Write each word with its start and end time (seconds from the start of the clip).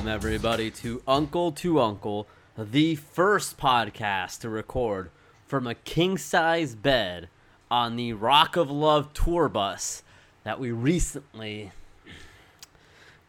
Welcome, 0.00 0.14
everybody, 0.14 0.70
to 0.70 1.02
Uncle 1.06 1.52
to 1.52 1.78
Uncle, 1.78 2.26
the 2.56 2.94
first 2.94 3.58
podcast 3.58 4.40
to 4.40 4.48
record 4.48 5.10
from 5.46 5.66
a 5.66 5.74
king 5.74 6.16
size 6.16 6.74
bed 6.74 7.28
on 7.70 7.96
the 7.96 8.14
Rock 8.14 8.56
of 8.56 8.70
Love 8.70 9.12
tour 9.12 9.50
bus 9.50 10.02
that 10.42 10.58
we 10.58 10.70
recently. 10.72 11.72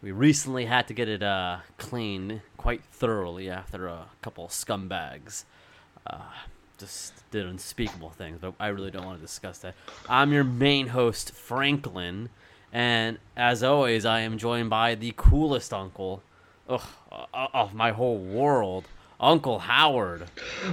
We 0.02 0.14
recently 0.14 0.64
had 0.64 0.88
to 0.88 0.94
get 0.94 1.10
it 1.10 1.22
uh, 1.22 1.58
cleaned 1.78 2.40
quite 2.56 2.86
thoroughly 2.86 3.50
after 3.50 3.88
a 3.88 4.06
couple 4.22 4.48
scumbags 4.48 5.44
uh, 6.08 6.22
just 6.78 7.30
did 7.32 7.48
unspeakable 7.48 8.12
things, 8.12 8.38
but 8.40 8.54
I 8.62 8.68
really 8.68 8.92
don't 8.92 9.06
want 9.06 9.18
to 9.18 9.22
discuss 9.22 9.58
that. 9.58 9.76
I'm 10.08 10.32
your 10.32 10.46
main 10.46 10.88
host, 10.88 11.34
Franklin, 11.34 12.30
and 12.72 13.18
as 13.36 13.62
always, 13.62 14.06
I 14.06 14.22
am 14.22 14.38
joined 14.38 14.70
by 14.70 14.96
the 14.96 15.14
coolest 15.18 15.74
uncle 15.74 16.24
ugh, 16.72 16.82
uh, 17.12 17.48
of 17.54 17.74
my 17.74 17.92
whole 17.92 18.18
world, 18.18 18.86
Uncle 19.20 19.60
Howard. 19.60 20.24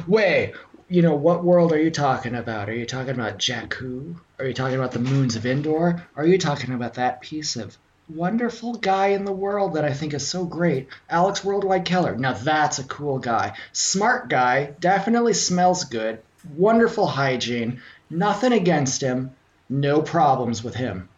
Wait, 0.06 0.54
you 0.88 1.02
know 1.02 1.14
what 1.14 1.44
world 1.44 1.72
are 1.72 1.82
you 1.82 1.90
talking 1.90 2.34
about? 2.34 2.68
Are 2.68 2.74
you 2.74 2.86
talking 2.86 3.14
about 3.14 3.38
Jakku? 3.38 4.16
Are 4.38 4.46
you 4.46 4.54
talking 4.54 4.76
about 4.76 4.92
the 4.92 5.00
moons 5.00 5.36
of 5.36 5.44
Endor? 5.44 6.06
Are 6.16 6.26
you 6.26 6.38
talking 6.38 6.72
about 6.72 6.94
that 6.94 7.20
piece 7.20 7.56
of 7.56 7.76
wonderful 8.08 8.74
guy 8.74 9.08
in 9.08 9.24
the 9.24 9.32
world 9.32 9.74
that 9.74 9.84
I 9.84 9.92
think 9.92 10.14
is 10.14 10.26
so 10.26 10.44
great, 10.44 10.88
Alex 11.10 11.44
Worldwide 11.44 11.84
Keller? 11.84 12.16
Now 12.16 12.32
that's 12.32 12.78
a 12.78 12.84
cool 12.84 13.18
guy. 13.18 13.54
Smart 13.72 14.28
guy, 14.28 14.74
definitely 14.80 15.34
smells 15.34 15.84
good, 15.84 16.20
wonderful 16.56 17.06
hygiene, 17.06 17.82
nothing 18.08 18.52
against 18.52 19.02
him, 19.02 19.32
no 19.68 20.00
problems 20.00 20.62
with 20.64 20.74
him. 20.74 21.08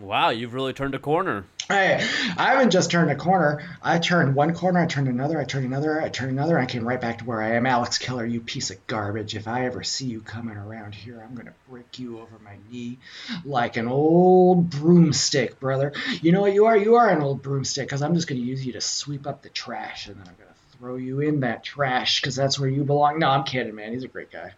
Wow, 0.00 0.30
you've 0.30 0.54
really 0.54 0.72
turned 0.72 0.94
a 0.94 0.98
corner. 1.00 1.44
Hey, 1.66 1.96
I 2.36 2.52
haven't 2.52 2.70
just 2.70 2.90
turned 2.90 3.10
a 3.10 3.16
corner. 3.16 3.68
I 3.82 3.98
turned 3.98 4.36
one 4.36 4.54
corner, 4.54 4.80
I 4.80 4.86
turned 4.86 5.08
another, 5.08 5.40
I 5.40 5.44
turned 5.44 5.66
another, 5.66 6.00
I 6.00 6.08
turned 6.08 6.30
another, 6.30 6.56
and 6.56 6.62
I 6.62 6.70
came 6.70 6.86
right 6.86 7.00
back 7.00 7.18
to 7.18 7.24
where 7.24 7.42
I 7.42 7.56
am. 7.56 7.66
Alex 7.66 7.98
Keller, 7.98 8.24
you 8.24 8.40
piece 8.40 8.70
of 8.70 8.86
garbage. 8.86 9.34
If 9.34 9.48
I 9.48 9.66
ever 9.66 9.82
see 9.82 10.06
you 10.06 10.20
coming 10.20 10.56
around 10.56 10.94
here, 10.94 11.20
I'm 11.20 11.34
going 11.34 11.46
to 11.46 11.52
break 11.68 11.98
you 11.98 12.20
over 12.20 12.38
my 12.44 12.56
knee 12.70 12.98
like 13.44 13.76
an 13.76 13.88
old 13.88 14.70
broomstick, 14.70 15.58
brother. 15.58 15.92
You 16.22 16.30
know 16.30 16.42
what 16.42 16.54
you 16.54 16.66
are? 16.66 16.76
You 16.76 16.94
are 16.94 17.10
an 17.10 17.20
old 17.20 17.42
broomstick 17.42 17.88
because 17.88 18.00
I'm 18.00 18.14
just 18.14 18.28
going 18.28 18.40
to 18.40 18.46
use 18.46 18.64
you 18.64 18.74
to 18.74 18.80
sweep 18.80 19.26
up 19.26 19.42
the 19.42 19.50
trash, 19.50 20.06
and 20.06 20.16
then 20.16 20.28
I'm 20.28 20.36
going 20.36 20.48
to 20.48 20.78
throw 20.78 20.94
you 20.94 21.20
in 21.20 21.40
that 21.40 21.64
trash 21.64 22.20
because 22.20 22.36
that's 22.36 22.58
where 22.58 22.70
you 22.70 22.84
belong. 22.84 23.18
No, 23.18 23.30
I'm 23.30 23.42
kidding, 23.42 23.74
man. 23.74 23.92
He's 23.92 24.04
a 24.04 24.08
great 24.08 24.30
guy. 24.30 24.54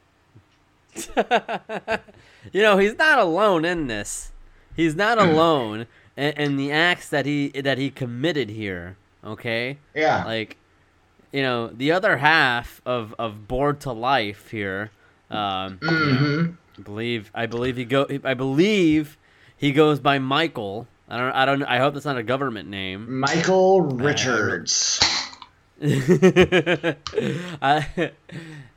you 2.52 2.62
know, 2.62 2.76
he's 2.76 2.98
not 2.98 3.18
alone 3.18 3.64
in 3.64 3.86
this. 3.86 4.32
He's 4.80 4.96
not 4.96 5.18
alone 5.18 5.86
in, 6.16 6.32
in 6.32 6.56
the 6.56 6.72
acts 6.72 7.10
that 7.10 7.26
he 7.26 7.48
that 7.48 7.76
he 7.76 7.90
committed 7.90 8.48
here. 8.48 8.96
Okay. 9.22 9.76
Yeah. 9.94 10.24
Like, 10.24 10.56
you 11.32 11.42
know, 11.42 11.66
the 11.68 11.92
other 11.92 12.16
half 12.16 12.80
of 12.86 13.14
of 13.18 13.46
Bored 13.46 13.80
to 13.80 13.92
Life 13.92 14.50
here. 14.50 14.90
Um, 15.30 15.78
you 15.82 15.88
know, 15.88 16.16
hmm 16.16 16.46
I 16.78 16.82
believe 16.82 17.30
I 17.34 17.44
believe 17.46 17.76
he 17.76 17.84
go 17.84 18.06
I 18.24 18.32
believe 18.32 19.18
he 19.54 19.72
goes 19.72 20.00
by 20.00 20.18
Michael. 20.18 20.88
I 21.10 21.18
don't 21.18 21.32
I 21.32 21.44
don't 21.44 21.62
I 21.64 21.78
hope 21.78 21.92
that's 21.92 22.06
not 22.06 22.16
a 22.16 22.22
government 22.22 22.70
name. 22.70 23.20
Michael 23.20 23.82
Richards. 23.82 24.98
I, 25.82 26.96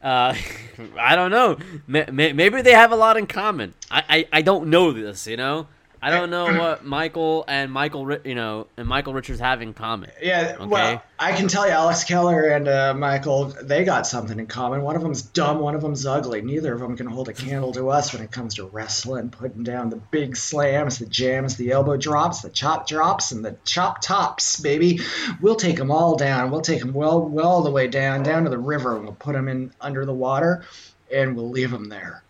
uh, 0.02 0.35
I 1.00 1.16
don't 1.16 1.31
know. 1.31 1.58
May- 1.88 2.08
may- 2.12 2.34
Maybe 2.34 2.62
they 2.62 2.74
have 2.74 2.91
a 2.91 2.96
lot 2.96 3.18
in 3.18 3.28
common. 3.28 3.74
I, 3.91 4.03
I, 4.09 4.28
I 4.40 4.41
don't 4.41 4.68
know 4.68 4.91
this. 4.91 5.28
You 5.28 5.38
know, 5.38 5.68
I 6.03 6.09
don't 6.09 6.30
know 6.30 6.59
what 6.59 6.84
Michael 6.84 7.46
and 7.47 7.72
Michael, 7.72 8.18
you 8.25 8.36
know, 8.36 8.68
and 8.75 8.86
Michael 8.86 9.14
Richards 9.14 9.40
have 9.40 9.62
in 9.62 9.74
common. 9.74 10.12
Yeah, 10.22 10.58
Okay. 10.59 10.66
well, 10.68 11.03
I 11.18 11.31
can 11.31 11.47
tell 11.47 11.66
you, 11.66 11.72
Alex 11.72 12.03
Keller 12.03 12.44
and 12.50 12.68
uh, 12.68 12.94
Michael, 12.94 13.46
they 13.46 13.86
got 13.86 14.06
something 14.06 14.38
in 14.38 14.47
common. 14.47 14.81
One 14.81 14.97
of 14.97 15.02
them's 15.02 15.22
dumb, 15.22 15.59
one 15.59 15.75
of 15.75 15.81
them's 15.81 16.06
ugly. 16.06 16.41
Neither 16.41 16.74
of 16.74 16.81
them 16.81 16.97
can 16.97 17.08
hold 17.08 17.30
a 17.30 17.34
candle 17.34 17.72
to 17.72 17.90
us 17.90 18.12
when 18.12 18.22
it 18.22 18.31
comes 18.31 18.56
to 18.56 18.66
wrestling, 18.66 19.30
putting 19.30 19.64
down 19.64 19.90
the 19.90 19.96
big 19.96 20.36
slams, 20.36 21.00
the 21.00 21.06
jams, 21.06 21.56
the 21.56 21.72
elbow 21.72 21.96
drops, 21.96 22.41
the 22.41 22.50
chop 22.50 22.85
drops, 22.85 23.31
and 23.31 23.46
the 23.46 23.56
chop 23.64 24.02
tops, 24.02 24.59
baby. 24.59 25.00
We'll 25.40 25.56
take 25.56 25.78
them 25.78 25.90
all 25.90 26.18
down. 26.18 26.52
We'll 26.52 26.59
take 26.59 26.81
them 26.81 26.91
well, 26.94 27.22
well 27.22 27.47
all 27.47 27.64
the 27.64 27.72
way 27.72 27.88
down, 27.88 28.24
down 28.24 28.44
to 28.44 28.50
the 28.50 28.58
river, 28.58 28.97
and 28.97 29.06
we'll 29.06 29.16
put 29.16 29.31
them 29.34 29.47
in 29.47 29.72
under 29.80 30.06
the 30.06 30.14
water, 30.14 30.66
and 31.09 31.38
we'll 31.38 31.50
leave 31.50 31.72
them 31.72 31.88
there. 31.88 32.24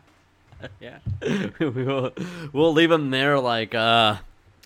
yeah, 0.80 0.98
we 1.58 1.68
will. 1.68 2.12
We'll 2.52 2.72
leave 2.72 2.90
him 2.90 3.10
there 3.10 3.38
like 3.38 3.74
uh, 3.74 4.16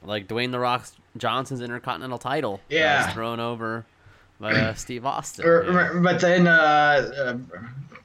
like 0.04 0.28
Dwayne 0.28 0.52
the 0.52 0.58
Rock 0.58 0.86
Johnson's 1.16 1.60
Intercontinental 1.60 2.18
title. 2.18 2.60
Yeah. 2.68 3.10
thrown 3.10 3.40
over 3.40 3.84
by 4.40 4.52
uh, 4.52 4.74
Steve 4.74 5.04
Austin. 5.06 5.44
Er, 5.46 5.64
Yeah. 5.94 6.00
But 6.00 6.20
then 6.20 6.46
uh, 6.46 7.10
uh, 7.18 7.36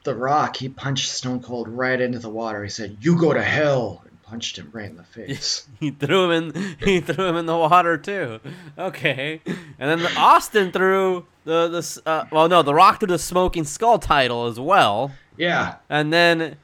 The 0.04 0.14
Rock, 0.14 0.56
he 0.56 0.68
punched 0.68 1.10
Stone 1.10 1.42
Cold 1.42 1.68
right 1.68 2.00
into 2.00 2.18
the 2.18 2.30
water. 2.30 2.62
He 2.62 2.70
said, 2.70 2.96
"You 3.00 3.18
go 3.18 3.32
to 3.32 3.42
hell," 3.42 4.02
and 4.04 4.22
punched 4.22 4.56
him 4.58 4.70
right 4.72 4.88
in 4.90 4.96
the 4.96 5.02
face. 5.04 5.66
He 5.80 5.90
threw 5.90 6.30
him 6.30 6.54
in. 6.54 6.76
He 6.80 7.00
threw 7.00 7.26
him 7.26 7.36
in 7.36 7.46
the 7.46 7.56
water 7.56 7.96
too. 7.98 8.40
Okay, 8.78 9.40
and 9.46 9.90
then 9.90 9.98
the, 10.00 10.12
Austin 10.16 10.72
threw 10.72 11.26
the 11.44 11.68
the 11.68 12.02
uh, 12.10 12.24
well 12.30 12.48
no 12.48 12.62
the 12.62 12.74
Rock 12.74 13.00
threw 13.00 13.08
the 13.08 13.18
Smoking 13.18 13.64
Skull 13.64 13.98
title 13.98 14.46
as 14.46 14.58
well, 14.58 15.12
yeah, 15.36 15.76
and 15.90 16.12
then 16.12 16.56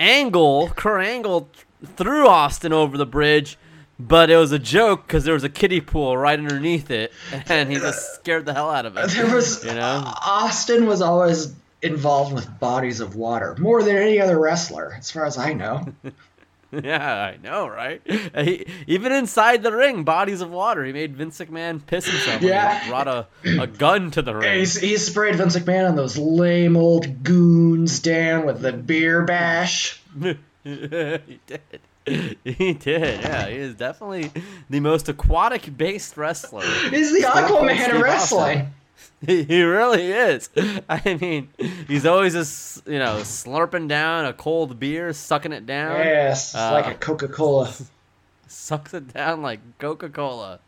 Angle 0.00 0.70
Kurt 0.70 1.04
Angle 1.04 1.48
threw 1.84 2.26
Austin 2.26 2.72
over 2.72 2.96
the 2.96 3.06
bridge, 3.06 3.58
but 3.98 4.30
it 4.30 4.36
was 4.36 4.50
a 4.50 4.58
joke 4.58 5.06
because 5.06 5.24
there 5.24 5.34
was 5.34 5.44
a 5.44 5.48
kiddie 5.50 5.82
pool 5.82 6.16
right 6.16 6.38
underneath 6.38 6.90
it, 6.90 7.12
and 7.48 7.70
he 7.70 7.76
just 7.76 8.14
scared 8.14 8.46
the 8.46 8.54
hell 8.54 8.70
out 8.70 8.86
of 8.86 8.96
it. 8.96 9.10
there 9.10 9.32
was. 9.32 9.62
you 9.62 9.74
know. 9.74 10.02
Austin 10.24 10.86
was 10.86 11.02
always 11.02 11.54
involved 11.82 12.32
with 12.32 12.58
bodies 12.58 13.00
of 13.00 13.14
water 13.14 13.56
more 13.58 13.82
than 13.82 13.96
any 13.96 14.20
other 14.20 14.38
wrestler, 14.38 14.94
as 14.98 15.10
far 15.10 15.26
as 15.26 15.38
I 15.38 15.52
know. 15.52 15.86
Yeah, 16.84 17.34
I 17.34 17.36
know, 17.42 17.66
right? 17.66 18.00
He, 18.06 18.64
even 18.86 19.10
inside 19.10 19.62
the 19.62 19.72
ring, 19.72 20.04
bodies 20.04 20.40
of 20.40 20.50
water. 20.50 20.84
He 20.84 20.92
made 20.92 21.16
Vince 21.16 21.38
McMahon 21.40 21.84
piss 21.84 22.06
himself. 22.06 22.42
Yeah. 22.42 22.88
brought 22.88 23.08
a, 23.08 23.26
a 23.60 23.66
gun 23.66 24.12
to 24.12 24.22
the 24.22 24.36
ring. 24.36 24.60
He's, 24.60 24.76
he 24.76 24.96
sprayed 24.96 25.34
Vince 25.34 25.56
McMahon 25.56 25.88
and 25.88 25.98
those 25.98 26.16
lame 26.16 26.76
old 26.76 27.24
goons 27.24 27.98
down 28.00 28.46
with 28.46 28.60
the 28.60 28.72
beer 28.72 29.24
bash. 29.24 30.00
he 30.64 31.40
did. 31.46 31.80
He 32.06 32.72
did. 32.74 33.20
Yeah, 33.20 33.48
he 33.48 33.56
is 33.56 33.74
definitely 33.74 34.30
the 34.68 34.80
most 34.80 35.08
aquatic 35.08 35.76
based 35.76 36.16
wrestler. 36.16 36.64
He's 36.90 37.12
the 37.12 37.26
Aquaman 37.26 37.94
of 37.94 38.00
wrestling. 38.00 38.58
Austin. 38.58 38.74
He, 39.26 39.62
really 39.62 40.12
is. 40.12 40.48
I 40.88 41.18
mean, 41.20 41.50
he's 41.86 42.06
always 42.06 42.32
just 42.32 42.86
you 42.86 42.98
know 42.98 43.16
slurping 43.16 43.86
down 43.86 44.24
a 44.24 44.32
cold 44.32 44.80
beer, 44.80 45.12
sucking 45.12 45.52
it 45.52 45.66
down. 45.66 45.98
Yes, 45.98 46.54
Uh, 46.54 46.72
like 46.72 46.86
a 46.86 46.94
Coca 46.94 47.28
Cola. 47.28 47.70
Sucks 48.48 48.94
it 48.94 49.12
down 49.12 49.42
like 49.42 49.60
Coca 49.78 50.08
Cola. 50.08 50.60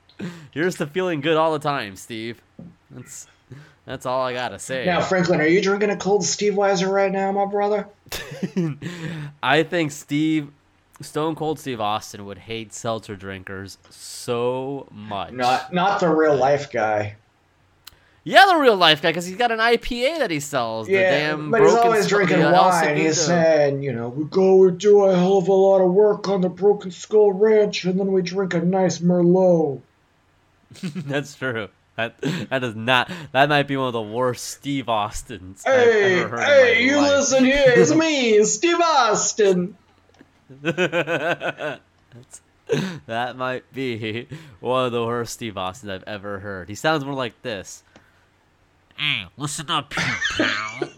Here's 0.51 0.77
to 0.77 0.87
feeling 0.87 1.21
good 1.23 1.37
all 1.37 1.53
the 1.53 1.59
time, 1.59 1.97
Steve. 1.97 2.43
That's 2.91 3.27
that's 3.87 4.07
all 4.07 4.23
I 4.23 4.35
gotta 4.35 4.59
say. 4.59 4.85
Now, 4.85 5.01
Franklin, 5.01 5.41
are 5.41 5.47
you 5.47 5.61
drinking 5.63 5.91
a 5.91 5.97
cold 5.97 6.23
Steve 6.25 6.53
Weiser 6.53 6.91
right 6.93 7.11
now, 7.11 7.33
my 7.33 7.47
brother? 7.47 7.89
I 9.43 9.63
think 9.65 9.91
Steve, 9.91 10.51
Stone 11.01 11.35
Cold 11.35 11.59
Steve 11.59 11.81
Austin 11.81 12.25
would 12.27 12.39
hate 12.39 12.73
seltzer 12.73 13.17
drinkers 13.17 13.79
so 13.91 14.87
much. 14.93 15.33
Not, 15.33 15.73
not 15.73 15.99
the 16.01 16.09
real 16.09 16.37
life 16.37 16.71
guy. 16.71 17.17
Yeah, 18.25 18.47
the 18.47 18.57
real 18.57 18.77
life 18.77 19.03
guy, 19.03 19.11
because 19.11 19.27
he's 19.27 19.37
got 19.37 19.51
an 19.51 19.59
IPA 19.59 20.19
that 20.19 20.31
he 20.31 20.41
sells. 20.41 20.87
the 20.87 20.93
Yeah, 20.95 21.11
damn 21.31 21.51
but 21.51 21.61
he's 21.61 21.71
broken 21.73 21.87
always 21.87 22.07
Skull- 22.07 22.19
drinking 22.27 22.43
wine. 22.53 22.97
He's 22.97 23.21
saying, 23.21 23.83
you 23.83 23.93
know, 23.93 24.09
we 24.09 24.25
go 24.25 24.65
and 24.69 24.79
do 24.79 25.05
a 25.05 25.15
hell 25.17 25.39
of 25.39 25.49
a 25.49 25.53
lot 25.53 25.81
of 25.81 25.93
work 25.93 26.29
on 26.29 26.41
the 26.41 26.49
Broken 26.49 26.91
Skull 26.91 27.33
Ranch, 27.33 27.85
and 27.85 27.99
then 27.99 28.13
we 28.13 28.23
drink 28.23 28.55
a 28.55 28.61
nice 28.61 28.99
Merlot. 28.99 29.81
That's 30.83 31.35
true. 31.35 31.69
That 31.97 32.19
that 32.49 32.65
is 32.65 32.75
not. 32.75 33.11
That 33.33 33.51
might 33.51 33.69
be 33.69 33.77
one 33.77 33.89
of 33.89 33.93
the 33.93 34.01
worst 34.01 34.45
Steve 34.47 34.89
Austins. 34.89 35.63
I've 35.67 35.75
Hey, 35.75 36.21
ever 36.23 36.39
heard 36.39 36.41
in 36.41 36.45
hey, 36.77 36.85
you 36.85 36.97
life. 36.97 37.11
listen 37.11 37.45
here. 37.45 37.63
It's 37.77 37.95
me, 37.95 38.43
Steve 38.45 38.81
Austin. 38.81 39.77
That 43.07 43.37
might 43.37 43.71
be 43.75 44.27
one 44.61 44.87
of 44.87 44.93
the 44.93 45.05
worst 45.05 45.35
Steve 45.35 45.59
Austins 45.59 45.91
I've 45.91 46.05
ever 46.05 46.39
heard. 46.39 46.69
He 46.71 46.75
sounds 46.75 47.05
more 47.05 47.13
like 47.15 47.41
this. 47.43 47.83
Hey, 48.97 49.27
listen 49.37 49.71
up, 49.71 49.95
you 49.97 50.03
pal. 50.37 50.89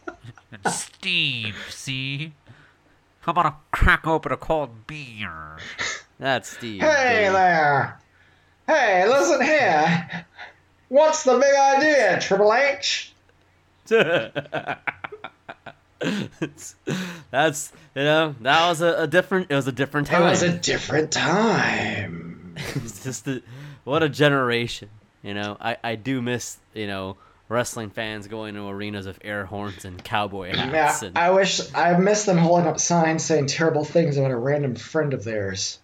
It's 0.53 0.75
Steve, 0.85 1.57
see? 1.71 2.33
How 3.21 3.33
about 3.33 3.47
a 3.47 3.55
crack 3.71 4.07
open 4.07 4.33
a 4.33 4.37
cold 4.37 4.87
beer? 4.87 5.57
That's 6.19 6.51
Steve. 6.51 6.83
Hey 6.83 7.23
baby. 7.23 7.33
there. 7.33 8.01
Hey, 8.67 9.09
listen 9.09 9.43
here. 9.43 10.27
What's 10.89 11.25
the 11.25 11.39
big 11.39 11.55
idea, 11.55 12.21
Triple 12.21 12.53
H? 12.53 13.13
That's 17.31 17.73
you 17.95 18.03
know 18.03 18.35
that 18.41 18.69
was 18.69 18.81
a, 18.81 19.03
a 19.03 19.07
different 19.07 19.51
it 19.51 19.55
was 19.55 19.67
a 19.67 19.73
different 19.73 20.07
time. 20.07 20.23
It 20.23 20.27
was 20.27 20.43
a 20.43 20.53
different 20.57 21.11
time. 21.11 22.55
it's 22.75 23.05
just 23.05 23.27
a, 23.27 23.43
what 23.85 24.03
a 24.03 24.09
generation. 24.09 24.91
You 25.23 25.35
know, 25.35 25.57
I 25.61 25.77
I 25.83 25.95
do 25.97 26.23
miss 26.23 26.59
you 26.75 26.87
know 26.87 27.17
wrestling 27.55 27.91
fans 27.91 28.27
going 28.27 28.55
to 28.55 28.69
arenas 28.69 29.07
with 29.07 29.19
air 29.23 29.47
horns 29.47 29.85
and 29.85 30.03
cowboy 30.03 30.49
Yeah, 30.49 30.67
hats. 30.67 31.03
and, 31.03 31.17
I 31.17 31.31
wish 31.31 31.61
I 31.75 31.97
miss 31.97 32.25
them 32.25 32.37
holding 32.37 32.67
up 32.67 32.79
signs 32.81 33.25
saying 33.25 33.47
terrible 33.47 33.85
things 33.85 34.17
about 34.19 34.31
a 34.33 34.37
random 34.37 34.75
friend 34.75 35.15
of 35.15 35.25
theirs. 35.25 35.79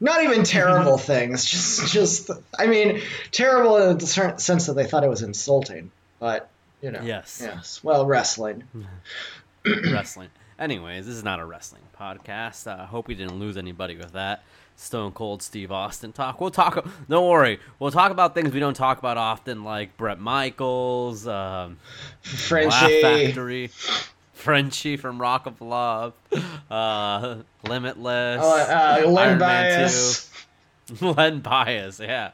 Not 0.00 0.22
even 0.24 0.42
terrible 0.58 0.98
things, 0.98 1.44
just 1.44 1.92
just 1.92 2.30
I 2.58 2.66
mean 2.66 3.00
terrible 3.30 3.76
in 3.78 3.98
the 3.98 4.06
certain 4.06 4.38
sense 4.38 4.66
that 4.66 4.74
they 4.74 4.84
thought 4.86 5.04
it 5.04 5.08
was 5.10 5.22
insulting. 5.22 5.90
But 6.18 6.48
you 6.82 6.90
know, 6.90 7.00
Yes. 7.02 7.40
yes. 7.42 7.80
Well, 7.84 8.04
wrestling. 8.06 8.64
wrestling. 9.64 10.28
Anyways, 10.58 11.06
this 11.06 11.14
is 11.14 11.24
not 11.24 11.40
a 11.40 11.44
wrestling 11.44 11.82
podcast. 11.98 12.66
I 12.66 12.82
uh, 12.82 12.86
hope 12.86 13.08
we 13.08 13.14
didn't 13.14 13.38
lose 13.38 13.56
anybody 13.56 13.96
with 13.96 14.12
that. 14.12 14.42
Stone 14.76 15.12
Cold 15.12 15.42
Steve 15.42 15.70
Austin 15.70 16.12
talk. 16.12 16.40
We'll 16.40 16.50
talk. 16.50 16.84
Don't 17.08 17.28
worry. 17.28 17.60
We'll 17.78 17.90
talk 17.92 18.10
about 18.10 18.34
things 18.34 18.52
we 18.52 18.60
don't 18.60 18.74
talk 18.74 18.98
about 18.98 19.16
often, 19.16 19.64
like 19.64 19.96
Bret 19.96 20.18
Michaels, 20.18 21.26
um, 21.26 21.78
Laugh 22.24 22.24
Frenchie. 22.24 23.02
Factory, 23.02 23.70
Frenchie 24.32 24.96
from 24.96 25.20
Rock 25.20 25.46
of 25.46 25.60
Love, 25.60 26.14
uh, 26.70 27.36
Limitless, 27.68 28.40
Oh, 28.42 29.02
uh, 29.06 29.08
Len 29.08 29.38
Bias. 29.38 30.28
2. 30.28 30.32
Len 31.12 31.40
Bias, 31.40 32.00
yeah, 32.00 32.32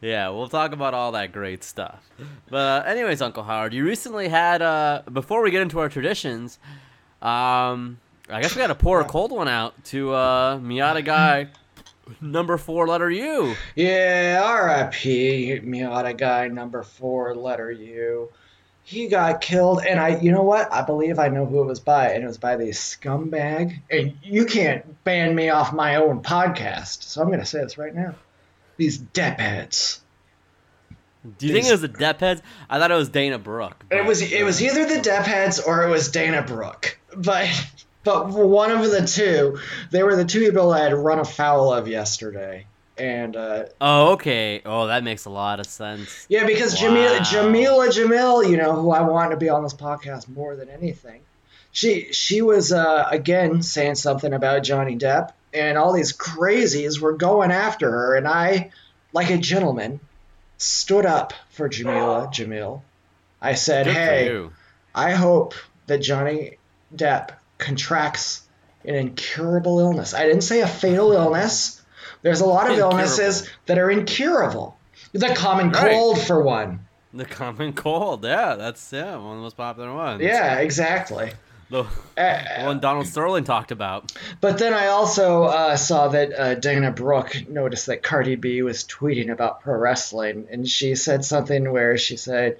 yeah. 0.00 0.28
We'll 0.30 0.48
talk 0.48 0.72
about 0.72 0.94
all 0.94 1.12
that 1.12 1.30
great 1.30 1.62
stuff. 1.62 2.02
But 2.48 2.56
uh, 2.86 2.88
anyways, 2.88 3.20
Uncle 3.20 3.42
Howard, 3.44 3.74
you 3.74 3.84
recently 3.84 4.28
had. 4.28 4.62
Uh, 4.62 5.02
before 5.12 5.42
we 5.42 5.50
get 5.50 5.60
into 5.62 5.78
our 5.78 5.88
traditions, 5.90 6.58
um, 7.20 7.98
I 8.30 8.40
guess 8.40 8.56
we 8.56 8.60
got 8.62 8.68
to 8.68 8.74
pour 8.74 9.00
a 9.00 9.04
cold 9.04 9.30
one 9.30 9.46
out 9.46 9.84
to 9.86 10.12
uh, 10.14 10.58
Miata 10.58 11.04
guy, 11.04 11.48
number 12.20 12.56
four, 12.56 12.86
letter 12.86 13.10
U. 13.10 13.54
Yeah, 13.74 14.42
R.I.P. 14.44 15.60
Miata 15.64 16.16
guy 16.16 16.48
number 16.48 16.82
four, 16.82 17.34
letter 17.34 17.70
U. 17.70 18.30
He 18.84 19.06
got 19.06 19.40
killed, 19.40 19.82
and 19.88 20.00
I, 20.00 20.18
you 20.20 20.32
know 20.32 20.42
what? 20.42 20.72
I 20.72 20.82
believe 20.82 21.18
I 21.18 21.28
know 21.28 21.46
who 21.46 21.62
it 21.62 21.66
was 21.66 21.78
by, 21.80 22.10
and 22.12 22.24
it 22.24 22.26
was 22.26 22.38
by 22.38 22.56
the 22.56 22.70
scumbag. 22.70 23.80
And 23.90 24.14
you 24.22 24.44
can't 24.44 25.04
ban 25.04 25.34
me 25.34 25.50
off 25.50 25.72
my 25.72 25.96
own 25.96 26.22
podcast, 26.22 27.04
so 27.04 27.22
I'm 27.22 27.28
going 27.28 27.38
to 27.38 27.46
say 27.46 27.60
this 27.60 27.78
right 27.78 27.94
now. 27.94 28.16
These 28.76 28.98
depheads. 28.98 30.00
Do 31.38 31.46
you 31.46 31.52
think 31.52 31.66
it 31.66 31.70
was 31.70 31.82
the 31.82 31.88
Depheads? 31.88 32.42
I 32.68 32.78
thought 32.78 32.90
it 32.90 32.96
was 32.96 33.08
Dana 33.08 33.38
Brooke. 33.38 33.84
It 33.92 34.04
was 34.04 34.20
it 34.22 34.44
was 34.44 34.60
either 34.60 34.84
the 34.86 35.00
depheads 35.00 35.64
or 35.64 35.84
it 35.84 35.88
was 35.88 36.10
Dana 36.10 36.42
Brooke, 36.42 36.98
but 37.16 37.48
but 38.04 38.28
one 38.30 38.70
of 38.70 38.90
the 38.90 39.06
two. 39.06 39.58
They 39.90 40.02
were 40.02 40.16
the 40.16 40.24
two 40.24 40.40
people 40.40 40.72
I 40.72 40.80
had 40.80 40.92
run 40.92 41.18
afoul 41.18 41.72
of 41.72 41.88
yesterday, 41.88 42.66
and 42.98 43.36
uh, 43.36 43.64
Oh, 43.80 44.12
okay. 44.12 44.62
Oh, 44.64 44.86
that 44.88 45.04
makes 45.04 45.24
a 45.24 45.30
lot 45.30 45.60
of 45.60 45.66
sense. 45.66 46.26
Yeah, 46.28 46.44
because 46.46 46.74
Wow. 46.80 46.88
Jameela, 46.88 47.18
Jameela 47.18 47.88
Jamil, 47.88 48.50
you 48.50 48.56
know, 48.56 48.74
who 48.74 48.90
I 48.90 49.02
want 49.02 49.30
to 49.30 49.36
be 49.36 49.48
on 49.48 49.62
this 49.62 49.74
podcast 49.74 50.28
more 50.28 50.56
than 50.56 50.68
anything, 50.68 51.20
she 51.70 52.12
she 52.12 52.42
was 52.42 52.72
uh, 52.72 53.06
again 53.10 53.62
saying 53.62 53.94
something 53.96 54.32
about 54.32 54.62
Johnny 54.62 54.96
Depp, 54.96 55.30
and 55.52 55.78
all 55.78 55.92
these 55.92 56.12
crazies 56.12 57.00
were 57.00 57.12
going 57.12 57.50
after 57.50 57.90
her, 57.90 58.16
and 58.16 58.26
I, 58.26 58.70
like 59.12 59.30
a 59.30 59.38
gentleman, 59.38 60.00
stood 60.58 61.06
up 61.06 61.32
for 61.50 61.68
Jameela 61.68 62.32
Jamil. 62.32 62.82
I 63.40 63.54
said, 63.54 63.86
Good 63.86 63.94
"Hey. 63.94 64.46
I 64.94 65.12
hope 65.12 65.54
that 65.86 65.98
Johnny 65.98 66.58
Depp 66.94 67.30
contracts 67.62 68.42
an 68.84 68.94
incurable 68.96 69.78
illness. 69.80 70.12
I 70.12 70.26
didn't 70.26 70.42
say 70.42 70.60
a 70.60 70.66
fatal 70.66 71.12
illness. 71.22 71.80
There's 72.22 72.40
a 72.40 72.46
lot 72.46 72.66
of 72.66 72.72
Incurable. 72.72 72.98
illnesses 72.98 73.48
that 73.66 73.78
are 73.78 73.90
incurable. 73.90 74.76
The 75.12 75.34
common 75.34 75.70
Right. 75.70 75.92
cold, 75.92 76.20
for 76.20 76.40
one. 76.42 76.80
The 77.14 77.24
common 77.24 77.72
cold, 77.74 78.24
yeah, 78.24 78.54
that's 78.56 78.92
yeah 78.92 79.16
one 79.16 79.32
of 79.32 79.36
the 79.36 79.42
most 79.42 79.56
popular 79.56 79.92
ones. 79.94 80.22
Yeah, 80.22 80.58
exactly. 80.58 81.32
the 81.70 81.84
Uh, 82.16 82.64
one 82.64 82.80
Donald 82.80 83.06
Sterling 83.06 83.44
talked 83.44 83.70
about. 83.72 84.12
But 84.40 84.58
then 84.58 84.72
I 84.74 84.86
also 84.88 85.44
uh, 85.44 85.76
saw 85.76 86.08
that 86.08 86.32
uh, 86.32 86.54
Dana 86.54 86.90
Brooke 86.90 87.36
noticed 87.48 87.86
that 87.86 88.02
Cardi 88.02 88.36
B 88.36 88.62
was 88.62 88.84
tweeting 88.84 89.30
about 89.30 89.60
pro 89.62 89.76
wrestling, 89.76 90.46
and 90.50 90.66
she 90.68 90.94
said 90.94 91.24
something 91.24 91.70
where 91.72 91.98
she 91.98 92.16
said 92.16 92.58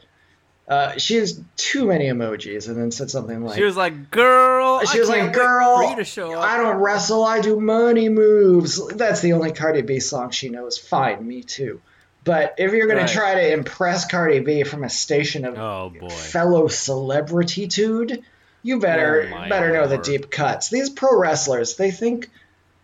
uh, 0.72 0.96
she 0.98 1.16
has 1.16 1.40
too 1.56 1.86
many 1.86 2.06
emojis, 2.06 2.68
and 2.68 2.76
then 2.76 2.90
said 2.90 3.10
something 3.10 3.44
like 3.44 3.56
She 3.58 3.64
was 3.64 3.76
like, 3.76 4.10
"Girl," 4.10 4.80
She 4.86 4.98
I 4.98 5.00
was 5.00 5.08
like, 5.08 5.32
"Girl, 5.32 5.76
for 5.76 5.90
you 5.90 5.96
to 5.96 6.04
show 6.04 6.32
up." 6.32 6.42
I 6.42 6.56
don't 6.56 6.76
wrestle. 6.76 7.24
I 7.24 7.40
do 7.40 7.60
money 7.60 8.08
moves." 8.08 8.86
That's 8.88 9.20
the 9.20 9.34
only 9.34 9.52
Cardi 9.52 9.82
B 9.82 10.00
song 10.00 10.30
she 10.30 10.48
knows. 10.48 10.78
Fine, 10.78 11.26
me 11.26 11.42
too. 11.42 11.80
But 12.24 12.54
if 12.58 12.72
you're 12.72 12.86
gonna 12.86 13.08
try 13.08 13.34
to 13.34 13.52
impress 13.52 14.08
Cardi 14.10 14.40
B 14.40 14.62
from 14.62 14.84
a 14.84 14.88
station 14.88 15.44
of 15.44 15.58
Oh 15.58 15.92
fellow 16.08 16.68
celebritytude, 16.68 18.22
you 18.62 18.78
better 18.78 19.30
Oh, 19.34 19.48
better 19.48 19.72
know 19.72 19.86
the 19.88 19.98
deep 19.98 20.30
cuts. 20.30 20.70
These 20.70 20.90
pro 20.90 21.18
wrestlers, 21.18 21.76
they 21.76 21.90
think 21.90 22.30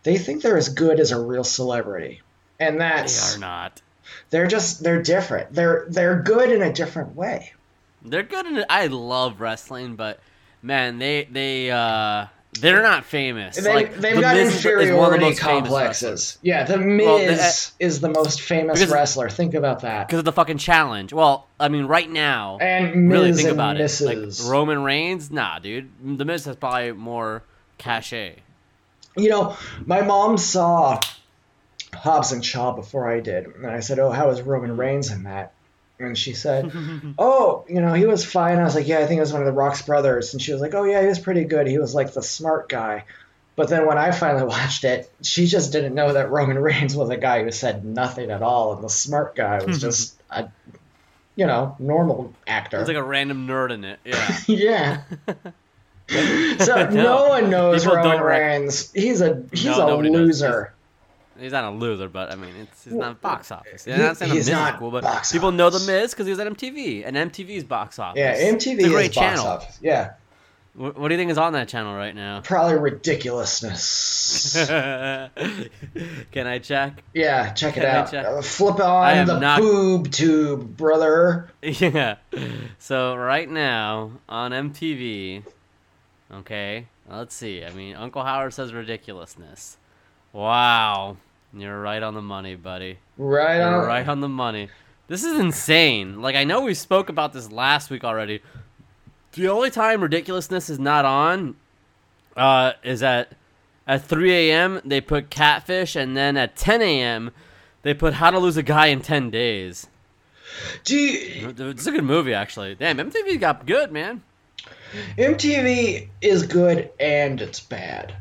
they 0.02 0.18
think 0.18 0.42
they're 0.42 0.56
as 0.56 0.68
good 0.70 1.00
as 1.00 1.12
a 1.12 1.20
real 1.20 1.44
celebrity, 1.44 2.22
and 2.58 2.80
that's 2.80 3.30
they 3.30 3.36
are 3.36 3.40
not. 3.40 3.80
they're 4.30 4.46
just 4.46 4.82
they're 4.82 5.02
different. 5.02 5.52
They're 5.54 5.86
they're 5.88 6.20
good 6.22 6.50
in 6.50 6.62
a 6.62 6.72
different 6.72 7.14
way. 7.16 7.52
They're 8.02 8.22
good 8.22 8.46
in 8.46 8.56
it. 8.58 8.66
I 8.70 8.86
love 8.86 9.40
wrestling, 9.40 9.96
but 9.96 10.20
man, 10.62 10.98
they 10.98 11.28
they 11.30 11.70
uh 11.70 12.26
they're 12.60 12.82
not 12.82 13.04
famous. 13.04 13.56
They, 13.56 13.72
like, 13.74 13.94
they've 13.96 14.16
The 14.16 14.20
got 14.22 14.34
Miz 14.34 14.54
is- 14.54 14.64
is 14.64 14.92
one 14.92 15.12
of 15.12 15.20
the 15.20 15.26
inferiority 15.26 15.36
complexes. 15.36 16.38
Yeah, 16.42 16.64
the 16.64 16.78
Miz 16.78 17.06
Well, 17.06 17.18
the- 17.18 17.70
is 17.78 18.00
the 18.00 18.08
most 18.08 18.40
famous 18.40 18.80
Because- 18.80 18.92
wrestler. 18.92 19.28
Think 19.28 19.54
about 19.54 19.80
that. 19.80 20.06
because 20.08 20.20
of 20.20 20.24
the 20.24 20.32
fucking 20.32 20.56
challenge. 20.58 21.12
Well, 21.12 21.46
I 21.60 21.68
mean, 21.68 21.84
right 21.84 22.08
now, 22.10 22.56
And 22.60 23.06
Miz 23.08 23.12
really 23.12 23.32
think 23.34 23.48
and 23.48 23.54
about 23.54 23.76
Mrs. 23.76 24.10
it. 24.10 24.40
Like 24.42 24.50
Roman 24.50 24.82
Reigns, 24.82 25.30
nah, 25.30 25.58
dude. 25.58 25.90
The 26.02 26.24
Miz 26.24 26.46
has 26.46 26.56
probably 26.56 26.92
more 26.92 27.42
cachet. 27.76 28.36
You 29.16 29.28
know, 29.28 29.56
my 29.84 30.00
mom 30.00 30.38
saw 30.38 31.00
Hobbs 31.94 32.32
and 32.32 32.44
Shaw 32.44 32.72
before 32.72 33.10
I 33.10 33.20
did, 33.20 33.46
and 33.46 33.66
I 33.66 33.80
said, 33.80 33.98
"Oh, 33.98 34.10
how 34.10 34.30
is 34.30 34.40
Roman 34.42 34.76
Reigns 34.76 35.10
in 35.12 35.24
that?" 35.24 35.52
And 36.00 36.16
she 36.16 36.32
said, 36.34 36.70
"Oh, 37.18 37.64
you 37.68 37.80
know, 37.80 37.92
he 37.92 38.06
was 38.06 38.24
fine." 38.24 38.58
I 38.58 38.64
was 38.64 38.74
like, 38.74 38.86
"Yeah, 38.86 38.98
I 39.00 39.06
think 39.06 39.18
it 39.18 39.22
was 39.22 39.32
one 39.32 39.42
of 39.42 39.46
the 39.46 39.52
Rock's 39.52 39.82
brothers." 39.82 40.32
And 40.32 40.40
she 40.40 40.52
was 40.52 40.60
like, 40.60 40.74
"Oh, 40.74 40.84
yeah, 40.84 41.00
he 41.02 41.08
was 41.08 41.18
pretty 41.18 41.44
good. 41.44 41.66
He 41.66 41.78
was 41.78 41.94
like 41.94 42.12
the 42.12 42.22
smart 42.22 42.68
guy." 42.68 43.04
But 43.56 43.68
then 43.68 43.86
when 43.86 43.98
I 43.98 44.12
finally 44.12 44.44
watched 44.46 44.84
it, 44.84 45.10
she 45.22 45.46
just 45.46 45.72
didn't 45.72 45.94
know 45.94 46.12
that 46.12 46.30
Roman 46.30 46.58
Reigns 46.58 46.94
was 46.94 47.10
a 47.10 47.16
guy 47.16 47.42
who 47.42 47.50
said 47.50 47.84
nothing 47.84 48.30
at 48.30 48.42
all, 48.42 48.74
and 48.74 48.84
the 48.84 48.88
smart 48.88 49.34
guy 49.34 49.62
was 49.64 49.80
just 49.80 50.14
a, 50.30 50.48
you 51.34 51.46
know, 51.46 51.74
normal 51.80 52.32
actor. 52.46 52.78
It's 52.78 52.86
like 52.88 52.96
a 52.96 53.02
random 53.02 53.48
nerd 53.48 53.72
in 53.72 53.84
it. 53.84 53.98
Yeah. 54.04 54.38
yeah. 54.46 55.02
so 56.58 56.88
no, 56.88 56.90
No, 56.90 57.28
one 57.28 57.50
knows 57.50 57.82
people 57.82 57.96
Roman 57.96 58.16
don't 58.18 58.26
Reigns. 58.26 58.92
He's 58.92 59.20
a 59.20 59.42
he's 59.52 59.64
No, 59.64 59.82
a 59.82 59.86
nobody 59.90 60.10
knows. 60.10 60.40
loser. 60.40 60.72
He's 61.38 61.52
not 61.52 61.64
a 61.64 61.70
loser, 61.70 62.08
but 62.08 62.30
I 62.32 62.36
mean, 62.36 62.54
it's 62.62 62.84
he's 62.84 62.92
not 62.94 63.20
box 63.20 63.50
office. 63.52 63.86
Yeah, 63.86 63.96
he- 63.96 64.02
not 64.02 64.16
saying 64.16 64.32
he's 64.32 64.46
Miz 64.46 64.50
not 64.54 64.78
cool, 64.78 64.90
but 64.90 65.02
box 65.04 65.30
people 65.32 65.52
know 65.52 65.70
the. 65.70 65.78
Miz 65.86 66.12
because 66.12 66.26
he 66.26 66.30
was 66.30 66.38
at 66.40 66.46
MTV, 66.46 67.04
and 67.06 67.16
MTV's 67.16 67.64
box 67.64 67.98
office. 67.98 68.18
Yeah, 68.18 68.34
MTV 68.36 68.78
It's 68.78 68.84
a 68.84 68.88
great 68.88 69.10
is 69.10 69.16
box 69.16 69.26
channel. 69.26 69.46
office. 69.46 69.78
Yeah, 69.80 70.12
Wh- 70.74 70.96
What 70.98 71.08
do 71.08 71.14
you 71.14 71.18
think 71.18 71.30
is 71.30 71.38
on 71.38 71.52
that 71.54 71.68
channel 71.68 71.94
right 71.94 72.14
now? 72.14 72.40
probably 72.42 72.76
ridiculousness. 72.78 74.54
Can 76.32 76.46
I 76.46 76.58
check? 76.58 77.02
yeah, 77.14 77.52
check 77.52 77.76
it 77.76 77.80
Can 77.80 77.88
I 77.90 77.98
out. 77.98 78.10
check? 78.10 78.26
Uh, 78.26 78.42
flip 78.42 78.80
on 78.80 79.26
the 79.26 79.38
not- 79.38 79.60
boob 79.60 80.10
tube, 80.10 80.76
brother. 80.76 81.50
Yeah. 81.62 82.16
So 82.78 83.14
right 83.16 83.48
now 83.48 84.12
on 84.28 84.52
MTV, 84.52 85.42
okay, 86.32 86.86
let's 87.10 87.34
see. 87.34 87.64
I 87.64 87.70
mean, 87.70 87.96
Uncle 87.96 88.22
Howard 88.24 88.54
says 88.54 88.72
ridiculousness. 88.72 89.76
Wow, 90.32 91.16
you're 91.52 91.80
right 91.80 92.02
on 92.02 92.14
the 92.14 92.22
money, 92.22 92.54
buddy. 92.54 92.98
Right 93.16 93.56
You're 93.56 93.82
on. 93.82 93.86
right 93.86 94.08
on 94.08 94.20
the 94.20 94.28
money. 94.28 94.68
This 95.08 95.24
is 95.24 95.38
insane. 95.38 96.20
Like 96.20 96.36
I 96.36 96.44
know 96.44 96.62
we 96.62 96.74
spoke 96.74 97.08
about 97.08 97.32
this 97.32 97.50
last 97.50 97.90
week 97.90 98.04
already. 98.04 98.40
The 99.32 99.48
only 99.48 99.70
time 99.70 100.02
ridiculousness 100.02 100.68
is 100.70 100.78
not 100.78 101.04
on, 101.04 101.56
uh, 102.36 102.72
is 102.82 103.02
at 103.02 103.32
at 103.86 104.04
3 104.04 104.32
a.m. 104.50 104.80
they 104.84 105.00
put 105.00 105.30
Catfish, 105.30 105.96
and 105.96 106.16
then 106.16 106.36
at 106.36 106.56
10 106.56 106.82
a.m. 106.82 107.30
they 107.82 107.94
put 107.94 108.14
How 108.14 108.30
to 108.30 108.38
Lose 108.38 108.56
a 108.58 108.62
Guy 108.62 108.86
in 108.88 109.00
10 109.00 109.30
Days. 109.30 109.86
Do 110.84 110.96
you, 110.96 111.54
It's 111.58 111.86
a 111.86 111.90
good 111.92 112.04
movie, 112.04 112.34
actually. 112.34 112.74
Damn, 112.74 112.98
MTV 112.98 113.38
got 113.40 113.64
good, 113.66 113.90
man. 113.92 114.22
MTV 115.16 116.08
is 116.20 116.46
good 116.46 116.90
and 116.98 117.40
it's 117.40 117.60
bad. 117.60 118.14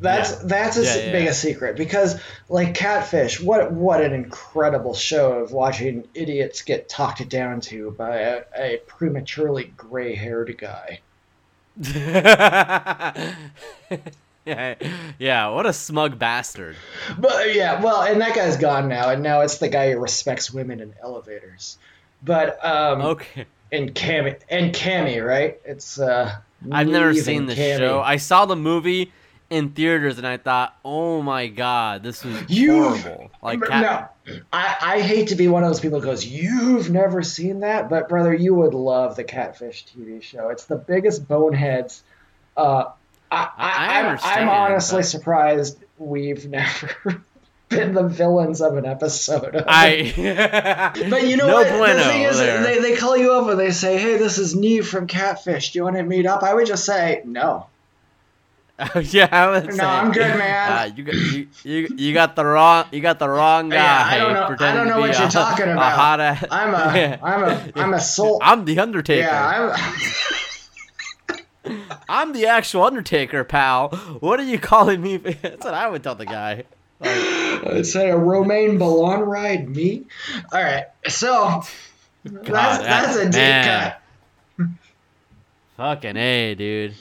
That's 0.00 0.30
Yeah. 0.32 0.38
that's 0.44 0.76
his 0.76 0.86
Yeah, 0.86 0.96
yeah, 1.06 1.12
biggest 1.12 1.40
secret 1.42 1.76
because 1.76 2.20
like 2.48 2.74
catfish, 2.74 3.40
what 3.40 3.72
what 3.72 4.00
an 4.00 4.12
incredible 4.12 4.94
show 4.94 5.32
of 5.40 5.52
watching 5.52 6.04
idiots 6.14 6.62
get 6.62 6.88
talked 6.88 7.28
down 7.28 7.60
to 7.62 7.90
by 7.92 8.18
a, 8.18 8.42
a 8.56 8.76
prematurely 8.86 9.72
gray 9.76 10.14
haired 10.14 10.56
guy. 10.58 11.00
yeah, 14.44 14.74
yeah. 15.18 15.48
What 15.48 15.66
a 15.66 15.72
smug 15.72 16.18
bastard. 16.18 16.76
But 17.18 17.54
yeah, 17.54 17.82
well, 17.82 18.02
and 18.02 18.20
that 18.20 18.34
guy's 18.34 18.56
gone 18.56 18.88
now, 18.88 19.10
and 19.10 19.22
now 19.22 19.40
it's 19.42 19.58
the 19.58 19.68
guy 19.68 19.92
who 19.92 19.98
respects 19.98 20.52
women 20.52 20.80
in 20.80 20.94
elevators. 21.02 21.78
But 22.22 22.64
um, 22.64 23.02
Okay. 23.02 23.46
and 23.70 23.94
Kamie 23.94 24.38
and 24.48 24.72
Kamie, 24.74 25.24
right? 25.24 25.58
It's 25.64 26.00
uh, 26.00 26.36
I've 26.72 26.88
never 26.88 27.14
seen 27.14 27.46
the 27.46 27.54
Cammy. 27.54 27.78
show. 27.78 28.00
I 28.00 28.16
saw 28.16 28.46
the 28.46 28.56
movie 28.56 29.12
in 29.50 29.70
theaters 29.70 30.18
and 30.18 30.26
I 30.26 30.36
thought, 30.36 30.76
oh 30.84 31.22
my 31.22 31.46
god, 31.46 32.02
this 32.02 32.22
was 32.24 32.36
You 32.48 32.88
horrible. 32.90 33.30
Like, 33.42 33.62
Cat- 33.62 34.14
no, 34.26 34.34
I, 34.52 34.76
I 34.80 35.00
hate 35.00 35.28
to 35.28 35.36
be 35.36 35.48
one 35.48 35.62
of 35.64 35.70
those 35.70 35.80
people 35.80 36.00
who 36.00 36.06
goes, 36.06 36.24
you've 36.26 36.90
never 36.90 37.22
seen 37.22 37.60
that, 37.60 37.88
but 37.88 38.08
brother, 38.08 38.34
you 38.34 38.54
would 38.54 38.74
love 38.74 39.16
the 39.16 39.24
Catfish 39.24 39.86
TV 39.86 40.22
show. 40.22 40.50
It's 40.50 40.66
the 40.66 40.76
biggest 40.76 41.26
boneheads. 41.26 42.02
Uh, 42.56 42.90
I, 43.30 43.48
I 43.56 43.70
I, 44.00 44.00
I'm, 44.12 44.18
I'm 44.22 44.48
honestly 44.48 44.98
but- 44.98 45.06
surprised 45.06 45.78
we've 45.96 46.46
never 46.50 47.22
been 47.70 47.92
the 47.94 48.02
villains 48.04 48.60
of 48.62 48.76
an 48.76 48.86
episode. 48.86 49.54
Of. 49.56 49.64
I. 49.68 50.92
But 51.10 51.26
you 51.26 51.36
know 51.36 51.46
no 51.48 51.54
what? 51.54 51.68
bueno 51.68 51.96
the 51.98 52.04
thing 52.04 52.22
is, 52.22 52.38
there. 52.38 52.62
they, 52.62 52.80
they 52.80 52.96
call 52.96 53.16
you 53.16 53.32
up 53.32 53.48
and 53.48 53.58
they 53.60 53.70
say, 53.72 53.98
"Hey, 53.98 54.16
this 54.16 54.38
is 54.38 54.54
Nev 54.54 54.86
from 54.88 55.06
Catfish. 55.06 55.72
Do 55.72 55.78
you 55.78 55.84
want 55.84 55.96
to 55.96 56.02
meet 56.02 56.24
up?" 56.26 56.42
I 56.42 56.54
would 56.54 56.66
just 56.66 56.84
say 56.86 57.20
no. 57.24 57.66
yeah, 59.02 59.28
I 59.32 59.50
would 59.50 59.64
No, 59.66 59.70
say, 59.74 59.84
I'm 59.84 60.12
good, 60.12 60.38
man. 60.38 60.72
Uh, 60.72 60.94
you, 60.94 61.02
got, 61.02 61.14
you, 61.14 61.48
you, 61.64 61.88
you 61.96 62.14
got 62.14 62.36
the 62.36 62.44
wrong 62.44 62.84
you 62.92 63.00
got 63.00 63.18
the 63.18 63.28
wrong 63.28 63.68
guy. 63.70 63.76
Yeah, 63.76 64.04
I 64.06 64.18
don't 64.18 64.32
know- 64.34 64.66
I 64.66 64.72
don't 64.74 64.86
know 64.88 65.00
what 65.00 65.18
you're 65.18 65.26
a- 65.26 65.30
talking 65.30 65.66
a 65.68 65.72
about. 65.72 65.92
hot 65.92 66.20
ass- 66.20 66.44
I'm 66.50 66.74
a, 66.74 66.96
Yeah. 66.96 67.18
am 67.22 67.42
a, 67.44 67.72
I'm 67.80 67.94
a 67.94 68.00
soul. 68.00 68.38
I'm 68.42 68.64
the 68.64 68.78
Undertaker. 68.78 69.22
yeah, 69.26 69.72
I'm. 71.66 71.74
I'm 72.08 72.32
the 72.32 72.46
actual 72.46 72.84
Undertaker, 72.84 73.44
pal. 73.44 73.88
What 74.20 74.40
are 74.40 74.44
you 74.44 74.58
calling 74.58 75.02
me? 75.02 75.16
That's 75.18 75.64
what 75.64 75.74
I 75.74 75.88
would 75.88 76.02
tell 76.02 76.14
the 76.14 76.24
guy. 76.24 76.64
Like, 77.00 77.10
It's 77.10 77.94
a 77.96 78.12
Romaine 78.12 78.78
Ballon 78.78 79.20
ride 79.20 79.68
me. 79.68 80.04
All 80.52 80.62
right, 80.62 80.86
so 81.08 81.62
that's 82.24 82.78
that's 82.78 83.16
a 83.16 83.24
deep 83.24 83.34
man. 83.34 83.94
cut. 84.58 84.68
fucking 85.76 86.16
a, 86.16 86.54
dude. 86.54 86.94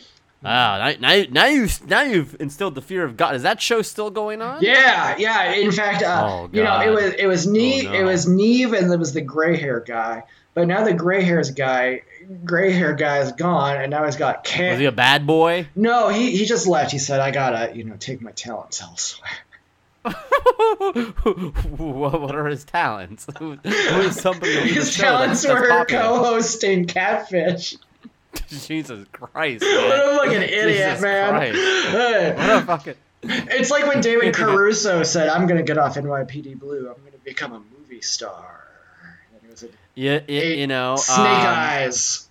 Wow, 0.44 0.78
now, 0.78 0.94
now, 1.00 1.24
now 1.32 1.46
you 1.48 1.68
now 1.88 2.02
you've 2.02 2.36
instilled 2.40 2.76
the 2.76 2.82
fear 2.82 3.04
of 3.04 3.18
God. 3.18 3.36
Is 3.36 3.44
that 3.44 3.60
show 3.62 3.82
still 3.82 4.12
going 4.12 4.42
on? 4.42 4.62
Yeah, 4.62 5.16
yeah. 5.18 5.54
In 5.54 5.72
fact, 5.72 6.04
uh, 6.04 6.28
Oh, 6.30 6.50
you 6.52 6.64
know, 6.64 6.80
it 6.80 6.92
was 6.92 7.14
it 7.14 7.26
was 7.26 7.48
Nev, 7.48 7.88
Oh, 7.88 7.94
it 7.94 8.04
was 8.04 8.28
Nev, 8.28 8.74
and 8.74 8.92
there 8.92 9.00
was 9.00 9.14
the 9.14 9.22
gray 9.22 9.58
hair 9.58 9.80
guy. 9.80 10.24
But 10.54 10.68
now 10.68 10.84
the 10.84 10.94
gray 10.94 11.24
hairs 11.24 11.52
guy, 11.52 12.02
gray 12.44 12.72
hair 12.72 12.94
guy 12.94 13.20
is 13.20 13.32
gone, 13.32 13.78
and 13.78 13.92
now 13.92 14.06
he's 14.06 14.16
got 14.16 14.44
Was 14.44 14.52
Cam. 14.52 14.80
he 14.80 14.86
a 14.86 14.92
bad 14.92 15.26
boy? 15.28 15.68
no, 15.76 16.10
he 16.10 16.36
he 16.36 16.46
just 16.46 16.68
left. 16.68 16.92
He 16.92 17.00
said, 17.00 17.20
"I 17.20 17.32
gotta, 17.32 17.76
you 17.76 17.84
know, 17.84 17.96
take 17.98 18.22
my 18.22 18.32
talents 18.32 18.82
elsewhere." 18.82 19.30
what, 21.78 22.36
are 22.36 22.48
his 22.48 22.64
talents? 22.64 23.28
Who, 23.40 23.58
is 23.64 24.20
somebody 24.20 24.54
His 24.74 24.96
talents 24.96 25.48
were 25.48 25.86
co-hosting 25.86 26.86
Catfish. 26.86 27.76
Jesus 28.48 29.06
Christ! 29.12 29.64
What 29.64 29.90
Man. 29.90 30.16
a 30.16 30.18
fucking 30.18 30.42
idiot, 30.42 30.68
Jesus 30.68 31.02
man! 31.02 31.42
Hey. 31.54 32.34
What 32.36 32.50
a 32.50 32.62
fucking. 32.66 32.96
It's 33.24 33.72
like 33.72 33.88
when 33.88 34.02
David 34.02 34.34
Caruso 34.36 35.04
said, 35.04 35.30
"I'm 35.30 35.48
gonna 35.48 35.64
get 35.64 35.78
off 35.78 35.96
NYPD 35.96 36.60
Blue. 36.60 36.90
I'm 36.90 37.04
gonna 37.04 37.18
become 37.24 37.54
a 37.54 37.60
movie 37.78 38.02
star." 38.02 38.64
And 39.34 39.42
it 39.44 39.52
was 39.52 39.64
a 39.64 39.70
Yeah, 39.96 40.20
yeah, 40.28 40.42
you 40.44 40.68
know. 40.68 40.96
Snake 40.98 41.20
um, 41.20 41.26
Eyes. 41.26 42.28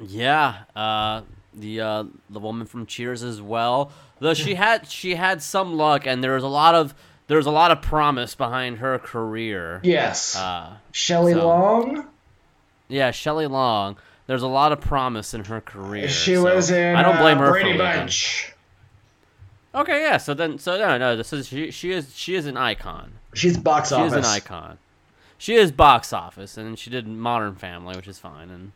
Yeah, 0.00 0.62
uh, 0.74 1.22
the 1.54 1.80
uh, 1.80 2.04
the 2.30 2.40
woman 2.40 2.66
from 2.66 2.86
Cheers 2.86 3.22
as 3.22 3.40
well. 3.40 3.92
Though 4.18 4.34
she 4.34 4.54
had 4.54 4.88
she 4.88 5.14
had 5.14 5.42
some 5.42 5.74
luck, 5.76 6.06
and 6.06 6.22
there 6.24 6.34
was 6.34 6.44
a 6.44 6.48
lot 6.48 6.74
of 6.74 6.94
there 7.28 7.36
was 7.36 7.46
a 7.46 7.50
lot 7.50 7.70
of 7.70 7.82
promise 7.82 8.34
behind 8.34 8.78
her 8.78 8.98
career. 8.98 9.80
Yes. 9.84 10.34
Uh, 10.36 10.76
Shelley 10.92 11.34
so- 11.34 11.46
Long. 11.46 12.06
yeah, 12.88 13.10
Shelley 13.10 13.46
Long. 13.46 13.96
There's 14.26 14.42
a 14.42 14.46
lot 14.48 14.72
of 14.72 14.80
promise 14.80 15.34
in 15.34 15.44
her 15.44 15.60
career. 15.60 16.08
She 16.08 16.34
so 16.34 16.54
was 16.54 16.70
in. 16.70 16.94
I 16.96 17.02
don't 17.02 17.18
blame 17.18 17.38
uh, 17.38 17.42
her 17.42 17.50
Brady 17.50 17.72
for 17.76 17.84
leaving. 17.84 17.98
Bunch. 18.00 18.52
Okay, 19.74 20.02
yeah. 20.02 20.18
So 20.18 20.34
then, 20.34 20.58
so 20.58 20.76
no, 20.78 20.98
no. 20.98 21.16
This 21.16 21.32
is 21.32 21.48
she. 21.48 21.70
She 21.70 21.92
is 21.92 22.14
she 22.16 22.34
is 22.34 22.46
an 22.46 22.56
icon. 22.56 23.12
She's 23.34 23.56
box 23.56 23.88
She 23.88 23.94
office. 23.94 24.12
is 24.12 24.18
an 24.18 24.24
icon. 24.24 24.78
She 25.38 25.54
is 25.54 25.72
box 25.72 26.12
office, 26.12 26.56
and 26.56 26.78
she 26.78 26.90
did 26.90 27.06
Modern 27.08 27.54
Family, 27.56 27.96
which 27.96 28.06
is 28.06 28.18
fine. 28.18 28.50
And 28.50 28.72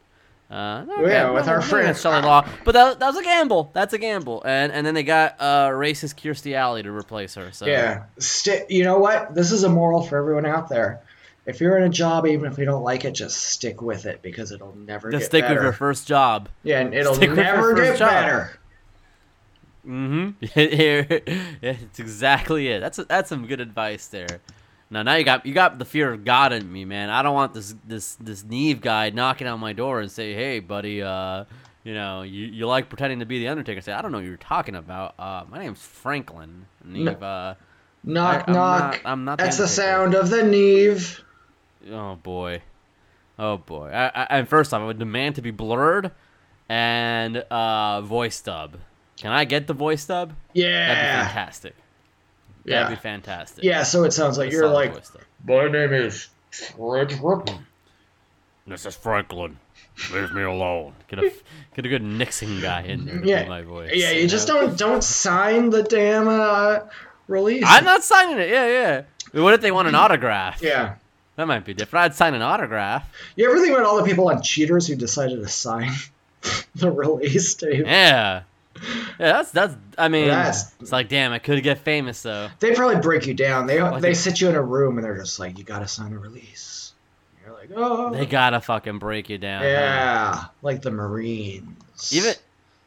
uh, 0.51 0.85
okay, 1.01 1.13
Yeah, 1.13 1.31
with 1.31 1.47
our 1.49 1.61
friend- 1.61 1.97
Shelley 1.97 2.23
Long, 2.23 2.49
but 2.65 2.73
that, 2.73 2.99
that 2.99 3.07
was 3.07 3.17
a 3.17 3.23
gamble. 3.23 3.71
That's 3.73 3.93
a 3.93 3.99
gamble. 3.99 4.43
And 4.45 4.73
and 4.73 4.85
then 4.87 4.95
they 4.95 5.03
got 5.05 5.37
uh, 5.39 5.69
racist 5.69 6.17
Kirstie 6.17 6.55
Alley 6.55 6.83
to 6.83 6.91
replace 6.91 7.35
her. 7.35 7.53
So 7.53 7.67
Yeah. 7.67 8.05
Sti- 8.19 8.67
you 8.69 8.83
know 8.83 8.99
what? 8.99 9.35
This 9.35 9.53
is 9.53 9.63
a 9.65 9.69
moral 9.69 10.03
for 10.03 10.17
everyone 10.19 10.47
out 10.47 10.69
there. 10.69 11.03
If 11.47 11.61
you're 11.61 11.77
in 11.77 11.85
a 11.85 11.89
job, 11.89 12.27
even 12.27 12.51
if 12.51 12.59
you 12.59 12.65
don't 12.65 12.83
like 12.83 13.05
it, 13.05 13.13
just 13.13 13.37
stick 13.37 13.81
with 13.81 14.05
it 14.07 14.21
because 14.23 14.51
it'll 14.53 14.75
never 14.77 15.11
just 15.13 15.27
stick 15.27 15.45
better. 15.45 15.55
with 15.55 15.63
your 15.63 15.73
first 15.73 16.07
job. 16.09 16.49
yeah, 16.65 16.81
and 16.81 16.93
it'll 16.93 17.15
stick 17.15 17.31
never 17.33 17.73
get 17.75 17.99
job. 17.99 18.09
better. 18.11 18.59
Mm-hmm. 19.87 20.31
it's 21.63 21.99
exactly 22.01 22.69
it. 22.69 22.81
That's 22.81 22.97
that's 23.09 23.29
some 23.29 23.47
good 23.47 23.61
advice 23.61 24.09
there. 24.09 24.41
Now, 24.91 25.03
now 25.03 25.15
you 25.15 25.25
got 25.25 25.47
you 25.47 25.55
got 25.55 25.79
the 25.79 25.85
fear 25.85 26.13
of 26.13 26.25
God 26.25 26.53
in 26.53 26.71
me, 26.73 26.85
man. 26.85 27.11
I 27.11 27.23
don't 27.23 27.35
want 27.35 27.55
this 27.55 27.75
this 27.87 28.17
this 28.17 28.43
Nev 28.45 28.81
guy 28.81 29.11
knocking 29.11 29.47
on 29.47 29.61
my 29.61 29.73
door 29.73 30.01
and 30.01 30.11
say, 30.11 30.35
"Hey, 30.35 30.59
buddy, 30.59 31.03
uh, 31.03 31.45
you 31.85 31.95
know, 31.95 32.23
you, 32.23 32.47
you 32.47 32.67
like 32.67 32.89
pretending 32.89 33.21
to 33.21 33.27
be 33.27 33.39
the 33.39 33.49
Undertaker." 33.49 33.81
Say, 33.81 33.93
"I 33.93 34.03
don't 34.03 34.11
know 34.13 34.19
what 34.19 34.27
you're 34.27 34.37
talking 34.37 34.75
about. 34.75 35.15
Uh, 35.19 35.45
my 35.49 35.59
name's 35.61 35.81
Franklin 35.83 36.67
Nev." 36.85 37.23
Uh, 37.23 37.55
Knock, 38.05 38.45
I- 38.49 38.51
I'm 38.51 38.53
knock. 38.55 38.81
not- 38.93 39.01
I'm 39.05 39.25
not 39.25 39.39
That's 39.39 39.57
the 39.57 39.65
Undertaker. 39.65 39.83
sound 39.83 40.15
of 40.15 40.31
the 40.31 40.43
Nev. 40.45 41.23
Oh 41.91 42.17
boy, 42.23 42.63
oh 43.39 43.59
boy. 43.59 43.91
I, 43.91 44.07
I, 44.09 44.27
and 44.31 44.49
first 44.49 44.73
off, 44.73 44.81
I 44.83 44.87
would 44.87 44.99
demand 44.99 45.37
to 45.37 45.43
be 45.43 45.51
blurred 45.51 46.11
and 46.69 47.37
uh, 47.37 48.01
voice 48.03 48.41
dub. 48.41 48.77
Can 49.17 49.33
I 49.33 49.45
get 49.45 49.67
the 49.67 49.75
voice 49.75 50.05
dub? 50.07 50.35
Yeah, 50.53 50.95
that'd 50.95 51.03
be 51.03 51.25
fantastic. 51.25 51.75
Yeah. 52.65 52.83
That'd 52.83 52.99
be 52.99 53.01
fantastic. 53.01 53.65
Yeah, 53.65 53.85
so 53.85 54.05
it 54.05 54.13
sounds 54.13 54.39
like 54.39 54.49
A 54.49 54.53
you're 54.53 54.69
like. 54.69 54.93
My 55.47 55.69
name 55.69 55.93
is 55.93 56.29
Fred 56.51 57.13
Frederick. 57.13 57.61
This 58.67 58.85
is 58.85 58.97
Franklin. 58.97 59.59
Leave 60.13 60.33
me 60.33 60.43
alone. 60.43 60.95
Get 61.09 61.21
a 61.21 61.33
get 61.75 61.87
a 61.87 61.89
good 61.89 62.03
Nixon 62.03 62.61
guy 62.61 62.83
in 62.83 63.07
there 63.07 63.25
yeah, 63.25 63.49
my 63.49 63.63
voice. 63.63 63.93
yeah. 63.95 64.11
You 64.11 64.27
just 64.27 64.49
know? 64.49 64.67
don't 64.67 64.79
don't 64.79 65.05
sign 65.05 65.71
the 65.71 65.85
damn 65.85 66.27
uh, 66.29 66.81
release. 67.29 67.65
I'm 67.67 67.85
not 67.85 68.03
signing 68.03 68.39
it. 68.39 68.51
Yeah, 68.51 68.67
yeah. 68.67 69.41
What 69.41 69.55
if 69.55 69.61
they 69.61 69.71
want 69.71 69.89
an 69.89 69.95
autograph? 69.95 70.61
Yeah. 70.61 70.97
That 71.37 71.47
might 71.47 71.65
be 71.65 71.75
different. 71.75 72.05
I'd 72.05 72.15
sign 72.15 72.35
an 72.35 72.43
autograph. 72.43 73.09
You 73.37 73.49
ever 73.51 73.59
think 73.61 73.73
about 73.75 73.85
all 73.87 73.97
the 73.99 74.05
people 74.05 74.29
on 74.29 74.43
Cheaters 74.43 74.87
who 74.87 74.97
decided 74.97 75.41
to 75.41 75.49
sign 75.49 75.93
the 76.75 76.91
release 76.91 77.55
tape? 77.55 77.85
Yeah. 77.87 78.43
Yeah, 79.19 79.33
that's 79.33 79.51
that's. 79.53 79.75
I 79.97 80.09
mean, 80.09 80.29
That's- 80.29 80.75
it's 80.81 80.93
like, 80.93 81.09
damn, 81.09 81.33
I 81.33 81.39
could 81.39 81.63
get 81.63 81.79
famous 81.79 82.21
though. 82.23 82.49
They 82.61 82.75
probably 82.75 83.01
break 83.01 83.27
you 83.27 83.33
down. 83.33 83.67
They 83.67 83.81
Like 83.83 84.03
they 84.03 84.11
it- 84.11 84.17
sit 84.17 84.41
you 84.43 84.49
in 84.51 84.55
a 84.55 84.61
room 84.63 84.99
and 84.99 85.05
they're 85.05 85.17
just 85.17 85.39
like, 85.39 85.57
you 85.59 85.65
gotta 85.65 85.89
sign 85.89 86.13
a 86.13 86.19
release. 86.19 86.93
You're 87.45 87.55
like, 87.55 87.71
oh. 87.75 88.11
They 88.13 88.27
gotta 88.27 88.61
fucking 88.61 88.99
break 88.99 89.31
you 89.31 89.39
down. 89.39 89.63
yeah, 89.63 90.45
like 90.63 90.83
the 90.83 90.91
Marines. 90.91 92.13
Even. 92.13 92.35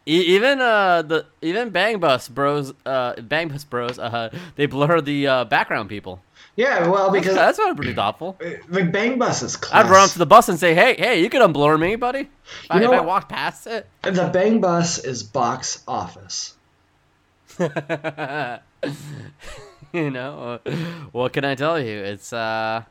Even 0.06 0.60
uh 0.60 1.02
the 1.04 1.26
even 1.42 1.70
Bang 1.70 2.00
Bus 2.00 2.30
Bros 2.30 2.74
uh 2.86 3.20
Bang 3.22 3.50
Bus 3.50 3.64
Bros 3.64 4.00
uh 4.00 4.30
they 4.56 4.66
blur 4.66 5.02
the 5.02 5.28
uh, 5.28 5.46
background 5.46 5.88
people. 5.90 6.20
Yeah, 6.60 6.90
well, 6.90 7.10
Because 7.10 7.28
because 7.28 7.36
that's 7.36 7.58
not 7.58 7.78
pretty 7.78 7.94
thoughtful. 7.94 8.38
the 8.40 8.84
Bang 8.84 9.18
Bus 9.18 9.42
is 9.42 9.56
class. 9.56 9.86
I'd 9.86 9.90
run 9.90 10.04
up 10.04 10.12
to 10.12 10.20
the 10.20 10.26
bus 10.26 10.50
and 10.50 10.60
say, 10.60 10.76
"Hey, 10.76 10.94
hey, 10.98 11.22
you 11.22 11.30
can 11.30 11.42
unblur 11.42 11.80
me, 11.80 11.96
buddy." 11.96 12.20
If, 12.20 12.30
I, 12.70 12.84
if 12.84 12.90
I 12.90 13.00
walk 13.00 13.30
past 13.30 13.66
it. 13.66 13.88
The 14.02 14.30
Bang 14.34 14.60
Bus 14.60 14.98
is 14.98 15.24
box 15.24 15.82
office. 15.88 16.56
you 17.60 17.70
know, 20.12 20.60
uh, 20.66 20.72
what 21.14 21.32
can 21.32 21.46
I 21.46 21.56
tell 21.56 21.80
you? 21.80 22.04
It's 22.04 22.34
uh, 22.34 22.84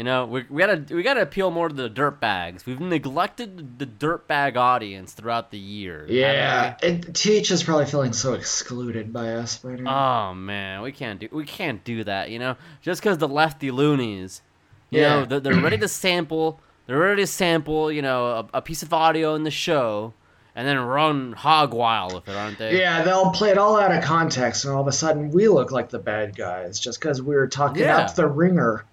you 0.00 0.04
know, 0.04 0.24
we, 0.24 0.46
we 0.48 0.60
gotta 0.60 0.82
we 0.94 1.02
gotta 1.02 1.20
appeal 1.20 1.50
more 1.50 1.68
to 1.68 1.74
the 1.74 1.90
dirt 1.90 2.20
bags. 2.20 2.64
We've 2.64 2.80
neglected 2.80 3.78
the 3.78 3.84
dirt 3.84 4.26
bag 4.26 4.56
audience 4.56 5.12
throughout 5.12 5.50
the 5.50 5.58
year. 5.58 6.06
Yeah, 6.08 6.74
haven't 6.80 7.14
Teach 7.14 7.50
is 7.50 7.62
probably 7.62 7.84
feeling 7.84 8.14
so 8.14 8.32
excluded 8.32 9.12
by 9.12 9.34
us 9.34 9.58
by 9.58 9.72
we? 9.72 9.80
now. 9.82 10.30
Oh 10.30 10.34
man, 10.34 10.80
we 10.80 10.90
can't 10.92 11.20
do 11.20 11.28
we 11.30 11.44
can't 11.44 11.84
do 11.84 12.02
that. 12.04 12.30
You 12.30 12.38
know, 12.38 12.56
just 12.80 13.02
because 13.02 13.18
the 13.18 13.28
lefty 13.28 13.70
loonies, 13.70 14.40
you 14.88 15.02
Yeah. 15.02 15.08
know, 15.20 15.24
they're, 15.26 15.40
they're 15.40 15.60
ready 15.62 15.76
to 15.76 15.88
sample. 15.88 16.60
They're 16.86 16.96
ready 16.98 17.20
to 17.22 17.26
sample. 17.26 17.92
You 17.92 18.00
know, 18.00 18.26
a, 18.26 18.48
a 18.54 18.62
piece 18.62 18.82
of 18.82 18.94
audio 18.94 19.34
in 19.34 19.44
the 19.44 19.50
show. 19.50 20.14
and 20.54 20.66
then 20.66 20.78
run 20.78 21.32
hog 21.34 21.74
wild 21.74 22.14
with 22.14 22.26
it, 22.26 22.34
aren't 22.34 22.56
they? 22.58 22.78
Yeah, 22.80 23.02
they'll 23.02 23.32
play 23.32 23.50
it 23.50 23.58
all 23.58 23.78
out 23.78 23.92
of 23.92 24.02
context, 24.02 24.64
and 24.64 24.72
all 24.72 24.80
of 24.80 24.88
a 24.88 24.92
sudden 24.92 25.30
we 25.30 25.46
look 25.46 25.70
like 25.70 25.90
the 25.90 25.98
bad 25.98 26.34
guys 26.34 26.80
just 26.80 26.98
because 27.00 27.20
we 27.20 27.34
were 27.36 27.46
talking 27.48 27.82
Yeah. 27.82 27.98
up 27.98 28.14
the 28.14 28.26
ringer 28.26 28.84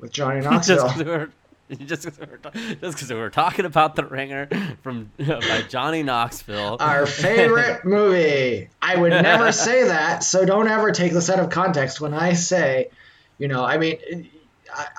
with 0.00 0.12
Johnny 0.12 0.40
Knoxville. 0.44 0.88
just 0.88 0.96
because 0.98 1.04
we 1.04 1.10
were 1.10 1.30
just 1.86 2.04
'cause 2.04 2.18
we 2.20 2.26
were, 2.26 2.36
ta- 2.38 2.50
just 2.80 2.98
'cause 2.98 3.10
we 3.10 3.16
were 3.16 3.30
talking 3.30 3.64
about 3.64 3.96
the 3.96 4.04
ringer 4.04 4.48
from 4.82 5.10
by 5.18 5.64
Johnny 5.68 6.02
Knoxville. 6.04 6.76
Our 6.78 7.06
favorite 7.06 7.84
movie. 7.84 8.68
I 8.80 8.96
would 8.96 9.10
never 9.10 9.50
say 9.52 9.84
that, 9.84 10.22
so 10.22 10.44
don't 10.44 10.68
ever 10.68 10.92
take 10.92 11.12
this 11.12 11.28
out 11.28 11.40
of 11.40 11.50
context 11.50 12.00
when 12.00 12.14
I 12.14 12.34
say, 12.34 12.90
you 13.38 13.48
know, 13.48 13.64
I 13.64 13.78
mean, 13.78 14.30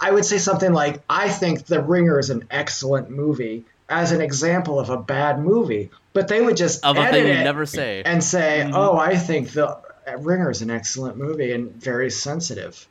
I, 0.01 0.12
would 0.12 0.25
say 0.25 0.39
something 0.39 0.74
like, 0.74 1.01
I 1.10 1.30
think 1.30 1.66
The 1.68 1.82
Ringer 1.82 2.20
is 2.20 2.30
an 2.32 2.46
excellent 2.51 3.10
movie 3.12 3.63
as 3.88 4.12
an 4.12 4.20
example 4.20 4.77
of 4.80 4.89
a 4.89 4.98
bad 4.98 5.39
movie, 5.39 5.89
but 6.12 6.27
they 6.27 6.42
would 6.42 6.58
just 6.58 6.84
of 6.84 6.98
edit 6.98 7.25
it 7.27 7.44
never 7.46 7.66
say. 7.66 8.01
and 8.04 8.22
say, 8.22 8.63
Mhm. 8.66 8.72
oh, 8.74 8.98
I 8.98 9.16
think 9.16 9.51
The 9.51 9.77
Ringer 10.18 10.50
is 10.51 10.62
an 10.62 10.70
excellent 10.72 11.16
movie 11.18 11.54
and 11.54 11.72
very 11.72 12.10
sensitive. 12.12 12.86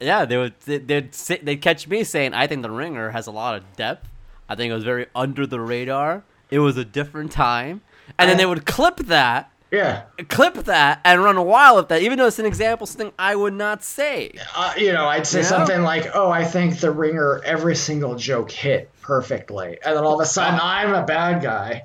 Yeah, 0.00 0.24
they 0.24 0.36
would 0.36 0.54
they- 0.60 0.78
they'd 0.78 1.12
they'd 1.12 1.60
catch 1.62 1.88
me 1.88 2.04
saying 2.04 2.32
I 2.34 2.46
think 2.46 2.62
the 2.62 2.70
ringer 2.70 3.10
has 3.10 3.26
a 3.26 3.30
lot 3.32 3.56
of 3.56 3.76
depth. 3.76 4.08
I 4.48 4.54
think 4.54 4.70
it 4.70 4.74
was 4.74 4.84
very 4.84 5.06
under 5.14 5.46
the 5.46 5.60
radar. 5.60 6.22
It 6.50 6.60
was 6.60 6.76
a 6.76 6.84
different 6.84 7.32
time, 7.32 7.82
and 8.18 8.30
then 8.30 8.36
they 8.38 8.46
would 8.46 8.64
clip 8.64 8.96
that, 8.96 9.50
Yeah. 9.70 10.02
clip 10.28 10.54
that, 10.54 11.00
and 11.04 11.22
run 11.22 11.44
wild 11.44 11.76
with 11.76 11.88
that. 11.88 12.00
Even 12.00 12.16
though 12.16 12.26
it's 12.26 12.38
an 12.38 12.46
example, 12.46 12.86
something 12.86 13.12
I 13.18 13.34
would 13.36 13.52
not 13.52 13.84
say. 13.84 14.32
Uh, 14.56 14.72
you 14.78 14.92
know, 14.92 15.06
I'd 15.06 15.26
say 15.26 15.40
Yeah. 15.40 15.46
something 15.46 15.82
like, 15.82 16.10
"Oh, 16.14 16.30
I 16.30 16.44
think 16.44 16.78
the 16.80 16.90
ringer 16.90 17.42
every 17.44 17.76
single 17.76 18.14
joke 18.14 18.50
hit 18.50 18.90
perfectly," 19.02 19.78
and 19.84 19.96
then 19.96 20.04
all 20.04 20.14
of 20.20 20.24
a 20.24 20.26
sudden, 20.26 20.58
I'm 20.62 20.94
a 20.94 21.02
bad 21.04 21.42
guy. 21.42 21.84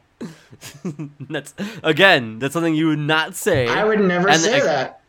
that's 1.29 1.53
again, 1.83 2.39
that's 2.39 2.53
something 2.53 2.75
you 2.75 2.87
would 2.87 2.99
not 2.99 3.35
say. 3.35 3.67
I 3.67 3.83
would 3.83 3.99
never 3.99 4.29
And 4.29 4.39
say 4.39 4.61
I- 4.61 4.63
that. 4.65 4.99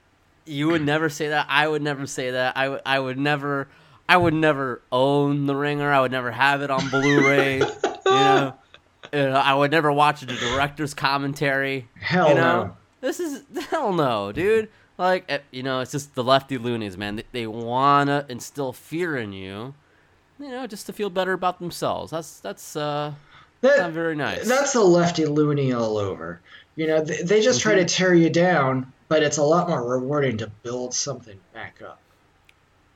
You 0.47 0.69
would 0.69 0.83
never 0.85 1.09
say 1.09 1.29
that. 1.29 1.47
I 1.49 1.67
would 1.67 1.83
never 1.83 2.07
say 2.07 2.33
that. 2.33 2.57
I 2.57 2.69
would. 2.69 2.81
I 2.85 2.99
would 2.99 3.19
never. 3.19 3.69
I 4.09 4.17
would 4.19 4.35
never 4.35 4.83
own 4.93 5.47
the 5.47 5.57
ringer. 5.57 5.91
I 5.91 6.01
would 6.01 6.13
never 6.13 6.31
have 6.31 6.61
it 6.61 6.71
on 6.71 6.89
Blu-ray. 6.91 7.59
you 7.59 7.65
know. 8.05 8.55
You 9.13 9.19
know, 9.31 9.37
I 9.37 9.55
would 9.55 9.71
never 9.71 9.93
watch 9.93 10.21
the 10.23 10.27
director's 10.35 10.93
commentary. 10.93 11.89
Hell 12.01 12.29
you 12.31 12.35
know, 12.35 12.65
no. 12.65 12.77
this 13.01 13.21
is 13.21 13.43
hell 13.71 13.93
no, 13.93 14.33
dude. 14.33 14.69
Like, 14.99 15.25
eh, 15.29 15.39
you 15.53 15.63
know, 15.63 15.81
it's 15.81 15.93
just 15.93 16.15
the 16.15 16.25
lefty 16.25 16.59
loonies, 16.59 16.97
man. 16.97 17.17
They, 17.17 17.25
they 17.33 17.47
wanna 17.47 18.27
instill 18.29 18.73
fear 18.73 19.17
in 19.17 19.33
you, 19.33 19.75
you 20.41 20.49
know, 20.51 20.67
just 20.67 20.87
to 20.87 20.93
feel 20.93 21.11
better 21.11 21.33
about 21.33 21.61
themselves. 21.61 22.11
That's 22.11 22.41
that's 22.41 22.75
uh, 22.77 23.13
That- 23.61 23.79
not 23.79 23.93
very 23.93 24.17
nice. 24.17 24.49
That's 24.49 24.75
a 24.75 24.83
lefty 24.83 25.27
loony 25.27 25.73
all 25.73 25.97
over. 25.97 26.41
You 26.77 26.89
know, 26.89 27.01
they, 27.05 27.23
they 27.23 27.41
just 27.41 27.61
Mm-hmm. 27.61 27.69
try 27.71 27.75
to 27.79 27.85
tear 27.85 28.15
you 28.15 28.31
down, 28.31 28.93
but 29.09 29.23
it's 29.23 29.37
a 29.39 29.43
lot 29.43 29.69
more 29.69 29.83
rewarding 29.87 30.39
to 30.39 30.47
build 30.63 30.95
something 30.95 31.39
back 31.53 31.81
up. 31.83 32.01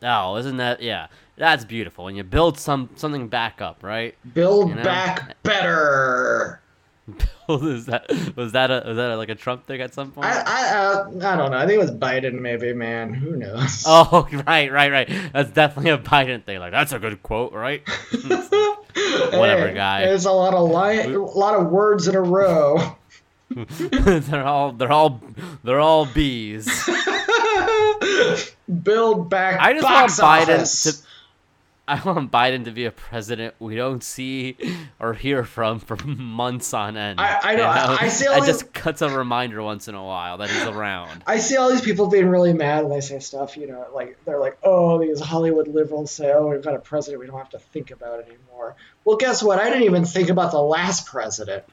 oh, 0.03 0.37
isn't 0.37 0.57
that 0.59 0.83
yeah? 0.83 1.09
That's 1.37 1.65
beautiful. 1.65 2.05
When 2.05 2.17
you 2.17 2.25
build 2.25 2.59
some 2.59 2.91
something 2.97 3.29
back 3.29 3.61
up, 3.61 3.83
right? 3.83 4.15
Build 4.35 4.71
You 4.71 4.75
know? 4.77 4.83
back 4.83 5.41
better. 5.43 6.61
was 7.49 7.87
that 7.87 8.07
was 8.37 8.53
that 8.53 8.71
a 8.71 8.83
was 8.87 8.97
that 8.97 9.11
a, 9.13 9.17
like 9.17 9.31
a 9.31 9.35
Trump 9.35 9.65
thing 9.67 9.81
at 9.81 9.95
some 9.95 10.11
point? 10.11 10.27
I 10.27 10.43
I, 10.45 10.77
uh, 10.77 11.11
I 11.33 11.37
don't 11.37 11.51
know. 11.53 11.57
I 11.57 11.67
think 11.67 11.77
it 11.77 11.79
was 11.79 11.91
Biden, 11.91 12.41
maybe. 12.41 12.75
Man, 12.75 13.15
who 13.15 13.37
knows? 13.37 13.85
Oh, 13.87 14.29
right, 14.47 14.71
right, 14.71 14.93
right. 14.93 15.09
That's 15.33 15.51
definitely 15.51 15.93
a 15.93 15.99
Biden 15.99 16.45
thing. 16.45 16.59
Like, 16.59 16.73
that's 16.73 16.93
a 16.93 16.99
good 16.99 17.23
quote, 17.23 17.55
right? 17.55 17.83
whatever, 19.33 19.69
Hey, 19.69 19.75
guy. 19.75 20.05
There's 20.05 20.27
a 20.27 20.33
lot 20.33 20.53
of 20.55 20.69
li- 20.69 21.15
a 21.15 21.19
lot 21.19 21.55
of 21.55 21.69
words 21.71 22.09
in 22.09 22.15
a 22.15 22.21
row. 22.21 22.97
they're 23.81 24.45
all, 24.47 24.73
they're 24.73 24.93
all, 24.93 25.21
they're 25.65 25.81
all 25.81 26.07
bees. 26.07 26.67
Build 28.83 29.31
back. 29.31 29.61
I 29.61 29.73
just 29.73 29.85
want 29.85 30.11
Biden 30.13 30.55
office. 30.59 30.83
to. 30.83 30.93
I 31.91 31.99
want 32.03 32.31
Biden 32.31 32.67
to 32.67 32.71
be 32.71 32.85
a 32.85 32.91
president 32.91 33.55
we 33.59 33.75
don't 33.75 34.05
see 34.05 34.59
or 35.01 35.15
hear 35.15 35.43
from 35.43 35.79
for 35.81 35.97
months 36.05 36.75
on 36.75 36.99
end. 36.99 37.19
I- 37.19 37.41
I 37.43 37.57
know, 37.57 37.65
I- 37.65 37.97
I 38.03 38.09
see 38.09 38.27
all 38.27 38.35
these- 38.43 38.47
just 38.47 38.75
cuts 38.75 39.01
a 39.01 39.09
reminder 39.09 39.63
once 39.63 39.89
in 39.89 39.95
a 39.95 40.05
while 40.05 40.37
that 40.37 40.51
he's 40.51 40.65
around. 40.67 41.23
I 41.27 41.39
see 41.39 41.57
all 41.57 41.71
these 41.71 41.81
people 41.81 42.09
being 42.09 42.29
really 42.29 42.53
mad 42.53 42.85
and 42.85 42.93
they 42.93 43.01
say 43.01 43.21
stuff, 43.21 43.57
you 43.57 43.67
know, 43.69 43.87
like 43.95 44.23
they're 44.27 44.39
like, 44.39 44.59
oh, 44.63 44.99
these 44.99 45.19
Hollywood 45.19 45.67
liberals 45.67 46.11
say, 46.11 46.31
oh, 46.31 46.49
we've 46.49 46.61
got 46.63 46.75
a 46.75 46.79
president 46.79 47.21
we 47.21 47.27
don't 47.27 47.39
have 47.39 47.49
to 47.51 47.59
think 47.59 47.91
about 47.91 48.21
anymore. 48.23 48.77
Well, 49.07 49.17
guess 49.17 49.43
what? 49.43 49.59
I 49.59 49.71
didn't 49.71 49.85
even 49.85 50.05
think 50.05 50.29
about 50.29 50.51
the 50.51 50.61
last 50.61 51.07
president. 51.07 51.65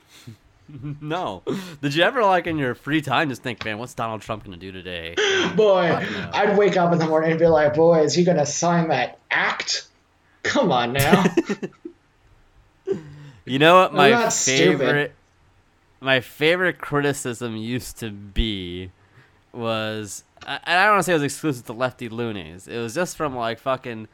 no, 1.01 1.43
did 1.81 1.93
you 1.93 2.03
ever 2.03 2.23
like 2.23 2.47
in 2.47 2.57
your 2.57 2.75
free 2.75 3.01
time 3.01 3.29
just 3.29 3.43
think, 3.43 3.63
man, 3.63 3.77
what's 3.77 3.93
Donald 3.93 4.21
Trump 4.21 4.43
gonna 4.43 4.57
do 4.57 4.71
today? 4.71 5.15
Boy, 5.55 6.05
I'd 6.33 6.57
wake 6.57 6.77
up 6.77 6.91
in 6.91 6.99
the 6.99 7.07
morning 7.07 7.31
and 7.31 7.39
be 7.39 7.47
like, 7.47 7.75
boy, 7.75 8.01
is 8.01 8.13
he 8.13 8.23
going 8.23 8.37
to 8.37 8.45
sign 8.45 8.89
that 8.89 9.19
act? 9.29 9.87
Come 10.43 10.71
on 10.71 10.93
now. 10.93 11.23
You 13.45 13.59
know 13.59 13.75
what 13.75 13.93
my 13.93 14.09
not 14.09 14.33
stupid. 14.33 14.79
favorite 14.79 15.15
my 16.01 16.19
favorite 16.19 16.79
criticism 16.79 17.55
used 17.55 17.99
to 17.99 18.09
be 18.09 18.91
was 19.53 20.23
I, 20.45 20.59
and 20.65 20.79
I 20.79 20.85
don't 20.85 20.93
want 20.93 20.99
to 20.99 21.03
say 21.03 21.11
it 21.11 21.15
was 21.15 21.23
exclusive 21.23 21.65
to 21.67 21.73
lefty 21.73 22.09
loonies. 22.09 22.67
It 22.67 22.77
was 22.79 22.95
just 22.95 23.15
from 23.15 23.35
like 23.35 23.59
fucking 23.59 24.07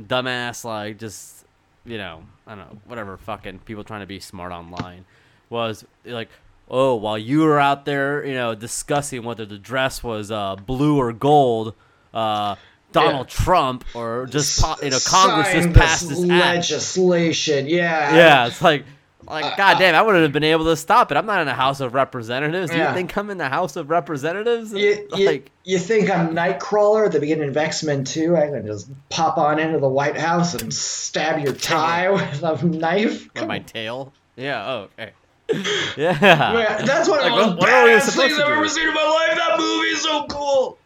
dumbass 0.00 0.64
like 0.64 0.98
just 0.98 1.44
you 1.84 1.98
know, 1.98 2.22
I 2.46 2.54
don't 2.54 2.70
know, 2.70 2.78
whatever 2.86 3.16
fucking 3.18 3.60
people 3.60 3.84
trying 3.84 4.00
to 4.00 4.06
be 4.06 4.20
smart 4.20 4.52
online 4.52 5.04
was 5.50 5.84
like 6.04 6.28
Oh, 6.70 6.96
while 6.96 7.16
you 7.16 7.40
were 7.40 7.58
out 7.58 7.86
there, 7.86 8.22
you 8.26 8.34
know, 8.34 8.54
discussing 8.54 9.22
whether 9.22 9.46
the 9.46 9.56
dress 9.56 10.02
was 10.02 10.30
uh, 10.30 10.54
blue 10.56 10.98
or 10.98 11.14
gold, 11.14 11.72
uh, 12.12 12.56
Donald 12.92 13.28
Trump 13.28 13.84
or 13.94 14.26
just 14.26 14.60
you 14.82 14.90
know 14.90 14.98
Congress 15.06 15.50
just 15.50 15.72
passed 15.72 16.08
this 16.10 16.20
this 16.20 16.30
act. 16.30 16.56
legislation. 16.56 17.66
Yeah. 17.68 18.14
Yeah, 18.14 18.46
it's 18.48 18.60
like, 18.60 18.84
like, 19.26 19.44
Uh, 19.46 19.56
goddamn, 19.56 19.94
I 19.94 20.02
wouldn't 20.02 20.22
have 20.24 20.32
been 20.32 20.44
able 20.44 20.66
to 20.66 20.76
stop 20.76 21.10
it. 21.10 21.16
I'm 21.16 21.24
not 21.26 21.40
in 21.40 21.46
the 21.46 21.54
House 21.54 21.80
of 21.80 21.94
Representatives. 21.94 22.70
Do 22.70 22.76
Yeah. 22.76 22.88
you 22.90 22.94
think 22.94 23.16
I'm 23.16 23.30
in 23.30 23.38
the 23.38 23.48
House 23.48 23.76
of 23.76 23.88
Representatives? 23.88 24.72
You, 24.72 25.08
you, 25.16 25.26
like, 25.26 25.50
you 25.64 25.78
think 25.78 26.10
I'm 26.10 26.34
Nightcrawler 26.34 27.06
at 27.06 27.12
the 27.12 27.20
beginning 27.20 27.48
of 27.48 27.56
X 27.56 27.82
Men 27.82 28.04
2? 28.04 28.36
I 28.36 28.48
can 28.48 28.66
just 28.66 28.88
pop 29.08 29.38
on 29.38 29.58
into 29.58 29.78
the 29.78 29.88
White 29.88 30.18
House 30.18 30.54
and 30.54 30.72
stab 30.72 31.40
your 31.42 31.54
tie 31.54 32.10
with 32.10 32.42
a 32.42 32.62
knife? 32.66 33.28
with 33.34 33.46
my 33.46 33.60
tail? 33.60 34.12
Yeah. 34.36 34.66
Oh, 34.66 34.88
okay. 34.98 35.12
Yeah. 35.96 36.12
Man, 36.20 36.84
that's 36.86 37.08
one 37.08 37.18
of 37.20 37.24
the 37.24 37.30
what- 37.32 37.46
most 37.50 37.58
what 37.58 37.68
are 37.70 37.86
badass 37.88 38.14
things 38.16 38.36
to 38.36 38.44
I've 38.44 38.52
ever 38.52 38.68
seen 38.68 38.88
in 38.88 38.94
my 38.94 39.02
life. 39.28 39.36
That 39.38 39.58
movie's 39.58 40.02
so 40.02 40.26
cool. 40.26 40.78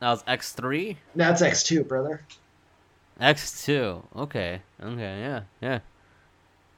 That 0.00 0.10
was 0.10 0.24
X 0.26 0.52
three, 0.52 0.96
That's 1.14 1.42
X2, 1.42 1.86
brother. 1.86 2.22
X 3.20 3.64
two. 3.64 4.02
Okay. 4.16 4.62
Okay. 4.82 5.20
Yeah. 5.20 5.42
Yeah. 5.60 5.80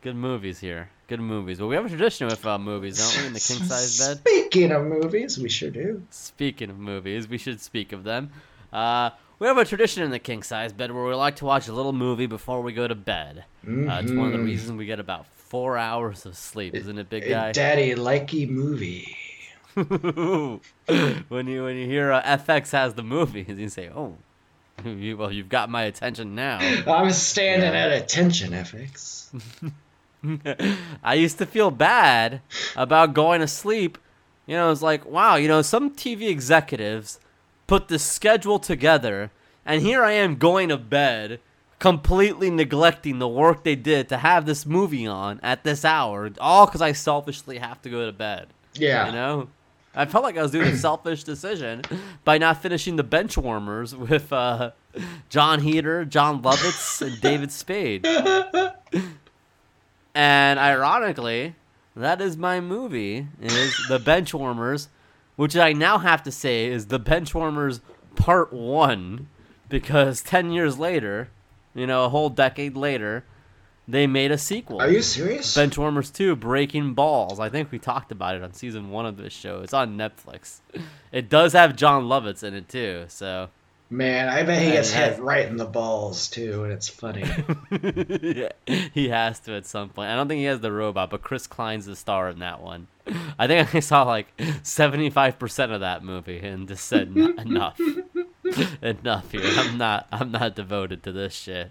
Good 0.02 0.16
movies 0.16 0.58
here. 0.58 0.90
Good 1.06 1.20
movies. 1.20 1.60
Well, 1.60 1.68
we 1.68 1.76
have 1.76 1.84
a 1.84 1.88
tradition 1.88 2.26
with 2.26 2.44
uh, 2.44 2.58
movies, 2.58 2.98
don't 2.98 3.20
we? 3.22 3.26
In 3.28 3.32
the 3.34 3.40
king 3.46 3.58
size 3.64 3.98
bed. 3.98 4.18
Speaking 4.18 4.72
of 4.72 4.84
movies, 4.84 5.38
we 5.38 5.48
sure 5.48 5.70
do. 5.70 6.02
Speaking 6.10 6.70
of 6.70 6.78
movies, 6.78 7.28
we 7.28 7.38
should 7.38 7.60
speak 7.60 7.92
of 7.92 8.02
them. 8.02 8.30
Uh, 8.72 9.10
we 9.38 9.46
have 9.46 9.58
a 9.58 9.64
tradition 9.64 10.02
in 10.02 10.10
the 10.10 10.18
king 10.18 10.42
size 10.42 10.72
bed 10.72 10.90
where 10.90 11.04
we 11.04 11.14
like 11.14 11.36
to 11.36 11.44
watch 11.44 11.68
a 11.68 11.72
little 11.72 11.92
movie 11.92 12.26
before 12.26 12.62
we 12.62 12.72
go 12.72 12.88
to 12.88 12.94
bed. 12.94 13.44
Uh, 13.64 14.00
it's 14.02 14.10
one 14.10 14.26
of 14.26 14.32
the 14.32 14.38
Mhm. 14.38 14.44
reasons 14.46 14.72
we 14.78 14.86
get 14.86 14.98
about 14.98 15.26
four 15.52 15.76
hours 15.76 16.24
of 16.24 16.34
sleep, 16.36 16.74
isn't 16.74 16.96
it, 16.98 17.10
big 17.10 17.28
guy? 17.28 17.52
daddy 17.52 17.94
likey 17.94 18.48
movie. 18.48 19.14
when 19.74 21.46
you 21.46 21.62
when 21.64 21.76
you 21.76 21.86
hear 21.86 22.10
uh, 22.12 22.22
FX 22.22 22.72
has 22.72 22.94
the 22.94 23.02
movies, 23.02 23.46
you 23.58 23.68
say, 23.68 23.90
"Oh, 23.94 24.16
you, 24.84 25.16
well, 25.18 25.30
you've 25.30 25.48
got 25.50 25.68
my 25.68 25.82
attention 25.84 26.34
now." 26.34 26.58
I'm 26.86 27.10
standing 27.12 27.72
Yeah. 27.72 27.86
at 27.86 27.92
attention, 28.02 28.52
FX. 28.52 29.28
I 31.02 31.14
used 31.14 31.38
to 31.38 31.46
feel 31.46 31.70
bad 31.70 32.40
about 32.76 33.12
going 33.14 33.40
to 33.40 33.48
sleep. 33.48 33.98
You 34.46 34.56
know, 34.56 34.70
it's 34.70 34.82
like, 34.82 35.04
wow, 35.04 35.36
you 35.36 35.48
know, 35.48 35.62
some 35.62 35.90
TV 35.90 36.28
executives 36.28 37.18
put 37.66 37.88
the 37.88 37.98
schedule 37.98 38.58
together, 38.58 39.30
and 39.66 39.82
here 39.82 40.02
I 40.02 40.12
am 40.12 40.36
going 40.36 40.68
to 40.70 40.76
bed, 40.76 41.40
completely 41.82 42.48
neglecting 42.48 43.18
the 43.18 43.26
work 43.26 43.64
they 43.64 43.74
did 43.74 44.08
to 44.08 44.16
have 44.16 44.46
this 44.46 44.64
movie 44.64 45.04
on 45.04 45.40
at 45.42 45.64
this 45.64 45.84
hour, 45.84 46.30
all 46.40 46.64
because 46.64 46.80
I 46.80 46.92
selfishly 46.92 47.58
have 47.58 47.82
to 47.82 47.90
go 47.90 48.06
to 48.06 48.12
bed. 48.12 48.46
Yeah. 48.74 49.06
You 49.06 49.12
know? 49.12 49.48
I 49.92 50.04
felt 50.04 50.22
like 50.22 50.36
I 50.36 50.42
was 50.42 50.52
doing 50.52 50.68
a 50.68 50.76
selfish 50.88 51.24
decision 51.24 51.82
by 52.22 52.38
not 52.38 52.62
finishing 52.62 52.94
the 52.94 53.02
bench 53.02 53.36
warmers 53.36 53.96
with 53.96 54.32
uh, 54.32 54.70
Jon 55.28 55.58
Heder, 55.58 56.04
Jon 56.04 56.40
Lovitz, 56.40 57.02
and 57.02 57.20
David 57.20 57.50
Spade. 57.50 58.06
And 60.14 60.60
ironically, 60.60 61.54
that 61.96 62.20
is 62.20 62.36
my 62.36 62.60
movie. 62.60 63.28
Is 63.40 63.74
the 63.88 63.98
Benchwarmers, 63.98 64.88
which 65.36 65.56
I 65.56 65.72
now 65.72 65.96
have 65.96 66.22
to 66.24 66.30
say 66.30 66.66
is 66.66 66.88
the 66.88 67.00
Benchwarmers 67.00 67.80
Part 68.14 68.52
One, 68.52 69.28
because 69.70 70.20
ten 70.20 70.52
years 70.52 70.78
later, 70.78 71.30
you 71.74 71.86
know, 71.86 72.04
a 72.04 72.08
whole 72.08 72.28
decade 72.30 72.76
later, 72.76 73.24
they 73.88 74.06
made 74.06 74.30
a 74.30 74.38
sequel. 74.38 74.80
Are 74.80 74.90
you 74.90 75.02
serious? 75.02 75.56
Benchwarmers 75.56 76.12
2 76.12 76.36
Breaking 76.36 76.94
Balls. 76.94 77.40
I 77.40 77.48
think 77.48 77.72
we 77.72 77.78
talked 77.78 78.12
about 78.12 78.36
it 78.36 78.42
on 78.42 78.52
season 78.52 78.90
one 78.90 79.06
of 79.06 79.16
this 79.16 79.32
show. 79.32 79.60
It's 79.60 79.74
on 79.74 79.96
Netflix. 79.96 80.60
It 81.10 81.28
does 81.28 81.52
have 81.52 81.74
Jon 81.76 82.04
Lovitz 82.04 82.42
in 82.44 82.54
it 82.54 82.68
too, 82.68 83.04
so 83.08 83.48
Man, 83.90 84.30
I 84.30 84.42
bet 84.42 84.62
he 84.62 84.70
gets 84.72 84.90
has- 84.92 85.16
hit 85.16 85.22
right 85.22 85.46
in 85.46 85.58
the 85.58 85.66
balls 85.66 86.28
too, 86.30 86.64
and 86.64 86.72
it's 86.72 86.88
funny. 86.88 87.24
he 88.94 89.08
has 89.10 89.38
to 89.40 89.52
at 89.54 89.66
some 89.66 89.90
point. 89.90 90.08
I 90.08 90.16
don't 90.16 90.28
think 90.28 90.38
he 90.38 90.44
has 90.46 90.60
the 90.60 90.72
robot, 90.72 91.10
but 91.10 91.20
Chris 91.22 91.46
Klein's 91.46 91.84
the 91.84 91.94
star 91.96 92.30
in 92.30 92.38
that 92.38 92.62
one. 92.62 92.86
I 93.38 93.46
think 93.46 93.74
I 93.74 93.80
saw 93.80 94.04
like 94.04 94.34
75% 94.38 95.74
of 95.74 95.80
that 95.80 96.02
movie 96.04 96.38
and 96.38 96.68
just 96.68 96.86
said 96.86 97.08
enough. 97.14 97.78
enough 98.82 99.30
here. 99.30 99.42
I'm 99.44 99.78
not 99.78 100.06
I'm 100.12 100.30
not 100.30 100.54
devoted 100.54 101.02
to 101.04 101.12
this 101.12 101.34
shit. 101.34 101.70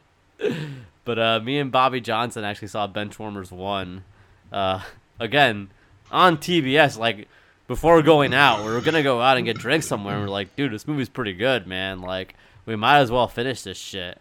But 1.04 1.20
uh, 1.20 1.39
me 1.39 1.60
and 1.60 1.72
Bobby 1.72 2.02
Johnson 2.02 2.44
actually 2.44 2.67
saw 2.67 2.88
Benchwarmers 2.88 3.52
1 3.52 4.04
uh, 4.52 4.82
again 5.20 5.70
on 6.12 6.38
TBS 6.38 6.98
like 6.98 7.28
before 7.67 8.02
going 8.02 8.34
out. 8.34 8.65
We 8.65 8.72
were 8.72 8.82
to 8.82 9.04
go 9.04 9.22
out 9.22 9.38
and 9.38 9.46
get 9.46 9.58
drinks 9.58 9.88
somewhere 9.88 10.15
and 10.15 10.24
we're 10.24 10.30
like, 10.30 10.56
"Dude, 10.56 10.72
this 10.72 10.88
movie's 10.88 11.10
pretty 11.10 11.34
good, 11.34 11.67
man. 11.67 12.02
Like 12.02 12.36
we 12.65 12.76
might 12.76 13.00
as 13.00 13.12
well 13.12 13.28
finish 13.28 13.62
this 13.62 13.78
shit." 13.78 14.20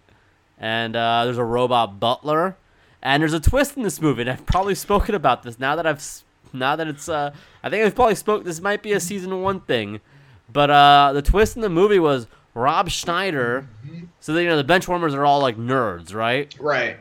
and 0.60 0.94
uh, 0.94 1.24
there's 1.24 1.38
a 1.38 1.44
robot 1.44 1.98
butler, 1.98 2.56
and 3.02 3.22
there's 3.22 3.32
a 3.32 3.40
twist 3.40 3.76
in 3.76 3.82
this 3.82 4.00
movie. 4.00 4.20
And 4.20 4.30
I've 4.30 4.46
probably 4.46 4.74
spoken 4.74 5.14
about 5.14 5.42
this 5.42 5.58
now 5.58 5.74
that 5.74 5.86
I've 5.86 6.04
now 6.52 6.76
that 6.76 6.86
it's 6.86 7.08
uh, 7.08 7.32
I 7.62 7.70
think 7.70 7.84
I've 7.84 7.94
probably 7.94 8.14
spoke. 8.14 8.44
This 8.44 8.60
might 8.60 8.82
be 8.82 8.92
a 8.92 9.00
season 9.00 9.42
one 9.42 9.60
thing, 9.60 10.00
but 10.52 10.70
uh, 10.70 11.12
the 11.14 11.22
twist 11.22 11.56
in 11.56 11.62
the 11.62 11.70
movie 11.70 11.98
was 11.98 12.26
Rob 12.54 12.88
Schneider. 12.90 13.66
So 14.20 14.32
that, 14.34 14.42
you 14.42 14.48
know 14.48 14.60
the 14.60 14.64
benchwarmers 14.64 15.14
are 15.14 15.24
all 15.24 15.40
like 15.40 15.56
nerds, 15.56 16.14
right? 16.14 16.54
right. 16.58 16.98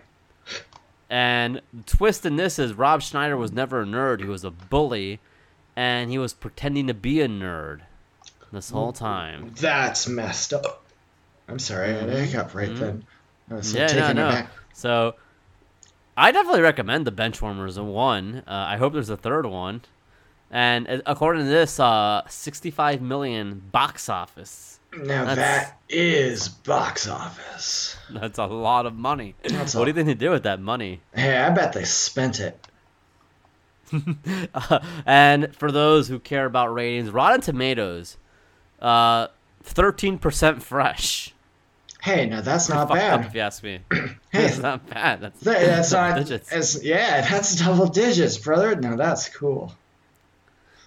And 1.10 1.62
the 1.74 1.84
twist 1.84 2.26
in 2.26 2.36
this 2.36 2.60
is 2.60 2.74
Rob 2.74 3.02
Schneider 3.02 3.36
was 3.36 3.52
never 3.52 3.82
a 3.82 3.86
nerd. 3.86 4.20
He 4.20 4.26
was 4.28 4.44
a 4.44 4.52
bully, 4.52 5.20
and 5.76 6.12
he 6.12 6.18
was 6.20 6.34
pretending 6.34 6.86
to 6.88 6.94
be 6.94 7.22
a 7.22 7.28
nerd 7.28 7.82
this 8.52 8.70
whole 8.70 8.94
time. 8.94 9.54
That's 9.60 10.08
messed 10.08 10.54
up. 10.54 10.84
I'm 11.48 11.58
sorry, 11.60 11.90
I 11.90 12.00
had 12.00 12.10
a 12.10 12.20
hiccup 12.26 12.54
right 12.54 12.76
then. 12.76 13.06
I 13.50 13.56
was 13.56 13.68
Mm-hmm. 13.70 13.78
Yeah, 13.78 13.88
taken 13.88 14.16
no, 14.18 14.24
no. 14.24 14.30
aback. 14.30 14.50
So, 14.74 15.16
I 16.16 16.32
definitely 16.32 16.62
recommend 16.62 17.08
the 17.08 17.12
Benchwarmers 17.12 17.84
one. 17.84 18.44
Uh, 18.48 18.52
I 18.52 18.78
hope 18.78 18.94
there's 18.94 19.10
a 19.10 19.18
third 19.18 19.48
one. 19.48 19.82
And 20.52 20.88
uh, 20.88 21.02
according 21.08 21.44
to 21.46 21.50
this, 21.50 21.80
uh, 21.80 22.22
65 22.28 23.02
million 23.02 23.64
box 23.72 24.10
office. 24.10 24.79
Now 24.92 25.26
That's- 25.26 25.36
that 25.38 25.78
is 25.88 26.48
box 26.50 27.08
office. 27.08 27.96
That's 28.10 28.40
a 28.40 28.46
lot 28.46 28.86
of 28.86 28.96
money. 28.96 29.36
That's 29.44 29.76
what 29.76 29.84
a- 29.84 29.86
do 29.86 29.90
you 29.90 29.94
think 30.06 30.08
they 30.08 30.26
did 30.26 30.30
with 30.32 30.44
that 30.44 30.60
money? 30.60 31.02
Hey, 31.14 31.38
I 31.38 31.50
bet 31.52 31.74
they 31.74 31.84
spent 31.86 32.40
it. 32.40 32.60
and 35.06 35.56
for 35.56 35.72
those 35.72 36.08
who 36.08 36.20
care 36.20 36.46
about 36.46 36.74
ratings, 36.74 37.10
Rotten 37.10 37.42
Tomatoes, 37.42 38.18
uh, 38.82 39.28
13% 39.64 40.62
fresh. 40.62 41.34
Hey, 42.02 42.28
now 42.28 42.42
that's 42.42 42.70
not 42.70 42.90
up, 42.90 42.92
if 42.92 42.96
bad. 42.98 43.36
you 43.36 43.42
ask 43.42 43.64
me. 43.64 43.80
Hey, 44.32 44.44
That's 44.44 44.60
not 44.60 44.88
bad. 44.88 45.22
That's, 45.22 45.40
Th- 45.44 45.58
that's 45.58 45.90
double 45.90 46.10
not. 46.10 46.18
digits. 46.20 46.52
As, 46.52 46.84
yeah, 46.84 47.22
that's 47.32 47.56
double 47.56 47.88
digits, 47.88 48.38
brother. 48.38 48.76
Now 48.76 48.96
that's 48.96 49.28
cool. 49.28 49.74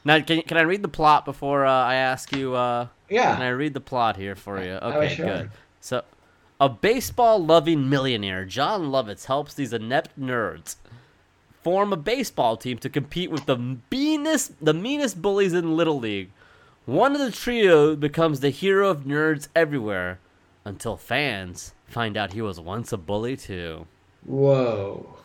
Now, 0.04 0.20
can, 0.20 0.42
can 0.42 0.56
I 0.58 0.60
read 0.60 0.80
the 0.80 0.88
plot 0.88 1.24
before 1.24 1.66
uh, 1.66 1.72
I 1.72 1.96
ask 1.96 2.30
you? 2.36 2.54
Yeah. 3.12 3.34
Can 3.34 3.42
I 3.42 3.50
read 3.50 3.74
the 3.74 3.80
plot 3.80 4.16
here 4.16 4.34
for 4.34 4.62
you? 4.62 4.72
Okay, 4.72 5.14
sure. 5.14 5.26
good. 5.26 5.50
So, 5.80 6.02
a 6.60 6.68
baseball 6.68 7.44
loving 7.44 7.90
millionaire, 7.90 8.44
Jon 8.44 8.90
Lovitz, 8.90 9.26
helps 9.26 9.52
these 9.54 9.72
inept 9.72 10.18
nerds 10.18 10.76
form 11.62 11.92
a 11.92 11.96
baseball 11.96 12.56
team 12.56 12.78
to 12.78 12.88
compete 12.88 13.30
with 13.30 13.46
the 13.46 13.76
meanest, 13.90 14.52
the 14.64 14.74
meanest 14.74 15.20
bullies 15.20 15.52
in 15.52 15.76
Little 15.76 15.98
League. 15.98 16.30
One 16.86 17.14
of 17.14 17.20
the 17.20 17.30
trio 17.30 17.94
becomes 17.94 18.40
the 18.40 18.50
hero 18.50 18.88
of 18.88 19.04
nerds 19.04 19.48
everywhere 19.54 20.18
until 20.64 20.96
fans 20.96 21.72
find 21.86 22.16
out 22.16 22.32
he 22.32 22.42
was 22.42 22.58
once 22.58 22.92
a 22.92 22.96
bully 22.96 23.36
too. 23.36 23.86
Whoa. 24.24 25.18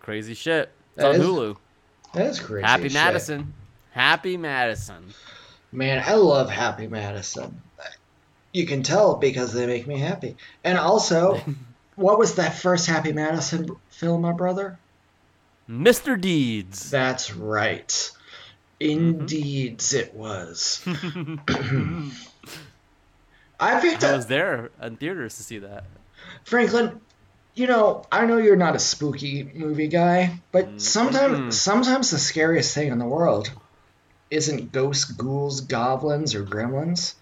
Crazy 0.00 0.34
shit. 0.34 0.70
It's 0.94 1.02
That 1.02 1.06
on 1.06 1.14
is 1.14 1.22
Hulu. 1.22 1.56
That 2.14 2.26
is 2.26 2.40
crazy. 2.40 2.66
Happy 2.66 2.82
shit. 2.84 2.94
Madison. 2.94 3.54
Happy 3.92 4.36
Madison. 4.36 5.04
Man, 5.70 6.02
I 6.04 6.14
love 6.14 6.48
Happy 6.50 6.86
Madison. 6.86 7.60
You 8.52 8.66
can 8.66 8.82
tell 8.82 9.16
because 9.16 9.52
they 9.52 9.66
make 9.66 9.86
me 9.86 9.98
happy. 9.98 10.36
And 10.64 10.78
also, 10.78 11.40
what 11.96 12.18
was 12.18 12.36
that 12.36 12.54
first 12.54 12.86
Happy 12.86 13.12
Madison 13.12 13.76
film, 13.90 14.22
my 14.22 14.32
brother? 14.32 14.78
Mr. 15.68 16.18
Deeds. 16.18 16.90
That's 16.90 17.34
right. 17.34 18.10
Indeed, 18.80 19.82
it 19.92 20.14
was. 20.14 20.82
I 23.60 23.80
picked 23.80 24.04
I 24.04 24.10
up 24.10 24.16
was 24.16 24.26
there 24.26 24.70
in 24.80 24.96
theaters 24.96 25.36
to 25.36 25.42
see 25.42 25.58
that. 25.58 25.84
Franklin. 26.44 27.00
You 27.54 27.66
know, 27.66 28.04
I 28.12 28.24
know 28.24 28.36
you're 28.36 28.54
not 28.54 28.76
a 28.76 28.78
spooky 28.78 29.42
movie 29.42 29.88
guy, 29.88 30.38
but 30.52 30.66
mm-hmm. 30.66 30.78
sometimes, 30.78 31.60
sometimes 31.60 32.12
the 32.12 32.18
scariest 32.18 32.72
thing 32.72 32.92
in 32.92 33.00
the 33.00 33.04
world 33.04 33.50
isn't 34.30 34.72
ghosts, 34.72 35.04
ghouls, 35.04 35.62
goblins, 35.62 36.34
or 36.34 36.44
gremlins. 36.44 37.14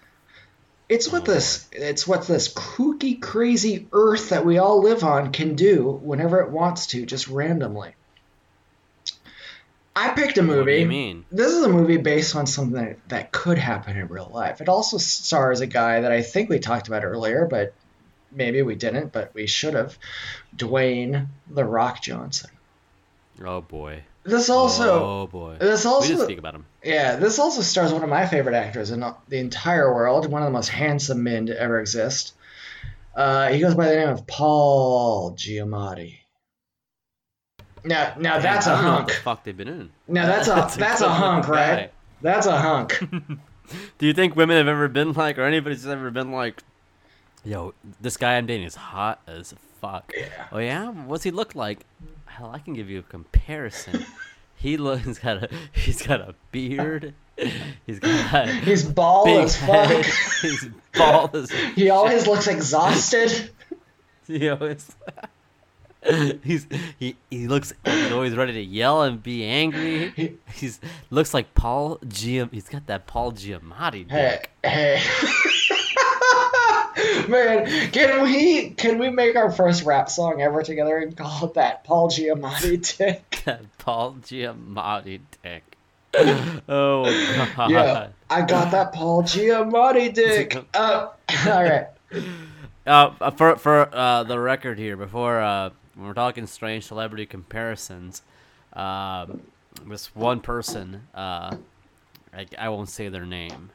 It's 0.89 1.11
what 1.11 1.23
oh, 1.27 1.33
this, 1.33 1.67
it's 1.71 2.07
what 2.07 2.27
this 2.27 2.53
kooky, 2.53 3.21
crazy 3.21 3.87
Earth 3.91 4.29
that 4.29 4.45
we 4.45 4.57
all 4.57 4.81
live 4.81 5.03
on 5.03 5.33
can 5.33 5.55
do 5.55 5.99
whenever 6.01 6.41
it 6.41 6.49
wants 6.49 6.87
to, 6.87 7.05
just 7.05 7.27
randomly. 7.27 7.93
I 9.95 10.09
picked 10.09 10.37
a 10.37 10.43
movie. 10.43 10.59
What 10.59 10.65
do 10.65 10.79
you 10.79 10.85
mean? 10.85 11.25
This 11.31 11.51
is 11.51 11.63
a 11.63 11.69
movie 11.69 11.97
based 11.97 12.35
on 12.35 12.45
something 12.45 12.79
that, 12.79 13.09
that 13.09 13.31
could 13.31 13.57
happen 13.57 13.97
in 13.97 14.07
real 14.07 14.29
life. 14.31 14.61
It 14.61 14.69
also 14.69 14.97
stars 14.97 15.59
a 15.59 15.67
guy 15.67 16.01
that 16.01 16.11
I 16.11 16.21
think 16.21 16.49
we 16.49 16.59
talked 16.59 16.87
about 16.87 17.03
earlier, 17.03 17.47
but 17.49 17.73
maybe 18.31 18.61
we 18.61 18.75
didn't, 18.75 19.11
but 19.11 19.33
we 19.33 19.47
should 19.47 19.73
have. 19.73 19.97
Dwayne 20.55 21.27
the 21.49 21.65
Rock 21.65 22.01
Johnson. 22.01 22.51
Oh 23.43 23.61
boy. 23.61 24.03
This 24.27 24.49
also, 24.49 25.03
oh 25.03 25.27
boy. 25.27 25.55
this 25.57 25.85
we 25.85 25.89
also, 25.89 26.15
did 26.15 26.23
speak 26.25 26.37
about 26.37 26.53
him. 26.53 26.65
yeah, 26.83 27.15
this 27.15 27.39
also 27.39 27.61
stars 27.61 27.93
one 27.93 28.03
of 28.03 28.09
my 28.09 28.27
favorite 28.27 28.55
actors 28.55 28.91
in 28.91 28.99
the 28.99 29.37
entire 29.37 29.93
world, 29.93 30.29
one 30.29 30.41
of 30.41 30.47
the 30.47 30.51
most 30.51 30.67
handsome 30.67 31.23
men 31.23 31.45
to 31.45 31.57
ever 31.57 31.79
exist. 31.79 32.33
Uh, 33.15 33.47
he 33.47 33.61
goes 33.61 33.73
by 33.73 33.87
the 33.87 33.95
name 33.95 34.09
of 34.09 34.27
Paul 34.27 35.31
Giamatti. 35.31 36.17
Now, 37.85 38.15
now 38.19 38.39
that's 38.39 38.67
I 38.67 38.73
a 38.73 38.75
don't 38.75 38.83
know 38.83 38.91
what 38.91 38.97
hunk. 38.97 39.07
the 39.07 39.13
fuck 39.15 39.43
they've 39.45 39.55
been 39.55 39.69
in. 39.69 39.89
Now 40.09 40.25
that's 40.25 40.49
a 40.49 40.51
That's 40.55 40.75
that's, 40.75 41.01
a 41.01 41.09
hunk, 41.09 41.47
right? 41.47 41.93
That's 42.21 42.47
a 42.47 42.57
hunk. 42.59 42.99
Do 43.97 44.05
you 44.05 44.13
think 44.13 44.35
women 44.35 44.57
have 44.57 44.67
ever 44.67 44.89
been 44.89 45.13
like, 45.13 45.37
or 45.37 45.43
anybody's 45.43 45.87
ever 45.87 46.11
been 46.11 46.33
like, 46.33 46.63
yo, 47.45 47.73
this 48.01 48.17
guy 48.17 48.35
I'm 48.35 48.45
dating 48.45 48.67
is 48.67 48.75
hot 48.75 49.21
as 49.25 49.55
fuck. 49.79 50.11
Yeah. 50.15 50.47
Oh 50.51 50.57
yeah, 50.57 50.89
what's 50.89 51.23
he 51.23 51.31
look 51.31 51.55
like? 51.55 51.85
Hell, 52.37 52.51
I 52.53 52.59
can 52.59 52.73
give 52.73 52.89
you 52.89 52.99
a 52.99 53.03
comparison. 53.03 54.05
he 54.55 54.77
looks 54.77 55.05
he's 55.05 55.19
got 55.19 55.43
a 55.43 55.49
he's 55.73 56.01
got 56.05 56.21
a 56.21 56.35
beard. 56.51 57.13
He's 57.85 57.99
got 57.99 58.49
He's 58.63 58.83
bald 58.83 59.27
as 59.29 59.55
head. 59.57 60.03
fuck. 60.03 60.15
he's 60.41 60.69
bald 60.97 61.35
as 61.35 61.51
He 61.75 61.91
always 61.91 62.25
looks 62.25 62.47
exhausted. 62.47 63.51
he 64.27 64.49
always 64.49 64.95
he's 66.43 66.65
he 66.99 67.15
he 67.29 67.47
looks 67.47 67.73
he's 67.85 68.11
always 68.11 68.35
ready 68.35 68.53
to 68.53 68.61
yell 68.61 69.03
and 69.03 69.21
be 69.21 69.43
angry. 69.45 70.09
He- 70.15 70.37
He's 70.53 70.79
looks 71.11 71.31
like 71.33 71.53
Paul 71.53 71.97
Giam. 72.05 72.51
He's 72.51 72.67
got 72.69 72.87
that 72.87 73.05
Paul 73.05 73.33
Giamatti 73.33 74.09
Hey, 74.09 74.39
dick. 74.39 74.51
hey. 74.63 75.01
Man, 77.27 77.91
can 77.91 78.23
we 78.23 78.71
can 78.71 78.99
we 78.99 79.09
make 79.09 79.35
our 79.35 79.51
first 79.51 79.83
rap 79.83 80.09
song 80.09 80.41
ever 80.41 80.63
together 80.63 80.97
and 80.97 81.15
call 81.15 81.45
it 81.45 81.53
that 81.55 81.83
Paul 81.83 82.09
Giamatti 82.09 82.97
dick? 82.97 83.43
Paul 83.77 84.15
Giamatti 84.21 85.21
dick. 85.43 85.63
Oh 86.69 87.03
god. 87.55 87.69
Yeah, 87.69 88.07
I 88.29 88.41
got 88.41 88.71
that 88.71 88.93
Paul 88.93 89.23
Giamatti 89.23 90.13
dick. 90.13 90.55
Uh, 90.73 91.09
all 91.45 91.63
right. 91.63 91.87
Uh, 92.85 93.31
for 93.31 93.57
for 93.57 93.93
uh, 93.93 94.23
the 94.23 94.39
record 94.39 94.79
here, 94.79 94.97
before 94.97 95.41
uh, 95.41 95.69
when 95.95 96.07
we're 96.07 96.13
talking 96.13 96.47
strange 96.47 96.85
celebrity 96.85 97.25
comparisons, 97.25 98.21
um, 98.73 99.41
this 99.85 100.15
one 100.15 100.39
person, 100.39 101.07
uh, 101.13 101.55
I, 102.33 102.45
I 102.57 102.69
won't 102.69 102.89
say 102.89 103.09
their 103.09 103.25
name. 103.25 103.69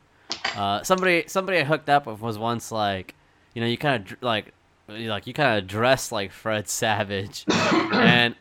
Uh, 0.56 0.82
somebody 0.82 1.24
somebody 1.26 1.58
I 1.58 1.64
hooked 1.64 1.88
up 1.88 2.06
with 2.06 2.20
was 2.20 2.38
once 2.38 2.72
like, 2.72 3.14
you 3.54 3.60
know, 3.60 3.66
you 3.66 3.76
kind 3.78 4.10
of 4.10 4.22
like, 4.22 4.52
like 4.88 5.26
you 5.26 5.32
kind 5.34 5.58
of 5.58 5.66
dress 5.66 6.10
like 6.12 6.32
Fred 6.32 6.68
Savage, 6.68 7.44
and 7.50 8.34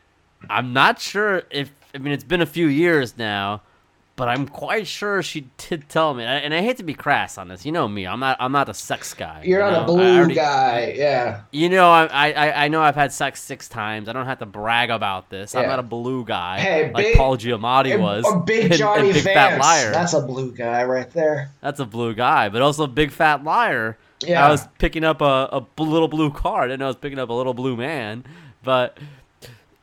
I'm 0.49 0.73
not 0.73 0.99
sure 0.99 1.43
if 1.51 1.71
I 1.93 1.97
mean 1.97 2.13
it's 2.13 2.23
been 2.23 2.41
a 2.41 2.45
few 2.45 2.67
years 2.67 3.17
now, 3.17 3.61
but 4.15 4.27
I'm 4.27 4.47
quite 4.47 4.87
sure 4.87 5.21
she 5.23 5.47
did 5.57 5.87
tell 5.89 6.13
me. 6.13 6.23
And 6.23 6.53
I 6.53 6.61
hate 6.61 6.77
to 6.77 6.83
be 6.83 6.93
crass 6.93 7.37
on 7.37 7.47
this. 7.47 7.65
You 7.65 7.71
know 7.71 7.87
me. 7.87 8.05
I'm 8.07 8.19
not. 8.19 8.37
I'm 8.39 8.51
not 8.51 8.69
a 8.69 8.73
sex 8.73 9.13
guy. 9.13 9.41
You're 9.45 9.59
you 9.59 9.71
not 9.71 9.71
know? 9.73 9.83
a 9.83 9.85
blue 9.95 10.17
already- 10.17 10.35
guy. 10.35 10.93
Yeah. 10.95 11.41
You 11.51 11.69
know, 11.69 11.89
I, 11.91 12.05
I 12.31 12.65
I 12.65 12.67
know 12.69 12.81
I've 12.81 12.95
had 12.95 13.11
sex 13.11 13.41
six 13.41 13.67
times. 13.69 14.07
I 14.09 14.13
don't 14.13 14.25
have 14.25 14.39
to 14.39 14.45
brag 14.45 14.89
about 14.89 15.29
this. 15.29 15.53
I'm 15.55 15.67
not 15.67 15.79
a 15.79 15.83
blue 15.83 16.23
guy 16.25 16.59
Hey, 16.59 16.85
like 16.91 16.95
big- 17.05 17.17
Paul 17.17 17.37
Giamatti 17.37 17.99
was. 17.99 18.25
A 18.31 18.37
big 18.39 18.71
Johnny 18.77 19.09
in 19.09 19.13
Big 19.15 19.23
Vance. 19.23 19.35
Fat 19.35 19.59
Liar. 19.59 19.91
That's 19.91 20.13
a 20.13 20.21
blue 20.21 20.51
guy 20.51 20.83
right 20.85 21.09
there. 21.11 21.51
That's 21.61 21.79
a 21.79 21.85
blue 21.85 22.13
guy, 22.13 22.49
but 22.49 22.61
also 22.61 22.83
a 22.83 22.87
big 22.87 23.11
fat 23.11 23.43
liar. 23.43 23.97
Yeah. 24.23 24.45
I 24.45 24.49
was 24.49 24.67
picking 24.77 25.03
up 25.03 25.21
a, 25.21 25.65
a 25.77 25.81
little 25.81 26.07
blue 26.07 26.31
car. 26.31 26.63
I 26.63 26.67
didn't 26.67 26.79
know 26.79 26.85
I 26.85 26.89
was 26.89 26.97
picking 26.97 27.19
up 27.19 27.29
a 27.29 27.33
little 27.33 27.53
blue 27.53 27.75
man. 27.75 28.23
But 28.63 28.97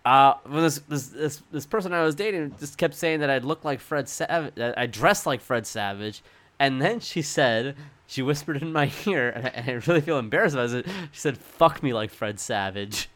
uh, 0.05 0.35
when 0.45 0.63
this, 0.63 0.79
this 0.89 1.09
this 1.09 1.43
this 1.51 1.67
person 1.67 1.93
I 1.93 2.03
was 2.03 2.15
dating 2.15 2.55
just 2.59 2.79
kept 2.79 2.95
saying 2.95 3.19
that 3.21 3.31
I'd 3.31 3.45
look 3.45 3.65
like 3.65 3.81
Fred 3.81 4.09
Savage, 4.09 4.55
I 4.59 4.87
dressed 4.87 5.27
like 5.27 5.41
Fred 5.41 5.67
Savage, 5.67 6.23
and 6.59 6.81
then 6.81 7.01
she 7.01 7.23
said 7.23 7.75
she 8.07 8.23
whispered 8.23 8.63
in 8.63 8.73
my 8.73 8.91
ear, 9.07 9.31
and 9.31 9.47
I, 9.47 9.51
and 9.51 9.69
I 9.69 9.73
really 9.87 10.01
feel 10.01 10.19
embarrassed 10.19 10.55
about 10.55 10.71
it. 10.71 10.87
She 11.13 11.21
said, 11.21 11.37
"Fuck 11.37 11.83
me 11.83 11.93
like 11.93 12.11
Fred 12.11 12.41
Savage," 12.41 13.11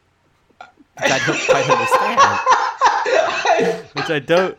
which 0.59 1.11
I 1.11 1.19
don't 1.27 1.41
quite 1.47 1.71
understand. 1.71 2.21
which 3.95 4.11
I 4.11 4.19
don't. 4.19 4.59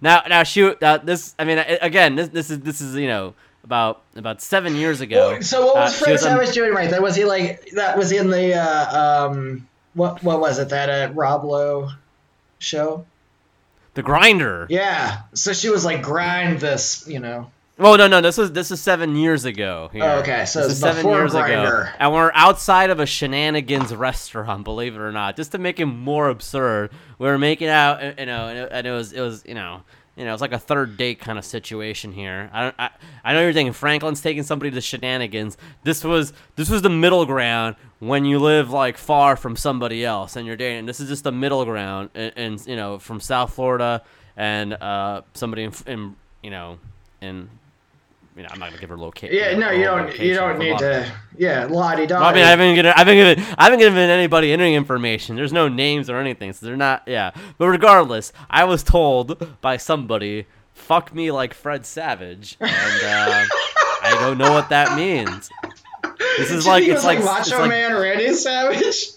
Now, 0.00 0.22
now, 0.28 0.44
shoot. 0.44 0.82
Uh, 0.82 0.96
this, 0.98 1.34
I 1.38 1.44
mean, 1.44 1.58
again, 1.58 2.16
this, 2.16 2.28
this 2.28 2.50
is 2.50 2.60
this 2.60 2.80
is 2.80 2.96
you 2.96 3.06
know 3.06 3.34
about 3.64 4.02
about 4.14 4.40
seven 4.42 4.76
years 4.76 5.00
ago. 5.00 5.40
So 5.40 5.66
what 5.66 5.76
Uh, 5.76 5.80
was 5.80 5.92
she 5.96 6.04
Fred 6.04 6.12
on- 6.12 6.18
Savage 6.18 6.54
doing 6.54 6.72
right 6.72 6.90
there? 6.90 7.02
Was 7.02 7.16
he 7.16 7.24
like 7.24 7.70
that? 7.74 7.96
Was 7.98 8.10
he 8.10 8.18
in 8.18 8.30
the 8.30 8.54
uh, 8.54 9.26
um 9.26 9.66
what 9.94 10.22
what 10.22 10.40
was 10.40 10.58
it 10.58 10.68
that 10.68 10.88
uh, 10.88 11.12
Rob 11.14 11.44
Lowe 11.44 11.90
show? 12.58 13.06
the 13.94 14.02
grinder. 14.02 14.66
Yeah. 14.70 15.18
So 15.34 15.52
she 15.52 15.70
was 15.70 15.84
like 15.84 16.02
grind 16.02 16.58
this, 16.58 17.06
you 17.06 17.20
know. 17.20 17.50
Oh 17.78 17.94
no, 17.96 18.06
no, 18.08 18.20
this 18.20 18.36
was 18.36 18.50
this 18.52 18.70
is 18.72 18.80
seven 18.80 19.14
years 19.16 19.44
ago. 19.44 19.88
Here. 19.92 20.02
Oh, 20.04 20.18
okay, 20.18 20.44
so 20.46 20.62
this 20.62 20.72
is 20.72 20.80
seven 20.80 21.06
years 21.08 21.32
ago, 21.34 21.86
and 21.98 22.12
we're 22.12 22.30
outside 22.34 22.90
of 22.90 22.98
a 23.00 23.06
shenanigans 23.06 23.92
restaurant. 23.94 24.62
Believe 24.64 24.94
it 24.94 25.00
or 25.00 25.10
not, 25.12 25.36
just 25.36 25.52
to 25.52 25.58
make 25.58 25.78
it 25.80 25.86
more 25.86 26.28
absurd, 26.28 26.90
we 27.18 27.26
were 27.26 27.38
making 27.38 27.68
out, 27.68 28.02
uh, 28.02 28.12
you 28.18 28.26
know, 28.26 28.46
and 28.48 28.58
it, 28.58 28.68
and 28.72 28.86
it 28.86 28.92
was 28.92 29.12
it 29.12 29.20
was 29.20 29.42
you 29.46 29.54
know. 29.54 29.82
You 30.16 30.24
know, 30.24 30.32
it's 30.32 30.40
like 30.40 30.52
a 30.52 30.58
third 30.58 30.96
date 30.96 31.18
kind 31.18 31.38
of 31.38 31.44
situation 31.44 32.12
here. 32.12 32.50
I. 32.52 32.72
I, 32.78 32.90
I 33.24 33.32
know 33.32 33.40
you're 33.40 33.54
thinking 33.54 33.72
Franklin's 33.72 34.20
taking 34.20 34.42
somebody 34.42 34.70
to 34.70 34.80
shenanigans. 34.80 35.56
This 35.82 36.04
was 36.04 36.34
this 36.56 36.68
was 36.68 36.82
the 36.82 36.90
middle 36.90 37.24
ground 37.24 37.76
when 38.00 38.26
you 38.26 38.38
live 38.38 38.70
like 38.70 38.98
far 38.98 39.34
from 39.34 39.56
somebody 39.56 40.04
else 40.04 40.36
and 40.36 40.46
you're 40.46 40.56
dating. 40.56 40.84
This 40.84 41.00
is 41.00 41.08
just 41.08 41.24
the 41.24 41.32
middle 41.32 41.64
ground, 41.64 42.10
and, 42.14 42.32
and 42.36 42.66
you 42.66 42.76
know, 42.76 42.98
from 42.98 43.20
South 43.20 43.54
Florida 43.54 44.02
and 44.36 44.74
uh, 44.74 45.22
somebody 45.32 45.64
in, 45.64 45.72
in 45.86 46.16
you 46.42 46.50
know 46.50 46.78
in 47.20 47.48
you 48.36 48.42
know, 48.42 48.48
I'm 48.50 48.58
not 48.58 48.70
gonna 48.70 48.80
give 48.80 48.90
her 48.90 48.98
location. 48.98 49.36
Yeah, 49.36 49.56
no, 49.56 49.70
you 49.70 49.84
don't. 49.84 50.18
You 50.18 50.34
don't 50.34 50.58
need 50.58 50.78
to. 50.78 51.10
Yeah, 51.36 51.66
lottie 51.66 52.06
Well, 52.06 52.22
I 52.22 52.32
mean, 52.32 52.44
I 52.44 52.50
haven't 52.50 52.74
given, 52.74 52.92
I 52.92 52.98
haven't 52.98 53.14
given, 53.14 53.44
I 53.58 53.64
haven't 53.64 53.78
given 53.78 53.98
anybody 53.98 54.52
any 54.52 54.74
information. 54.74 55.36
There's 55.36 55.52
no 55.52 55.68
names 55.68 56.10
or 56.10 56.18
anything, 56.18 56.52
so 56.52 56.66
they're 56.66 56.76
not. 56.76 57.04
Yeah, 57.06 57.30
but 57.58 57.68
regardless, 57.68 58.32
I 58.50 58.64
was 58.64 58.82
told 58.82 59.60
by 59.60 59.76
somebody, 59.76 60.46
"Fuck 60.72 61.14
me 61.14 61.30
like 61.30 61.54
Fred 61.54 61.86
Savage," 61.86 62.56
and 62.60 62.70
uh, 62.70 63.44
I 64.02 64.16
don't 64.20 64.38
know 64.38 64.52
what 64.52 64.68
that 64.70 64.96
means. 64.96 65.50
This 66.36 66.50
is 66.50 66.66
like 66.66 66.84
it's 66.84 67.04
like, 67.04 67.20
Macho 67.20 67.40
it's 67.40 67.50
like 67.52 67.68
Man 67.68 67.94
Randy 67.94 68.32
Savage. 68.34 69.10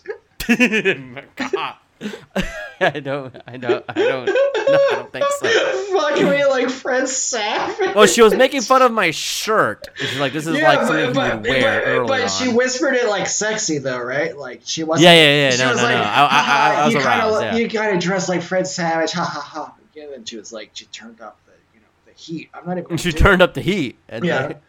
God. 1.35 1.75
I 2.79 2.99
don't, 2.99 3.35
I 3.47 3.57
don't, 3.57 3.83
I 3.89 3.93
don't, 3.93 4.29
no, 4.71 4.77
I 4.77 4.89
don't 4.95 5.11
think 5.11 5.25
so. 5.39 5.97
Fuck 5.97 6.15
me 6.15 6.45
like 6.45 6.69
Fred 6.69 7.07
Savage. 7.07 7.91
Oh, 7.95 8.05
she 8.05 8.21
was 8.21 8.33
making 8.35 8.61
fun 8.61 8.81
of 8.81 8.91
my 8.91 9.11
shirt. 9.11 9.87
She's 9.95 10.19
like, 10.19 10.33
"This 10.33 10.45
is 10.47 10.53
like 10.59 10.79
something 10.79 10.99
you 10.99 11.07
would 11.07 11.15
wear 11.15 11.81
but, 11.81 11.87
early 11.87 12.07
but 12.07 12.21
on." 12.23 12.29
she 12.29 12.51
whispered 12.53 12.93
it 12.95 13.07
like 13.07 13.27
sexy 13.27 13.77
though, 13.77 13.99
right? 14.01 14.37
Like 14.37 14.61
she 14.65 14.83
wasn't. 14.83 15.05
Yeah, 15.05 15.13
yeah, 15.13 15.35
yeah, 15.45 15.49
She 15.51 15.63
no, 15.63 15.69
was 15.69 15.77
no, 15.77 15.83
like, 15.83 15.95
no. 15.95 16.01
I- 16.01 16.27
I- 16.29 16.73
I- 16.81 16.85
was 16.85 16.93
you 16.93 16.99
aroused, 17.01 17.39
Kinda, 17.41 17.57
yeah. 17.57 17.63
You 17.63 17.69
kind 17.69 17.95
of 17.95 18.01
dress 18.03 18.27
like 18.29 18.41
Fred 18.41 18.67
Savage, 18.67 19.11
ha 19.11 19.23
ha 19.23 19.41
ha. 19.41 19.73
And 19.99 20.11
then 20.13 20.25
she 20.25 20.37
was 20.37 20.53
like, 20.53 20.69
she 20.73 20.85
turned 20.85 21.21
up 21.21 21.39
the, 21.47 21.53
you 21.73 21.79
know, 21.79 21.87
the 22.05 22.11
heat. 22.13 22.49
I'm 22.53 22.65
not 22.67 22.77
even. 22.77 22.91
And 22.91 23.01
she 23.01 23.11
turned 23.11 23.41
up 23.41 23.55
the 23.55 23.61
heat. 23.61 23.97
And 24.07 24.23
Yeah. 24.23 24.45
like, 24.47 24.61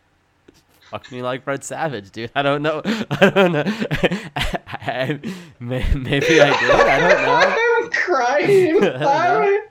fuck 0.90 1.12
me 1.12 1.20
like 1.22 1.44
Fred 1.44 1.62
Savage, 1.64 2.10
dude. 2.10 2.30
I 2.34 2.42
don't 2.42 2.62
know. 2.62 2.80
I 3.10 3.30
don't 3.30 3.52
know. 3.52 3.64
I, 4.36 5.20
may- 5.60 5.94
maybe 5.94 6.40
I 6.40 6.58
did. 6.60 6.70
I 6.70 6.98
don't 7.00 7.22
know. 7.26 7.69
Crying. 7.92 8.84
I'm- 8.84 9.62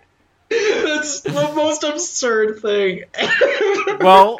That's 0.49 1.21
the 1.21 1.51
most 1.55 1.83
absurd 1.83 2.59
thing. 2.61 3.03
Well, 3.99 4.37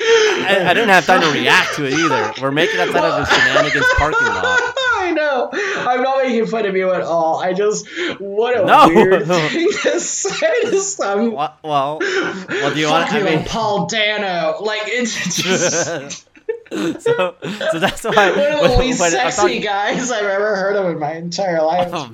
I, 0.00 0.58
I 0.68 0.74
didn't 0.74 0.88
have 0.90 1.04
time 1.06 1.20
to 1.20 1.30
react 1.38 1.74
to 1.74 1.84
it 1.84 1.92
either. 1.92 2.32
We're 2.40 2.50
making 2.52 2.80
outside 2.80 3.04
of 3.04 3.26
the 3.28 3.34
shenanigans 3.34 3.86
parking 3.96 4.26
lot. 4.26 4.74
I 5.00 5.12
know. 5.14 5.50
I'm 5.52 6.02
not 6.02 6.22
making 6.24 6.46
fun 6.46 6.66
of 6.66 6.76
you 6.76 6.90
at 6.92 7.02
all. 7.02 7.40
I 7.40 7.52
just 7.52 7.86
what 8.20 8.58
a 8.58 8.64
No, 8.64 8.88
weird 8.88 9.26
thing 9.26 9.68
to 9.82 10.00
say 10.00 10.60
to 10.70 10.80
some. 10.80 11.32
Well, 11.32 11.56
well, 11.62 11.98
well 12.00 12.74
do 12.74 12.80
you 12.80 12.88
want? 12.88 13.08
Fuck 13.08 13.22
I 13.22 13.22
mean, 13.24 13.44
Paul 13.44 13.86
Dano. 13.86 14.58
Like 14.62 14.82
it's 14.86 15.36
just 15.42 16.27
so, 17.00 17.34
so 17.72 17.78
that's 17.78 18.04
why. 18.04 18.12
one 18.12 18.28
of 18.28 18.34
the 18.62 18.68
when- 18.68 18.78
least 18.80 19.00
when 19.00 19.10
sexy 19.10 19.60
guys 19.60 20.10
I've 20.10 20.24
ever 20.24 20.54
heard 20.56 20.76
of 20.76 20.90
in 20.90 20.98
my 20.98 21.14
entire 21.14 21.62
life. 21.62 21.88
Oh. 21.92 22.10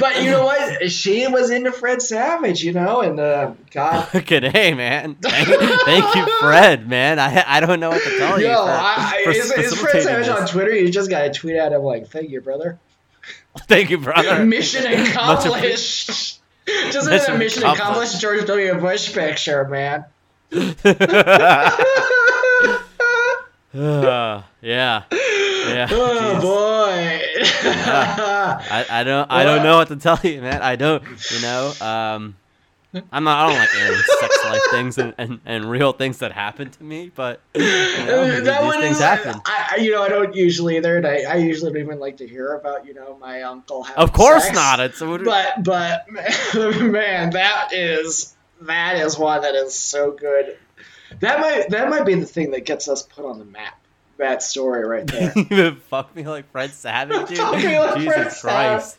But 0.00 0.22
you 0.22 0.30
know 0.30 0.44
what? 0.44 0.90
She 0.90 1.26
was 1.28 1.50
into 1.50 1.70
Fred 1.72 2.02
Savage, 2.02 2.62
you 2.64 2.72
know, 2.72 3.00
and 3.00 3.18
uh, 3.20 3.52
God. 3.70 4.08
Good 4.26 4.44
hey 4.44 4.74
man. 4.74 5.14
Thank, 5.16 5.48
thank 5.84 6.14
you, 6.16 6.26
Fred, 6.40 6.88
man. 6.88 7.18
I 7.18 7.44
I 7.46 7.60
don't 7.60 7.80
know 7.80 7.90
what 7.90 8.02
to 8.02 8.18
tell 8.18 8.40
you. 8.40 8.48
Yo, 8.48 8.54
for- 8.64 8.70
I, 8.70 9.20
for 9.24 9.30
is, 9.30 9.50
is 9.52 9.74
Fred 9.80 10.02
Savage 10.02 10.26
this. 10.26 10.40
on 10.40 10.46
Twitter? 10.48 10.74
You 10.74 10.90
just 10.90 11.08
gotta 11.10 11.30
tweet 11.30 11.56
at 11.56 11.72
him 11.72 11.82
like, 11.82 12.08
"Thank 12.08 12.30
you, 12.30 12.40
brother." 12.40 12.78
Thank 13.68 13.90
you, 13.90 13.98
brother. 13.98 14.44
Mission 14.44 14.84
accomplished. 14.86 16.40
Just 16.66 17.08
Mission 17.10 17.34
a 17.34 17.38
mission 17.38 17.62
accomplished. 17.62 17.80
accomplished 17.80 18.20
George 18.20 18.46
W. 18.46 18.74
Bush 18.80 19.12
picture, 19.14 19.64
man. 19.68 20.04
Uh, 23.74 24.42
yeah, 24.62 25.02
yeah. 25.10 25.88
Oh 25.90 26.36
jeez. 26.36 26.40
boy. 26.42 27.20
I, 27.90 28.86
I 28.90 29.04
don't 29.04 29.30
I 29.30 29.44
don't 29.44 29.62
know 29.62 29.78
what 29.78 29.88
to 29.88 29.96
tell 29.96 30.18
you, 30.22 30.40
man. 30.40 30.62
I 30.62 30.76
don't. 30.76 31.02
You 31.30 31.40
know. 31.40 31.72
Um, 31.80 32.36
I'm 33.10 33.24
not. 33.24 33.44
I 33.44 33.48
don't 33.48 33.58
like 33.58 33.74
airing 33.76 34.00
sex 34.20 34.44
life 34.44 34.60
things 34.70 34.98
and, 34.98 35.14
and, 35.18 35.40
and 35.44 35.64
real 35.68 35.92
things 35.92 36.18
that 36.18 36.30
happen 36.30 36.70
to 36.70 36.84
me, 36.84 37.10
but 37.12 37.40
you 37.54 37.60
know, 37.62 38.30
these, 38.30 38.44
that 38.44 38.60
these 38.60 38.66
one 38.68 38.80
things 38.80 38.96
is, 38.98 39.02
happen. 39.02 39.40
I, 39.46 39.70
I- 39.72 39.76
you 39.80 39.90
know, 39.90 40.02
I 40.04 40.08
don't 40.08 40.32
usually 40.36 40.76
either, 40.76 40.96
and 40.96 41.04
I, 41.04 41.22
I 41.22 41.34
usually 41.36 41.72
don't 41.72 41.80
even 41.82 41.98
like 41.98 42.18
to 42.18 42.28
hear 42.28 42.54
about, 42.54 42.86
you 42.86 42.94
know, 42.94 43.16
my 43.20 43.42
uncle 43.42 43.82
having 43.82 44.00
Of 44.00 44.12
course 44.12 44.44
sex. 44.44 44.54
not. 44.54 44.78
It's 44.78 45.00
But, 45.00 45.64
but, 45.64 46.04
man, 46.54 47.30
that 47.30 47.70
is, 47.72 48.36
that 48.60 48.96
is 48.98 49.18
one 49.18 49.42
that 49.42 49.56
is 49.56 49.74
so 49.74 50.12
good. 50.12 50.56
That 51.20 51.40
might, 51.40 51.70
that 51.70 51.88
might 51.90 52.04
be 52.04 52.14
the 52.14 52.26
thing 52.26 52.52
that 52.52 52.64
gets 52.64 52.88
us 52.88 53.02
put 53.02 53.24
on 53.24 53.38
the 53.38 53.44
map. 53.44 53.80
That 54.16 54.42
story 54.42 54.84
right 54.86 55.06
there. 55.06 55.72
fuck 55.88 56.14
me 56.14 56.22
like 56.22 56.50
Fred 56.52 56.70
Savage, 56.70 57.28
dude. 57.28 57.38
Fuck 57.38 57.56
me 57.56 57.78
like 57.78 57.96
Jesus 57.96 58.40
Fred 58.40 58.54
Christ. 58.54 58.98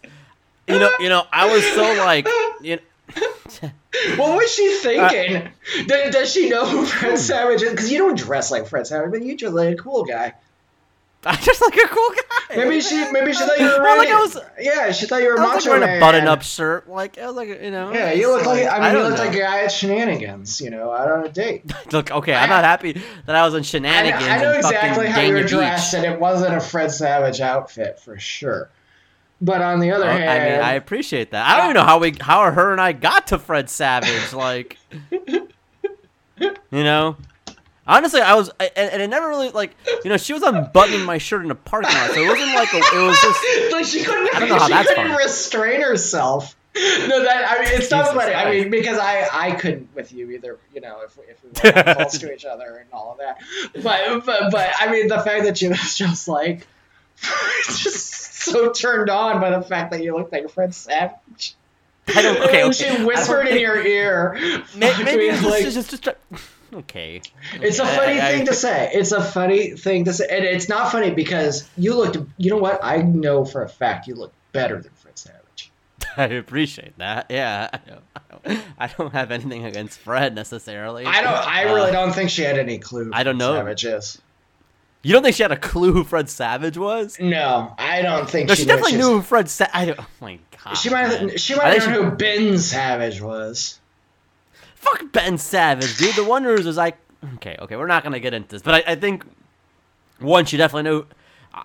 You 0.67 0.79
know, 0.79 0.91
you 0.99 1.09
know, 1.09 1.23
I 1.31 1.53
was 1.53 1.63
so 1.63 1.83
like, 2.03 2.27
you 2.61 2.75
know, 2.75 2.81
What 4.17 4.37
was 4.37 4.53
she 4.53 4.77
thinking? 4.81 5.37
Uh, 5.37 5.49
does, 5.87 6.13
does 6.13 6.31
she 6.31 6.49
know 6.49 6.65
who 6.65 6.85
Fred 6.85 7.17
Savage 7.17 7.61
is? 7.61 7.69
Because 7.69 7.91
you 7.91 7.97
don't 7.97 8.17
dress 8.17 8.51
like 8.51 8.67
Fred 8.67 8.87
Savage, 8.87 9.11
but 9.11 9.21
you 9.21 9.37
dress 9.37 9.53
like 9.53 9.69
a 9.69 9.75
cool 9.75 10.03
guy. 10.03 10.33
I 11.25 11.35
just 11.37 11.59
like 11.61 11.75
a 11.75 11.87
cool 11.87 12.09
guy. 12.09 12.55
Maybe 12.57 12.81
she, 12.81 13.11
maybe 13.11 13.33
she 13.33 13.39
thought 13.39 13.57
you 13.59 13.65
were 13.65 13.81
Well, 13.81 13.97
like 13.97 14.09
I 14.09 14.19
was, 14.19 14.37
Yeah, 14.61 14.91
she 14.91 15.07
thought 15.07 15.21
you 15.23 15.29
were 15.29 15.39
I 15.39 15.55
was 15.55 15.65
like 15.65 15.79
wearing 15.79 15.97
a 15.97 15.99
button-up 15.99 16.43
shirt. 16.43 16.87
Like 16.87 17.17
I 17.17 17.25
was 17.25 17.35
like, 17.35 17.49
you 17.49 17.71
know. 17.71 17.91
Yeah, 17.91 18.13
you 18.13 18.31
look 18.31 18.45
like, 18.45 18.67
I 18.67 18.79
mean, 18.79 18.97
you 18.97 19.03
look 19.03 19.17
know. 19.17 19.23
like 19.25 19.35
a 19.35 19.39
guy 19.39 19.61
at 19.61 19.71
shenanigans, 19.71 20.61
you 20.61 20.69
know, 20.69 20.91
out 20.91 21.09
on 21.09 21.25
a 21.25 21.29
date. 21.29 21.63
Look, 21.91 22.11
okay, 22.11 22.33
I'm 22.35 22.49
not 22.49 22.63
happy 22.63 23.01
that 23.25 23.35
I 23.35 23.43
was 23.43 23.53
on 23.55 23.61
I, 23.61 23.63
shenanigans 23.63 24.23
I 24.23 24.37
know 24.41 24.51
exactly 24.51 25.07
how 25.07 25.21
you 25.21 25.33
were 25.33 25.43
dressed, 25.43 25.93
Beach. 25.93 26.03
and 26.03 26.13
it 26.13 26.19
wasn't 26.19 26.55
a 26.55 26.59
Fred 26.59 26.91
Savage 26.91 27.41
outfit 27.41 27.99
for 27.99 28.19
sure. 28.19 28.69
But 29.41 29.61
on 29.61 29.79
the 29.79 29.91
other 29.91 30.05
Well, 30.05 30.17
hand, 30.17 30.29
I 30.29 30.49
mean, 30.49 30.59
I 30.61 30.73
appreciate 30.73 31.31
that. 31.31 31.45
I 31.45 31.57
don't 31.57 31.65
even 31.71 31.75
know 31.75 31.83
how 31.83 31.99
we, 31.99 32.15
how 32.21 32.49
her 32.51 32.71
and 32.71 32.79
I 32.79 32.93
got 32.93 33.27
to 33.27 33.39
Fred 33.39 33.69
Savage. 33.69 34.31
Like, 34.31 34.77
you 35.11 35.43
know, 36.71 37.17
honestly, 37.87 38.21
I 38.21 38.35
was, 38.35 38.49
I, 38.59 38.71
and, 38.75 39.01
it 39.01 39.07
never 39.09 39.27
really 39.27 39.49
like, 39.49 39.75
you 40.03 40.09
know, 40.09 40.17
she 40.17 40.33
was 40.33 40.43
unbuttoning 40.43 41.03
my 41.03 41.17
shirt 41.17 41.43
in 41.45 41.51
a 41.51 41.55
parking 41.55 41.93
lot, 41.93 42.11
so 42.11 42.21
it 42.21 42.27
wasn't 42.27 42.53
like 42.55 42.73
a, 42.73 42.77
it 42.77 43.05
was 43.07 43.21
just. 43.21 43.71
like 43.71 43.85
she 43.85 44.03
couldn't, 44.03 44.35
I 44.35 44.39
don't 44.39 44.49
know 44.49 44.55
how 44.59 44.67
she 44.67 44.73
that's 44.73 44.87
couldn't 44.89 45.07
fun. 45.07 45.17
restrain 45.17 45.81
herself. 45.81 46.55
No, 46.77 47.23
that 47.23 47.49
I 47.49 47.63
mean, 47.63 47.71
it's 47.73 47.89
not 47.89 48.13
funny. 48.13 48.33
I 48.33 48.51
mean, 48.51 48.69
because 48.69 48.97
I 48.99 49.25
I 49.31 49.51
couldn't 49.51 49.87
with 49.95 50.11
you 50.11 50.31
either. 50.31 50.57
You 50.73 50.81
know, 50.81 51.03
if 51.05 51.17
if 51.29 51.41
we 51.63 51.71
were 51.71 51.93
close 51.93 52.17
to 52.17 52.33
each 52.33 52.43
other 52.43 52.75
and 52.75 52.89
all 52.91 53.13
of 53.13 53.19
that. 53.19 53.37
But 53.81 54.25
but 54.25 54.51
but 54.51 54.71
I 54.77 54.91
mean, 54.91 55.07
the 55.07 55.19
fact 55.21 55.45
that 55.45 55.57
she 55.57 55.69
was 55.69 55.95
just 55.97 56.27
like 56.27 56.67
just 57.65 58.35
so 58.43 58.71
turned 58.73 59.09
on 59.09 59.39
by 59.39 59.51
the 59.51 59.61
fact 59.61 59.91
that 59.91 60.03
you 60.03 60.17
looked 60.17 60.33
like 60.33 60.49
Fred 60.49 60.75
Savage. 60.75 61.55
I 62.09 62.21
don't. 62.21 62.37
Okay, 62.43 62.61
And 62.63 62.73
okay. 62.73 62.97
She 62.97 63.03
whispered 63.05 63.47
in 63.47 63.57
your 63.59 63.81
ear. 63.81 64.33
Maybe 64.75 65.03
me, 65.05 65.11
it's 65.29 65.43
like- 65.43 65.63
just, 65.63 65.89
just, 65.89 66.07
okay. 66.73 67.21
It's 67.53 67.79
a 67.79 67.85
funny 67.85 68.19
I- 68.19 68.31
thing 68.31 68.45
to 68.47 68.53
say. 68.53 68.89
It's 68.93 69.11
a 69.11 69.23
funny 69.23 69.71
thing 69.71 70.05
to 70.05 70.13
say, 70.13 70.25
and 70.29 70.43
it's 70.45 70.67
not 70.69 70.91
funny 70.91 71.11
because 71.11 71.69
you 71.77 71.95
looked. 71.95 72.17
You 72.37 72.49
know 72.51 72.57
what? 72.57 72.79
I 72.83 72.97
know 72.97 73.45
for 73.45 73.63
a 73.63 73.69
fact 73.69 74.07
you 74.07 74.15
look 74.15 74.33
better 74.51 74.81
than 74.81 74.91
Fred 74.93 75.17
Savage. 75.17 75.71
I 76.17 76.25
appreciate 76.25 76.97
that. 76.97 77.27
Yeah, 77.29 77.69
I 77.73 77.79
don't, 77.89 78.03
I 78.15 78.21
don't, 78.29 78.63
I 78.79 78.87
don't 78.87 79.11
have 79.13 79.31
anything 79.31 79.65
against 79.65 79.99
Fred 79.99 80.33
necessarily. 80.35 81.05
I 81.05 81.21
don't. 81.21 81.33
I 81.33 81.65
Uh, 81.65 81.73
really 81.75 81.91
don't 81.91 82.13
think 82.13 82.29
she 82.29 82.41
had 82.43 82.57
any 82.57 82.77
clue. 82.79 83.11
I 83.13 83.23
don't 83.23 83.37
know. 83.37 83.53
Savage 83.53 83.85
is. 83.85 84.21
You 85.03 85.13
don't 85.13 85.21
think 85.21 85.35
she 85.35 85.43
had 85.43 85.51
a 85.51 85.57
clue 85.57 85.93
who 85.93 86.03
Fred 86.03 86.29
Savage 86.29 86.79
was? 86.79 87.19
No, 87.19 87.75
I 87.77 88.01
don't 88.01 88.27
think 88.27 88.47
No, 88.49 88.55
she, 88.55 88.63
she, 88.63 88.67
definitely 88.67 88.97
knew 88.97 89.11
who 89.17 89.21
Fred 89.21 89.47
Sa- 89.49 89.67
I 89.71 89.85
don't, 89.85 89.99
oh 89.99 90.07
my 90.19 90.39
god. 90.63 90.73
She 90.73 90.89
might. 90.89 91.03
Have, 91.03 91.39
she 91.39 91.53
might 91.53 91.79
have 91.79 91.91
known 91.91 92.09
who 92.09 92.15
Ben 92.17 92.57
Savage 92.57 93.21
was. 93.21 93.79
Fuck 94.85 95.11
Ben 95.11 95.37
Savage, 95.37 95.97
dude. 95.97 96.15
The 96.15 96.23
Wonders 96.23 96.65
was 96.65 96.77
like, 96.77 96.97
okay, 97.35 97.57
okay, 97.59 97.75
we're 97.75 97.87
not 97.87 98.03
gonna 98.03 98.19
get 98.19 98.33
into 98.33 98.49
this, 98.49 98.61
but 98.61 98.75
I, 98.75 98.91
I 98.91 98.95
think 98.95 99.25
one, 100.19 100.45
she 100.45 100.57
definitely 100.57 100.89
knew. 100.89 101.05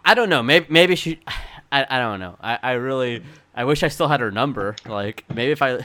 I 0.05 0.15
don't 0.15 0.29
know. 0.29 0.43
Maybe, 0.43 0.67
maybe 0.69 0.97
she. 0.97 1.21
I, 1.73 1.87
I 1.89 1.99
don't 2.01 2.19
know. 2.19 2.37
I, 2.41 2.59
I 2.63 2.73
really. 2.73 3.23
I 3.55 3.65
wish 3.65 3.83
I 3.83 3.89
still 3.89 4.09
had 4.09 4.21
her 4.21 4.31
number. 4.31 4.75
Like 4.87 5.25
maybe 5.33 5.53
if 5.53 5.63
I, 5.63 5.85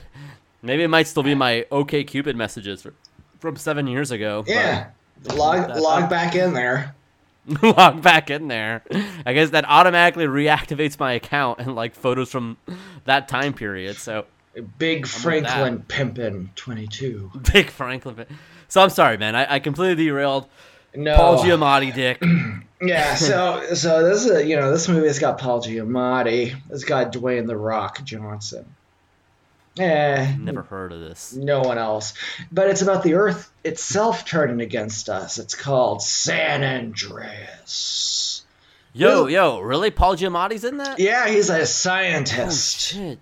maybe 0.61 0.83
it 0.83 0.87
might 0.87 1.07
still 1.07 1.23
be 1.23 1.35
my 1.35 1.65
OK 1.71 2.03
Cupid 2.03 2.35
messages 2.35 2.81
from, 2.81 2.95
from 3.39 3.55
seven 3.55 3.85
years 3.85 4.11
ago. 4.11 4.43
Yeah. 4.47 4.89
Log 5.35 5.69
log 5.75 6.09
back 6.09 6.35
in 6.35 6.53
there. 6.53 6.95
log 7.61 8.01
back 8.01 8.31
in 8.31 8.47
there. 8.47 8.83
I 9.25 9.33
guess 9.33 9.51
that 9.51 9.65
automatically 9.67 10.25
reactivates 10.25 10.99
my 10.99 11.13
account 11.13 11.59
and 11.59 11.75
like 11.75 11.93
photos 11.93 12.31
from 12.31 12.57
that 13.05 13.27
time 13.27 13.53
period. 13.53 13.97
So 13.97 14.25
Big. 14.77 15.05
Franklin 15.07 15.83
Pimpin 15.87 16.53
twenty 16.55 16.87
two. 16.87 17.31
big 17.53 17.69
Franklin. 17.69 18.25
So 18.67 18.81
I'm 18.81 18.89
sorry, 18.89 19.17
man. 19.17 19.35
I, 19.35 19.55
I 19.55 19.59
completely 19.59 20.05
derailed. 20.05 20.47
No. 20.95 21.15
Paul 21.15 21.37
Giamatti, 21.43 21.93
dick. 21.93 22.21
Yeah, 22.81 23.15
so 23.15 23.73
so 23.73 24.03
this 24.03 24.25
is 24.25 24.47
you 24.47 24.57
know 24.57 24.69
this 24.69 24.89
movie's 24.89 25.17
got 25.17 25.37
Paul 25.39 25.61
Giamatti, 25.63 26.53
it's 26.69 26.83
got 26.83 27.13
Dwayne 27.13 27.47
the 27.47 27.55
Rock 27.55 28.03
Johnson. 28.03 28.65
Eh, 29.79 30.35
Never 30.37 30.61
heard 30.61 30.91
of 30.91 30.99
this. 30.99 31.33
no 31.33 31.61
one 31.61 31.77
else. 31.77 32.13
But 32.51 32.69
it's 32.69 32.81
about 32.81 33.01
the 33.03 33.13
Earth 33.15 33.49
itself 33.63 34.25
turning 34.25 34.59
against 34.61 35.09
us. 35.09 35.39
It's 35.39 35.55
called 35.55 36.01
San 36.01 36.63
Andreas. 36.65 38.43
Yo, 38.93 39.27
yo, 39.27 39.59
really? 39.59 39.91
Paul 39.91 40.15
Giamatti's 40.15 40.63
in 40.63 40.77
that? 40.77 40.99
Yeah, 40.99 41.27
he's 41.27 41.49
a 41.49 41.61
Oh, 41.61 41.63
scientist. 41.65 42.79
shit. 42.79 43.19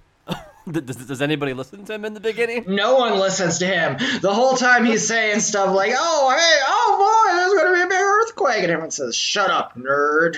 does, 0.71 0.95
does 0.95 1.21
anybody 1.21 1.53
listen 1.53 1.83
to 1.85 1.93
him 1.93 2.05
in 2.05 2.13
the 2.13 2.19
beginning? 2.19 2.65
no 2.67 2.95
one 2.95 3.19
listens 3.19 3.59
to 3.59 3.65
him. 3.65 3.97
The 4.21 4.33
whole 4.33 4.55
time 4.55 4.85
he's 4.85 5.07
saying 5.07 5.41
stuff 5.41 5.75
like, 5.75 5.91
"Oh, 5.95 6.35
hey, 6.35 6.59
oh 6.67 6.97
boy, 6.99 7.35
there's 7.35 7.53
gonna 7.61 7.73
be 7.75 7.81
a 7.81 7.87
big 7.87 8.01
earthquake," 8.01 8.63
and 8.63 8.71
everyone 8.71 8.91
says, 8.91 9.15
"Shut 9.15 9.49
up, 9.49 9.75
nerd." 9.75 10.37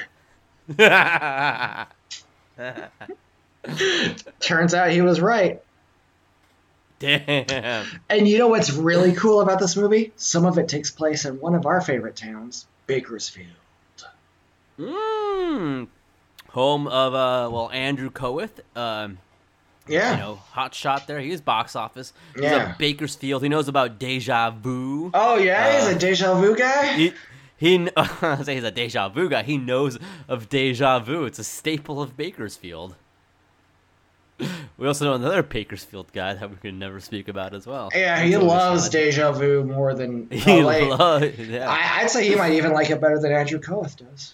Turns 4.40 4.74
out 4.74 4.92
he 4.92 5.02
was 5.02 5.22
right. 5.22 5.62
Damn. 7.00 7.86
And 8.10 8.28
you 8.28 8.38
know 8.38 8.48
what's 8.48 8.72
really 8.72 9.14
cool 9.14 9.42
about 9.42 9.60
this 9.60 9.76
movie? 9.76 10.14
Some 10.16 10.46
of 10.46 10.58
it 10.58 10.70
takes 10.70 10.92
place 10.92 11.26
in 11.26 11.40
one 11.40 11.54
of 11.54 11.66
our 11.66 11.82
favorite 11.82 12.16
towns, 12.16 12.66
Bakersfield. 12.88 13.50
Mm. 14.80 15.88
Home 16.52 16.88
of 16.88 17.14
uh 17.14 17.50
well 17.52 17.70
Andrew 17.72 18.10
Coeth. 18.10 18.62
Um 18.76 19.18
Yeah. 19.88 20.12
you 20.14 20.18
know, 20.18 20.36
hot 20.36 20.74
shot 20.74 21.08
there. 21.08 21.20
He 21.20 21.30
was 21.32 21.42
box 21.42 21.76
office. 21.76 22.12
He's 22.34 22.44
Yeah. 22.44 22.74
a 22.74 22.78
Bakersfield. 22.78 23.44
He 23.44 23.50
knows 23.50 23.68
about 23.68 24.00
deja 24.00 24.50
vu. 24.52 25.12
oh 25.14 25.38
yeah, 25.38 25.80
he's 25.80 25.88
Uh, 25.88 25.96
a 25.96 26.00
deja 26.00 26.40
vu 26.40 26.56
guy. 26.56 26.94
He 26.94 27.14
he 27.58 27.90
I 27.98 28.42
say 28.44 28.56
he's 28.56 28.64
a 28.64 28.72
deja 28.72 29.10
vu 29.10 29.30
guy. 29.30 29.44
He 29.44 29.58
knows 29.58 29.98
of 30.28 30.50
deja 30.50 31.00
vu. 31.00 31.24
It's 31.26 31.40
a 31.40 31.44
staple 31.44 32.02
of 32.02 32.18
Bakersfield. 32.18 32.96
We 34.78 34.86
also 34.88 35.06
know 35.06 35.14
another 35.14 35.42
Bakersfield 35.44 36.12
guy 36.12 36.34
that 36.34 36.50
we 36.50 36.58
can 36.58 36.78
never 36.78 37.00
speak 37.00 37.30
about 37.30 37.54
as 37.54 37.66
well. 37.66 37.90
yeah, 37.96 38.20
he 38.22 38.36
loves 38.36 38.90
deja 38.90 39.32
vu 39.32 39.64
more 39.64 39.94
than 39.94 40.28
He 40.32 40.62
LA. 40.62 40.80
loves. 40.94 41.40
Yeah. 41.40 41.70
I, 41.70 42.02
I'd 42.02 42.10
say 42.10 42.28
he 42.28 42.36
might 42.36 42.52
even 42.54 42.74
like 42.74 42.90
it 42.90 43.00
better 43.00 43.18
than 43.18 43.32
Andrew 43.32 43.60
Coeth 43.60 43.96
does. 43.98 44.34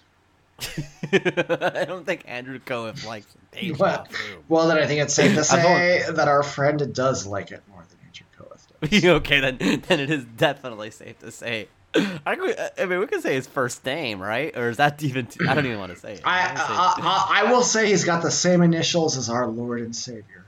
I 1.12 1.84
don't 1.86 2.04
think 2.06 2.22
Andrew 2.26 2.58
Cohen 2.58 2.94
likes 3.06 3.26
deja 3.52 3.74
Well, 3.78 4.06
vu. 4.10 4.44
well, 4.48 4.68
then 4.68 4.78
I 4.78 4.86
think 4.86 5.00
it's 5.02 5.14
safe 5.14 5.34
to 5.34 5.44
say 5.44 6.02
that 6.10 6.28
our 6.28 6.42
friend 6.42 6.94
does 6.94 7.26
like 7.26 7.50
it 7.52 7.62
more 7.70 7.84
than 7.88 7.98
Andrew 8.06 8.26
Cohen 8.36 8.58
does. 8.90 9.04
okay, 9.04 9.40
then 9.40 9.82
then 9.88 10.00
it 10.00 10.10
is 10.10 10.24
definitely 10.24 10.90
safe 10.90 11.18
to 11.20 11.30
say. 11.30 11.68
I, 12.24 12.36
could- 12.36 12.56
I 12.78 12.86
mean, 12.86 13.00
we 13.00 13.06
can 13.06 13.20
say 13.20 13.34
his 13.34 13.46
first 13.46 13.84
name, 13.84 14.20
right? 14.20 14.56
Or 14.56 14.70
is 14.70 14.78
that 14.78 15.02
even? 15.02 15.26
Too, 15.26 15.46
I 15.46 15.54
don't 15.54 15.66
even 15.66 15.78
want 15.78 15.92
to 15.92 15.98
say 15.98 16.14
it. 16.14 16.22
I, 16.24 16.40
I, 16.40 16.42
I, 16.46 16.48
uh, 16.48 16.94
uh, 17.02 17.26
I 17.48 17.52
will 17.52 17.62
say 17.62 17.88
he's 17.88 18.04
got 18.04 18.22
the 18.22 18.30
same 18.30 18.62
initials 18.62 19.18
as 19.18 19.28
our 19.28 19.46
Lord 19.46 19.80
and 19.82 19.94
Savior. 19.94 20.44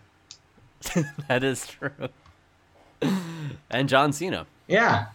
that 1.28 1.44
is 1.44 1.66
true. 1.66 1.90
and 3.70 3.88
John 3.88 4.12
Cena. 4.12 4.46
Yeah. 4.66 5.06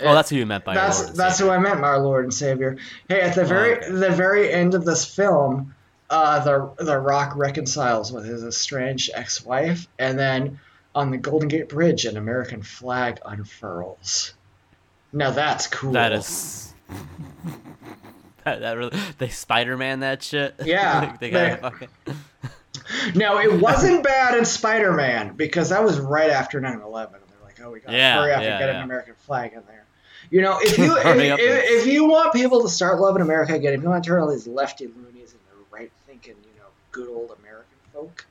Oh, 0.00 0.14
that's 0.14 0.30
who 0.30 0.36
you 0.36 0.46
meant 0.46 0.64
by 0.64 0.74
that's 0.74 1.10
that's 1.10 1.38
who 1.38 1.50
I 1.50 1.58
meant, 1.58 1.80
my 1.80 1.96
Lord 1.96 2.24
and 2.24 2.34
Savior. 2.34 2.76
Hey, 3.08 3.20
at 3.20 3.34
the 3.34 3.44
very 3.44 3.76
okay. 3.76 3.90
the 3.90 4.10
very 4.10 4.52
end 4.52 4.74
of 4.74 4.84
this 4.84 5.04
film, 5.04 5.74
uh, 6.10 6.40
the 6.40 6.84
the 6.84 6.98
Rock 6.98 7.36
reconciles 7.36 8.12
with 8.12 8.24
his 8.24 8.42
estranged 8.42 9.10
ex-wife, 9.14 9.86
and 9.98 10.18
then 10.18 10.58
on 10.94 11.10
the 11.10 11.16
Golden 11.16 11.48
Gate 11.48 11.68
Bridge, 11.68 12.04
an 12.04 12.16
American 12.16 12.62
flag 12.62 13.20
unfurls. 13.24 14.34
Now 15.12 15.30
that's 15.30 15.66
cool. 15.68 15.92
That 15.92 16.12
is. 16.12 16.74
that, 18.44 18.60
that 18.60 18.76
really 18.76 18.98
they 19.18 19.28
Spider 19.28 19.76
Man 19.76 20.00
that 20.00 20.22
shit. 20.22 20.54
Yeah, 20.64 21.16
they 21.18 21.30
got 21.30 21.60
fucking. 21.60 21.88
Now 23.14 23.38
it 23.38 23.60
wasn't 23.60 24.02
bad 24.02 24.36
in 24.36 24.44
Spider-Man 24.44 25.36
because 25.36 25.70
that 25.70 25.82
was 25.82 25.98
right 25.98 26.28
after 26.28 26.60
9/11, 26.60 26.64
and 26.64 27.14
they're 27.14 27.42
like, 27.42 27.58
"Oh, 27.62 27.70
we 27.70 27.80
got 27.80 27.90
to 27.90 27.96
Yeah, 27.96 28.20
hurry 28.20 28.32
up 28.32 28.42
yeah, 28.42 28.50
and 28.50 28.58
get 28.58 28.68
yeah. 28.68 28.78
an 28.78 28.84
American 28.84 29.14
flag 29.14 29.52
in 29.54 29.62
there." 29.66 29.83
You 30.30 30.40
know, 30.42 30.58
if 30.60 30.76
you 30.78 30.96
if, 30.98 31.06
if, 31.06 31.80
if 31.80 31.86
you 31.86 32.06
want 32.06 32.32
people 32.32 32.62
to 32.62 32.68
start 32.68 33.00
loving 33.00 33.22
America 33.22 33.54
again, 33.54 33.74
if 33.74 33.82
you 33.82 33.88
want 33.88 34.02
to 34.04 34.08
turn 34.08 34.20
all 34.22 34.30
these 34.30 34.46
lefty 34.46 34.86
loonies 34.86 35.32
into 35.32 35.64
right 35.70 35.90
thinking, 36.06 36.34
you 36.42 36.58
know, 36.60 36.66
good 36.92 37.08
old 37.08 37.30
American 37.40 37.76
folk, 37.92 38.26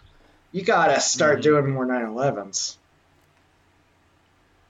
you 0.52 0.64
gotta 0.64 1.00
start 1.00 1.36
Mm-hmm. 1.36 1.42
doing 1.42 1.70
more 1.72 1.86
9/11s. 1.86 2.78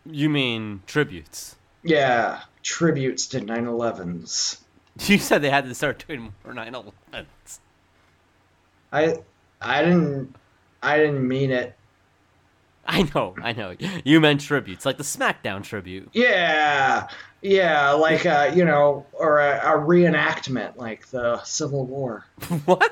You 0.05 0.29
mean 0.29 0.83
tributes? 0.85 1.55
Yeah, 1.83 2.41
tributes 2.61 3.27
to 3.27 3.39
9/11s. 3.39 4.59
You 5.07 5.17
said 5.17 5.41
they 5.41 5.49
had 5.49 5.65
to 5.65 5.73
start 5.73 6.05
doing 6.07 6.31
more 6.45 6.53
9/11s. 6.53 7.59
I 8.91 9.17
I 9.59 9.81
didn't 9.81 10.35
I 10.83 10.97
didn't 10.97 11.27
mean 11.27 11.49
it. 11.51 11.75
I 12.87 13.03
know, 13.15 13.33
I 13.41 13.53
know. 13.53 13.75
You 14.03 14.19
meant 14.19 14.41
tributes, 14.41 14.85
like 14.85 14.97
the 14.97 15.03
SmackDown 15.03 15.63
tribute. 15.63 16.09
Yeah, 16.11 17.07
yeah, 17.41 17.91
like 17.91 18.25
uh, 18.25 18.51
you 18.53 18.65
know, 18.65 19.05
or 19.13 19.39
a, 19.39 19.57
a 19.57 19.79
reenactment, 19.79 20.75
like 20.75 21.07
the 21.07 21.41
Civil 21.43 21.85
War. 21.85 22.25
what? 22.65 22.91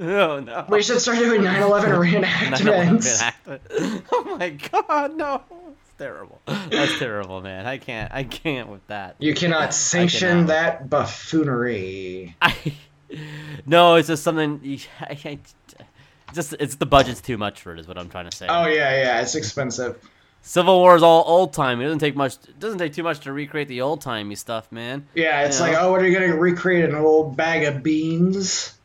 Oh 0.00 0.40
no. 0.40 0.66
We 0.68 0.82
should 0.82 1.00
start 1.00 1.18
doing 1.18 1.42
9/11 1.42 2.24
reenactments. 2.24 3.32
reenactment. 3.46 4.02
Oh 4.12 4.36
my 4.38 4.50
god, 4.50 5.16
no. 5.16 5.42
It's 5.50 5.92
terrible. 5.98 6.40
That's 6.46 6.98
terrible, 6.98 7.40
man. 7.40 7.66
I 7.66 7.78
can't. 7.78 8.12
I 8.12 8.24
can't 8.24 8.68
with 8.68 8.86
that. 8.88 9.16
You 9.18 9.34
cannot 9.34 9.72
sanction 9.72 10.28
cannot. 10.28 10.46
that 10.48 10.90
buffoonery. 10.90 12.36
I. 12.42 12.54
No, 13.66 13.96
it's 13.96 14.08
just 14.08 14.22
something. 14.22 14.78
I, 15.00 15.38
just 16.32 16.54
it's 16.58 16.76
the 16.76 16.86
budget's 16.86 17.20
too 17.20 17.36
much 17.38 17.60
for 17.62 17.72
it, 17.74 17.80
is 17.80 17.86
what 17.88 17.98
I'm 17.98 18.08
trying 18.08 18.28
to 18.30 18.36
say. 18.36 18.46
Oh 18.48 18.66
yeah, 18.66 19.02
yeah, 19.02 19.20
it's 19.20 19.34
expensive. 19.34 19.96
Civil 20.44 20.78
War 20.80 20.96
is 20.96 21.02
all 21.04 21.22
old 21.26 21.52
time. 21.52 21.80
It 21.80 21.84
doesn't 21.84 22.00
take 22.00 22.16
much. 22.16 22.34
It 22.48 22.58
doesn't 22.58 22.78
take 22.78 22.92
too 22.94 23.04
much 23.04 23.20
to 23.20 23.32
recreate 23.32 23.68
the 23.68 23.80
old 23.80 24.00
timey 24.00 24.34
stuff, 24.34 24.72
man. 24.72 25.06
Yeah, 25.14 25.42
it's 25.44 25.60
Yeah. 25.60 25.66
like, 25.66 25.76
oh, 25.78 25.92
what 25.92 26.00
are 26.02 26.06
you 26.08 26.18
gonna 26.18 26.36
recreate 26.36 26.84
an 26.88 26.94
old 26.96 27.36
bag 27.36 27.62
of 27.64 27.82
beans? 27.82 28.76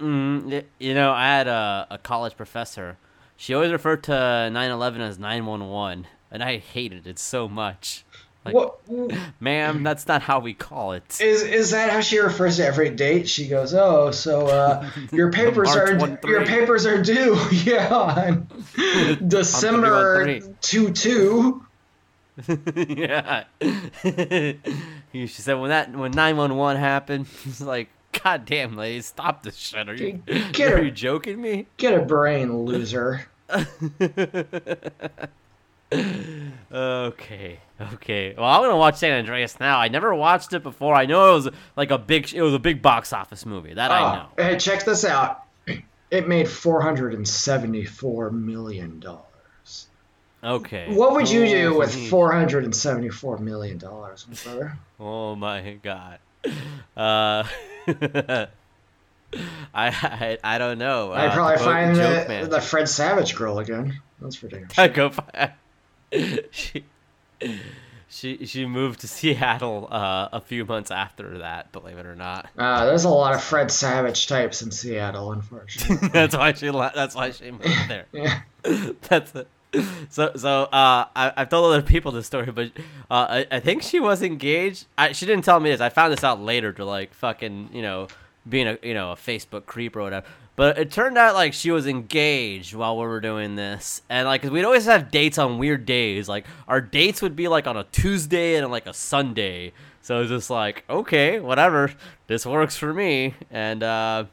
Mm, 0.00 0.64
you 0.78 0.94
know, 0.94 1.12
I 1.12 1.24
had 1.26 1.46
a, 1.46 1.86
a 1.90 1.98
college 1.98 2.36
professor. 2.36 2.96
She 3.36 3.54
always 3.54 3.70
referred 3.70 4.02
to 4.04 4.12
9/11 4.12 5.00
as 5.00 5.18
911, 5.18 6.06
and 6.30 6.42
I 6.42 6.56
hated 6.58 7.06
it 7.06 7.18
so 7.18 7.48
much. 7.48 8.04
Like, 8.46 8.54
what 8.54 8.80
ma'am, 9.40 9.82
that's 9.82 10.06
not 10.06 10.22
how 10.22 10.38
we 10.38 10.54
call 10.54 10.92
it. 10.92 11.20
is 11.20 11.42
is 11.42 11.70
that 11.72 11.90
how 11.90 12.00
she 12.00 12.18
refers 12.18 12.58
to 12.58 12.66
every 12.66 12.90
date? 12.90 13.28
She 13.28 13.48
goes, 13.48 13.74
oh, 13.74 14.12
so 14.12 14.46
uh, 14.46 14.88
your 15.12 15.32
papers 15.32 15.74
are 15.74 15.88
1-3. 15.88 16.24
your 16.24 16.46
papers 16.46 16.86
are 16.86 17.02
due. 17.02 17.36
yeah, 17.52 17.92
on 17.92 18.46
December 19.26 20.24
1-3. 20.24 20.54
two 20.60 20.92
two. 20.92 21.62
yeah. 22.86 23.44
she 25.12 25.26
said 25.28 25.54
when 25.54 25.70
that 25.70 25.90
when 25.92 26.12
911 26.12 26.80
happened, 26.80 27.26
it's 27.44 27.60
like, 27.60 27.88
God 28.22 28.44
damn, 28.44 28.76
lady, 28.76 29.00
stop 29.00 29.42
this 29.42 29.56
shit. 29.56 29.88
Are 29.88 29.94
you, 29.94 30.22
Get 30.52 30.72
are 30.72 30.84
you 30.84 30.90
joking 30.90 31.40
me? 31.40 31.66
Get 31.78 31.94
a 31.94 32.02
brain, 32.04 32.64
loser. 32.64 33.26
Okay, 35.92 37.60
okay. 37.94 38.34
Well, 38.36 38.44
I'm 38.46 38.62
gonna 38.62 38.76
watch 38.76 38.96
San 38.96 39.18
Andreas 39.18 39.58
now. 39.60 39.78
I 39.78 39.88
never 39.88 40.14
watched 40.14 40.52
it 40.52 40.62
before. 40.62 40.94
I 40.94 41.06
know 41.06 41.30
it 41.30 41.34
was 41.34 41.48
like 41.76 41.90
a 41.90 41.98
big, 41.98 42.32
it 42.34 42.42
was 42.42 42.54
a 42.54 42.58
big 42.58 42.82
box 42.82 43.12
office 43.12 43.46
movie. 43.46 43.74
That 43.74 43.90
I 43.90 44.16
know. 44.16 44.26
Oh, 44.38 44.42
hey, 44.42 44.56
check 44.58 44.84
this 44.84 45.04
out. 45.04 45.42
It 46.10 46.28
made 46.28 46.48
four 46.48 46.80
hundred 46.82 47.14
and 47.14 47.26
seventy-four 47.26 48.30
million 48.30 49.00
dollars. 49.00 49.88
Okay. 50.44 50.94
What 50.94 51.12
would 51.14 51.28
you 51.30 51.46
do 51.46 51.74
Oh, 51.74 51.78
with 51.78 52.08
four 52.08 52.32
hundred 52.32 52.64
and 52.64 52.74
seventy-four 52.74 53.38
million 53.38 53.78
dollars, 53.78 54.24
brother? 54.44 54.78
Oh 55.00 55.34
my 55.34 55.78
god. 55.82 56.18
Uh, 56.96 57.42
I, 59.74 59.88
I 59.90 60.38
I 60.44 60.58
don't 60.58 60.78
know. 60.78 61.12
I'd 61.12 61.26
Uh, 61.30 61.34
probably 61.34 61.56
quote 61.56 61.66
find 61.66 61.96
the, 61.96 62.24
Man. 62.28 62.50
the 62.50 62.60
Fred 62.60 62.88
Savage 62.88 63.34
girl 63.34 63.58
again. 63.58 64.00
That's 64.20 64.36
for 64.36 64.46
damn 64.48 64.68
I 64.78 64.86
go 64.88 65.10
find. 65.10 65.52
she, 66.50 66.84
she 68.08 68.46
she 68.46 68.66
moved 68.66 69.00
to 69.00 69.08
Seattle 69.08 69.88
uh, 69.90 70.28
a 70.32 70.40
few 70.40 70.64
months 70.64 70.90
after 70.90 71.38
that. 71.38 71.72
Believe 71.72 71.98
it 71.98 72.06
or 72.06 72.16
not. 72.16 72.48
Uh, 72.56 72.86
there's 72.86 73.04
a 73.04 73.08
lot 73.08 73.34
of 73.34 73.42
Fred 73.42 73.70
Savage 73.70 74.26
types 74.26 74.62
in 74.62 74.70
Seattle, 74.70 75.32
unfortunately. 75.32 76.08
that's 76.12 76.36
why 76.36 76.52
she 76.52 76.70
that's 76.70 77.14
why 77.14 77.30
she 77.30 77.50
moved 77.50 77.88
there. 77.88 78.06
yeah. 78.12 78.40
that's 79.02 79.34
it. 79.34 79.48
So 80.08 80.32
so 80.36 80.62
uh, 80.64 81.06
I 81.14 81.32
I've 81.36 81.50
told 81.50 81.72
other 81.72 81.82
people 81.82 82.12
this 82.12 82.26
story, 82.26 82.50
but 82.50 82.70
uh, 83.10 83.26
I 83.28 83.46
I 83.50 83.60
think 83.60 83.82
she 83.82 84.00
was 84.00 84.22
engaged. 84.22 84.86
I, 84.96 85.12
she 85.12 85.26
didn't 85.26 85.44
tell 85.44 85.60
me 85.60 85.70
this. 85.70 85.80
I 85.80 85.90
found 85.90 86.12
this 86.12 86.24
out 86.24 86.40
later 86.40 86.72
to 86.72 86.84
like 86.84 87.12
fucking 87.12 87.70
you 87.72 87.82
know 87.82 88.08
being 88.48 88.66
a 88.66 88.78
you 88.82 88.94
know 88.94 89.12
a 89.12 89.16
Facebook 89.16 89.66
creep 89.66 89.96
or 89.96 90.02
whatever. 90.02 90.26
But 90.56 90.78
it 90.78 90.90
turned 90.90 91.18
out 91.18 91.34
like 91.34 91.52
she 91.52 91.70
was 91.70 91.86
engaged 91.86 92.74
while 92.74 92.96
we 92.96 93.06
were 93.06 93.20
doing 93.20 93.56
this, 93.56 94.00
and 94.08 94.26
like 94.26 94.40
'cause 94.42 94.50
we'd 94.50 94.64
always 94.64 94.86
have 94.86 95.10
dates 95.10 95.36
on 95.38 95.58
weird 95.58 95.84
days. 95.84 96.28
Like 96.30 96.46
our 96.66 96.80
dates 96.80 97.20
would 97.20 97.36
be 97.36 97.46
like 97.46 97.66
on 97.66 97.76
a 97.76 97.84
Tuesday 97.84 98.56
and 98.56 98.70
like 98.70 98.86
a 98.86 98.94
Sunday. 98.94 99.72
So 100.00 100.16
it 100.16 100.20
was 100.20 100.28
just 100.30 100.48
like 100.50 100.84
okay, 100.88 101.40
whatever, 101.40 101.92
this 102.26 102.46
works 102.46 102.74
for 102.76 102.94
me. 102.94 103.34
And 103.50 103.82
uh, 103.82 104.24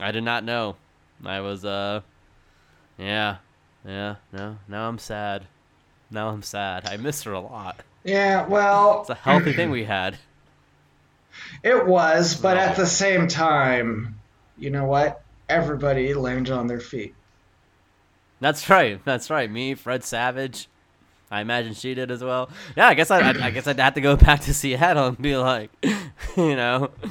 I 0.00 0.12
did 0.12 0.22
not 0.22 0.44
know. 0.44 0.76
I 1.24 1.40
was 1.40 1.64
uh, 1.64 2.02
yeah, 2.96 3.38
yeah. 3.84 4.16
No, 4.32 4.58
now 4.68 4.88
I'm 4.88 4.98
sad. 4.98 5.46
Now 6.10 6.28
I'm 6.28 6.42
sad. 6.42 6.86
I 6.86 6.96
miss 6.98 7.24
her 7.24 7.32
a 7.32 7.40
lot. 7.40 7.80
Yeah, 8.04 8.46
well, 8.46 9.00
It's 9.00 9.10
a 9.10 9.14
healthy 9.14 9.52
thing 9.54 9.70
we 9.70 9.84
had. 9.84 10.18
it 11.64 11.84
was, 11.86 12.36
but 12.36 12.56
at 12.58 12.76
the 12.76 12.86
same 12.86 13.26
time, 13.26 14.20
you 14.58 14.70
know 14.70 14.84
what? 14.84 15.22
Everybody 15.48 16.14
landed 16.14 16.52
on 16.52 16.66
their 16.66 16.80
feet. 16.80 17.14
That's 18.40 18.68
right. 18.68 19.02
That's 19.04 19.30
right. 19.30 19.50
Me, 19.50 19.74
Fred 19.74 20.04
Savage. 20.04 20.68
I 21.30 21.40
imagine 21.40 21.74
she 21.74 21.94
did 21.94 22.10
as 22.10 22.22
well. 22.22 22.50
Yeah, 22.76 22.88
I 22.88 22.94
guess 22.94 23.10
I, 23.10 23.20
I, 23.20 23.46
I 23.46 23.50
guess 23.50 23.66
I'd 23.66 23.78
have 23.80 23.94
to 23.94 24.00
go 24.00 24.16
back 24.28 24.40
to 24.42 24.54
Seattle 24.54 25.08
and 25.08 25.18
be 25.20 25.36
like, 25.36 25.70
you 26.36 26.54
know, 26.56 26.90
uh, 27.02 27.08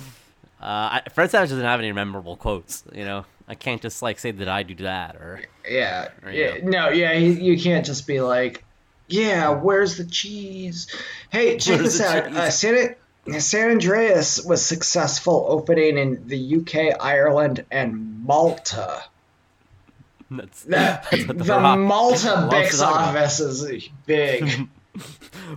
I, 0.61 1.01
Fred 1.13 1.29
Savage 1.31 1.49
doesn't 1.49 1.65
have 1.65 1.79
any 1.79 1.91
memorable 1.91 2.37
quotes. 2.37 2.83
You 2.93 3.05
know, 3.05 3.25
I 3.47 3.55
can't 3.55 3.81
just 3.81 4.01
like 4.01 4.19
say 4.19 4.31
that 4.31 4.47
I 4.47 4.63
do 4.63 4.75
that 4.75 5.15
or 5.15 5.41
Yeah, 5.67 6.09
you 6.25 6.31
yeah, 6.31 6.57
no, 6.63 6.89
yeah, 6.89 7.13
you, 7.13 7.31
you 7.31 7.59
can't 7.59 7.85
just 7.85 8.07
be 8.07 8.21
like, 8.21 8.63
yeah, 9.07 9.49
where's 9.49 9.97
the 9.97 10.05
cheese? 10.05 10.87
Hey, 11.29 11.57
check 11.57 11.79
Where's 11.79 11.97
this 11.97 12.01
out. 12.01 12.27
cheese? 12.27 12.37
Uh, 12.37 12.49
San, 12.49 12.95
San 13.39 13.71
Andreas 13.71 14.43
was 14.43 14.65
successful 14.65 15.45
opening 15.47 15.97
in 15.97 16.27
the 16.27 16.57
UK, 16.57 16.97
Ireland, 16.99 17.65
and 17.71 18.23
Malta. 18.25 19.03
that's, 20.29 20.63
That, 20.63 21.07
that's 21.11 21.25
the, 21.25 21.33
the 21.33 21.77
Malta 21.77 22.49
Bix 22.51 22.81
office 22.81 23.39
is 23.39 23.89
big. 24.05 24.69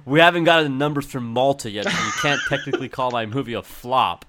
We 0.04 0.20
haven't 0.20 0.44
gotten 0.44 0.64
the 0.64 0.78
numbers 0.78 1.06
from 1.06 1.26
Malta 1.26 1.70
yet, 1.70 1.84
so 1.84 1.90
you 1.90 2.12
can't 2.20 2.40
technically 2.48 2.88
call 2.88 3.10
my 3.10 3.26
movie 3.26 3.54
a 3.54 3.62
flop. 3.62 4.24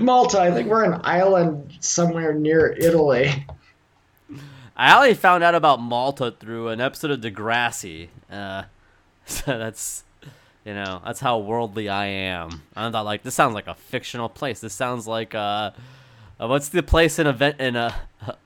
Malta, 0.00 0.40
I 0.40 0.52
think 0.52 0.68
we're 0.68 0.84
an 0.84 1.00
island 1.04 1.76
somewhere 1.80 2.32
near 2.32 2.72
Italy. 2.78 3.46
I 4.76 4.96
only 4.96 5.14
found 5.14 5.42
out 5.42 5.54
about 5.54 5.80
Malta 5.80 6.34
through 6.38 6.68
an 6.68 6.80
episode 6.80 7.10
of 7.10 7.20
Degrassi. 7.20 8.08
Uh, 8.30 8.64
so 9.26 9.58
that's, 9.58 10.04
you 10.68 10.74
know, 10.74 11.00
that's 11.02 11.18
how 11.18 11.38
worldly 11.38 11.88
I 11.88 12.04
am. 12.04 12.60
I 12.76 12.90
thought 12.90 13.06
like 13.06 13.22
this 13.22 13.34
sounds 13.34 13.54
like 13.54 13.68
a 13.68 13.74
fictional 13.74 14.28
place. 14.28 14.60
This 14.60 14.74
sounds 14.74 15.06
like 15.06 15.34
uh, 15.34 15.70
uh 16.38 16.46
what's 16.46 16.68
the 16.68 16.82
place 16.82 17.18
in 17.18 17.26
event 17.26 17.58
in 17.58 17.74
a 17.74 17.94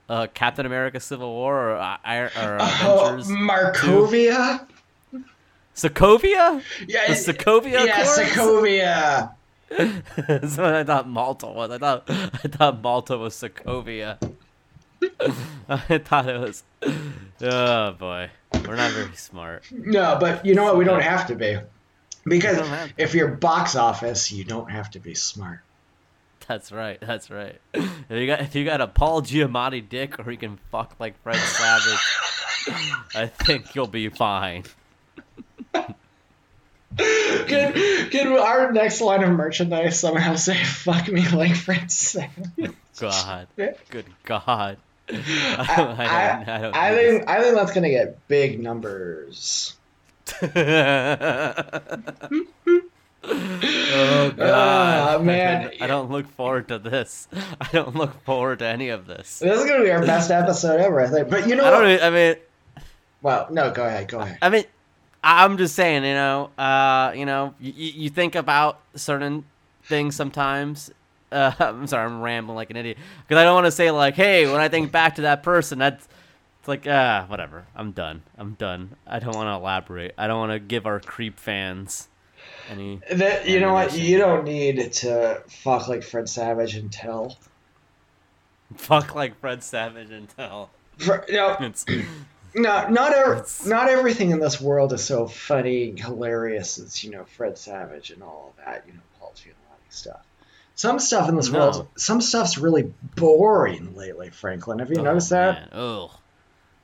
uh, 0.07 0.27
Captain 0.33 0.65
America: 0.65 1.01
Civil 1.01 1.29
War 1.33 1.71
or 1.71 1.75
uh, 1.75 1.97
Ir- 2.07 2.31
or 2.41 2.57
Oh, 2.61 3.07
Avengers? 3.07 3.27
Markovia? 3.27 4.65
Sokovia? 5.75 6.61
Yeah, 6.87 7.07
The 7.07 7.13
Sokovia 7.13 7.85
Yeah, 7.85 8.01
Accords? 8.01 8.31
Sokovia. 8.31 9.33
That's 10.27 10.55
what 10.57 10.73
I 10.75 10.83
thought 10.85 11.09
Malta 11.09 11.47
was. 11.47 11.71
I 11.71 11.77
thought 11.77 12.03
I 12.07 12.47
thought 12.47 12.81
Malta 12.81 13.17
was 13.17 13.35
Sokovia. 13.35 14.17
I 15.67 15.97
thought 15.97 16.29
it 16.29 16.39
was. 16.39 16.63
Oh 17.41 17.91
boy, 17.93 18.29
we're 18.65 18.77
not 18.77 18.91
very 18.93 19.13
smart. 19.15 19.65
No, 19.71 20.15
but 20.17 20.45
you 20.45 20.55
know 20.55 20.63
what? 20.63 20.77
We 20.77 20.85
don't 20.85 21.01
have 21.01 21.27
to 21.27 21.35
be. 21.35 21.57
Because 22.25 22.67
if 22.97 23.13
you're 23.13 23.29
box 23.29 23.75
office, 23.75 24.31
you 24.31 24.43
don't 24.43 24.71
have 24.71 24.91
to 24.91 24.99
be 24.99 25.13
smart. 25.13 25.59
That's 26.47 26.71
right. 26.71 26.99
That's 26.99 27.29
right. 27.29 27.59
If 27.73 27.91
you 28.09 28.27
got 28.27 28.41
if 28.41 28.55
you 28.55 28.65
got 28.65 28.81
a 28.81 28.87
Paul 28.87 29.21
Giamatti 29.21 29.87
dick, 29.87 30.19
or 30.19 30.29
you 30.31 30.37
can 30.37 30.57
fuck 30.71 30.95
like 30.99 31.21
Fred 31.23 31.35
Savage, 31.35 31.99
I 33.15 33.27
think 33.27 33.75
you'll 33.75 33.87
be 33.87 34.09
fine. 34.09 34.63
Could, 36.95 38.11
could 38.11 38.27
our 38.27 38.71
next 38.71 39.01
line 39.01 39.23
of 39.23 39.31
merchandise 39.31 39.99
somehow 39.99 40.35
say 40.35 40.61
"fuck 40.63 41.07
me 41.07 41.27
like 41.29 41.55
Fred 41.55 41.91
Savage"? 41.91 42.73
God, 42.99 43.47
good 43.89 44.05
God. 44.23 44.77
I, 45.09 45.15
I, 45.15 45.17
I, 45.67 45.77
don't, 45.77 46.49
I, 46.49 46.61
don't 46.61 46.75
I 46.75 46.95
think 46.95 47.29
I 47.29 47.41
think 47.41 47.55
that's 47.55 47.73
gonna 47.73 47.89
get 47.89 48.27
big 48.27 48.59
numbers. 48.59 49.75
Oh 53.25 54.33
God, 54.35 54.39
Ah, 54.39 55.17
man. 55.21 55.71
I 55.79 55.87
don't, 55.87 56.11
look 56.11 56.27
forward 56.27 56.67
to 56.69 56.79
this. 56.79 57.27
I 57.61 57.67
don't 57.71 57.95
look 57.95 58.21
forward 58.23 58.59
to 58.59 58.65
any 58.65 58.89
of 58.89 59.05
this. 59.07 59.39
This 59.39 59.59
is 59.59 59.65
gonna 59.69 59.83
be 59.83 59.91
our 59.91 60.05
best 60.05 60.31
episode 60.31 60.79
ever, 60.79 60.99
I 61.01 61.07
think. 61.07 61.29
But 61.29 61.47
you 61.47 61.55
know 61.55 61.65
I 61.65 61.71
don't. 61.71 61.83
what? 61.83 62.03
I 62.03 62.09
mean, 62.09 62.35
Well, 63.21 63.47
no, 63.51 63.71
go 63.71 63.85
ahead, 63.85 64.07
go 64.07 64.19
ahead. 64.19 64.37
I 64.41 64.49
mean, 64.49 64.65
I'm 65.23 65.57
just 65.57 65.75
saying, 65.75 66.03
you 66.03 66.13
know, 66.13 66.49
uh, 66.57 67.13
you 67.15 67.25
know, 67.25 67.53
you, 67.59 67.71
you 67.73 68.09
think 68.09 68.35
about 68.35 68.79
certain 68.95 69.45
things 69.85 70.15
sometimes. 70.15 70.91
Uh, 71.31 71.51
I'm 71.59 71.87
sorry, 71.87 72.05
I'm 72.05 72.21
rambling 72.21 72.55
like 72.55 72.69
an 72.69 72.75
idiot 72.77 72.97
because 73.27 73.39
I 73.41 73.43
don't 73.45 73.55
want 73.55 73.65
to 73.67 73.71
say 73.71 73.89
like, 73.91 74.15
hey, 74.15 74.45
when 74.51 74.59
I 74.61 74.67
think 74.67 74.91
back 74.91 75.15
to 75.15 75.21
that 75.23 75.43
person, 75.43 75.79
that's 75.79 76.07
it's 76.63 76.67
like, 76.69 76.87
ah, 76.87 77.25
whatever. 77.27 77.65
I'm 77.75 77.91
done. 77.91 78.21
I'm 78.37 78.53
done. 78.53 78.95
I 79.05 79.19
don't 79.19 79.35
want 79.35 79.47
to 79.47 79.51
elaborate. 79.55 80.13
I 80.17 80.27
don't 80.27 80.39
want 80.39 80.53
to 80.53 80.59
give 80.59 80.85
our 80.85 81.01
creep 81.01 81.37
fans 81.37 82.07
any. 82.69 83.01
That, 83.11 83.49
you 83.49 83.59
know 83.59 83.73
what? 83.73 83.97
You 83.97 84.17
don't 84.17 84.45
need 84.45 84.93
to 84.93 85.41
fuck 85.49 85.89
like 85.89 86.03
Fred 86.03 86.29
Savage 86.29 86.75
until. 86.75 87.35
Fuck 88.77 89.13
like 89.13 89.37
Fred 89.41 89.61
Savage 89.61 90.09
until 90.09 90.69
For, 90.99 91.25
no, 91.29 91.57
no, 92.55 92.87
not 92.87 93.13
ever, 93.13 93.45
not 93.65 93.89
everything 93.89 94.31
in 94.31 94.39
this 94.39 94.61
world 94.61 94.93
is 94.93 95.03
so 95.03 95.27
funny 95.27 95.89
and 95.89 95.99
hilarious 95.99 96.79
as 96.79 97.03
you 97.03 97.11
know 97.11 97.25
Fred 97.25 97.57
Savage 97.57 98.09
and 98.09 98.23
all 98.23 98.53
of 98.57 98.65
that. 98.65 98.85
You 98.87 98.93
know 98.93 98.99
Paul 99.19 99.33
Giamatti 99.35 99.89
stuff. 99.89 100.25
Some 100.75 100.97
stuff 100.99 101.27
in 101.27 101.35
this 101.35 101.51
No. 101.51 101.59
world, 101.59 101.87
some 101.97 102.21
stuff's 102.21 102.57
really 102.57 102.93
boring 103.17 103.97
lately. 103.97 104.29
Franklin, 104.29 104.79
have 104.79 104.89
you 104.91 105.01
noticed 105.01 105.31
that? 105.31 105.69
Oh, 105.73 106.09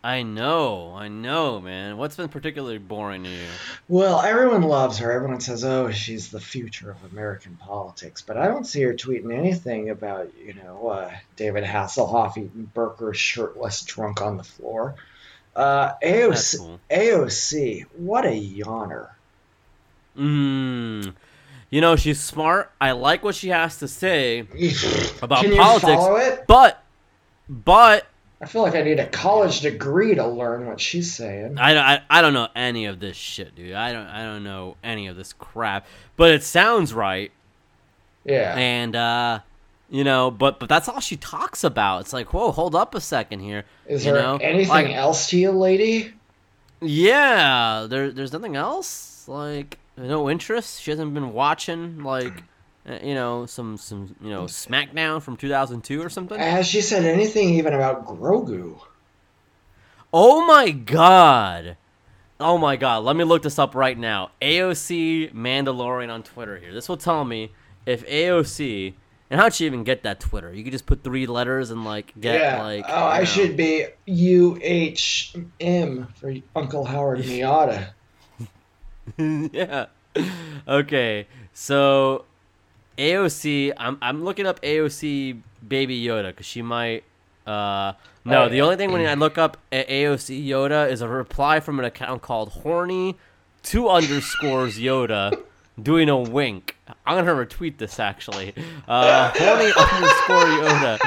I 0.02 0.24
know. 0.24 0.94
I 0.96 1.10
know, 1.10 1.60
man. 1.60 1.98
What's 1.98 2.16
been 2.16 2.30
particularly 2.30 2.78
boring 2.78 3.26
to 3.26 3.30
you? 3.30 3.48
Well, 3.90 4.22
everyone 4.22 4.62
loves 4.62 4.98
her. 5.00 5.12
Everyone 5.12 5.42
says, 5.42 5.66
"Oh, 5.66 5.92
she's 5.92 6.30
the 6.32 6.40
future 6.40 6.90
of 6.90 7.12
American 7.12 7.58
politics," 7.58 8.22
but 8.22 8.38
I 8.38 8.48
don't 8.48 8.66
see 8.66 8.82
her 8.84 8.94
tweeting 8.94 9.38
anything 9.38 9.90
about, 9.90 10.30
you 10.42 10.54
know, 10.54 10.88
uh, 10.88 11.12
David 11.36 11.66
Hasselhoff 11.66 12.38
eating 12.38 12.72
burgers 12.74 13.18
shirtless, 13.18 13.82
drunk 13.82 14.22
on 14.22 14.38
the 14.38 14.44
floor. 14.44 14.96
Uh, 15.54 15.94
AOC, 16.02 16.58
cool. 16.60 16.80
AOC, 16.90 17.86
what 17.98 18.26
a 18.26 18.30
yawner. 18.30 19.10
Mm. 20.18 21.14
You 21.70 21.82
know, 21.82 21.98
she's 21.98 22.22
smart. 22.22 22.72
I 22.80 22.92
like 22.92 23.22
what 23.24 23.36
she 23.36 23.50
has 23.50 23.78
to 23.80 23.88
say 23.90 24.40
about 25.22 25.44
Can 25.44 25.52
you 25.52 25.58
politics. 25.58 25.92
follow 25.92 26.16
it? 26.16 26.46
But, 26.48 26.82
but 27.50 28.08
I 28.42 28.46
feel 28.46 28.62
like 28.62 28.76
I 28.76 28.82
need 28.84 29.00
a 29.00 29.06
college 29.08 29.62
degree 29.62 30.16
to 30.16 30.26
learn 30.26 30.66
what 30.66 30.80
she's 30.80 31.14
saying. 31.14 31.58
I 31.60 31.74
don't, 31.74 31.84
I, 31.84 32.02
I 32.10 32.22
don't 32.22 32.34
know 32.34 32.48
any 32.56 32.86
of 32.86 33.00
this 33.02 33.18
shit, 33.18 33.54
dude. 33.56 33.74
I 33.74 33.92
don't, 33.92 34.08
I 34.08 34.24
don't 34.24 34.44
know 34.46 34.78
any 34.84 35.08
of 35.08 35.18
this 35.18 35.34
crap. 35.34 35.86
But 36.16 36.32
it 36.32 36.44
sounds 36.44 36.94
right, 36.94 37.32
Yeah. 38.24 38.56
and 38.58 38.96
uh, 38.96 39.40
You 39.90 40.04
know, 40.06 40.32
but 40.32 40.58
but 40.60 40.70
that's 40.70 40.88
all 40.88 41.02
she 41.02 41.18
talks 41.18 41.64
about. 41.66 42.02
It's 42.02 42.14
like, 42.14 42.34
whoa, 42.34 42.52
hold 42.52 42.76
up 42.76 42.96
a 42.96 43.02
second 43.02 43.42
here. 43.42 43.66
Is 43.88 44.06
you 44.06 44.14
there 44.14 44.22
know? 44.22 44.38
anything 44.38 44.70
Like, 44.70 44.90
else 44.96 45.30
to 45.32 45.38
you, 45.38 45.52
lady? 45.52 46.14
Yeah, 46.82 47.88
there 47.90 48.12
there's 48.12 48.32
nothing 48.32 48.56
else. 48.56 49.26
Like 49.28 49.78
no 49.98 50.30
interest. 50.30 50.82
She 50.82 50.92
hasn't 50.92 51.14
been 51.14 51.34
watching 51.34 52.04
like 52.04 52.44
uh, 52.90 53.00
you 53.04 53.14
know 53.14 53.46
some 53.46 53.78
some 53.78 54.16
you 54.22 54.30
know 54.30 54.44
SmackDown 54.44 55.22
from 55.22 55.38
2002 55.38 56.02
or 56.02 56.10
something. 56.10 56.40
Has 56.40 56.68
she 56.68 56.82
said 56.82 57.06
anything 57.06 57.50
even 57.56 57.74
about 57.74 58.06
Grogu? 58.06 58.80
Oh 60.12 60.46
my 60.46 60.72
god. 60.72 61.78
Oh 62.40 62.58
my 62.58 62.78
god. 62.78 63.04
Let 63.04 63.16
me 63.16 63.24
look 63.24 63.44
this 63.44 63.60
up 63.60 63.76
right 63.76 63.98
now. 63.98 64.32
AOC 64.42 65.34
Mandalorian 65.34 66.10
on 66.10 66.24
Twitter 66.24 66.58
here. 66.58 66.74
This 66.74 66.90
will 66.90 66.98
tell 66.98 67.26
me 67.26 67.52
if 67.86 68.06
AOC 68.08 68.94
and 69.30 69.40
how'd 69.40 69.54
she 69.54 69.66
even 69.66 69.84
get 69.84 70.04
that 70.04 70.20
Twitter? 70.20 70.54
You 70.54 70.64
could 70.64 70.72
just 70.72 70.88
put 70.88 71.04
three 71.04 71.28
letters 71.28 71.70
and 71.70 71.86
like 71.86 72.14
get 72.20 72.40
yeah. 72.40 72.64
like 72.64 72.86
oh, 72.88 73.06
I 73.06 73.20
know. 73.20 73.26
should 73.26 73.56
be 73.56 73.86
U 74.06 74.58
H 74.62 75.36
M 75.60 76.08
for 76.16 76.34
Uncle 76.56 76.86
Howard 76.86 77.20
Miata. 77.24 77.92
yeah. 79.54 79.86
Okay. 80.68 81.28
So 81.54 82.26
AOC, 83.00 83.74
I'm 83.78 83.98
I'm 84.02 84.24
looking 84.24 84.46
up 84.46 84.62
AOC 84.62 85.42
Baby 85.68 86.04
Yoda 86.04 86.28
because 86.28 86.46
she 86.46 86.62
might. 86.62 87.04
Uh, 87.48 87.94
no, 88.26 88.44
Oh, 88.44 88.50
the 88.50 88.62
only 88.62 88.76
thing 88.76 88.92
when 88.92 89.06
I 89.08 89.16
look 89.16 89.38
up 89.40 89.58
AOC 89.72 90.46
Yoda 90.46 90.90
is 90.92 91.02
a 91.02 91.08
reply 91.08 91.60
from 91.62 91.80
an 91.80 91.86
account 91.86 92.22
called 92.22 92.50
horny 92.50 93.16
two 93.64 93.90
underscores 93.90 94.78
Yoda 94.78 95.42
doing 95.82 96.10
a 96.10 96.18
wink. 96.18 96.76
I'm 97.06 97.24
gonna 97.26 97.46
retweet 97.46 97.78
this 97.78 98.00
actually. 98.00 98.54
Uh, 98.88 99.32
horny 99.34 99.66
underscore 99.78 100.68
Yoda. 100.68 101.00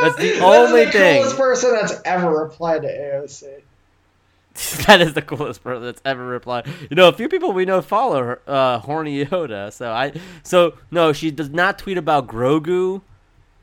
That's 0.00 0.16
the 0.16 0.40
only 0.42 0.84
that's 0.86 0.96
the 0.96 0.98
thing. 0.98 1.36
person 1.36 1.72
that's 1.72 2.00
ever 2.04 2.30
replied 2.44 2.82
to 2.82 2.88
AOC. 2.88 3.60
that 4.86 5.00
is 5.00 5.14
the 5.14 5.22
coolest 5.22 5.62
person 5.64 5.82
that's 5.82 6.02
ever 6.04 6.24
replied. 6.26 6.66
You 6.90 6.96
know, 6.96 7.08
a 7.08 7.12
few 7.12 7.28
people 7.28 7.52
we 7.52 7.64
know 7.64 7.80
follow 7.82 8.22
her, 8.22 8.42
uh, 8.46 8.78
horny 8.80 9.24
Yoda. 9.24 9.72
So 9.72 9.90
I, 9.90 10.12
so 10.42 10.74
no, 10.90 11.12
she 11.12 11.30
does 11.30 11.50
not 11.50 11.78
tweet 11.78 11.98
about 11.98 12.26
Grogu. 12.26 13.00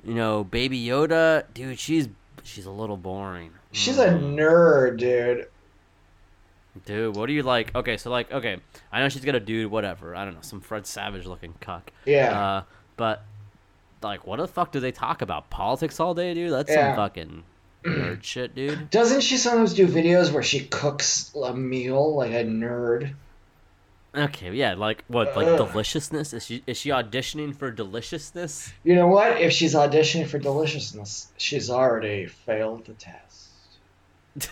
You 0.03 0.13
know, 0.13 0.43
Baby 0.43 0.83
Yoda, 0.83 1.43
dude. 1.53 1.77
She's 1.77 2.07
she's 2.43 2.65
a 2.65 2.71
little 2.71 2.97
boring. 2.97 3.51
She's 3.71 3.99
a 3.99 4.09
nerd, 4.09 4.97
dude. 4.97 5.47
Dude, 6.85 7.15
what 7.15 7.25
do 7.27 7.33
you 7.33 7.43
like? 7.43 7.75
Okay, 7.75 7.97
so 7.97 8.09
like, 8.09 8.31
okay, 8.31 8.57
I 8.91 8.99
know 9.01 9.09
she's 9.09 9.25
got 9.25 9.35
a 9.35 9.39
dude, 9.39 9.69
whatever. 9.69 10.15
I 10.15 10.23
don't 10.23 10.33
know, 10.35 10.41
some 10.41 10.61
Fred 10.61 10.87
Savage 10.87 11.25
looking 11.25 11.53
cuck. 11.59 11.91
Yeah. 12.05 12.39
Uh, 12.39 12.63
but 12.95 13.23
like, 14.01 14.25
what 14.25 14.37
the 14.37 14.47
fuck 14.47 14.71
do 14.71 14.79
they 14.79 14.91
talk 14.91 15.21
about? 15.21 15.49
Politics 15.49 15.99
all 15.99 16.13
day, 16.13 16.33
dude. 16.33 16.51
That's 16.53 16.71
Yeah. 16.71 16.89
some 16.89 16.95
fucking 16.95 17.43
nerd 17.83 18.23
shit, 18.23 18.55
dude. 18.55 18.89
Doesn't 18.89 19.21
she 19.21 19.37
sometimes 19.37 19.73
do 19.73 19.87
videos 19.87 20.31
where 20.31 20.43
she 20.43 20.61
cooks 20.61 21.33
a 21.35 21.53
meal 21.53 22.15
like 22.15 22.31
a 22.31 22.43
nerd? 22.43 23.13
Okay, 24.15 24.51
yeah, 24.53 24.73
like 24.73 25.03
what, 25.07 25.35
like 25.35 25.47
Ugh. 25.47 25.57
deliciousness? 25.71 26.33
Is 26.33 26.45
she 26.45 26.63
is 26.65 26.77
she 26.77 26.89
auditioning 26.89 27.55
for 27.55 27.69
deliciousness? 27.71 28.73
You 28.83 28.95
know 28.95 29.07
what? 29.07 29.39
If 29.39 29.53
she's 29.53 29.75
auditioning 29.75 30.27
for 30.27 30.39
deliciousness, 30.39 31.31
she's 31.37 31.69
already 31.69 32.25
failed 32.25 32.85
the 32.85 32.93
test. 32.93 33.49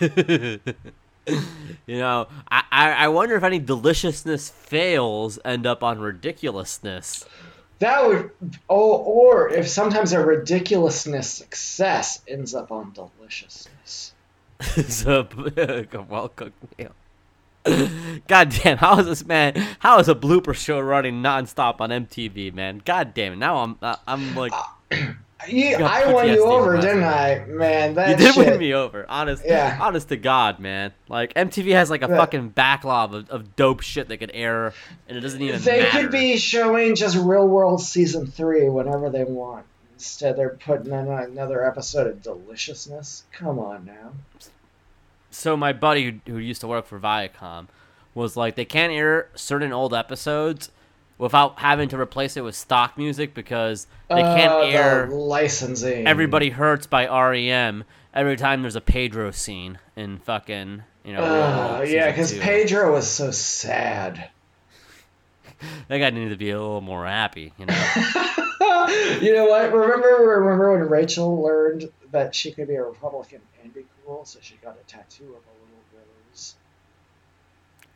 you 1.86 1.98
know, 1.98 2.28
I, 2.50 2.62
I 2.70 2.92
I 2.92 3.08
wonder 3.08 3.34
if 3.34 3.42
any 3.42 3.58
deliciousness 3.58 4.48
fails 4.48 5.40
end 5.44 5.66
up 5.66 5.82
on 5.82 5.98
ridiculousness. 5.98 7.24
That 7.78 8.06
would, 8.06 8.30
oh, 8.68 8.96
or 8.96 9.48
if 9.50 9.68
sometimes 9.68 10.12
a 10.12 10.24
ridiculousness 10.24 11.30
success 11.30 12.20
ends 12.26 12.54
up 12.54 12.72
on 12.72 12.92
deliciousness. 12.92 14.12
so 14.88 15.28
a 15.56 16.02
well 16.08 16.28
cooked 16.28 16.78
meal. 16.78 16.92
God 18.26 18.50
damn! 18.50 18.78
How 18.78 18.98
is 18.98 19.06
this 19.06 19.24
man? 19.24 19.54
How 19.80 19.98
is 19.98 20.08
a 20.08 20.14
blooper 20.14 20.54
show 20.54 20.80
running 20.80 21.22
nonstop 21.22 21.80
on 21.80 21.90
MTV, 21.90 22.52
man? 22.54 22.80
God 22.84 23.14
damn 23.14 23.34
it! 23.34 23.36
Now 23.36 23.58
I'm 23.58 23.78
uh, 23.82 23.96
I'm 24.06 24.34
like 24.34 24.52
You, 25.46 25.78
got 25.78 25.90
I 25.90 26.12
won 26.12 26.26
you 26.28 26.44
over, 26.44 26.76
didn't. 26.80 27.04
I? 27.04 27.44
Man, 27.46 27.94
that 27.94 28.10
you 28.10 28.16
did 28.16 28.34
shit. 28.34 28.46
win 28.48 28.58
me 28.58 28.74
over. 28.74 29.06
Honest, 29.08 29.44
Yeah. 29.46 29.78
honest 29.80 30.08
to 30.08 30.16
God, 30.16 30.58
man. 30.58 30.92
Like 31.08 31.32
MTV 31.34 31.72
has 31.74 31.90
like 31.90 32.02
a 32.02 32.08
Yeah. 32.08 32.16
fucking 32.16 32.48
backlog 32.50 33.14
of, 33.14 33.30
of 33.30 33.54
dope 33.54 33.80
shit 33.80 34.08
they 34.08 34.16
could 34.16 34.32
air, 34.34 34.72
and 35.08 35.16
it 35.16 35.20
doesn't 35.20 35.40
even 35.40 35.60
They 35.62 35.80
matter. 35.82 35.90
could 36.00 36.10
be 36.10 36.36
showing 36.38 36.96
just 36.96 37.16
Real 37.16 37.46
World 37.46 37.80
Season 37.80 38.26
3 38.26 38.68
whenever 38.68 39.10
they 39.10 39.22
want. 39.24 39.64
Instead, 39.94 40.36
they're 40.36 40.50
putting 40.50 40.92
in 40.92 41.08
another 41.08 41.64
episode 41.64 42.06
of 42.08 42.22
Deliciousness. 42.22 43.22
Come 43.32 43.58
on 43.60 43.84
now. 43.84 44.12
so 45.30 45.56
my 45.56 45.72
buddy 45.72 46.20
who, 46.26 46.32
who 46.32 46.38
used 46.38 46.60
to 46.62 46.66
work 46.66 46.86
for 46.86 46.98
Viacom 46.98 47.68
was 48.14 48.36
like 48.36 48.56
they 48.56 48.64
can't 48.64 48.92
air 48.92 49.28
certain 49.34 49.72
old 49.72 49.92
episodes 49.94 50.70
without 51.18 51.58
having 51.58 51.88
to 51.90 52.00
replace 52.00 52.36
it 52.36 52.42
with 52.42 52.54
stock 52.54 52.96
music 52.96 53.34
because 53.34 53.86
they 54.08 54.22
can't 54.22 54.52
Uh, 54.52 54.60
the 54.60 54.72
air 54.72 55.06
licensing. 55.08 56.06
Everybody 56.06 56.50
Hurts 56.50 56.86
by 56.86 57.06
REM 57.06 57.84
every 58.14 58.36
time 58.36 58.62
there's 58.62 58.76
a 58.76 58.80
Pedro 58.80 59.30
scene 59.30 59.78
in 59.96 60.18
fucking 60.18 60.84
you 61.04 61.14
know. 61.14 61.22
Uh, 61.22 61.84
yeah, 61.86 62.10
because. 62.10 62.38
Pedro 62.38 62.92
was 62.92 63.08
so 63.08 63.30
sad. 63.30 64.30
that 65.88 65.98
guy 65.98 66.10
needed 66.10 66.30
to 66.30 66.36
be 66.36 66.50
a 66.50 66.60
little 66.60 66.82
more 66.82 67.06
happy, 67.06 67.52
you 67.58 67.66
know. 67.66 67.74
you 69.20 69.34
know 69.34 69.46
what? 69.46 69.72
Remember, 69.72 70.40
remember 70.40 70.78
when 70.78 70.88
Rachel 70.88 71.42
learned 71.42 71.90
that 72.12 72.34
she 72.34 72.52
could 72.52 72.68
be 72.68 72.74
a 72.74 72.84
Republican 72.84 73.40
and 73.62 73.72
be 73.72 73.86
cool, 74.04 74.24
so 74.24 74.38
she 74.42 74.56
got 74.62 74.76
a 74.80 74.86
tattoo 74.86 75.24
of 75.24 75.30
a 75.30 75.54
little 75.64 75.82
rose. 75.94 76.54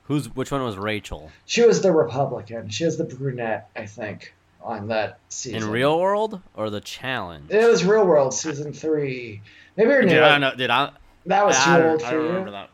Who's 0.05 0.35
which 0.35 0.51
one 0.51 0.63
was 0.63 0.77
Rachel 0.77 1.31
She 1.47 1.65
was 1.65 1.81
the 1.83 1.93
Republican. 1.93 2.69
She 2.71 2.85
was 2.85 2.97
the 2.99 3.05
brunette, 3.05 3.69
I 3.77 3.87
think, 3.87 4.35
on 4.61 4.89
that 4.89 5.19
season. 5.29 5.63
in 5.63 5.71
Real 5.71 5.99
World 5.99 6.41
or 6.55 6.71
the 6.71 6.81
Challenge? 6.81 7.51
It 7.51 7.65
was 7.69 7.85
Real 7.85 8.05
World 8.07 8.35
season 8.35 8.73
three. 8.73 9.41
Maybe 9.77 9.91
you're 9.91 10.03
new. 10.03 10.09
Did 10.11 10.23
I 10.23 10.39
know? 10.39 10.55
Did 10.55 10.71
I? 10.71 10.91
That 11.27 11.47
was 11.47 11.57
too 11.57 11.71
I, 11.71 11.79
don't- 11.79 11.91
old 11.93 12.03
I 12.03 12.11
for 12.11 12.15
don't 12.17 12.23
you. 12.23 12.29
remember 12.29 12.51
that. 12.53 12.71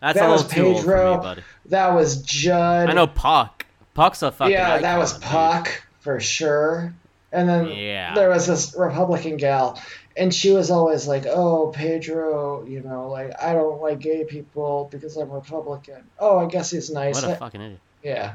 That's 0.00 0.18
That 0.18 0.28
a 0.28 0.32
was 0.32 0.42
little 0.44 0.62
too 0.62 0.66
old 0.68 0.76
for 0.84 0.92
Pedro. 0.92 1.16
me, 1.16 1.22
buddy. 1.22 1.42
That 1.66 1.88
was 1.94 2.22
Judd. 2.22 2.90
I 2.90 2.92
know 2.92 3.06
Puck. 3.06 3.66
Puck's 3.94 4.22
a 4.22 4.30
fucking. 4.30 4.52
yeah, 4.52 4.76
that 4.78 4.84
icon, 4.84 4.98
was 4.98 5.12
dude. 5.14 5.22
Puck 5.22 5.82
for 6.00 6.20
sure. 6.20 6.94
And 7.32 7.48
then 7.48 7.66
Yeah. 7.68 8.14
there 8.14 8.28
was 8.28 8.46
this 8.46 8.74
Republican 8.78 9.36
gal, 9.36 9.80
and 10.16 10.34
she 10.34 10.50
was 10.50 10.70
always 10.70 11.06
like, 11.06 11.26
"Oh, 11.26 11.72
Pedro, 11.74 12.64
you 12.66 12.80
know, 12.80 13.08
like 13.08 13.32
I 13.42 13.52
don't 13.52 13.80
like 13.80 13.98
gay 14.00 14.24
people 14.24 14.88
because 14.90 15.16
I'm 15.16 15.30
Republican." 15.30 16.04
Oh, 16.18 16.38
I 16.38 16.46
guess 16.46 16.70
he's 16.70 16.90
nice. 16.90 17.22
What 17.22 17.32
a 17.32 17.36
fucking 17.36 17.60
idiot. 17.60 17.80
yeah, 18.02 18.34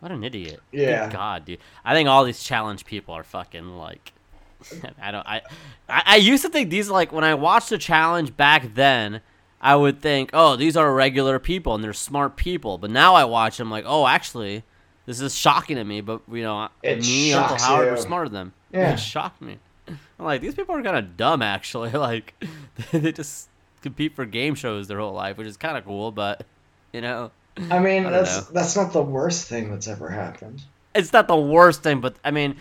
What 0.00 0.12
an 0.12 0.24
idiot. 0.24 0.60
Yeah. 0.72 1.06
Good 1.06 1.12
God, 1.16 1.44
dude. 1.44 1.58
I 1.84 1.94
think 1.94 2.08
all 2.08 2.24
these 2.24 2.42
challenge 2.42 2.84
people 2.84 3.14
are 3.14 3.22
fucking 3.24 3.76
like. 3.76 4.12
I 5.02 5.10
don't. 5.10 5.26
I, 5.26 5.42
I. 5.88 6.02
I 6.06 6.16
used 6.16 6.42
to 6.44 6.48
think 6.50 6.70
these 6.70 6.88
like 6.90 7.12
when 7.12 7.24
I 7.24 7.34
watched 7.34 7.70
the 7.70 7.78
challenge 7.78 8.36
back 8.36 8.74
then, 8.74 9.20
I 9.60 9.76
would 9.76 10.00
think, 10.00 10.30
oh, 10.32 10.56
these 10.56 10.76
are 10.76 10.92
regular 10.94 11.38
people 11.38 11.74
and 11.74 11.84
they're 11.84 11.92
smart 11.92 12.36
people. 12.36 12.78
But 12.78 12.90
now 12.90 13.14
I 13.14 13.24
watch 13.24 13.58
them 13.58 13.70
like, 13.70 13.84
oh, 13.86 14.06
actually, 14.06 14.62
this 15.06 15.20
is 15.20 15.34
shocking 15.34 15.76
to 15.76 15.84
me. 15.84 16.00
But 16.00 16.22
you 16.30 16.42
know, 16.42 16.68
It 16.82 17.00
me, 17.00 17.32
Uncle 17.34 17.58
Howard, 17.58 17.86
you. 17.86 17.90
were 17.92 17.96
smarter 17.98 18.28
than 18.28 18.34
them. 18.34 18.52
Yeah. 18.72 18.92
It 18.94 18.96
shocked 18.98 19.40
me. 19.42 19.58
I'm 20.18 20.24
like, 20.24 20.40
these 20.40 20.54
people 20.54 20.74
are 20.74 20.82
kind 20.82 20.96
of 20.96 21.16
dumb, 21.16 21.42
actually. 21.42 21.90
Like, 22.04 22.34
they 22.92 23.12
just 23.12 23.48
compete 23.82 24.14
for 24.14 24.24
game 24.24 24.54
shows 24.54 24.88
their 24.88 24.98
whole 24.98 25.12
life, 25.12 25.36
which 25.36 25.46
is 25.46 25.56
kind 25.56 25.76
of 25.76 25.84
cool. 25.84 26.10
But 26.10 26.44
you 26.92 27.00
know. 27.00 27.30
I 27.70 27.78
mean 27.78 28.04
I 28.04 28.10
that's 28.10 28.36
know. 28.36 28.46
that's 28.52 28.74
not 28.74 28.92
the 28.92 29.02
worst 29.02 29.46
thing 29.48 29.70
that's 29.70 29.86
ever 29.86 30.08
happened. 30.08 30.62
it's 30.92 31.12
not 31.12 31.28
the 31.28 31.36
worst 31.36 31.84
thing, 31.84 32.00
but 32.00 32.16
I 32.24 32.32
mean, 32.32 32.56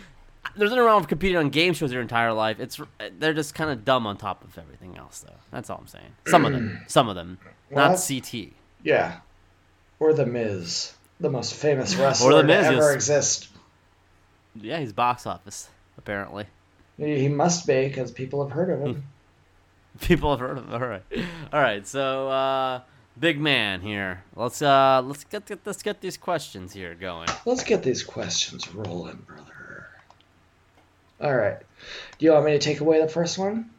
there's 0.55 0.69
nothing 0.69 0.85
wrong 0.85 0.99
with 0.99 1.09
competing 1.09 1.37
on 1.37 1.49
game 1.49 1.73
shows 1.73 1.91
your 1.91 2.01
entire 2.01 2.31
life. 2.31 2.59
It's 2.59 2.79
they're 3.17 3.33
just 3.33 3.55
kind 3.55 3.71
of 3.71 3.83
dumb 3.83 4.05
on 4.05 4.17
top 4.17 4.43
of 4.43 4.55
everything 4.57 4.97
else, 4.97 5.25
though. 5.25 5.33
That's 5.51 5.69
all 5.69 5.79
I'm 5.79 5.87
saying. 5.87 6.13
Some 6.27 6.45
of 6.45 6.51
them, 6.51 6.79
mm. 6.79 6.91
some 6.91 7.09
of 7.09 7.15
them, 7.15 7.39
not 7.71 7.99
CT. 8.07 8.53
Yeah, 8.83 9.19
or 9.99 10.13
the 10.13 10.27
Miz, 10.27 10.93
the 11.19 11.29
most 11.29 11.55
famous 11.55 11.95
wrestler 11.95 12.41
The 12.41 12.43
Miz, 12.43 12.67
to 12.67 12.73
ever 12.73 12.93
exist. 12.93 13.49
Yeah, 14.55 14.79
he's 14.79 14.93
box 14.93 15.25
office 15.25 15.69
apparently. 15.97 16.45
He 16.97 17.27
must 17.27 17.65
be 17.65 17.87
because 17.87 18.11
people 18.11 18.43
have 18.45 18.53
heard 18.53 18.69
of 18.69 18.81
him. 18.81 19.03
People 20.01 20.31
have 20.31 20.39
heard 20.39 20.57
of. 20.57 20.65
Him. 20.65 20.73
All 20.73 20.87
right, 20.87 21.03
all 21.53 21.61
right. 21.61 21.85
So, 21.85 22.27
uh, 22.27 22.81
big 23.19 23.39
man 23.39 23.79
here. 23.81 24.23
Let's 24.35 24.59
uh, 24.59 25.03
let's 25.05 25.23
get, 25.23 25.45
get 25.45 25.59
let's 25.65 25.83
get 25.83 26.01
these 26.01 26.17
questions 26.17 26.73
here 26.73 26.95
going. 26.95 27.29
Let's 27.45 27.63
get 27.63 27.83
these 27.83 28.01
questions 28.01 28.73
rolling, 28.73 29.17
brother. 29.27 29.87
All 31.21 31.35
right. 31.35 31.57
Do 32.17 32.25
you 32.25 32.31
want 32.31 32.45
me 32.45 32.51
to 32.53 32.59
take 32.59 32.79
away 32.79 33.01
the 33.01 33.07
first 33.07 33.37
one? 33.37 33.69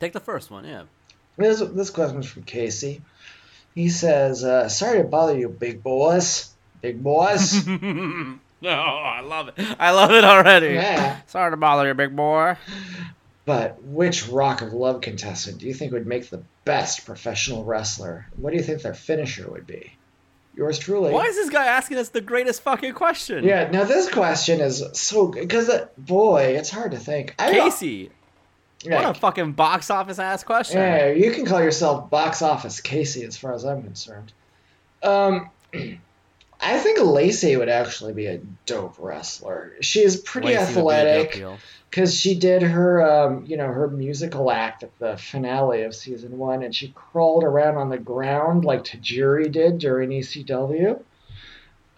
Take 0.00 0.14
the 0.14 0.20
first 0.20 0.50
one, 0.50 0.64
yeah. 0.64 0.84
This 1.36 1.60
this 1.60 1.90
question's 1.90 2.26
from 2.26 2.44
Casey. 2.44 3.02
He 3.74 3.90
says, 3.90 4.42
uh, 4.42 4.68
"Sorry 4.68 4.98
to 4.98 5.04
bother 5.04 5.38
you, 5.38 5.48
big 5.48 5.82
boys. 5.82 6.50
Big 6.80 7.02
boys. 7.02 7.68
No, 8.62 8.70
I 8.70 9.20
love 9.20 9.48
it. 9.48 9.54
I 9.78 9.92
love 9.92 10.10
it 10.10 10.22
already. 10.22 10.74
Yeah. 10.74 11.20
Sorry 11.26 11.50
to 11.50 11.56
bother 11.56 11.88
you, 11.88 11.94
big 11.94 12.14
boy. 12.14 12.56
But 13.46 13.82
which 13.82 14.28
Rock 14.28 14.60
of 14.60 14.74
Love 14.74 15.00
contestant 15.00 15.58
do 15.58 15.66
you 15.66 15.72
think 15.72 15.92
would 15.92 16.06
make 16.06 16.28
the 16.28 16.42
best 16.66 17.06
professional 17.06 17.64
wrestler? 17.64 18.26
What 18.36 18.50
do 18.50 18.58
you 18.58 18.62
think 18.62 18.82
their 18.82 18.94
finisher 18.94 19.50
would 19.50 19.66
be? 19.66 19.94
Yours 20.54 20.78
truly. 20.78 21.12
Why 21.12 21.24
is 21.24 21.36
this 21.36 21.48
guy 21.48 21.64
asking 21.64 21.96
us 21.96 22.10
the 22.10 22.20
greatest 22.20 22.62
fucking 22.62 22.92
question? 22.92 23.44
Yeah, 23.44 23.70
now 23.70 23.84
this 23.84 24.10
question 24.10 24.60
is 24.60 24.84
so 24.92 25.28
good 25.28 25.48
because, 25.48 25.70
boy, 25.96 26.54
it's 26.58 26.70
hard 26.70 26.90
to 26.90 26.98
think. 26.98 27.34
I 27.38 27.52
Casey. 27.52 28.10
Yeah, 28.82 28.96
What 28.96 29.16
a 29.16 29.18
fucking 29.18 29.52
box 29.52 29.90
office 29.90 30.18
ass 30.18 30.42
question. 30.42 30.78
Yeah, 30.78 31.10
you 31.10 31.32
can 31.32 31.44
call 31.44 31.62
yourself 31.62 32.10
box 32.10 32.42
office 32.42 32.80
Casey 32.80 33.24
as 33.24 33.36
far 33.36 33.52
as 33.54 33.64
I'm 33.64 33.82
concerned. 33.82 34.32
Um, 35.02 35.50
I 36.62 36.78
think 36.78 36.98
Lacey 37.00 37.56
would 37.56 37.68
actually 37.70 38.12
be 38.12 38.26
a 38.26 38.38
dope 38.66 38.96
wrestler. 38.98 39.72
She's 39.80 40.16
pretty 40.16 40.48
Lacey 40.48 40.80
would 40.80 40.90
be 40.90 40.94
a 40.96 41.04
dope 41.04 41.26
athletic 41.34 41.58
because 41.90 42.14
she 42.14 42.34
did 42.34 42.62
her, 42.62 43.02
um, 43.02 43.44
you 43.46 43.56
know, 43.56 43.66
her 43.66 43.88
musical 43.88 44.50
act 44.50 44.82
at 44.82 44.96
the 44.98 45.16
finale 45.16 45.82
of 45.82 45.94
season 45.94 46.36
one, 46.38 46.62
and 46.62 46.74
she 46.74 46.88
crawled 46.94 47.44
around 47.44 47.76
on 47.76 47.88
the 47.88 47.98
ground 47.98 48.64
like 48.64 48.84
Tajiri 48.84 49.50
did 49.50 49.78
during 49.78 50.10
ECW. 50.10 51.00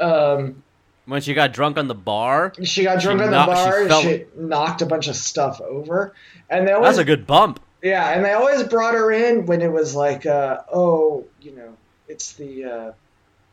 Um, 0.01 0.63
When 1.07 1.21
she 1.21 1.35
got 1.35 1.53
drunk 1.53 1.77
on 1.79 1.89
the 1.89 1.95
bar, 1.95 2.53
she 2.63 2.85
got 2.85 3.01
She 3.01 3.07
drunk 3.07 3.21
on 3.23 3.31
the 3.31 3.45
knocked- 3.45 3.59
she 3.59 3.65
bar. 3.71 3.87
fell- 3.89 4.01
She, 4.03 4.25
knocked 4.37 4.83
a 4.83 4.87
bunch 4.87 5.09
of 5.09 5.17
stuff 5.17 5.61
over, 5.61 6.15
and 6.49 6.67
they 6.67 6.73
always 6.73 6.91
that's 6.91 6.99
a 6.99 7.05
good 7.05 7.27
bump. 7.27 7.61
yeah, 7.83 8.11
and 8.13 8.25
they 8.25 8.33
always 8.33 8.63
brought 8.65 8.95
her 8.95 9.11
in 9.11 9.47
when 9.47 9.61
it 9.61 9.71
was 9.73 9.95
like, 9.95 10.25
uh, 10.25 10.59
oh, 10.73 11.25
you 11.41 11.53
know, 11.57 11.75
it's 12.09 12.33
the 12.35 12.65
uh, 12.65 12.93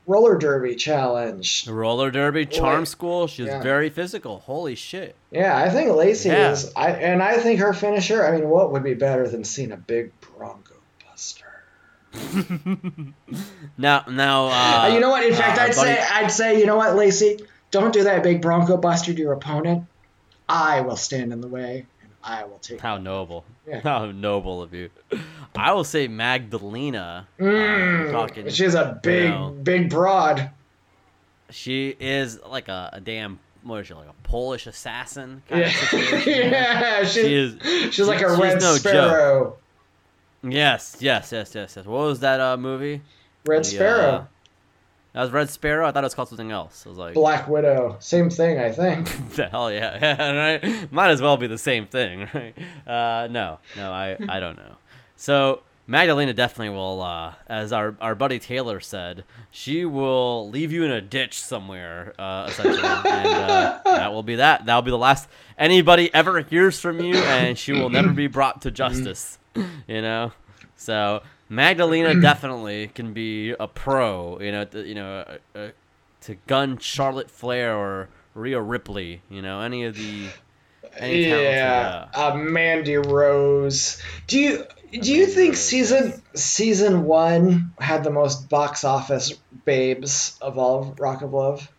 roller 0.09 0.37
derby 0.37 0.75
challenge. 0.75 1.67
Roller 1.67 2.09
derby, 2.11 2.45
charm 2.45 2.81
Boy. 2.81 2.85
school. 2.85 3.27
She 3.27 3.43
was 3.43 3.51
Yeah. 3.51 3.61
very 3.61 3.89
physical. 3.89 4.39
Holy 4.39 4.73
shit. 4.75 5.15
Yeah, 5.31 5.55
I 5.55 5.69
think 5.69 5.91
Lacey 5.95 6.29
Yeah. 6.29 6.51
is, 6.51 6.71
I 6.75 6.89
and 6.91 7.21
I 7.21 7.37
think 7.37 7.59
her 7.59 7.71
finisher. 7.73 8.25
I 8.25 8.31
mean, 8.31 8.49
what 8.49 8.71
would 8.71 8.83
be 8.83 8.95
better 8.95 9.27
than 9.27 9.43
seeing 9.43 9.71
a 9.71 9.77
big 9.77 10.11
Bronco 10.19 10.73
Buster? 11.07 11.45
Now, 13.77 14.03
now. 14.09 14.47
Uh, 14.47 14.51
Uh, 14.87 14.91
you 14.93 14.99
know 14.99 15.09
what? 15.09 15.23
In 15.23 15.33
fact, 15.33 15.57
uh, 15.59 15.61
I'd 15.63 15.75
buddy- 15.75 15.93
say, 15.95 16.03
I'd 16.11 16.31
say, 16.31 16.59
you 16.59 16.65
know 16.65 16.75
what, 16.75 16.95
Lacey, 16.95 17.39
don't 17.71 17.93
do 17.93 18.03
that 18.03 18.23
big 18.23 18.41
Bronco 18.41 18.77
Buster 18.77 19.13
to 19.13 19.19
your 19.19 19.33
opponent. 19.33 19.85
I 20.49 20.81
will 20.81 20.95
stand 20.95 21.31
in 21.31 21.39
the 21.41 21.47
way, 21.47 21.85
and 22.01 22.11
I 22.23 22.43
will 22.45 22.57
take. 22.59 22.81
How 22.81 22.97
noble. 22.97 23.45
Yeah. 23.69 23.81
How 23.81 24.05
noble 24.11 24.61
of 24.61 24.73
you. 24.73 24.89
I 25.55 25.71
will 25.73 25.83
say 25.83 26.07
Magdalena. 26.07 27.27
uh, 27.39 27.43
Mm, 27.43 28.11
talking, 28.11 28.49
she's 28.49 28.73
a 28.73 28.99
big, 29.03 29.29
know. 29.29 29.49
big 29.63 29.89
broad. 29.89 30.49
she 31.49 31.95
is 31.99 32.39
like 32.45 32.67
a, 32.67 32.89
a 32.93 32.99
damn. 33.01 33.39
What 33.63 33.81
is 33.81 33.87
she 33.87 33.93
like 33.93 34.07
a 34.07 34.13
Polish 34.23 34.67
assassin? 34.67 35.43
Kind 35.49 35.61
Yeah, 35.61 35.67
of 35.67 35.73
situation. 35.73 36.33
yeah, 36.51 37.03
she's, 37.03 37.13
She 37.13 37.35
is- 37.35 37.93
she's 37.93 38.07
like 38.07 38.21
a 38.21 38.29
red 38.37 38.55
no 38.61 38.73
joke. 38.73 38.79
sparrow. 38.79 39.57
Yes, 40.41 40.97
yes, 41.01 41.31
yes, 41.33 41.53
yes, 41.53 41.73
yes. 41.75 41.85
What 41.85 41.99
was 42.05 42.21
that 42.21 42.39
uh, 42.39 42.55
movie? 42.55 43.01
Red 43.45 43.63
The, 43.65 43.69
Sparrow. 43.69 44.01
uh, 44.09 44.25
that 45.13 45.21
was 45.21 45.31
Red 45.31 45.49
Sparrow. 45.49 45.87
I 45.87 45.91
thought 45.91 46.03
it 46.03 46.05
was 46.05 46.13
called 46.13 46.29
something 46.29 46.51
else. 46.51 46.85
I 46.85 46.89
was 46.89 46.97
like, 46.97 47.13
Black 47.15 47.47
Widow. 47.47 47.97
Same 47.99 48.29
thing, 48.29 48.59
I 48.59 48.71
think. 48.71 49.07
the 49.35 49.47
hell 49.47 49.71
yeah, 49.71 50.59
right? 50.61 50.91
Might 50.91 51.09
as 51.09 51.21
well 51.21 51.37
be 51.37 51.47
the 51.47 51.57
same 51.57 51.87
thing, 51.87 52.21
right? 52.33 52.55
Uh, 52.85 53.27
no, 53.29 53.59
no, 53.75 53.91
I, 53.91 54.17
I 54.27 54.39
don't 54.39 54.57
know. 54.57 54.75
So 55.15 55.63
Magdalena 55.87 56.33
definitely 56.33 56.75
will, 56.75 57.01
uh, 57.01 57.33
as 57.47 57.73
our, 57.73 57.95
our 57.99 58.13
buddy 58.13 58.37
Taylor 58.37 58.79
said, 58.79 59.23
she 59.49 59.83
will 59.85 60.47
leave 60.51 60.71
you 60.71 60.83
in 60.83 60.91
a 60.91 61.01
ditch 61.01 61.41
somewhere, 61.41 62.13
uh, 62.19 62.45
essentially, 62.47 62.77
and 62.77 63.27
uh, 63.27 63.79
that 63.85 64.13
will 64.13 64.21
be 64.21 64.35
that. 64.35 64.67
That 64.67 64.75
will 64.75 64.83
be 64.83 64.91
the 64.91 64.97
last 64.97 65.27
anybody 65.57 66.13
ever 66.13 66.41
hears 66.41 66.79
from 66.79 66.99
you, 66.99 67.15
and 67.15 67.57
she 67.57 67.73
will 67.73 67.89
never 67.89 68.13
be 68.13 68.27
brought 68.27 68.61
to 68.61 68.71
justice. 68.71 69.37
You 69.87 70.03
know, 70.03 70.31
so 70.77 71.23
Magdalena 71.49 72.15
definitely 72.21 72.87
can 72.87 73.13
be 73.13 73.51
a 73.51 73.67
pro. 73.67 74.39
You 74.39 74.51
know, 74.51 74.65
th- 74.65 74.87
you 74.87 74.95
know, 74.95 75.25
uh, 75.55 75.57
uh, 75.57 75.67
to 76.21 76.35
gun 76.47 76.77
Charlotte 76.77 77.29
Flair 77.29 77.75
or 77.75 78.09
Rhea 78.35 78.61
Ripley. 78.61 79.21
You 79.29 79.41
know, 79.41 79.61
any 79.61 79.83
of 79.83 79.95
the 79.95 80.27
any 80.97 81.29
yeah, 81.29 82.07
uh, 82.13 82.35
Mandy 82.35 82.97
Rose. 82.97 84.01
Do 84.27 84.39
you 84.39 84.65
do 84.91 85.13
you 85.13 85.25
think 85.27 85.55
season 85.55 86.21
season 86.35 87.05
one 87.05 87.73
had 87.79 88.03
the 88.03 88.11
most 88.11 88.49
box 88.49 88.83
office 88.83 89.33
babes 89.65 90.37
of 90.41 90.57
all 90.57 90.81
of 90.81 90.99
Rock 90.99 91.21
of 91.21 91.33
Love? 91.33 91.69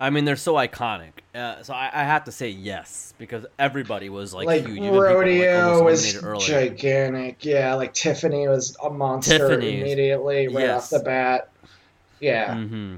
I 0.00 0.10
mean, 0.10 0.24
they're 0.24 0.36
so 0.36 0.54
iconic. 0.54 1.10
Uh, 1.34 1.62
so 1.62 1.74
I, 1.74 1.90
I 1.92 2.04
have 2.04 2.24
to 2.24 2.32
say 2.32 2.48
yes 2.50 3.14
because 3.18 3.46
everybody 3.58 4.08
was 4.08 4.32
like, 4.32 4.46
Like, 4.46 4.64
huge. 4.66 4.78
People, 4.78 4.98
like, 4.98 5.14
Rodeo 5.14 5.82
was 5.84 6.12
gigantic. 6.46 7.44
Yeah, 7.44 7.74
like 7.74 7.94
Tiffany 7.94 8.46
was 8.48 8.76
a 8.82 8.90
monster 8.90 9.38
Tiffany 9.38 9.76
is- 9.76 9.82
immediately 9.82 10.48
right 10.48 10.66
yes. 10.66 10.84
off 10.84 10.90
the 10.98 11.04
bat. 11.04 11.50
Yeah. 12.20 12.54
Mm-hmm. 12.54 12.96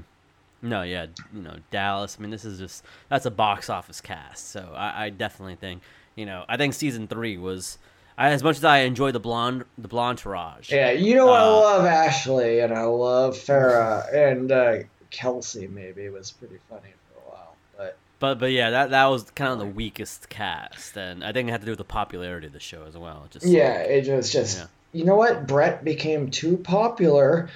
No, 0.63 0.83
yeah, 0.83 1.07
you 1.33 1.41
know 1.41 1.55
Dallas. 1.71 2.17
I 2.19 2.21
mean, 2.21 2.29
this 2.29 2.45
is 2.45 2.59
just 2.59 2.85
that's 3.09 3.25
a 3.25 3.31
box 3.31 3.69
office 3.69 3.99
cast. 3.99 4.49
So 4.51 4.71
I, 4.75 5.05
I 5.05 5.09
definitely 5.09 5.55
think 5.55 5.81
you 6.15 6.27
know 6.27 6.45
I 6.47 6.57
think 6.57 6.75
season 6.75 7.07
three 7.07 7.37
was 7.39 7.79
I, 8.15 8.29
as 8.29 8.43
much 8.43 8.57
as 8.57 8.63
I 8.63 8.79
enjoy 8.79 9.11
the 9.11 9.19
blonde 9.19 9.65
the 9.79 9.87
blonde 9.87 10.19
Taraj. 10.19 10.69
Yeah, 10.69 10.91
you 10.91 11.15
know 11.15 11.29
I 11.31 11.39
Uh, 11.41 11.45
love 11.51 11.85
Ashley 11.85 12.59
and 12.59 12.73
I 12.73 12.83
love 12.83 13.35
Farrah 13.35 14.13
and 14.13 14.51
uh, 14.51 14.75
Kelsey. 15.11 15.67
Maybe 15.67 16.09
was 16.09 16.31
pretty 16.31 16.57
funny 16.69 16.93
for 17.13 17.19
a 17.19 17.31
while, 17.31 17.55
but 17.77 17.97
But 18.19 18.39
but 18.39 18.51
yeah, 18.51 18.69
that 18.71 18.89
that 18.89 19.05
was 19.05 19.29
kind 19.31 19.51
of 19.53 19.59
the 19.59 19.65
weakest 19.65 20.29
cast, 20.29 20.97
and 20.97 21.23
I 21.23 21.31
think 21.31 21.47
it 21.49 21.51
had 21.51 21.61
to 21.61 21.65
do 21.65 21.71
with 21.71 21.77
the 21.79 21.83
popularity 21.83 22.47
of 22.47 22.53
the 22.53 22.59
show 22.59 22.83
as 22.87 22.97
well. 22.97 23.27
Just 23.29 23.45
yeah, 23.45 23.79
it 23.81 24.07
was 24.13 24.31
just 24.31 24.57
Yeah. 24.59 24.65
you 24.93 25.05
know 25.05 25.15
what 25.15 25.45
Bret 25.47 25.83
became 25.83 26.31
too 26.31 26.57
popular, 26.57 27.49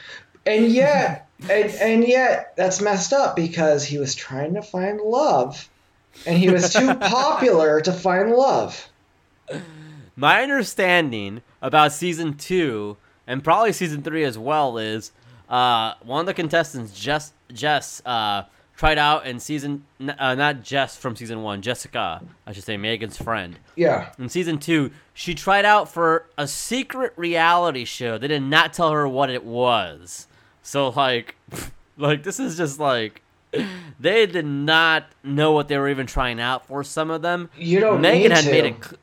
and 0.45 0.68
yet 0.68 1.28
and, 1.49 1.70
and 1.72 2.08
yet 2.08 2.53
that's 2.56 2.82
messed 2.82 3.12
up 3.14 3.36
because 3.36 3.84
he 3.84 3.97
was 3.97 4.16
trying 4.16 4.53
to 4.53 4.62
find 4.62 5.01
love, 5.01 5.68
and 6.26 6.38
he 6.38 6.49
was 6.49 6.72
too 6.74 6.93
popular 6.95 7.82
to 7.82 7.91
find 7.91 8.32
love. 8.32 8.88
My 10.16 10.41
understanding 10.43 11.41
about 11.62 11.91
season 11.91 12.36
two 12.36 12.95
and 13.28 13.43
probably 13.43 13.74
season 13.74 14.01
three 14.01 14.24
as 14.24 14.38
well 14.38 14.78
is 14.78 15.12
uh, 15.49 15.95
one 16.03 16.22
of 16.22 16.26
the 16.26 16.34
contestants, 16.34 16.97
Jess, 16.97 17.34
Jess 17.54 18.02
uh, 18.06 18.43
tried 18.76 18.98
out 18.98 19.26
in 19.26 19.39
season, 19.39 19.86
uh, 20.18 20.36
not 20.36 20.64
Jess 20.64 20.98
from 20.98 21.16
season 21.16 21.41
one, 21.43 21.62
Jessica, 21.62 22.22
I 22.46 22.52
should 22.54 22.64
say, 22.64 22.78
Megan's 22.78 23.18
friend. 23.18 23.58
Yeah, 23.76 24.10
In 24.20 24.30
season 24.30 24.60
two, 24.60 24.91
she 25.14 25.34
tried 25.36 25.66
out 25.66 25.89
for 25.89 26.28
a 26.38 26.48
secret 26.48 27.14
reality 27.16 27.86
show. 27.86 28.18
They 28.18 28.28
did 28.28 28.43
not 28.43 28.74
tell 28.74 28.91
her 28.91 29.08
what 29.08 29.30
it 29.30 29.43
was. 29.43 30.28
So 30.62 30.89
like, 30.89 31.36
like 31.98 32.24
this 32.24 32.39
is 32.39 32.58
just 32.58 32.80
like. 32.80 33.22
They 33.98 34.26
did 34.26 34.46
not 34.46 35.06
know 35.24 35.54
what 35.54 35.70
they 35.70 35.78
were 35.78 35.88
even 35.88 36.06
trying 36.06 36.41
out 36.41 36.68
for. 36.68 36.84
Some 36.84 37.10
of 37.10 37.22
them, 37.22 37.50
you 37.58 37.80
don't 37.80 38.02
Megan 38.02 38.24
need 38.24 38.32
had 38.34 38.43
to. 38.43 38.52
made 38.52 38.66
it. 38.66 39.00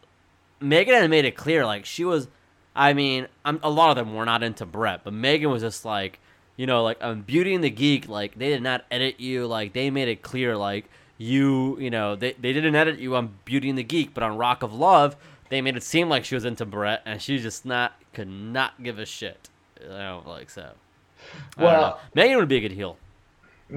Megan 0.61 0.95
had 0.95 1.09
made 1.09 1.24
it 1.24 1.34
clear, 1.34 1.64
like 1.64 1.86
she 1.86 2.05
was. 2.05 2.28
I 2.76 2.93
mean, 2.93 3.26
I'm, 3.43 3.59
a 3.62 3.70
lot 3.70 3.97
of 3.97 3.97
them 3.97 4.14
were 4.14 4.26
not 4.26 4.43
into 4.43 4.66
Bret, 4.66 5.03
but 5.05 5.14
Megan 5.14 5.51
was 5.51 5.62
just 5.62 5.86
like, 5.86 6.20
you 6.57 6.66
know, 6.66 6.82
like 6.84 6.98
on 7.03 7.22
Beauty 7.22 7.55
and 7.55 7.62
the 7.64 7.70
Geek, 7.70 8.09
like 8.09 8.34
they 8.38 8.48
did 8.50 8.62
not 8.62 8.84
edit 8.90 9.18
you. 9.20 9.46
Like 9.46 9.72
they 9.72 9.90
made 9.90 10.09
it 10.09 10.22
clear, 10.22 10.57
like 10.57 10.84
you, 11.18 11.78
you 11.78 11.90
know, 11.90 12.16
they 12.16 12.32
they 12.32 12.53
didn't 12.53 12.74
edit 12.74 12.98
you 12.98 13.14
on 13.16 13.34
Beauty 13.44 13.68
and 13.70 13.78
the 13.78 13.82
Geek, 13.84 14.12
but 14.14 14.22
on 14.22 14.36
Rock 14.36 14.62
of 14.62 14.72
Love, 14.72 15.16
they 15.50 15.61
made 15.61 15.76
it 15.76 15.82
seem 15.82 16.09
like 16.09 16.24
she 16.24 16.34
was 16.34 16.44
into 16.44 16.64
Bret, 16.64 17.03
and 17.07 17.20
she 17.22 17.38
just 17.38 17.64
not 17.64 17.92
could 18.12 18.28
not 18.28 18.82
give 18.82 18.98
a 18.98 19.07
shit. 19.07 19.48
You 19.80 19.88
know, 19.88 20.22
like 20.26 20.50
so. 20.50 20.70
I 21.57 21.62
don't. 21.62 21.72
Well- 21.72 22.00
Megan 22.14 22.36
would 22.38 22.48
be 22.48 22.57
a 22.57 22.61
good 22.61 22.72
heel. 22.72 22.96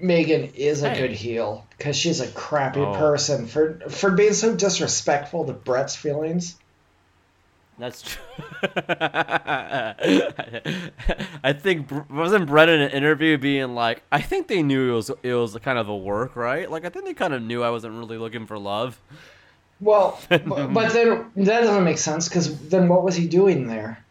Megan 0.00 0.50
is 0.56 0.82
a 0.82 0.90
Hey. 0.90 1.00
good 1.00 1.12
heel 1.12 1.64
because 1.78 1.96
she's 1.96 2.20
a 2.20 2.26
crappy 2.26 2.80
Oh. 2.80 2.94
person 2.94 3.46
for 3.46 3.78
for 3.88 4.10
being 4.10 4.32
so 4.32 4.54
disrespectful 4.54 5.44
to 5.44 5.52
Bret's 5.52 5.94
feelings. 5.94 6.56
That's 7.78 8.02
true. 8.02 8.22
I 11.44 11.52
think 11.52 11.90
wasn't 12.10 12.46
Bret 12.46 12.70
in 12.70 12.80
an 12.80 12.90
interview 12.90 13.36
being 13.36 13.74
like, 13.74 14.02
I 14.10 14.20
think 14.22 14.48
they 14.48 14.62
knew 14.62 14.92
it 14.92 14.94
was 14.94 15.10
it 15.22 15.34
was 15.34 15.56
kind 15.58 15.78
of 15.78 15.88
a 15.88 15.96
work, 15.96 16.36
right? 16.36 16.70
Like 16.70 16.84
I 16.86 16.88
think 16.88 17.04
they 17.04 17.14
kind 17.14 17.34
of 17.34 17.42
knew 17.42 17.62
I 17.62 17.70
wasn't 17.70 17.94
really 17.94 18.16
looking 18.16 18.46
for 18.46 18.58
love. 18.58 18.98
Well, 19.80 20.18
but, 20.28 20.46
but 20.46 20.92
then 20.92 21.30
that 21.36 21.60
doesn't 21.60 21.84
make 21.84 21.98
sense 21.98 22.28
because 22.28 22.68
then 22.68 22.88
what 22.88 23.02
was 23.02 23.14
he 23.14 23.26
doing 23.26 23.66
there? 23.66 24.02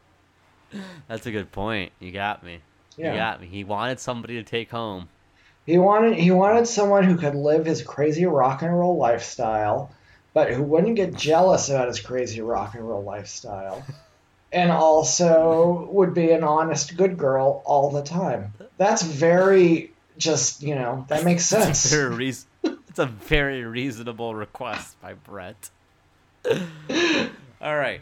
That's 1.08 1.26
a 1.26 1.32
good 1.32 1.52
point. 1.52 1.92
You 2.00 2.12
got 2.12 2.44
me. 2.44 2.60
Yeah. 2.98 3.14
You 3.14 3.20
got 3.20 3.42
me. 3.42 3.48
He 3.48 3.64
wanted 3.64 4.00
somebody 4.00 4.36
to 4.36 4.44
take 4.44 4.70
home. 4.70 5.10
He 5.66 5.80
wanted 5.80 6.18
he 6.18 6.30
wanted 6.30 6.68
someone 6.68 7.04
who 7.04 7.18
could 7.18 7.34
live 7.34 7.66
his 7.66 7.82
crazy 7.82 8.26
rock 8.26 8.62
and 8.62 8.78
roll 8.78 8.98
lifestyle, 8.98 9.92
but 10.36 10.52
who 10.52 10.62
wouldn't 10.62 10.96
get 10.96 11.16
jealous 11.16 11.70
about 11.70 11.88
his 11.88 12.00
crazy 12.00 12.42
rock 12.42 12.76
and 12.76 12.88
roll 12.88 13.04
lifestyle, 13.04 13.84
and 14.52 14.70
also 14.72 15.90
would 15.92 16.14
be 16.14 16.30
an 16.32 16.44
honest 16.44 16.96
good 16.96 17.18
girl 17.18 17.64
all 17.66 17.90
the 17.90 18.04
time. 18.04 18.54
That's 18.78 19.02
very 19.02 19.92
just 20.20 20.62
you 20.62 20.76
know 20.76 21.06
that 21.10 21.26
makes 21.26 21.46
sense. 21.56 21.90
Very 21.92 22.14
reas- 22.14 22.46
it's 22.64 23.00
a 23.00 23.06
very 23.08 23.64
reasonable 23.66 24.36
request 24.36 25.02
by 25.02 25.14
Bret. 25.16 25.70
All 27.62 27.76
right. 27.78 28.02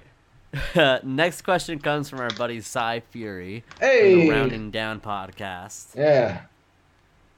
next 1.04 1.42
question 1.42 1.80
comes 1.80 2.10
from 2.10 2.20
our 2.20 2.30
buddy 2.32 2.62
Cy 2.62 3.00
Fury 3.12 3.64
from 3.78 3.88
Hey. 3.88 4.16
the 4.26 4.30
Rounding 4.30 4.70
Down 4.72 5.00
podcast. 5.00 5.96
Yeah, 5.96 6.42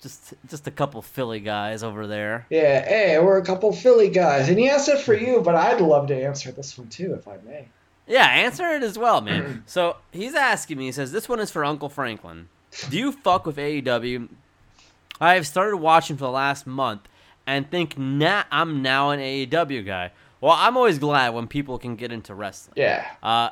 Just 0.05 0.35
just 0.47 0.67
a 0.67 0.71
couple 0.71 1.01
Philly 1.01 1.39
guys 1.39 1.81
over 1.81 2.05
there. 2.05 2.45
yeah. 2.51 2.87
Hey, 2.87 3.17
we're 3.19 3.39
a 3.39 3.43
couple 3.45 3.73
Philly 3.73 4.09
guys, 4.09 4.49
and 4.49 4.59
he 4.59 4.69
asked 4.69 4.87
it 4.87 4.99
for 4.99 5.13
you, 5.25 5.41
but 5.41 5.55
I'd 5.55 5.81
love 5.81 6.05
to 6.09 6.15
answer 6.15 6.51
this 6.51 6.77
one 6.77 6.89
too, 6.89 7.15
if 7.15 7.27
I 7.27 7.37
may. 7.43 7.67
Yeah, 8.07 8.27
answer 8.27 8.67
it 8.75 8.83
as 8.83 8.99
well, 8.99 9.19
man. 9.21 9.63
so 9.65 9.95
he's 10.11 10.35
asking 10.35 10.77
me. 10.77 10.85
He 10.85 10.91
says 10.91 11.11
this 11.11 11.27
one 11.27 11.39
is 11.39 11.49
for 11.49 11.65
Uncle 11.65 11.89
Franklin. 11.89 12.49
Do 12.91 12.97
you 12.99 13.11
fuck 13.11 13.47
with 13.47 13.57
AEW? 13.57 14.29
I 15.19 15.33
have 15.33 15.47
started 15.47 15.77
watching 15.77 16.17
for 16.17 16.25
the 16.25 16.29
last 16.31 16.67
month 16.67 17.07
and 17.47 17.71
think 17.71 17.97
nah, 17.97 18.43
I'm 18.51 18.83
now 18.83 19.09
an 19.09 19.19
AEW 19.19 19.85
guy. 19.85 20.11
Well, 20.39 20.53
I'm 20.55 20.77
always 20.77 20.99
glad 20.99 21.29
when 21.33 21.47
people 21.47 21.79
can 21.79 21.95
get 21.95 22.11
into 22.11 22.35
wrestling. 22.35 22.75
Yeah, 22.77 23.05
Uh, 23.23 23.49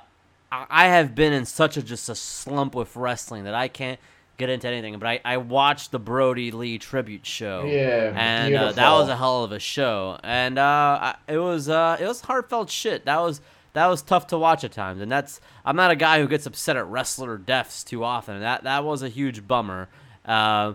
I 0.52 0.66
I 0.70 0.86
have 0.90 1.16
been 1.16 1.34
in 1.34 1.46
such 1.46 1.78
a 1.78 1.82
just 1.82 2.10
a 2.10 2.16
slump 2.16 2.76
with 2.76 2.96
wrestling 2.96 3.46
that 3.46 3.56
I 3.56 3.68
can't 3.70 4.00
get 4.38 4.50
into 4.50 4.68
anything. 4.68 4.98
But 5.00 5.08
I, 5.08 5.22
I 5.26 5.38
watched 5.38 5.92
the 5.92 6.00
Brodie 6.00 6.52
Lee 6.52 6.78
tribute 6.78 7.26
show. 7.26 7.66
Yeah, 7.66 8.14
and 8.16 8.56
uh, 8.56 8.72
that 8.72 8.92
was 8.92 9.10
a 9.10 9.16
hell 9.16 9.44
of 9.44 9.52
a 9.52 9.60
show. 9.60 10.18
And 10.24 10.58
uh, 10.58 10.62
I, 11.02 11.16
it 11.28 11.38
was 11.38 11.70
uh, 11.70 11.98
it 12.00 12.08
was 12.08 12.22
heartfelt 12.22 12.70
shit. 12.70 13.06
That 13.06 13.20
was 13.20 13.42
that 13.74 13.88
was 13.88 14.02
tough 14.02 14.28
to 14.28 14.38
watch 14.38 14.64
at 14.64 14.72
times. 14.72 15.02
And 15.02 15.12
that's 15.12 15.42
I'm 15.66 15.76
not 15.76 15.92
a 15.92 15.96
guy 15.96 16.20
who 16.20 16.28
gets 16.28 16.46
upset 16.46 16.78
at 16.78 16.86
wrestler 16.88 17.38
deaths 17.38 17.84
too 17.84 18.04
often. 18.04 18.40
That 18.40 18.64
that 18.64 18.84
was 18.84 19.04
a 19.04 19.10
huge 19.10 19.48
bummer. 19.48 19.90
Uh, 20.26 20.74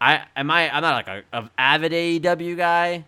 I 0.00 0.24
am 0.36 0.50
I 0.50 0.70
I'm 0.70 0.82
not 0.82 1.06
like 1.06 1.24
a, 1.32 1.38
a 1.38 1.50
avid 1.58 1.92
AEW 1.92 2.56
guy 2.56 3.04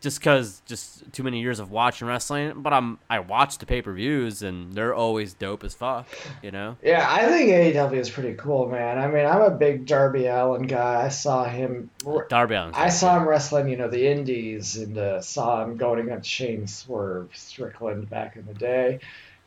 just 0.00 0.18
because 0.18 0.62
just 0.64 1.12
too 1.12 1.22
many 1.22 1.40
years 1.40 1.60
of 1.60 1.70
watching 1.70 2.08
wrestling. 2.08 2.62
But 2.62 2.72
I'm 2.72 2.98
I 3.08 3.20
watch 3.20 3.58
the 3.58 3.66
pay 3.66 3.82
per 3.82 3.92
views 3.92 4.42
and 4.42 4.72
they're 4.72 4.94
always 4.94 5.34
dope 5.34 5.62
as 5.62 5.74
fuck. 5.74 6.08
You 6.42 6.50
know. 6.50 6.76
yeah. 6.82 7.06
I 7.08 7.26
think 7.26 7.50
AEW 7.50 7.96
is 7.96 8.10
pretty 8.10 8.34
cool, 8.34 8.68
man. 8.68 8.98
I 8.98 9.06
mean, 9.08 9.26
I'm 9.26 9.42
a 9.42 9.50
big 9.50 9.86
Darby 9.86 10.26
Allin 10.26 10.66
guy. 10.66 11.04
I 11.04 11.08
saw 11.08 11.44
him. 11.44 11.90
Darby 12.28 12.54
Allin. 12.54 12.74
I 12.74 12.88
saw 12.88 13.18
him 13.18 13.28
wrestling, 13.28 13.68
you 13.68 13.76
know, 13.76 13.88
the 13.88 14.10
Indies, 14.10 14.76
and 14.76 14.96
uh, 14.96 15.20
saw 15.20 15.62
him 15.62 15.76
going 15.76 16.00
against 16.00 16.28
Shane 16.28 16.66
Swerve 16.66 17.30
Strickland 17.34 18.08
back 18.08 18.36
in 18.36 18.46
the 18.46 18.54
day, 18.54 19.00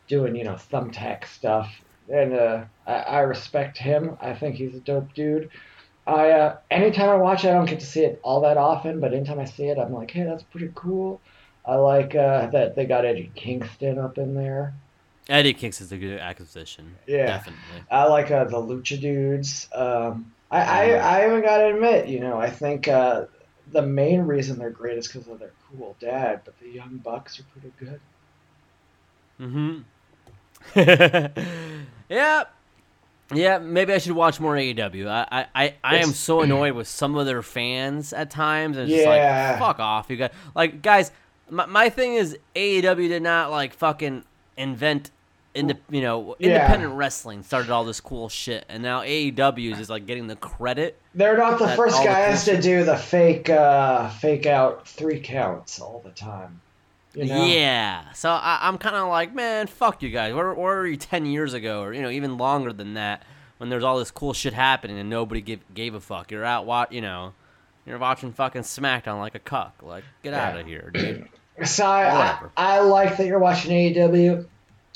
doing 0.07 0.35
you 0.35 0.43
know 0.43 0.55
thumbtack 0.55 1.25
stuff. 1.25 1.73
And 2.09 2.33
uh, 2.33 2.65
I, 2.85 2.93
I 2.93 3.19
respect 3.21 3.77
him. 3.77 4.17
I 4.21 4.33
think 4.33 4.55
he's 4.55 4.75
a 4.75 4.79
dope 4.79 5.13
dude. 5.13 5.49
I 6.05 6.31
uh, 6.31 6.57
anytime 6.69 7.09
I 7.09 7.15
watch 7.15 7.45
it, 7.45 7.49
I 7.49 7.53
don't 7.53 7.65
get 7.65 7.79
to 7.79 7.85
see 7.85 8.01
it 8.01 8.19
all 8.23 8.41
that 8.41 8.57
often, 8.57 8.99
but 8.99 9.13
anytime 9.13 9.39
I 9.39 9.45
see 9.45 9.65
it, 9.65 9.77
I'm 9.77 9.93
like, 9.93 10.11
hey, 10.11 10.23
that's 10.23 10.43
pretty 10.43 10.71
cool. 10.75 11.21
I 11.65 11.75
like 11.75 12.13
uh, 12.13 12.47
that 12.47 12.75
they 12.75 12.85
got 12.85 13.05
Eddie 13.05 13.31
Kingston 13.35 13.97
up 13.97 14.17
in 14.17 14.35
there. 14.35 14.73
Eddie 15.29 15.53
is 15.53 15.91
a 15.91 15.97
good 15.97 16.19
acquisition. 16.19 16.95
Yeah. 17.07 17.27
definitely. 17.27 17.83
I 17.89 18.05
like 18.05 18.29
uh, 18.29 18.43
the 18.43 18.57
Lucha 18.57 18.99
dudes. 18.99 19.69
Um, 19.73 20.33
I, 20.51 20.61
I 20.61 20.91
I 20.91 21.27
even 21.27 21.41
got 21.41 21.57
to 21.57 21.73
admit, 21.73 22.07
you 22.07 22.19
know, 22.19 22.37
I 22.37 22.49
think 22.49 22.89
uh, 22.89 23.25
the 23.71 23.81
main 23.81 24.21
reason 24.21 24.59
they're 24.59 24.69
great 24.69 24.97
is 24.97 25.07
because 25.07 25.27
of 25.27 25.39
their 25.39 25.51
cool 25.69 25.95
dad, 25.99 26.41
but 26.43 26.59
the 26.59 26.69
Young 26.69 26.97
Bucks 26.97 27.39
are 27.39 27.43
pretty 27.53 27.71
good. 27.79 27.99
Mm-hmm. 29.39 29.79
yeah. 32.09 32.43
Yeah, 33.35 33.57
maybe 33.59 33.93
I 33.93 33.97
should 33.97 34.13
watch 34.13 34.39
more 34.39 34.55
AEW. 34.55 35.07
I 35.07 35.27
I, 35.31 35.45
I, 35.65 35.75
I 35.83 35.95
am 35.97 36.09
so 36.13 36.41
annoyed 36.41 36.73
with 36.73 36.87
some 36.87 37.15
of 37.15 37.25
their 37.25 37.41
fans 37.41 38.13
at 38.13 38.29
times. 38.29 38.77
And 38.77 38.89
it's 38.89 38.95
just 38.97 39.05
Yeah. 39.07 39.49
like, 39.51 39.59
fuck 39.59 39.79
off, 39.79 40.09
you 40.09 40.17
guys. 40.17 40.31
Like, 40.55 40.81
guys, 40.81 41.11
my, 41.49 41.65
my 41.65 41.89
thing 41.89 42.13
is 42.15 42.37
AEW 42.55 43.07
did 43.09 43.23
not, 43.23 43.51
like, 43.51 43.73
fucking 43.73 44.23
invent, 44.57 45.11
into, 45.55 45.77
you 45.89 46.01
know, 46.01 46.35
Yeah. 46.39 46.47
independent 46.55 46.93
wrestling 46.93 47.43
started 47.43 47.69
all 47.69 47.83
this 47.85 47.99
cool 47.99 48.27
shit. 48.29 48.65
And 48.69 48.81
now 48.81 49.01
AEW 49.01 49.71
is 49.73 49.77
just, 49.77 49.89
like, 49.89 50.05
getting 50.07 50.27
the 50.27 50.35
credit. 50.35 50.99
They're 51.13 51.37
not 51.37 51.59
the 51.59 51.67
first 51.69 51.95
all 51.95 52.01
the 52.03 52.09
guys 52.09 52.45
to 52.45 52.59
do 52.59 52.83
the 52.83 52.97
fake 52.97 53.49
uh, 53.49 54.09
fake 54.09 54.45
out 54.47 54.87
three 54.87 55.19
counts 55.19 55.79
all 55.79 56.01
the 56.03 56.09
time. 56.11 56.59
You 57.15 57.25
know? 57.25 57.45
Yeah. 57.45 58.11
So 58.13 58.29
I, 58.29 58.59
I'm 58.63 58.77
kind 58.77 58.95
of 58.95 59.07
like, 59.07 59.33
man, 59.35 59.67
fuck 59.67 60.01
you 60.01 60.09
guys. 60.09 60.33
Where, 60.33 60.53
where 60.53 60.77
were 60.77 60.87
you 60.87 60.97
10 60.97 61.25
years 61.25 61.53
ago 61.53 61.81
or, 61.81 61.93
you 61.93 62.01
know, 62.01 62.09
even 62.09 62.37
longer 62.37 62.73
than 62.73 62.95
that 62.95 63.23
when 63.57 63.69
there's 63.69 63.83
all 63.83 63.99
this 63.99 64.11
cool 64.11 64.33
shit 64.33 64.53
happening 64.53 64.97
and 64.97 65.09
nobody 65.09 65.41
give, 65.41 65.59
gave 65.73 65.93
a 65.93 65.99
fuck? 65.99 66.31
You're 66.31 66.45
out, 66.45 66.65
wa- 66.65 66.87
you 66.89 67.01
know, 67.01 67.33
you're 67.85 67.99
watching 67.99 68.33
fucking 68.33 68.63
SmackDown 68.63 69.19
like 69.19 69.35
a 69.35 69.39
cuck. 69.39 69.75
Like, 69.83 70.03
get 70.23 70.33
out 70.33 70.59
of 70.59 70.65
here, 70.65 70.91
dude. 70.93 71.29
So 71.65 71.85
I, 71.85 72.05
I, 72.09 72.39
I 72.57 72.79
like 72.79 73.17
that 73.17 73.27
you're 73.27 73.37
watching 73.37 73.69
AEW. 73.69 74.47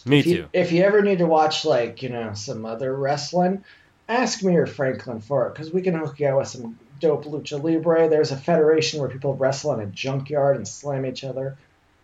Me 0.06 0.20
if 0.20 0.26
you, 0.26 0.36
too. 0.38 0.50
If 0.54 0.72
you 0.72 0.82
ever 0.82 1.04
need 1.04 1.20
to 1.20 1.28
watch 1.28 1.66
like 1.66 2.02
you 2.02 2.10
know 2.10 2.34
some 2.34 2.66
other 2.66 2.96
wrestling, 2.96 3.64
ask 4.10 4.42
me 4.42 4.56
or 4.56 4.66
Franklin 4.66 5.22
for 5.22 5.48
it 5.48 5.54
because 5.54 5.72
we 5.72 5.84
can 5.84 5.94
hook 5.94 6.20
you 6.20 6.28
up 6.30 6.40
with 6.40 6.48
some 6.48 6.80
dope 7.00 7.26
lucha 7.26 7.62
libre. 7.62 8.10
There's 8.10 8.32
a 8.32 8.38
federation 8.38 9.00
where 9.00 9.08
people 9.08 9.36
wrestle 9.36 9.72
in 9.76 9.82
a 9.82 9.86
junkyard 9.86 10.56
and 10.56 10.68
slam 10.68 11.06
each 11.06 11.24
other 11.24 11.58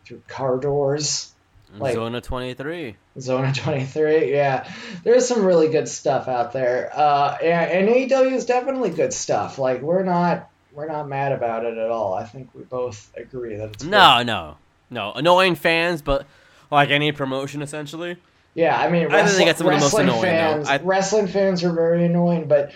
through 0.05 0.21
car 0.27 0.57
doors. 0.57 1.31
like- 1.79 1.93
Zona 1.95 2.21
23. 2.21 2.95
Zona 3.19 3.53
23, 3.53 4.31
yeah. 4.33 4.67
There's 5.03 5.27
some 5.27 5.43
really 5.45 5.69
good 5.69 5.87
stuff 5.87 6.27
out 6.27 6.51
there. 6.53 6.91
Uh, 6.93 7.37
and, 7.41 7.89
and 7.89 7.89
AEW 8.11 8.33
is 8.33 8.45
definitely 8.45 8.89
good 8.91 9.13
stuff. 9.13 9.57
Like 9.59 9.81
we're 9.81 10.03
not 10.03 10.49
we're 10.73 10.87
not 10.87 11.07
mad 11.07 11.31
about 11.31 11.65
it 11.65 11.77
at 11.77 11.89
all. 11.89 12.13
I 12.15 12.23
think 12.25 12.49
we 12.55 12.63
both 12.63 13.11
agree 13.15 13.55
that 13.57 13.69
it's 13.69 13.83
good. 13.83 13.91
No, 13.91 14.23
no, 14.23 14.57
no. 14.89 15.11
Annoying 15.13 15.53
fans, 15.55 16.01
but 16.01 16.25
like 16.71 16.89
any 16.89 17.11
promotion, 17.11 17.61
essentially. 17.61 18.17
Yeah, 18.55 18.79
I 18.79 18.89
mean, 18.89 19.11
I 19.11 19.25
think 19.27 19.47
that's 19.47 19.59
the 19.59 19.65
most 19.65 19.93
annoying, 19.93 20.21
fans. 20.21 20.67
I- 20.69 20.77
Wrestling 20.77 21.27
fans 21.27 21.63
are 21.63 21.71
very 21.71 22.05
annoying, 22.05 22.47
but 22.47 22.71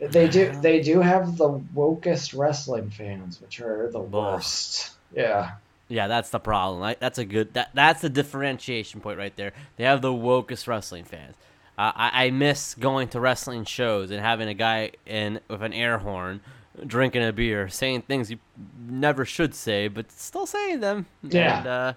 they 0.00 0.28
do 0.28 0.52
they 0.60 0.80
do 0.80 1.00
have 1.00 1.36
the 1.36 1.60
wokest 1.74 2.36
wrestling 2.38 2.90
fans, 2.90 3.40
which 3.40 3.60
are 3.60 3.90
the 3.90 4.00
worst. 4.00 4.90
Yeah, 5.14 5.52
Yeah, 5.90 6.06
that's 6.06 6.30
the 6.30 6.38
problem. 6.38 6.80
Like, 6.80 7.00
that's 7.00 7.18
a 7.18 7.24
good. 7.24 7.52
That 7.54 7.70
that's 7.74 8.00
the 8.00 8.08
differentiation 8.08 9.00
point 9.00 9.18
right 9.18 9.34
there. 9.36 9.52
They 9.76 9.84
have 9.84 10.00
the 10.00 10.12
wokest 10.12 10.68
wrestling 10.68 11.04
fans. 11.04 11.34
Uh, 11.76 11.92
I, 11.94 12.26
I 12.26 12.30
miss 12.30 12.74
going 12.74 13.08
to 13.08 13.20
wrestling 13.20 13.64
shows 13.64 14.10
and 14.12 14.20
having 14.20 14.48
a 14.48 14.54
guy 14.54 14.92
in 15.04 15.40
with 15.48 15.62
an 15.62 15.72
air 15.72 15.98
horn, 15.98 16.40
drinking 16.86 17.24
a 17.24 17.32
beer, 17.32 17.68
saying 17.68 18.02
things 18.02 18.30
you 18.30 18.38
never 18.86 19.24
should 19.24 19.54
say, 19.54 19.88
but 19.88 20.12
still 20.12 20.46
saying 20.46 20.80
them. 20.80 21.06
Yeah. 21.24 21.58
And, 21.58 21.66
uh, 21.66 21.92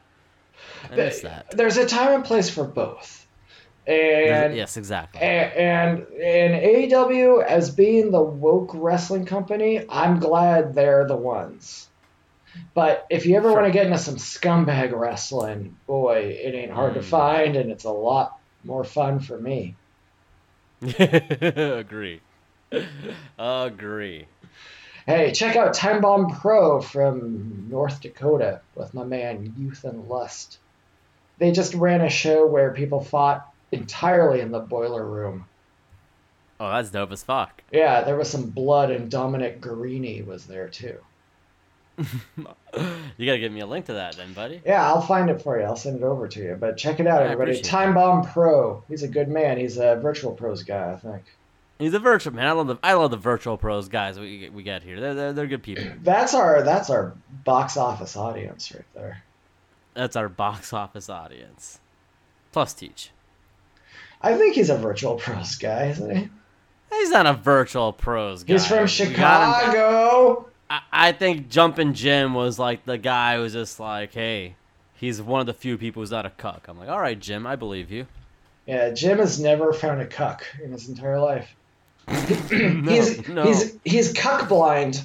I 0.91 0.95
miss 0.95 1.21
that. 1.21 1.51
there's 1.51 1.77
a 1.77 1.85
time 1.85 2.15
and 2.15 2.25
place 2.25 2.49
for 2.49 2.63
both, 2.63 3.27
and 3.85 4.55
yes, 4.55 4.77
exactly. 4.77 5.21
and 5.21 5.99
and 5.99 6.63
AEW 6.63 7.45
as 7.45 7.69
being 7.69 8.09
the 8.11 8.21
woke 8.21 8.71
wrestling 8.73 9.25
company, 9.25 9.85
I'm 9.89 10.19
glad 10.19 10.73
they're 10.73 11.05
the 11.07 11.15
ones. 11.15 11.89
But 12.75 13.05
if 13.09 13.25
you 13.25 13.35
ever 13.37 13.49
Sure. 13.49 13.61
want 13.61 13.65
to 13.67 13.71
get 13.73 13.85
into 13.87 13.97
some 13.97 14.15
scumbag 14.17 14.91
wrestling, 14.93 15.77
boy, 15.87 16.37
it 16.43 16.53
ain't 16.55 16.71
hard 16.71 16.95
to 16.95 16.99
Mm. 17.01 17.03
find, 17.03 17.55
and 17.55 17.71
it's 17.71 17.85
a 17.85 17.91
lot 17.91 18.31
more 18.63 18.83
fun 18.83 19.19
for 19.19 19.39
me. 19.39 19.75
Agree. 20.99 22.21
Agree. 23.37 24.27
Hey, 25.05 25.31
check 25.33 25.55
out 25.55 25.73
Time 25.73 26.01
Bomb 26.01 26.29
Pro 26.39 26.81
from 26.81 27.67
North 27.69 28.01
Dakota 28.01 28.61
with 28.75 28.93
my 28.93 29.03
man 29.03 29.53
Youth 29.57 29.83
and 29.83 30.07
Lust. 30.07 30.59
They 31.39 31.51
just 31.51 31.73
ran 31.73 32.01
a 32.01 32.09
show 32.09 32.45
where 32.47 32.73
people 32.73 33.03
fought 33.03 33.45
entirely 33.71 34.39
in 34.41 34.51
the 34.51 34.59
boiler 34.59 35.05
room. 35.05 35.45
Oh, 36.59 36.69
that's 36.71 36.89
dope 36.89 37.11
as 37.11 37.23
fuck. 37.23 37.63
Yeah, 37.71 38.01
there 38.03 38.15
was 38.15 38.29
some 38.29 38.51
blood, 38.51 38.91
and 38.91 39.09
Dominic 39.11 39.61
Garrini 39.61 40.25
was 40.25 40.45
there 40.45 40.69
too. 40.69 40.99
You 43.17 43.27
gotta 43.27 43.37
give 43.37 43.51
me 43.51 43.59
a 43.59 43.67
link 43.67 43.85
to 43.85 43.93
that, 43.93 44.17
then, 44.17 44.33
buddy. 44.33 44.59
Yeah, 44.65 44.83
I'll 44.83 45.01
find 45.01 45.29
it 45.29 45.43
for 45.43 45.59
you. 45.59 45.65
I'll 45.65 45.75
send 45.75 45.97
it 45.97 46.03
over 46.03 46.27
to 46.27 46.39
you. 46.41 46.57
But 46.59 46.75
check 46.75 46.99
it 46.99 47.05
out, 47.05 47.21
I 47.21 47.25
everybody. 47.25 47.61
Time 47.61 47.93
Bomb 47.93 48.25
Pro. 48.25 48.83
He's 48.87 49.03
a 49.03 49.07
good 49.07 49.27
man. 49.27 49.59
He's 49.59 49.77
a 49.77 49.97
virtual 49.97 50.31
pros 50.31 50.63
guy, 50.63 50.91
I 50.91 50.95
think. 50.95 51.21
He's 51.77 51.93
a 51.93 51.99
virtual 51.99 52.33
man. 52.33 52.47
I 52.47 52.51
love 52.53 52.67
the 52.67 52.77
I 52.81 52.93
love 52.93 53.11
the 53.11 53.17
virtual 53.17 53.57
pros 53.57 53.89
guys 53.89 54.19
we 54.19 54.49
we 54.49 54.63
get 54.63 54.81
here. 54.81 54.99
They're 54.99 55.13
they're, 55.13 55.33
they're 55.33 55.47
good 55.47 55.61
people. 55.61 55.85
That's 56.01 56.33
our 56.33 56.63
that's 56.63 56.89
our 56.89 57.13
box 57.43 57.77
office 57.77 58.17
audience 58.17 58.71
right 58.73 58.85
there. 58.95 59.23
That's 59.93 60.15
our 60.15 60.29
box 60.29 60.73
office 60.73 61.09
audience. 61.09 61.79
Plus 62.51 62.73
teach. 62.73 63.11
I 64.21 64.35
think 64.35 64.55
he's 64.55 64.69
a 64.69 64.77
virtual 64.77 65.15
pros 65.15 65.55
guy, 65.55 65.87
isn't 65.87 66.15
he? 66.15 66.29
He's 66.91 67.09
not 67.09 67.25
a 67.25 67.33
virtual 67.33 67.91
pros 67.91 68.43
guy. 68.43 68.53
He's 68.53 68.65
from 68.65 68.77
got 68.77 68.89
Chicago. 68.89 70.49
I, 70.73 70.81
I 70.91 71.11
think 71.11 71.49
Jumpin' 71.49 71.93
Jim 71.93 72.33
was 72.33 72.57
like 72.57 72.85
the 72.85 72.97
guy 72.97 73.35
who 73.35 73.41
was 73.41 73.53
just 73.53 73.79
like, 73.79 74.13
hey, 74.13 74.55
he's 74.95 75.21
one 75.21 75.39
of 75.39 75.45
the 75.45 75.53
few 75.53 75.77
people 75.77 76.01
who's 76.01 76.11
not 76.11 76.25
a 76.25 76.31
cuck. 76.31 76.65
I'm 76.67 76.79
like, 76.79 76.89
all 76.89 76.99
right, 76.99 77.19
Jim, 77.19 77.45
I 77.45 77.55
believe 77.55 77.91
you. 77.91 78.07
Yeah, 78.65 78.89
Jim 78.89 79.19
has 79.19 79.39
never 79.39 79.73
found 79.73 80.01
a 80.01 80.07
cuck 80.07 80.45
in 80.63 80.71
his 80.71 80.89
entire 80.89 81.19
life. 81.19 81.53
he's 82.49 83.27
no. 83.29 83.43
he's 83.45 83.77
he's 83.85 84.13
cuck 84.13 84.49
blind. 84.49 85.03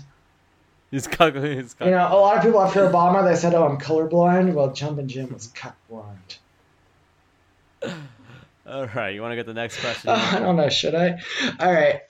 He's 0.91 1.07
cuck. 1.07 1.35
He's 1.35 1.75
cuck. 1.75 1.87
You 1.87 1.93
know, 1.93 2.09
a 2.09 2.19
lot 2.19 2.37
of 2.37 2.43
people 2.43 2.61
after 2.61 2.81
Obama 2.89 3.25
they 3.25 3.37
said, 3.37 3.55
"Oh, 3.55 3.65
I'm 3.65 3.79
colorblind." 3.79 4.53
Well, 4.55 4.73
Jumpin' 4.73 5.07
Jim 5.07 5.33
was 5.33 5.49
cuck 5.49 5.77
blind. 5.89 6.39
All 8.67 8.87
right, 8.87 9.11
you 9.11 9.23
want 9.23 9.33
to 9.33 9.37
get 9.37 9.47
the 9.47 9.55
next 9.55 9.81
question? 9.81 10.11
Oh, 10.11 10.15
I 10.33 10.41
don't 10.41 10.57
know. 10.57 10.69
Should 10.69 10.95
I? 10.95 11.21
All 11.61 11.73
right. 11.73 12.01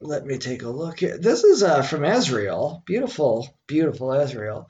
Let 0.00 0.26
me 0.26 0.36
take 0.38 0.62
a 0.62 0.68
look. 0.68 0.98
This 0.98 1.42
is 1.42 1.62
uh, 1.62 1.82
from 1.82 2.02
Ezreal. 2.02 2.84
Beautiful, 2.84 3.48
beautiful 3.66 4.08
Ezreal. 4.08 4.68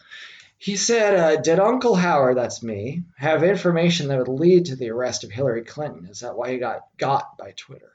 He 0.56 0.76
said, 0.76 1.14
uh, 1.14 1.40
"Did 1.40 1.58
Uncle 1.58 1.96
Howard, 1.96 2.36
that's 2.36 2.62
me, 2.62 3.02
have 3.16 3.42
information 3.42 4.08
that 4.08 4.18
would 4.18 4.28
lead 4.28 4.66
to 4.66 4.76
the 4.76 4.90
arrest 4.90 5.24
of 5.24 5.32
Hillary 5.32 5.64
Clinton? 5.64 6.06
Is 6.06 6.20
that 6.20 6.36
why 6.36 6.52
he 6.52 6.58
got 6.58 6.82
got 6.96 7.36
by 7.36 7.52
Twitter?" 7.56 7.92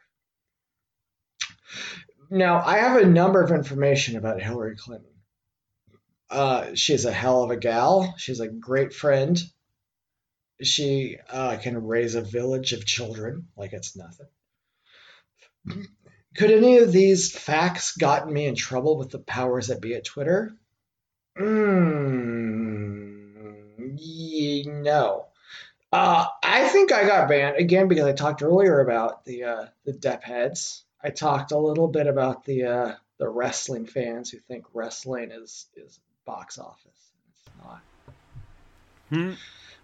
Now, 2.29 2.61
I 2.65 2.77
have 2.77 3.01
a 3.01 3.05
number 3.05 3.41
of 3.41 3.51
information 3.51 4.17
about 4.17 4.41
Hillary 4.41 4.75
Clinton. 4.75 5.11
Uh, 6.29 6.75
she's 6.75 7.05
a 7.05 7.11
hell 7.11 7.43
of 7.43 7.51
a 7.51 7.57
gal. 7.57 8.13
She's 8.17 8.39
a 8.39 8.47
great 8.47 8.93
friend. 8.93 9.41
She 10.61 11.17
uh, 11.29 11.57
can 11.57 11.85
raise 11.85 12.15
a 12.15 12.21
village 12.21 12.73
of 12.73 12.85
children 12.85 13.47
like 13.57 13.73
it's 13.73 13.95
nothing. 13.95 14.27
Could 16.35 16.51
any 16.51 16.77
of 16.77 16.91
these 16.91 17.31
facts 17.31 17.97
gotten 17.97 18.31
me 18.31 18.45
in 18.45 18.55
trouble 18.55 18.97
with 18.97 19.09
the 19.09 19.19
powers 19.19 19.67
that 19.67 19.81
be 19.81 19.95
at 19.95 20.05
Twitter? 20.05 20.55
Mm, 21.37 21.91
no. 24.83 25.25
Uh, 25.91 26.25
I 26.41 26.69
think 26.69 26.93
I 26.93 27.05
got 27.05 27.27
banned 27.27 27.57
again 27.57 27.89
because 27.89 28.05
I 28.05 28.13
talked 28.13 28.41
earlier 28.41 28.79
about 28.79 29.25
the 29.25 29.43
uh, 29.43 29.65
the 29.83 29.91
Depp 29.91 30.23
heads. 30.23 30.85
I 31.03 31.09
talked 31.09 31.51
a 31.51 31.57
little 31.57 31.89
bit 31.89 32.07
about 32.07 32.45
the 32.45 32.63
uh, 32.65 32.95
the 33.17 33.27
wrestling 33.27 33.85
fans 33.85 34.31
who 34.31 34.39
think 34.39 34.65
wrestling 34.73 35.31
is 35.31 35.67
is 35.75 35.99
box 36.25 36.57
office. 36.57 37.11
It's 37.29 37.49
not. 37.61 37.81
Hmm. 39.09 39.33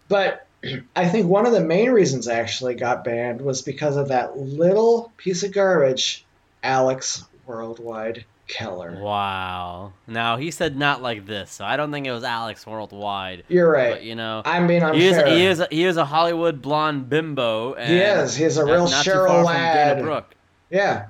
But 0.08 0.48
I 0.96 1.10
think 1.10 1.28
one 1.28 1.46
of 1.46 1.52
the 1.52 1.62
main 1.62 1.92
reasons 1.92 2.30
I 2.30 2.36
actually 2.36 2.76
got 2.76 3.04
banned 3.04 3.42
was 3.42 3.62
because 3.62 3.98
of 3.98 4.08
that 4.10 4.38
little 4.38 5.12
piece 5.18 5.44
of 5.44 5.52
garbage, 5.52 6.26
Alex 6.64 7.24
Worldwide 7.46 8.26
Keller. 8.48 8.98
Wow. 9.02 9.94
Now 10.08 10.38
he 10.38 10.52
said 10.52 10.78
not 10.78 11.02
like 11.02 11.26
this, 11.26 11.52
so 11.52 11.66
I 11.66 11.76
don't 11.78 11.92
think 11.92 12.08
it 12.08 12.12
was 12.12 12.24
Alex 12.24 12.66
Worldwide. 12.66 13.44
You're 13.50 13.70
right. 13.72 13.92
But 13.92 14.04
you 14.04 14.16
know, 14.16 14.42
I'm 14.46 14.68
being 14.68 14.82
he 14.94 15.08
is 15.08 15.18
he 15.18 15.46
is 15.46 15.64
he 15.70 15.84
is 15.84 15.98
a 15.98 16.06
Hollywood 16.06 16.62
blonde 16.62 17.10
bimbo. 17.10 17.74
And 17.74 17.92
He 17.92 18.00
is. 18.00 18.36
He's 18.36 18.58
a 18.58 18.66
real 18.66 18.90
not 18.90 19.06
Cheryl 19.06 19.44
Ladd. 19.44 20.02
Brooke. 20.02 20.34
Yeah. 20.70 21.08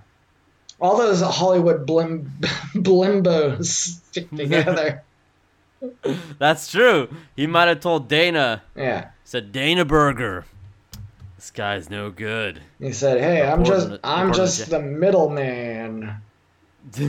All 0.80 0.98
those 0.98 1.22
Hollywood 1.22 1.88
blim 1.88 2.28
blimbos 2.74 3.66
stick 3.66 4.30
together. 4.30 5.04
That's 6.40 6.72
true. 6.72 7.08
He 7.36 7.46
might 7.48 7.68
have 7.68 7.80
told 7.82 8.08
Dana. 8.08 8.64
yeah. 8.76 9.10
Said 9.24 9.52
Dana 9.52 9.86
Burger. 9.86 10.46
This 11.38 11.52
guy's 11.52 11.90
no 11.90 12.10
good. 12.10 12.62
He 12.80 12.92
said, 12.92 13.20
"Hey, 13.22 13.48
I'm 13.48 13.64
just 13.64 13.90
the- 13.90 14.00
I'm 14.04 14.34
just 14.34 14.66
the- 14.70 14.78
the 14.78 14.84
middleman." 14.84 16.16
oh, 16.98 17.02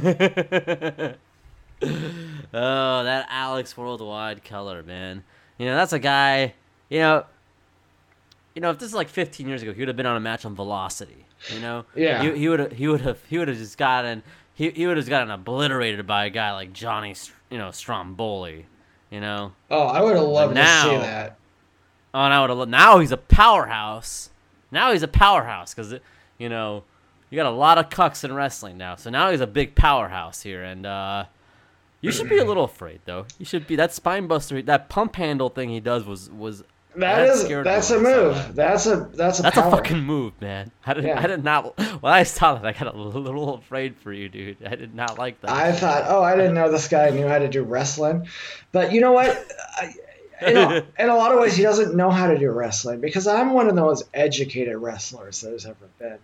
that 3.04 3.26
Alex 3.30 3.76
Worldwide 3.76 4.44
Keller, 4.44 4.82
man. 4.82 5.22
You 5.58 5.66
know, 5.66 5.76
that's 5.76 5.92
a 5.92 5.98
guy. 5.98 6.54
You 6.88 7.00
know, 7.00 7.24
you 8.54 8.62
know, 8.62 8.70
if 8.70 8.78
this 8.78 8.88
is 8.88 8.94
like 8.94 9.08
15 9.08 9.48
years 9.48 9.62
ago, 9.62 9.72
he 9.72 9.80
would 9.80 9.88
have 9.88 9.96
been 9.96 10.06
on 10.06 10.16
a 10.16 10.20
match 10.20 10.44
on 10.44 10.54
Velocity. 10.54 11.26
You 11.52 11.60
know, 11.60 11.84
Yeah. 11.94 12.22
he, 12.22 12.36
he 12.38 12.48
would 12.48 12.60
have 12.60 12.72
he 12.72 12.88
would 12.88 13.00
have 13.02 13.18
he 13.28 13.38
would 13.38 13.48
have 13.48 13.58
just 13.58 13.78
gotten 13.78 14.22
he, 14.54 14.70
he 14.70 14.86
would 14.86 14.96
have 14.96 15.08
gotten 15.08 15.30
obliterated 15.30 16.06
by 16.06 16.26
a 16.26 16.30
guy 16.30 16.52
like 16.52 16.72
Johnny, 16.72 17.14
you 17.50 17.58
know, 17.58 17.68
Stamboli. 17.68 18.64
You 19.10 19.20
know, 19.20 19.52
Oh, 19.70 19.82
I 19.84 20.02
would 20.02 20.16
have 20.16 20.26
loved 20.26 20.54
to 20.56 20.60
see 20.62 20.96
that. 20.98 21.38
Oh, 22.14 22.56
would 22.56 22.68
now 22.68 22.98
he's 22.98 23.12
a 23.12 23.16
powerhouse. 23.16 24.30
Now 24.70 24.92
he's 24.92 25.02
a 25.02 25.08
powerhouse 25.08 25.74
because 25.74 25.94
you 26.38 26.48
know 26.48 26.84
you 27.30 27.36
got 27.36 27.46
a 27.46 27.50
lot 27.50 27.78
of 27.78 27.88
cucks 27.90 28.24
in 28.24 28.32
wrestling 28.34 28.78
now. 28.78 28.96
So 28.96 29.10
now 29.10 29.30
he's 29.30 29.40
a 29.40 29.46
big 29.46 29.74
powerhouse 29.74 30.42
here, 30.42 30.62
and 30.62 30.86
uh, 30.86 31.24
you 32.00 32.12
should 32.12 32.28
be 32.28 32.38
a 32.38 32.44
little 32.44 32.64
afraid 32.64 33.00
though. 33.04 33.26
You 33.38 33.44
should 33.44 33.66
be 33.66 33.76
that 33.76 33.92
spine 33.92 34.26
buster, 34.26 34.60
that 34.62 34.88
pump 34.88 35.16
handle 35.16 35.48
thing 35.48 35.70
he 35.70 35.80
does 35.80 36.04
was 36.04 36.30
was 36.30 36.64
That 36.96 37.16
that 37.16 37.28
is 37.28 37.48
that's 37.64 37.90
a 37.90 37.96
when 37.98 38.06
I 38.06 38.10
saw 38.10 38.22
move. 38.24 38.34
that. 38.34 38.54
That's 38.56 38.86
a 38.86 38.96
that's 39.14 39.38
a 39.40 39.42
That's 39.42 39.54
power. 39.56 39.68
a 39.68 39.70
fucking 39.70 40.00
move, 40.00 40.32
man. 40.40 40.70
I 40.86 40.94
did, 40.94 41.04
Yeah. 41.04 41.20
I 41.22 41.26
did 41.26 41.44
not. 41.44 41.78
When 42.02 42.12
I 42.12 42.22
saw 42.22 42.54
that, 42.54 42.64
I 42.64 42.72
got 42.72 42.94
a 42.94 42.96
little 42.98 43.54
afraid 43.56 43.96
for 43.96 44.12
you, 44.12 44.28
dude. 44.28 44.58
I 44.64 44.74
did 44.76 44.94
not 44.94 45.18
like 45.18 45.40
that. 45.40 45.50
I 45.50 45.72
thought, 45.72 46.04
oh, 46.08 46.22
I 46.22 46.36
didn't 46.36 46.54
know 46.54 46.70
this 46.70 46.88
guy 46.88 47.10
knew 47.10 47.26
how 47.26 47.38
to 47.38 47.48
do 47.48 47.62
wrestling, 47.62 48.28
but 48.72 48.92
you 48.92 49.00
know 49.00 49.12
what? 49.12 49.30
I, 49.76 49.94
in, 50.40 50.56
a, 50.56 50.86
in 50.98 51.08
a 51.08 51.16
lot 51.16 51.32
of 51.32 51.40
ways, 51.40 51.56
he 51.56 51.62
doesn't 51.62 51.94
know 51.94 52.10
how 52.10 52.28
to 52.28 52.38
do 52.38 52.50
wrestling 52.50 53.00
because 53.00 53.26
I'm 53.26 53.52
one 53.52 53.68
of 53.68 53.74
the 53.74 53.82
most 53.82 54.04
educated 54.14 54.76
wrestlers 54.76 55.40
there's 55.40 55.66
ever 55.66 55.88
been. 55.98 56.18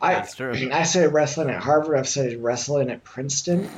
I, 0.00 0.14
That's 0.14 0.34
true. 0.34 0.70
I 0.72 0.82
studied 0.84 1.08
wrestling 1.08 1.50
at 1.50 1.62
Harvard. 1.62 1.98
I've 1.98 2.08
studied 2.08 2.36
wrestling 2.36 2.90
at 2.90 3.04
Princeton. 3.04 3.68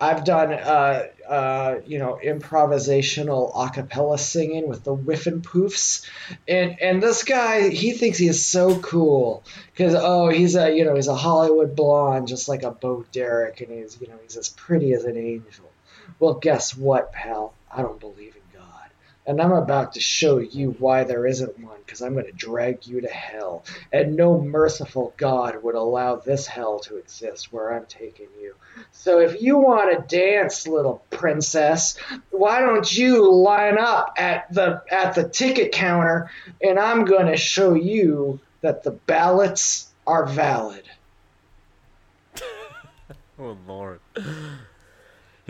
I've 0.00 0.24
done, 0.24 0.52
uh, 0.54 1.08
uh, 1.28 1.80
you 1.86 1.98
know, 1.98 2.18
improvisational 2.24 3.52
a 3.54 3.68
cappella 3.68 4.16
singing 4.16 4.66
with 4.66 4.82
the 4.82 4.96
Whiffenpoofs, 4.96 6.08
and 6.48 6.80
and 6.80 7.02
this 7.02 7.22
guy, 7.22 7.68
he 7.68 7.92
thinks 7.92 8.16
he 8.16 8.26
is 8.26 8.46
so 8.46 8.78
cool 8.80 9.44
because 9.72 9.94
oh, 9.94 10.28
he's 10.28 10.56
a 10.56 10.74
you 10.74 10.86
know 10.86 10.94
he's 10.94 11.08
a 11.08 11.14
Hollywood 11.14 11.76
blonde 11.76 12.28
just 12.28 12.48
like 12.48 12.62
a 12.62 12.70
Bo 12.70 13.04
Derek, 13.12 13.60
and 13.60 13.70
he's 13.70 14.00
you 14.00 14.06
know 14.06 14.18
he's 14.22 14.38
as 14.38 14.48
pretty 14.48 14.94
as 14.94 15.04
an 15.04 15.18
angel. 15.18 15.70
Well, 16.18 16.34
guess 16.34 16.74
what, 16.74 17.12
pal? 17.12 17.52
I 17.70 17.82
don't 17.82 18.00
believe 18.00 18.34
God, 18.34 18.39
and 19.30 19.40
I'm 19.40 19.52
about 19.52 19.92
to 19.92 20.00
show 20.00 20.38
you 20.38 20.74
why 20.80 21.04
there 21.04 21.24
isn't 21.24 21.56
one 21.60 21.78
because 21.86 22.02
I'm 22.02 22.14
going 22.14 22.26
to 22.26 22.32
drag 22.32 22.88
you 22.88 23.02
to 23.02 23.08
hell, 23.08 23.64
and 23.92 24.16
no 24.16 24.40
merciful 24.40 25.14
God 25.16 25.62
would 25.62 25.76
allow 25.76 26.16
this 26.16 26.48
hell 26.48 26.80
to 26.80 26.96
exist 26.96 27.52
where 27.52 27.72
I'm 27.72 27.86
taking 27.86 28.26
you. 28.40 28.56
So 28.90 29.20
if 29.20 29.40
you 29.40 29.58
want 29.58 30.08
to 30.08 30.16
dance, 30.16 30.66
little 30.66 31.04
princess, 31.10 31.96
why 32.30 32.58
don't 32.58 32.92
you 32.92 33.32
line 33.32 33.78
up 33.78 34.14
at 34.18 34.52
the 34.52 34.82
at 34.90 35.14
the 35.14 35.28
ticket 35.28 35.70
counter 35.70 36.28
and 36.60 36.76
I'm 36.76 37.04
going 37.04 37.26
to 37.26 37.36
show 37.36 37.74
you 37.74 38.40
that 38.62 38.82
the 38.82 38.90
ballots 38.90 39.92
are 40.08 40.26
valid. 40.26 40.88
Oh 43.42 43.56
lord. 43.66 44.00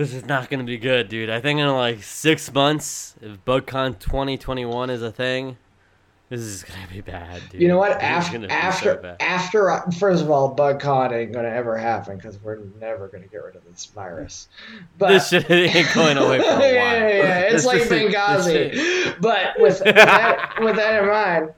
This 0.00 0.14
is 0.14 0.24
not 0.24 0.48
gonna 0.48 0.64
be 0.64 0.78
good, 0.78 1.10
dude. 1.10 1.28
I 1.28 1.42
think 1.42 1.60
in 1.60 1.68
like 1.68 2.02
six 2.02 2.50
months, 2.54 3.14
if 3.20 3.44
BugCon 3.44 3.98
2021 3.98 4.88
is 4.88 5.02
a 5.02 5.12
thing, 5.12 5.58
this 6.30 6.40
is 6.40 6.62
gonna 6.62 6.86
be 6.90 7.02
bad, 7.02 7.42
dude. 7.50 7.60
You 7.60 7.68
know 7.68 7.76
what? 7.76 8.00
This 8.00 8.28
is 8.32 8.34
After 8.34 8.40
so 8.40 8.46
after 8.48 9.16
after 9.20 9.70
I- 9.70 9.90
first 9.90 10.22
of 10.22 10.30
all, 10.30 10.56
BugCon 10.56 11.12
ain't 11.12 11.32
going 11.34 11.44
to 11.44 11.52
ever 11.52 11.76
happen 11.76 12.16
because 12.16 12.42
we're 12.42 12.60
never 12.80 13.08
going 13.08 13.22
to 13.24 13.28
get 13.28 13.44
rid 13.44 13.56
of 13.56 13.64
this 13.70 13.84
virus. 13.94 14.48
But 14.96 15.08
this 15.10 15.28
shit 15.28 15.50
ain't 15.50 15.92
going 15.94 16.16
away 16.16 16.38
for 16.38 16.44
a 16.46 16.48
while. 16.52 16.60
yeah, 16.62 16.98
yeah, 16.98 17.08
yeah. 17.18 17.38
It's 17.52 17.66
like 17.66 17.82
Benghazi. 17.82 19.20
But 19.20 19.60
with 19.60 19.80
that, 19.84 20.54
with 20.62 20.76
that 20.76 21.02
in 21.02 21.10
mind, 21.10 21.52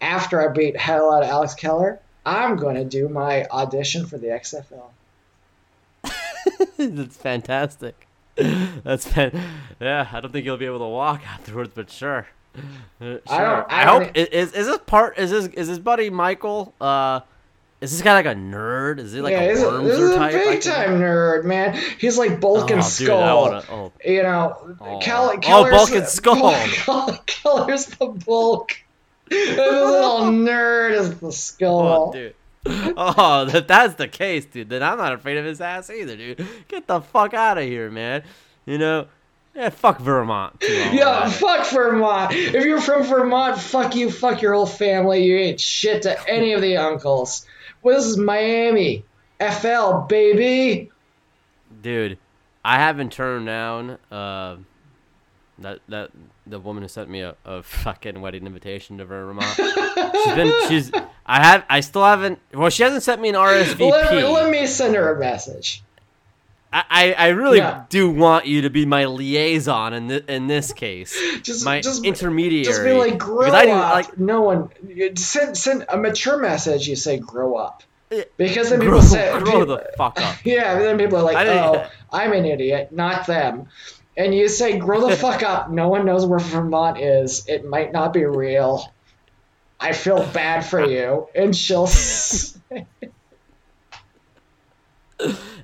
after 0.00 0.48
I 0.48 0.52
beat 0.52 0.76
hell 0.76 1.12
out 1.12 1.24
of 1.24 1.28
Alex 1.30 1.54
Keller, 1.54 1.98
I'm 2.24 2.54
going 2.54 2.76
to 2.76 2.84
do 2.84 3.08
my 3.08 3.44
audition 3.46 4.06
for 4.06 4.18
the 4.18 4.28
XFL. 4.28 4.90
That's 6.78 7.16
fantastic. 7.16 8.06
That's 8.36 9.06
fan. 9.06 9.32
Yeah, 9.80 10.08
I 10.12 10.20
don't 10.20 10.30
think 10.32 10.44
you'll 10.44 10.56
be 10.56 10.66
able 10.66 10.78
to 10.78 10.86
walk 10.86 11.26
afterwards, 11.26 11.70
but 11.74 11.90
sure. 11.90 12.26
Uh, 12.56 12.60
sure. 13.00 13.20
I 13.28 13.44
don't- 13.44 13.72
I 13.72 13.82
I, 13.82 13.84
don't 13.84 14.02
hope 14.06 14.16
is 14.16 14.52
is 14.52 14.66
this 14.66 14.78
part 14.86 15.18
is 15.18 15.30
this 15.30 15.46
is 15.48 15.68
this 15.68 15.78
buddy 15.78 16.10
Michael? 16.10 16.72
Uh, 16.80 17.20
is 17.80 17.92
this 17.92 18.02
guy 18.02 18.14
like 18.14 18.26
a 18.26 18.34
nerd? 18.34 18.98
Is 18.98 19.12
he 19.12 19.20
like 19.20 19.32
yeah, 19.32 19.40
a 19.42 19.54
Wormser 19.56 19.84
this 19.84 19.98
is 20.00 20.10
a 20.10 20.16
type? 20.18 20.32
big 20.32 20.60
time 20.62 20.90
nerd, 21.00 21.44
man. 21.44 21.78
He's 21.98 22.18
like 22.18 22.40
Bulk 22.40 22.70
Oh, 22.70 22.74
and 22.74 22.82
dude, 22.82 22.84
Skull. 22.84 23.42
wanna- 23.42 23.64
oh. 23.70 23.92
You 24.04 24.22
know, 24.24 24.76
Oh. 24.80 24.98
Kel- 25.00 25.38
Oh, 25.46 25.70
Bulk 25.70 25.92
and 25.92 26.06
Skull. 26.06 26.52
Keller's 27.26 27.86
the 27.86 28.06
bulk. 28.06 28.72
the 29.30 29.36
little 29.36 30.22
nerd 30.32 30.92
is 30.92 31.18
the 31.20 31.30
skull. 31.30 32.08
Oh, 32.08 32.12
dude. 32.12 32.34
Oh, 32.96 33.48
if 33.52 33.66
that's 33.66 33.94
the 33.94 34.08
case, 34.08 34.44
dude, 34.44 34.68
then 34.68 34.82
I'm 34.82 34.98
not 34.98 35.12
afraid 35.12 35.36
of 35.38 35.44
his 35.44 35.60
ass 35.60 35.90
either, 35.90 36.16
dude. 36.16 36.46
Get 36.68 36.86
the 36.86 37.00
fuck 37.00 37.34
out 37.34 37.58
of 37.58 37.64
here, 37.64 37.90
man. 37.90 38.22
You 38.66 38.78
know, 38.78 39.06
yeah, 39.54 39.70
fuck 39.70 39.98
Vermont. 40.00 40.56
Yeah, 40.62 41.28
fuck 41.30 41.66
Vermont. 41.70 42.32
If 42.32 42.64
you're 42.64 42.80
from 42.80 43.04
Vermont, 43.04 43.58
fuck 43.58 43.94
you, 43.96 44.10
fuck 44.10 44.42
your 44.42 44.54
whole 44.54 44.66
family. 44.66 45.24
You 45.24 45.36
ain't 45.36 45.60
shit 45.60 46.02
to 46.02 46.28
any 46.28 46.52
of 46.52 46.60
the 46.60 46.76
uncles. 46.76 47.46
Well, 47.82 47.96
this 47.96 48.06
is 48.06 48.16
Miami. 48.18 49.04
FL, 49.40 50.00
baby. 50.08 50.90
dude. 51.82 52.18
I 52.64 52.76
haven't 52.78 53.12
turned 53.12 53.46
down 53.46 53.98
uh, 54.10 54.56
that 55.60 55.78
that 55.88 56.10
the 56.48 56.58
woman 56.58 56.82
who 56.82 56.88
sent 56.88 57.08
me 57.10 57.20
a, 57.20 57.36
a 57.44 57.62
fucking 57.84 58.20
wedding 58.20 58.46
invitation 58.46 58.98
to 58.98 59.04
Vermont. 59.04 59.44
she's 59.56 60.34
been 60.34 60.52
she's 60.68 60.90
I 61.26 61.42
have. 61.44 61.64
I 61.68 61.80
still 61.80 62.04
haven't. 62.04 62.38
Well, 62.54 62.70
she 62.70 62.82
hasn't 62.82 63.02
sent 63.02 63.20
me 63.20 63.28
an 63.28 63.34
RSVP. 63.34 63.90
Let, 63.90 64.12
me- 64.14 64.24
let 64.24 64.50
me 64.50 64.66
send 64.66 64.94
her 64.94 65.14
a 65.14 65.18
message. 65.20 65.82
I, 66.70 67.14
I 67.16 67.28
really 67.28 67.58
Yeah. 67.58 67.84
do 67.88 68.10
want 68.10 68.44
you 68.44 68.60
to 68.62 68.70
be 68.70 68.84
my 68.84 69.06
liaison 69.06 69.94
in 69.94 70.08
thi- 70.08 70.24
in 70.28 70.48
this 70.48 70.74
case. 70.74 71.18
Just, 71.42 71.64
my 71.64 71.80
just, 71.80 72.04
intermediary. 72.04 72.62
just 72.64 72.84
be 72.84 72.92
like, 72.92 73.16
grow 73.18 73.46
I 73.50 73.68
up. 73.70 73.94
like- 73.94 74.18
no 74.18 74.42
one 74.42 74.68
send 75.16 75.56
send 75.56 75.86
a 75.88 75.96
mature 75.96 76.36
message. 76.36 76.86
You 76.86 76.94
say, 76.94 77.16
grow 77.18 77.54
up, 77.56 77.84
Eh, 78.10 78.24
because 78.36 78.68
then 78.68 78.80
grow, 78.80 78.88
people 78.98 79.02
say, 79.02 79.30
grow 79.32 79.44
people- 79.44 79.66
the 79.66 79.90
fuck 79.96 80.20
up. 80.20 80.44
Yeah, 80.44 80.78
then 80.78 80.98
people 80.98 81.16
are 81.18 81.22
like, 81.22 81.38
I 81.38 81.48
"Oh, 81.48 81.86
I'm 82.12 82.34
an 82.34 82.44
idiot, 82.44 82.92
not 82.92 83.26
them." 83.26 83.68
And 84.18 84.34
you 84.34 84.48
say, 84.48 84.78
"Grow 84.78 85.08
the 85.08 85.16
fuck 85.16 85.42
up." 85.42 85.70
No 85.70 85.88
one 85.88 86.04
knows 86.04 86.26
where 86.26 86.40
Vermont 86.40 87.00
is. 87.00 87.44
It 87.48 87.64
might 87.64 87.92
not 87.92 88.12
be 88.12 88.26
real. 88.26 88.92
I 89.80 89.92
feel 89.92 90.26
bad 90.32 90.66
for 90.66 90.84
you. 90.84 91.28
And 91.34 91.56
she'll. 91.56 91.88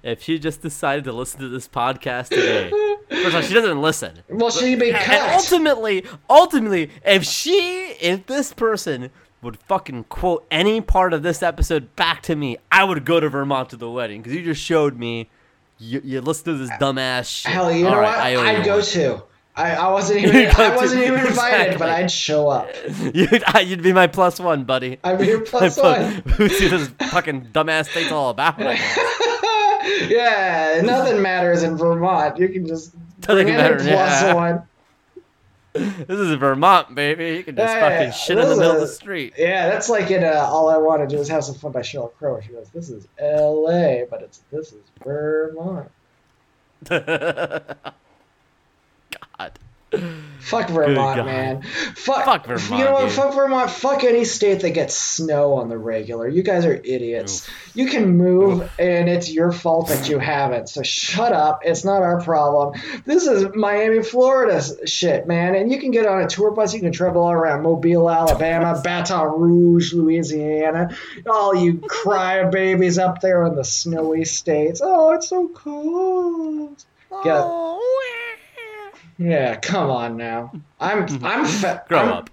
If 0.03 0.23
she 0.23 0.39
just 0.39 0.61
decided 0.61 1.05
to 1.05 1.13
listen 1.13 1.41
to 1.41 1.49
this 1.49 1.69
podcast 1.69 2.29
today, 2.29 2.71
first 3.09 3.27
of 3.27 3.35
all, 3.37 3.41
she 3.41 3.55
doesn't 3.55 3.81
listen. 3.81 4.19
Well, 4.29 4.51
she'd 4.51 4.79
be 4.79 4.93
And 4.93 5.33
ultimately, 5.33 6.05
ultimately, 6.29 6.91
if 7.07 7.25
she, 7.25 7.95
if 8.01 8.27
this 8.27 8.53
person 8.53 9.11
would 9.43 9.59
fucking 9.61 10.05
quote 10.05 10.45
any 10.51 10.81
part 10.81 11.13
of 11.13 11.23
this 11.23 11.43
episode 11.43 11.95
back 11.97 12.21
to 12.23 12.37
me, 12.37 12.59
I 12.71 12.85
would 12.85 13.05
go 13.05 13.21
to 13.21 13.29
Vermont 13.29 13.71
to 13.71 13.77
the 13.77 13.89
wedding 13.89 14.23
because 14.23 14.35
you 14.37 14.45
just 14.45 14.61
showed 14.61 14.99
me 14.99 15.31
you, 15.79 16.01
you 16.05 16.21
listen 16.21 16.45
to 16.53 16.59
this 16.59 16.71
dumbass 16.81 17.27
shit. 17.29 17.53
Hell, 17.53 17.71
you 17.73 17.85
know 17.85 17.91
All 17.91 18.01
right, 18.01 18.37
what? 18.37 18.47
I 18.47 18.57
I'd 18.59 18.65
go 18.65 18.81
to. 18.81 19.23
I, 19.57 19.75
I 19.77 19.91
wasn't 19.93 20.19
even. 20.25 20.47
I 20.57 20.75
wasn't 20.77 21.03
even 21.05 21.27
invited, 21.27 21.79
but. 21.79 21.89
I'd 21.89 22.11
show 22.11 22.49
up. 22.49 22.69
You'd, 23.15 23.45
I- 23.47 23.61
you'd 23.61 23.83
be 23.83 23.93
my 23.93 24.07
plus 24.09 24.41
one, 24.41 24.65
buddy. 24.65 24.99
I'd 25.05 25.19
be 25.19 25.27
your 25.27 25.41
plus 25.47 25.77
one. 25.79 26.11
Who's 26.37 26.59
see 26.59 26.69
this 26.69 26.89
fucking 27.11 27.49
dumbass 27.53 27.89
thing's 27.89 28.11
all 28.13 28.31
about? 28.31 28.59
Yeah, 30.09 30.81
nothing 30.85 31.21
matters 31.23 31.63
in 31.63 31.77
Vermont. 31.77 32.39
You 32.39 32.49
can 32.49 32.67
just 32.67 32.95
Doesn't 33.21 33.45
bring 33.47 33.49
in 33.55 33.61
a 33.61 33.77
plus 33.77 33.87
yeah. 34.23 34.35
one. 34.35 34.63
This 36.07 36.21
is 36.21 36.35
Vermont, 36.37 36.95
baby. 36.95 37.37
You 37.37 37.43
can 37.43 37.57
just 37.57 37.75
Yeah, 37.75 37.81
fucking 37.81 38.07
yeah, 38.07 38.11
shit 38.13 38.39
in 38.39 38.45
the 38.45 38.51
this 38.51 38.59
middle 38.59 38.75
of 38.77 38.81
the 38.81 38.87
street. 38.87 39.35
Yeah, 39.37 39.69
that's 39.69 39.89
like 39.89 40.09
in 40.11 40.23
uh, 40.23 40.47
All 40.49 40.69
I 40.69 40.77
Want 40.77 41.09
to 41.09 41.17
Do 41.17 41.21
Is 41.21 41.29
Have 41.29 41.43
Some 41.45 41.57
Fun 41.57 41.73
by 41.73 41.81
Sheryl 41.81 42.13
Crow. 42.15 42.41
She 42.41 42.53
goes, 42.53 42.69
"This 42.73 42.91
is 42.91 43.09
L.A., 43.19 44.07
but 44.09 44.23
it's 44.23 44.41
this 44.53 44.73
is 44.73 44.83
Vermont." 45.03 45.91
God. 46.89 47.77
Fuck 50.45 50.69
Vermont, 50.69 51.25
man. 51.25 51.63
Fuck, 51.63 52.27
Fuck 52.27 52.47
Vermont, 52.47 52.71
You 52.73 52.85
know 52.85 52.93
what? 52.93 53.05
dude. 53.05 53.13
Fuck 53.13 53.35
Vermont. 53.35 53.71
Fuck 53.71 54.05
any 54.05 54.25
state 54.27 54.61
that 54.61 54.71
gets 54.71 54.95
snow 54.97 55.55
on 55.55 55.71
the 55.71 55.79
regular. 55.79 56.29
You 56.29 56.43
guys 56.43 56.67
are 56.67 56.75
idiots. 56.75 57.49
You 57.73 57.87
can 57.87 58.19
move, 58.19 58.71
and 58.79 59.09
it's 59.09 59.33
your 59.33 59.53
fault 59.53 59.89
that 59.89 60.09
you 60.09 60.19
haven't. 60.19 60.69
So 60.69 60.83
shut 60.83 61.33
up. 61.33 61.63
It's 61.65 61.85
not 61.85 62.03
our 62.03 62.21
problem. 62.21 62.81
This 63.07 63.27
is 63.27 63.55
Miami, 63.55 64.03
Florida 64.03 64.63
shit, 64.87 65.27
man. 65.27 65.55
And 65.55 65.73
you 65.73 65.81
can 65.81 65.91
get 65.91 66.07
on 66.07 66.21
a 66.23 66.29
tour 66.29 66.51
bus. 66.51 66.75
You 66.75 66.81
can 66.81 66.93
travel 66.93 67.23
all 67.23 67.33
around 67.33 67.63
Mobile, 67.63 68.11
Alabama, 68.11 68.81
Baton 68.85 69.41
Rouge, 69.41 69.95
Louisiana. 69.95 70.95
All 71.27 71.55
you 71.55 71.75
crybabies 71.79 73.03
up 73.03 73.21
there 73.23 73.47
in 73.47 73.55
the 73.55 73.65
snowy 73.65 74.27
states. 74.27 74.81
Oh, 74.85 75.13
it's 75.15 75.29
so 75.29 75.49
cold. 75.49 76.85
Get 77.23 77.33
oh, 77.33 77.81
Yeah, 79.19 79.57
come 79.57 79.91
on 79.91 80.17
now. 80.17 80.53
I'm 80.81 81.07
mm-hmm. 81.07 81.25
I'm 81.25 81.45
fa- 81.45 81.85
Grow 81.89 81.99
I'm, 82.01 82.09
up. 82.09 82.31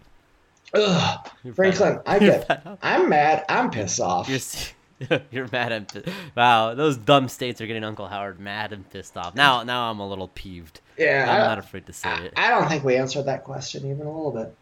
Ugh, 0.74 1.30
You're 1.44 1.54
Franklin. 1.54 2.00
I 2.06 2.20
get. 2.20 2.48
fed. 2.48 2.78
I'm 2.82 3.10
mad. 3.10 3.46
I'm 3.50 3.70
pissed 3.72 4.00
off. 4.00 4.30
You're, 4.30 5.22
you're 5.32 5.48
mad 5.52 5.72
and 5.72 6.14
wow. 6.36 6.74
Those 6.74 6.98
dumb 6.98 7.28
states 7.28 7.60
are 7.62 7.68
getting 7.68 7.84
Uncle 7.84 8.08
Howard 8.08 8.40
mad 8.40 8.72
and 8.74 8.90
pissed 8.90 9.18
off. 9.18 9.36
Now, 9.36 9.64
now 9.64 9.90
I'm 9.90 10.00
a 10.00 10.08
little 10.08 10.30
peeved. 10.30 10.82
yeah, 10.98 11.26
I'm 11.30 11.48
not 11.48 11.60
afraid 11.60 11.86
to 11.88 11.94
say 11.94 12.10
I, 12.10 12.22
it. 12.24 12.34
I 12.38 12.50
don't 12.50 12.68
think 12.68 12.84
we 12.84 12.96
answered 12.96 13.24
that 13.24 13.44
question 13.44 13.86
even 13.86 14.06
a 14.08 14.12
little 14.12 14.32
bit. 14.32 14.56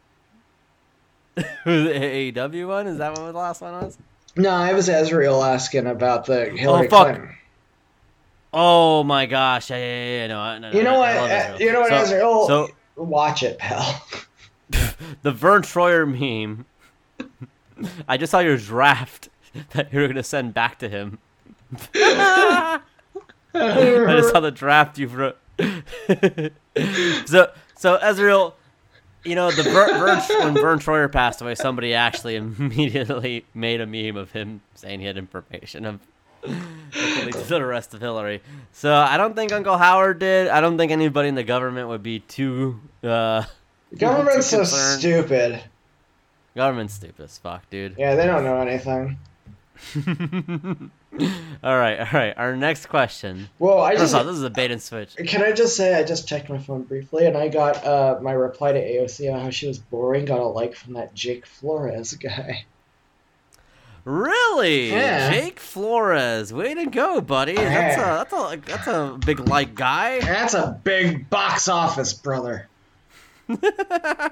the 1.66 2.32
AEW 2.34 2.68
one 2.68 2.88
is 2.88 2.98
that 2.98 3.18
what 3.18 3.32
the 3.32 3.38
last 3.38 3.62
one 3.62 3.74
was? 3.74 3.98
No, 4.36 4.64
it 4.64 4.74
was 4.74 4.90
Ezreal 4.90 5.46
asking 5.46 5.88
about 5.88 6.26
the 6.26 6.50
oh, 6.50 6.56
Hillary 6.56 6.88
Oh, 6.88 6.90
fuck. 6.90 7.08
Clinton. 7.08 7.36
Oh 8.52 9.04
my 9.04 9.26
gosh! 9.26 9.70
Yeah, 9.70 9.78
yeah, 9.78 10.18
yeah. 10.22 10.28
No, 10.28 10.60
no, 10.60 10.72
no, 10.72 10.78
You 10.78 10.84
know 10.84 11.00
what? 11.00 11.10
I 11.10 11.20
love 11.20 11.30
uh, 11.30 11.54
Israel. 11.54 11.60
You 11.62 11.74
know 11.74 11.82
what, 11.82 12.08
so, 12.08 12.16
Ezreal? 12.16 12.48
So 12.48 12.70
Watch 13.00 13.44
it, 13.44 13.58
pal. 13.58 14.06
the 15.22 15.32
Vern 15.32 15.62
Troyer 15.62 16.06
meme. 16.06 16.66
I 18.08 18.18
just 18.18 18.32
saw 18.32 18.40
your 18.40 18.58
draft 18.58 19.30
that 19.72 19.94
you 19.94 20.00
were 20.00 20.08
gonna 20.08 20.24
send 20.24 20.54
back 20.54 20.80
to 20.80 20.90
him. 20.90 21.20
I 21.96 22.82
just 23.54 24.32
saw 24.32 24.40
the 24.40 24.52
draft 24.52 24.98
you 24.98 25.08
wrote. 25.08 25.38
so, 25.60 27.52
so 27.76 27.98
Ezreal, 27.98 28.54
you 29.24 29.36
know, 29.36 29.52
the 29.52 29.64
Ver, 29.64 29.98
Vern, 29.98 30.20
when 30.40 30.54
Vern 30.56 30.80
Troyer 30.80 31.12
passed 31.12 31.42
away, 31.42 31.56
somebody 31.56 31.94
actually 31.94 32.36
immediately 32.36 33.46
made 33.54 33.82
a 33.82 33.86
meme 33.86 34.18
of 34.18 34.32
him 34.32 34.62
saying 34.76 35.00
he 35.00 35.06
had 35.06 35.18
information 35.18 35.86
of 35.86 36.00
that 36.00 36.00
could 36.00 36.08
lead 36.08 36.19
to 36.44 37.46
the 37.48 37.58
arrest 37.58 37.94
of 37.94 38.02
Hillary. 38.02 38.42
So 38.72 38.94
I 38.94 39.18
don't 39.18 39.36
think 39.36 39.52
Uncle 39.52 39.78
Howard 39.78 40.20
did. 40.20 40.48
I 40.48 40.62
don't 40.62 40.78
think 40.78 40.92
anybody 40.92 41.30
in 41.30 41.36
the 41.36 41.44
government 41.44 41.88
would 41.90 42.04
be 42.04 42.20
too. 42.20 42.80
Uh, 43.04 43.44
Government's 43.98 44.48
so 44.48 44.64
stupid. 44.64 45.64
government's 46.56 46.94
stupid 46.94 47.24
as 47.24 47.38
fuck, 47.38 47.68
dude. 47.70 47.96
Yeah, 47.98 48.16
they 48.16 48.26
don't 48.26 48.44
know 48.44 48.58
anything. 48.58 49.18
all 51.64 51.78
right, 51.78 52.00
all 52.00 52.08
right. 52.14 52.34
Our 52.38 52.56
next 52.56 52.88
question. 52.88 53.50
Well, 53.58 53.80
I 53.80 53.96
just 53.96 54.14
off, 54.14 54.26
this 54.26 54.36
is 54.36 54.44
a 54.44 54.50
bait 54.50 54.70
and 54.72 54.82
switch. 54.82 55.16
Can 55.16 55.42
I 55.42 55.52
just 55.54 55.76
say 55.76 55.96
I 55.96 56.04
just 56.04 56.28
checked 56.28 56.50
my 56.50 56.60
phone 56.60 56.84
briefly 56.84 57.26
and 57.26 57.36
I 57.38 57.48
got 57.48 57.84
uh, 57.86 58.20
my 58.22 58.34
reply 58.34 58.74
to 58.74 58.80
AOC 58.80 59.34
on 59.34 59.40
how 59.40 59.50
she 59.50 59.68
was 59.68 59.80
boring. 59.80 60.26
Got 60.26 60.40
a 60.40 60.46
like 60.46 60.76
from 60.76 60.94
that 60.94 61.14
Jake 61.16 61.46
Flores 61.46 62.14
guy. 62.14 62.66
Really, 64.10 64.90
Yeah. 64.90 65.30
Jake 65.30 65.60
Flores, 65.60 66.52
way 66.52 66.74
to 66.74 66.88
go, 66.88 67.22
buddy. 67.22 67.54
That's 67.54 67.96
a 67.96 68.00
that's 68.00 68.34
a 68.34 68.62
that's 68.66 68.88
a 68.88 69.18
big 69.24 69.48
like 69.48 69.76
guy. 69.76 70.20
That's 70.20 70.56
a 70.56 70.80
big 70.84 71.30
box 71.30 71.68
office, 71.68 72.12
brother. 72.14 72.68
I'm 73.50 74.32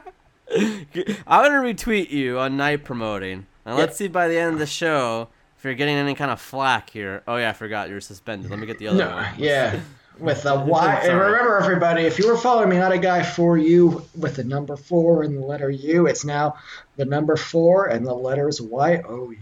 gonna 0.50 1.62
retweet 1.62 2.10
you 2.10 2.40
on 2.40 2.58
night 2.58 2.84
promoting, 2.86 3.46
and 3.66 3.76
let's 3.78 3.98
see 3.98 4.08
by 4.08 4.28
the 4.28 4.38
end 4.40 4.54
of 4.54 4.60
the 4.60 4.66
show 4.66 5.28
if 5.60 5.64
you're 5.64 5.76
getting 5.76 5.96
any 5.96 6.16
kind 6.16 6.32
of 6.32 6.42
flack 6.42 6.90
here. 6.90 7.22
Oh 7.28 7.36
yeah, 7.38 7.50
I 7.52 7.54
forgot 7.54 7.90
you're 7.90 8.02
suspended. 8.02 8.50
Let 8.50 8.60
me 8.60 8.66
get 8.66 8.80
the 8.80 8.88
other 8.88 8.98
No, 8.98 9.16
one. 9.16 9.28
yeah. 9.38 9.80
With 10.18 10.42
the 10.42 10.56
Y. 10.56 10.96
And 11.04 11.20
remember, 11.20 11.60
everybody, 11.60 12.02
if 12.02 12.18
you 12.18 12.28
were 12.28 12.38
following 12.38 12.70
me, 12.70 12.78
not 12.80 12.92
a 12.92 12.98
guy 12.98 13.22
for 13.22 13.56
you 13.56 14.04
with 14.18 14.38
the 14.38 14.44
number 14.44 14.76
four 14.76 15.22
and 15.22 15.38
the 15.38 15.46
letter 15.46 15.70
U, 15.70 16.08
it's 16.08 16.26
now 16.26 16.56
the 16.96 17.06
number 17.06 17.36
four 17.36 17.86
and 17.86 18.04
the 18.08 18.16
letters 18.16 18.60
Y 18.60 19.00
O 19.08 19.30
U. 19.30 19.38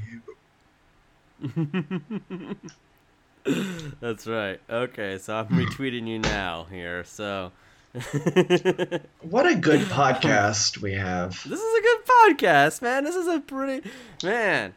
That's 4.01 4.27
right. 4.27 4.59
Okay, 4.69 5.17
so 5.17 5.35
I'm 5.35 5.47
retweeting 5.49 6.07
you 6.07 6.19
now 6.19 6.67
here. 6.69 7.03
So 7.03 7.51
What 9.21 9.47
a 9.47 9.55
good 9.55 9.81
podcast 9.87 10.81
we 10.81 10.93
have. 10.93 11.31
This 11.47 11.59
is 11.59 11.79
a 11.79 11.81
good 11.81 11.99
podcast, 12.05 12.81
man. 12.81 13.03
This 13.03 13.15
is 13.15 13.27
a 13.27 13.39
pretty 13.39 13.87
man. 14.23 14.73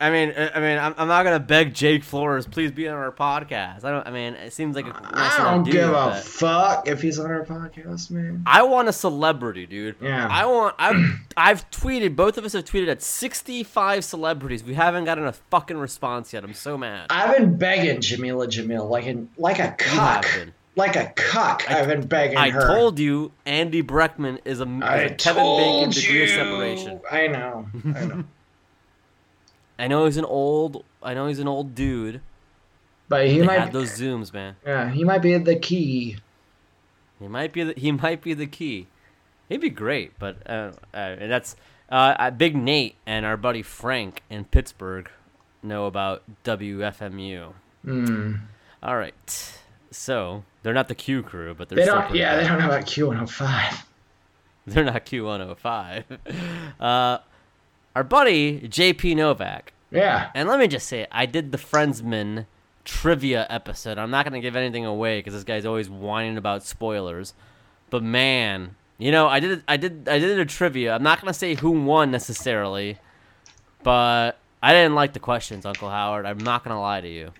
I 0.00 0.10
mean, 0.10 0.32
I 0.36 0.48
I 0.56 0.60
mean, 0.60 0.78
I'm, 0.78 0.94
I'm 0.96 1.08
not 1.08 1.24
gonna 1.24 1.38
beg 1.38 1.74
Jake 1.74 2.02
Flores, 2.02 2.46
please 2.46 2.70
be 2.72 2.88
on 2.88 2.96
our 2.96 3.12
podcast. 3.12 3.84
I 3.84 3.90
don't. 3.90 4.06
I 4.06 4.10
mean, 4.10 4.32
it 4.34 4.52
seems 4.52 4.74
like 4.74 4.86
a 4.86 4.88
nice 4.88 5.38
I 5.38 5.52
don't 5.52 5.64
give 5.64 5.90
a 5.92 6.14
fuck 6.14 6.88
if 6.88 7.02
he's 7.02 7.18
on 7.18 7.30
our 7.30 7.44
podcast, 7.44 8.10
man. 8.10 8.42
I 8.46 8.62
want 8.62 8.88
a 8.88 8.92
celebrity, 8.94 9.66
dude. 9.66 9.96
Yeah. 10.00 10.26
I 10.30 10.46
want. 10.46 10.74
I've 10.78 11.20
I've 11.36 11.70
tweeted. 11.70 12.16
Both 12.16 12.38
of 12.38 12.44
us 12.46 12.54
have 12.54 12.64
tweeted 12.64 12.88
at 12.88 13.02
65 13.02 14.02
celebrities. 14.04 14.64
We 14.64 14.72
haven't 14.74 15.04
gotten 15.04 15.26
a 15.26 15.32
fucking 15.32 15.76
response 15.76 16.32
yet. 16.32 16.44
I'm 16.44 16.54
so 16.54 16.78
mad. 16.78 17.08
I've 17.10 17.36
been 17.36 17.58
begging 17.58 17.98
Jameela 17.98 18.46
Jamil 18.46 18.88
like 18.88 19.04
in 19.04 19.28
like 19.36 19.58
a 19.58 19.72
cock, 19.78 20.24
like 20.76 20.96
a 20.96 21.12
cock. 21.14 21.70
I- 21.70 21.80
I've 21.80 21.88
been 21.88 22.06
begging 22.06 22.38
I 22.38 22.48
her. 22.50 22.66
told 22.66 22.98
you, 22.98 23.32
Andy 23.44 23.82
Breckman 23.82 24.38
is 24.46 24.60
a, 24.60 24.64
is 24.64 24.82
I 24.82 24.96
a 24.96 25.14
Kevin 25.14 25.44
Bacon 25.58 25.90
degree 25.90 26.22
of 26.22 26.28
separation. 26.30 27.00
I 27.10 27.26
know. 27.26 27.66
I 27.94 28.04
know. 28.06 28.24
I 29.80 29.88
know 29.88 30.04
he's 30.04 30.18
an 30.18 30.26
old. 30.26 30.84
I 31.02 31.14
know 31.14 31.26
he's 31.26 31.38
an 31.38 31.48
old 31.48 31.74
dude. 31.74 32.20
But 33.08 33.28
he 33.28 33.40
might. 33.40 33.58
had 33.58 33.72
those 33.72 33.90
zooms, 33.98 34.32
man. 34.32 34.56
Yeah, 34.64 34.90
he 34.90 35.04
might 35.04 35.22
be 35.22 35.36
the 35.38 35.56
key. 35.56 36.18
He 37.18 37.26
might 37.26 37.52
be. 37.52 37.64
The, 37.64 37.74
he 37.76 37.90
might 37.90 38.20
be 38.20 38.34
the 38.34 38.46
key. 38.46 38.88
He'd 39.48 39.62
be 39.62 39.70
great, 39.70 40.18
but 40.18 40.36
uh, 40.48 40.72
uh, 40.92 41.16
that's 41.16 41.56
uh, 41.90 42.14
uh, 42.18 42.30
Big 42.30 42.54
Nate 42.54 42.96
and 43.06 43.24
our 43.24 43.38
buddy 43.38 43.62
Frank 43.62 44.22
in 44.28 44.44
Pittsburgh 44.44 45.10
know 45.62 45.86
about 45.86 46.22
WFMU. 46.44 47.54
Hmm. 47.82 48.34
All 48.82 48.96
right, 48.96 49.58
so 49.90 50.44
they're 50.62 50.74
not 50.74 50.88
the 50.88 50.94
Q 50.94 51.22
crew, 51.22 51.54
but 51.54 51.70
they're 51.70 51.76
They 51.76 51.86
don't. 51.86 52.14
Yeah, 52.14 52.36
they 52.36 52.46
don't 52.46 52.58
know 52.58 52.66
about 52.66 52.84
Q105. 52.84 53.84
They're 54.66 54.84
not 54.84 55.06
Q105. 55.06 56.04
Uh, 56.80 57.18
our 57.94 58.04
buddy 58.04 58.60
JP 58.60 59.16
Novak. 59.16 59.72
Yeah. 59.90 60.30
And 60.34 60.48
let 60.48 60.58
me 60.58 60.68
just 60.68 60.86
say, 60.86 61.06
I 61.10 61.26
did 61.26 61.52
the 61.52 61.58
Friendsman 61.58 62.46
trivia 62.84 63.46
episode. 63.50 63.98
I'm 63.98 64.10
not 64.10 64.24
gonna 64.24 64.40
give 64.40 64.56
anything 64.56 64.86
away 64.86 65.18
because 65.18 65.34
this 65.34 65.44
guy's 65.44 65.66
always 65.66 65.88
whining 65.88 66.36
about 66.36 66.64
spoilers. 66.64 67.34
But 67.90 68.02
man, 68.02 68.76
you 68.98 69.10
know, 69.10 69.26
I 69.26 69.40
did, 69.40 69.62
I 69.66 69.76
did, 69.76 70.08
I 70.08 70.18
did 70.18 70.38
a 70.38 70.44
trivia. 70.44 70.94
I'm 70.94 71.02
not 71.02 71.20
gonna 71.20 71.34
say 71.34 71.54
who 71.54 71.70
won 71.72 72.10
necessarily, 72.10 72.98
but 73.82 74.38
I 74.62 74.72
didn't 74.72 74.94
like 74.94 75.12
the 75.12 75.20
questions, 75.20 75.66
Uncle 75.66 75.88
Howard. 75.90 76.26
I'm 76.26 76.38
not 76.38 76.64
gonna 76.64 76.80
lie 76.80 77.00
to 77.00 77.08
you. 77.08 77.32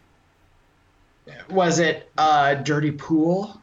Was 1.48 1.78
it 1.78 2.10
uh, 2.18 2.54
Dirty 2.54 2.90
Pool? 2.90 3.59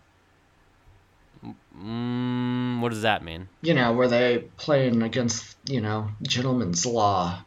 Mm, 1.80 2.80
what 2.82 2.90
does 2.90 3.04
that 3.04 3.24
mean? 3.24 3.50
You 3.62 3.74
know, 3.74 3.94
where 3.94 4.08
they 4.08 4.40
playing 4.58 5.04
against, 5.04 5.58
you 5.66 5.82
know, 5.82 6.10
gentleman's 6.24 6.86
law. 6.86 7.44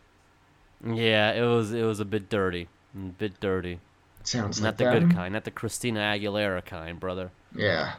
Yeah, 0.85 1.33
it 1.33 1.45
was, 1.47 1.73
it 1.73 1.83
was 1.83 2.01
a 2.01 2.05
bit 2.05 2.29
dirty, 2.31 2.69
a 2.95 2.99
bit 2.99 3.41
dirty. 3.41 3.81
Sounds 4.23 4.61
Not 4.61 4.69
like 4.69 4.77
the 4.77 4.85
them. 4.85 5.09
good 5.09 5.17
kind, 5.17 5.33
not 5.33 5.45
the 5.45 5.51
Christina 5.51 6.01
Aguilera 6.01 6.65
kind, 6.65 7.01
brother. 7.01 7.31
Yeah. 7.55 7.95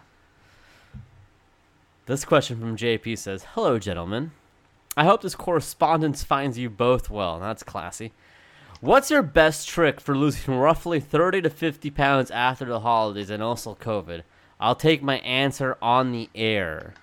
This 2.06 2.26
question 2.26 2.60
from 2.60 2.78
JP 2.78 3.18
says, 3.18 3.46
"Hello, 3.54 3.78
gentlemen. 3.80 4.32
I 4.98 5.06
hope 5.06 5.22
this 5.22 5.36
correspondence 5.36 6.24
finds 6.24 6.58
you 6.58 6.70
both 6.70 7.10
well. 7.10 7.40
That's 7.40 7.64
classy. 7.64 8.12
What's 8.82 9.12
your 9.12 9.22
best 9.22 9.68
trick 9.70 10.02
for 10.02 10.18
losing 10.18 10.56
roughly 10.56 11.00
30 11.00 11.44
to 11.44 11.50
50 11.50 11.90
pounds 11.92 12.32
after 12.32 12.66
the 12.66 12.80
holidays 12.82 13.30
and 13.30 13.42
also 13.44 13.76
COVID? 13.76 14.24
I'll 14.62 14.76
take 14.76 15.02
my 15.02 15.18
answer 15.20 15.78
on 15.82 16.12
the 16.12 16.30
air. 16.36 16.94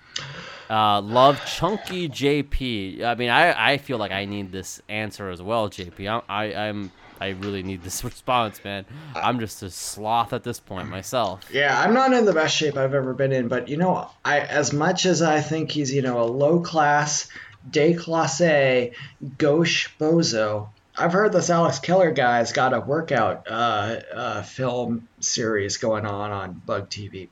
Uh, 0.69 1.01
love 1.01 1.43
Chunky 1.45 2.07
JP. 2.07 3.03
I 3.03 3.15
mean, 3.15 3.29
I, 3.29 3.73
I 3.73 3.77
feel 3.77 3.97
like 3.97 4.11
I 4.11 4.25
need 4.25 4.51
this 4.51 4.81
answer 4.87 5.29
as 5.29 5.41
well, 5.41 5.69
JP. 5.69 6.09
I'm, 6.09 6.21
I, 6.29 6.53
I'm 6.53 6.91
I 7.21 7.29
really 7.29 7.63
need 7.63 7.83
this 7.83 8.03
response, 8.03 8.63
man. 8.63 8.85
I'm 9.15 9.39
just 9.39 9.61
a 9.61 9.69
sloth 9.69 10.31
at 10.31 10.43
this 10.43 10.59
point 10.59 10.89
myself. 10.89 11.41
Yeah, 11.51 11.79
I'm 11.79 11.93
not 11.93 12.13
in 12.13 12.25
the 12.25 12.33
best 12.33 12.55
shape 12.55 12.77
I've 12.77 12.93
ever 12.93 13.13
been 13.13 13.31
in, 13.31 13.47
but 13.47 13.67
you 13.67 13.77
know, 13.77 14.09
I 14.23 14.39
as 14.39 14.71
much 14.71 15.05
as 15.05 15.21
I 15.21 15.41
think 15.41 15.71
he's, 15.71 15.93
you 15.93 16.01
know, 16.01 16.21
a 16.21 16.25
low 16.25 16.61
class, 16.61 17.27
déclassé, 17.69 18.93
gauche 19.37 19.89
bozo, 19.99 20.69
I've 20.99 21.13
heard 21.13 21.31
this 21.31 21.49
Alex 21.49 21.79
Keller 21.79 22.11
guy's 22.11 22.51
got 22.51 22.73
a 22.73 22.81
workout 22.81 23.47
uh, 23.49 24.01
uh, 24.13 24.41
film 24.41 25.07
series 25.21 25.77
going 25.77 26.05
on 26.05 26.31
on 26.31 26.61
Bug 26.65 26.89
TV 26.89 27.29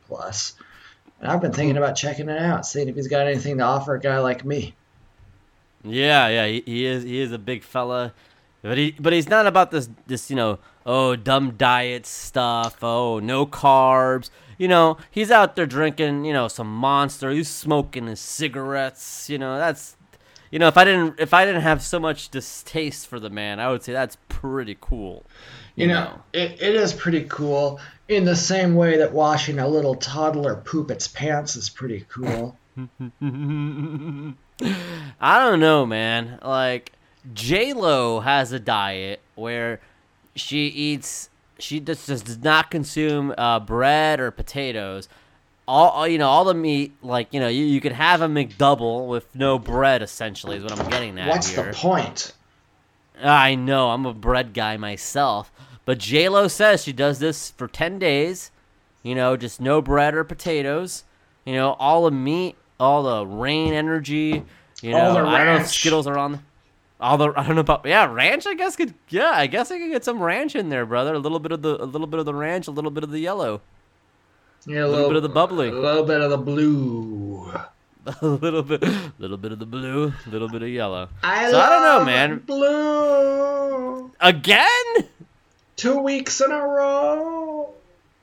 And 1.19 1.29
I've 1.29 1.41
been 1.41 1.51
thinking 1.51 1.75
about 1.75 1.97
checking 1.97 2.29
it 2.29 2.41
out, 2.41 2.65
seeing 2.65 2.87
if 2.87 2.95
he's 2.95 3.09
got 3.09 3.27
anything 3.27 3.57
to 3.57 3.65
offer 3.65 3.95
a 3.95 3.99
guy 3.99 4.19
like 4.19 4.45
me. 4.45 4.73
Yeah, 5.83 6.29
yeah, 6.29 6.47
he, 6.47 6.63
he 6.65 6.85
is 6.85 7.03
he 7.03 7.19
is 7.19 7.33
a 7.33 7.37
big 7.37 7.61
fella, 7.61 8.13
but 8.61 8.77
he 8.77 8.95
but 8.97 9.11
he's 9.11 9.27
not 9.27 9.45
about 9.45 9.71
this 9.71 9.89
this 10.07 10.29
you 10.29 10.37
know 10.37 10.59
oh 10.85 11.17
dumb 11.17 11.51
diet 11.51 12.05
stuff 12.05 12.81
oh 12.81 13.19
no 13.19 13.45
carbs. 13.45 14.29
You 14.57 14.69
know 14.69 14.97
he's 15.11 15.29
out 15.29 15.57
there 15.57 15.65
drinking 15.65 16.23
you 16.23 16.31
know 16.31 16.47
some 16.47 16.73
monster. 16.73 17.31
He's 17.31 17.49
smoking 17.49 18.07
his 18.07 18.21
cigarettes 18.21 19.29
you 19.29 19.37
know 19.37 19.57
that's 19.57 19.96
you 20.51 20.59
know 20.59 20.67
if 20.67 20.77
I 20.77 20.83
didn't 20.83 21.19
if 21.19 21.33
I 21.33 21.45
didn't 21.45 21.61
have 21.61 21.81
so 21.81 21.99
much 21.99 22.29
distaste 22.29 23.07
for 23.07 23.19
the 23.19 23.29
man 23.29 23.59
I 23.59 23.69
would 23.69 23.83
say 23.83 23.93
that's 23.93 24.17
pretty 24.29 24.77
cool 24.79 25.25
You 25.77 25.87
know, 25.87 26.21
it, 26.33 26.59
it 26.59 26.73
is 26.73 26.91
pretty 26.91 27.25
cool 27.29 27.79
in 28.07 28.25
the 28.25 28.35
same 28.35 28.73
way 28.73 28.97
that 28.97 29.13
watching 29.13 29.59
a 29.59 29.67
little 29.67 29.93
toddler 29.93 30.55
poop 30.55 30.89
its 30.89 31.07
pants 31.07 31.55
is 31.55 31.69
pretty 31.69 32.03
cool. 32.09 32.57
I 35.21 35.39
don't 35.39 35.59
know, 35.59 35.85
man. 35.85 36.39
Like 36.43 36.93
J 37.31 37.73
Lo 37.73 38.21
has 38.21 38.51
a 38.51 38.59
diet 38.59 39.19
where 39.35 39.79
she 40.35 40.65
eats, 40.67 41.29
she 41.59 41.79
just, 41.79 42.07
just 42.07 42.25
does 42.25 42.39
not 42.39 42.71
consume 42.71 43.35
uh, 43.37 43.59
bread 43.59 44.19
or 44.19 44.31
potatoes. 44.31 45.07
All 45.67 46.07
you 46.07 46.17
know, 46.17 46.29
all 46.29 46.45
the 46.45 46.53
meat, 46.53 46.93
like 47.01 47.27
you 47.33 47.39
know, 47.39 47.49
you, 47.49 47.65
you 47.65 47.81
could 47.81 47.91
have 47.91 48.21
a 48.21 48.27
McDouble 48.27 49.07
with 49.07 49.35
no 49.35 49.59
bread. 49.59 50.01
Essentially, 50.01 50.57
is 50.57 50.63
what 50.63 50.79
I'm 50.79 50.89
getting 50.89 51.19
at 51.19 51.27
What's 51.27 51.49
here. 51.49 51.71
the 51.71 51.73
point? 51.77 52.33
I 53.21 53.55
know 53.55 53.89
I'm 53.89 54.05
a 54.05 54.13
bread 54.13 54.53
guy 54.53 54.77
myself, 54.77 55.51
but 55.85 55.97
J 55.97 56.29
Lo 56.29 56.47
says 56.47 56.83
she 56.83 56.93
does 56.93 57.19
this 57.19 57.51
for 57.51 57.67
ten 57.67 57.99
days. 57.99 58.51
You 59.03 59.15
know, 59.15 59.35
just 59.35 59.59
no 59.59 59.81
bread 59.81 60.13
or 60.15 60.23
potatoes. 60.23 61.03
You 61.45 61.53
know, 61.53 61.73
all 61.79 62.05
the 62.05 62.11
meat, 62.11 62.55
all 62.79 63.03
the 63.03 63.25
rain 63.25 63.73
energy. 63.73 64.43
You 64.81 64.91
know, 64.91 64.99
All 64.99 65.13
the 65.15 65.19
I 65.21 65.43
don't 65.43 65.55
know 65.55 65.61
if. 65.61 65.67
Skittles 65.67 66.07
are 66.07 66.17
on. 66.17 66.43
All 67.01 67.17
the 67.17 67.33
I 67.37 67.45
don't 67.45 67.55
know 67.55 67.61
about 67.61 67.85
yeah 67.85 68.05
ranch. 68.05 68.45
I 68.47 68.53
guess 68.53 68.75
could 68.75 68.93
yeah 69.09 69.31
I 69.33 69.47
guess 69.47 69.69
I 69.71 69.79
could 69.79 69.91
get 69.91 70.05
some 70.05 70.21
ranch 70.21 70.55
in 70.55 70.69
there, 70.69 70.85
brother. 70.85 71.13
A 71.13 71.19
little 71.19 71.39
bit 71.39 71.51
of 71.51 71.61
the 71.61 71.81
a 71.81 71.85
little 71.85 72.07
bit 72.07 72.19
of 72.19 72.25
the 72.25 72.33
ranch, 72.33 72.67
a 72.67 72.71
little 72.71 72.91
bit 72.91 73.03
of 73.03 73.11
the 73.11 73.19
yellow, 73.19 73.61
Yeah, 74.65 74.85
a 74.85 74.87
little 74.87 75.07
bit 75.07 75.17
of 75.17 75.23
the 75.23 75.29
bubbly. 75.29 75.69
A 75.69 75.71
little 75.71 76.03
bit 76.03 76.21
of 76.21 76.29
the 76.29 76.37
blue. 76.37 77.53
a 78.21 78.25
little 78.25 78.63
bit, 78.63 78.81
little 79.19 79.37
bit 79.37 79.51
of 79.51 79.59
the 79.59 79.65
blue, 79.65 80.13
a 80.25 80.29
little 80.29 80.47
bit 80.47 80.61
of 80.61 80.69
yellow. 80.69 81.09
I 81.23 81.51
So 81.51 81.59
I 81.59 81.69
don't 81.69 81.81
know, 81.83 82.05
man. 82.05 82.39
Blue. 82.39 84.11
Again? 84.19 85.09
Two 85.75 85.99
weeks 85.99 86.39
in 86.41 86.51
a 86.51 86.59
row. 86.59 87.73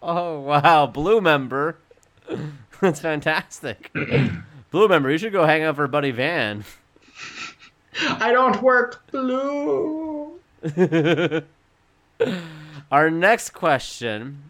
Oh 0.02 0.40
wow, 0.40 0.86
blue 0.86 1.20
member. 1.20 1.76
That's 2.80 3.00
fantastic. 3.00 3.90
blue 4.70 4.88
member, 4.88 5.10
you 5.10 5.18
should 5.18 5.32
go 5.32 5.44
hang 5.44 5.62
out 5.62 5.76
for 5.76 5.86
Buddy 5.86 6.10
Van. 6.10 6.64
I 8.02 8.32
don't 8.32 8.62
work 8.62 9.06
blue. 9.10 10.40
Our 12.90 13.10
next 13.10 13.50
question 13.50 14.42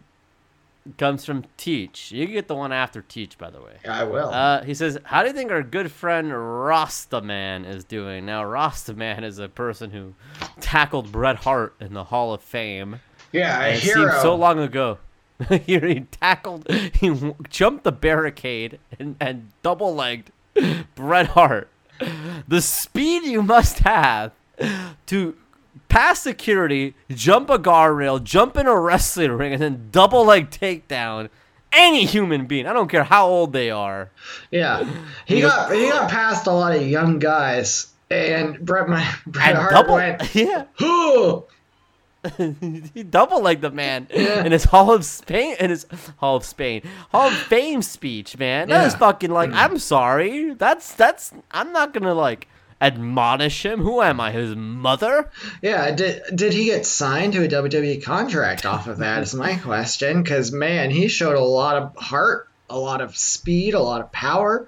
comes 0.97 1.25
from 1.25 1.45
Teach. 1.57 2.11
You 2.11 2.25
can 2.25 2.33
get 2.33 2.47
the 2.47 2.55
one 2.55 2.71
after 2.71 3.01
Teach, 3.01 3.37
by 3.37 3.49
the 3.49 3.59
way. 3.61 3.77
I 3.87 4.03
will. 4.03 4.29
Uh, 4.29 4.63
he 4.63 4.73
says, 4.73 4.97
"How 5.03 5.21
do 5.21 5.27
you 5.29 5.33
think 5.33 5.51
our 5.51 5.63
good 5.63 5.91
friend 5.91 6.31
Rastaman 6.31 7.65
is 7.67 7.83
doing?" 7.83 8.25
Now, 8.25 8.43
Rastaman 8.43 9.23
is 9.23 9.39
a 9.39 9.49
person 9.49 9.91
who 9.91 10.13
tackled 10.59 11.11
Bret 11.11 11.37
Hart 11.37 11.75
in 11.79 11.93
the 11.93 12.05
Hall 12.05 12.33
of 12.33 12.41
Fame. 12.41 12.99
yeah, 13.31 13.63
a 13.63 13.69
it 13.73 13.79
hero. 13.79 14.09
seems 14.09 14.21
so 14.21 14.35
long 14.35 14.59
ago. 14.59 14.99
he 15.49 15.79
he 15.79 15.99
tackled, 16.11 16.69
he 16.71 17.33
jumped 17.49 17.83
the 17.83 17.91
barricade 17.91 18.79
and, 18.97 19.15
and 19.19 19.49
double 19.63 19.93
legged 19.93 20.31
Bret 20.95 21.27
Hart. 21.27 21.69
The 22.47 22.61
speed 22.61 23.23
you 23.23 23.41
must 23.41 23.79
have 23.79 24.31
to 25.07 25.35
pass 25.95 26.21
security, 26.21 26.93
jump 27.09 27.49
a 27.49 27.57
guardrail, 27.57 28.21
jump 28.21 28.57
in 28.57 28.67
a 28.67 28.77
wrestling 28.79 29.31
ring, 29.31 29.53
and 29.53 29.61
then 29.61 29.87
double 29.91 30.25
leg 30.25 30.49
takedown 30.49 31.29
any 31.71 32.05
human 32.05 32.45
being. 32.45 32.67
I 32.67 32.73
don't 32.73 32.89
care 32.89 33.05
how 33.05 33.27
old 33.27 33.53
they 33.53 33.69
are. 33.71 34.11
Yeah, 34.51 34.85
he 35.25 35.39
got 35.41 35.73
he 35.73 35.87
got 35.89 36.09
past 36.09 36.47
a 36.47 36.51
lot 36.51 36.75
of 36.75 36.85
young 36.85 37.19
guys, 37.19 37.93
and 38.11 38.59
Bret 38.59 38.89
my 38.89 39.09
Bret 39.27 39.55
Hart 39.55 39.71
double, 39.71 39.95
went. 39.95 40.35
yeah, 40.35 40.65
"Huh." 40.75 41.41
he 42.93 43.03
double 43.03 43.39
legged 43.41 43.61
the 43.61 43.69
man 43.69 44.07
Yeah. 44.11 44.43
in 44.43 44.51
his 44.51 44.63
Hall 44.63 44.91
of 44.91 45.05
Spain 45.05 45.55
in 45.59 45.69
his 45.69 45.85
Hall 46.17 46.35
of 46.35 46.43
Spain 46.43 46.81
Hall 47.11 47.27
of 47.27 47.33
Fame 47.33 47.83
speech, 47.83 48.37
man. 48.39 48.67
That 48.69 48.87
is 48.87 48.93
Yeah. 48.93 48.99
fucking 48.99 49.29
like 49.31 49.51
mm. 49.51 49.55
I'm 49.55 49.77
sorry. 49.77 50.55
That's 50.55 50.93
that's 50.95 51.31
I'm 51.51 51.71
not 51.71 51.93
gonna 51.93 52.15
like 52.15 52.47
admonish 52.81 53.65
him. 53.65 53.79
Who 53.81 54.01
am 54.01 54.19
I? 54.19 54.31
His 54.31 54.55
mother? 54.55 55.29
Yeah, 55.61 55.91
did 55.91 56.21
did 56.35 56.53
he 56.53 56.65
get 56.65 56.85
signed 56.85 57.33
to 57.33 57.43
a 57.43 57.47
WWE 57.47 58.03
contract 58.03 58.65
off 58.65 58.87
of 58.87 58.97
that? 58.99 59.23
Is 59.23 59.33
my 59.33 59.55
question. 59.63 60.21
Because 60.23 60.51
man, 60.51 60.89
he 60.91 61.07
showed 61.07 61.35
a 61.35 61.39
lot 61.43 61.77
of 61.77 61.95
heart, 61.95 62.47
a 62.69 62.77
lot 62.77 63.01
of 63.01 63.15
speed, 63.17 63.73
a 63.73 63.79
lot 63.81 64.01
of 64.01 64.11
power. 64.11 64.67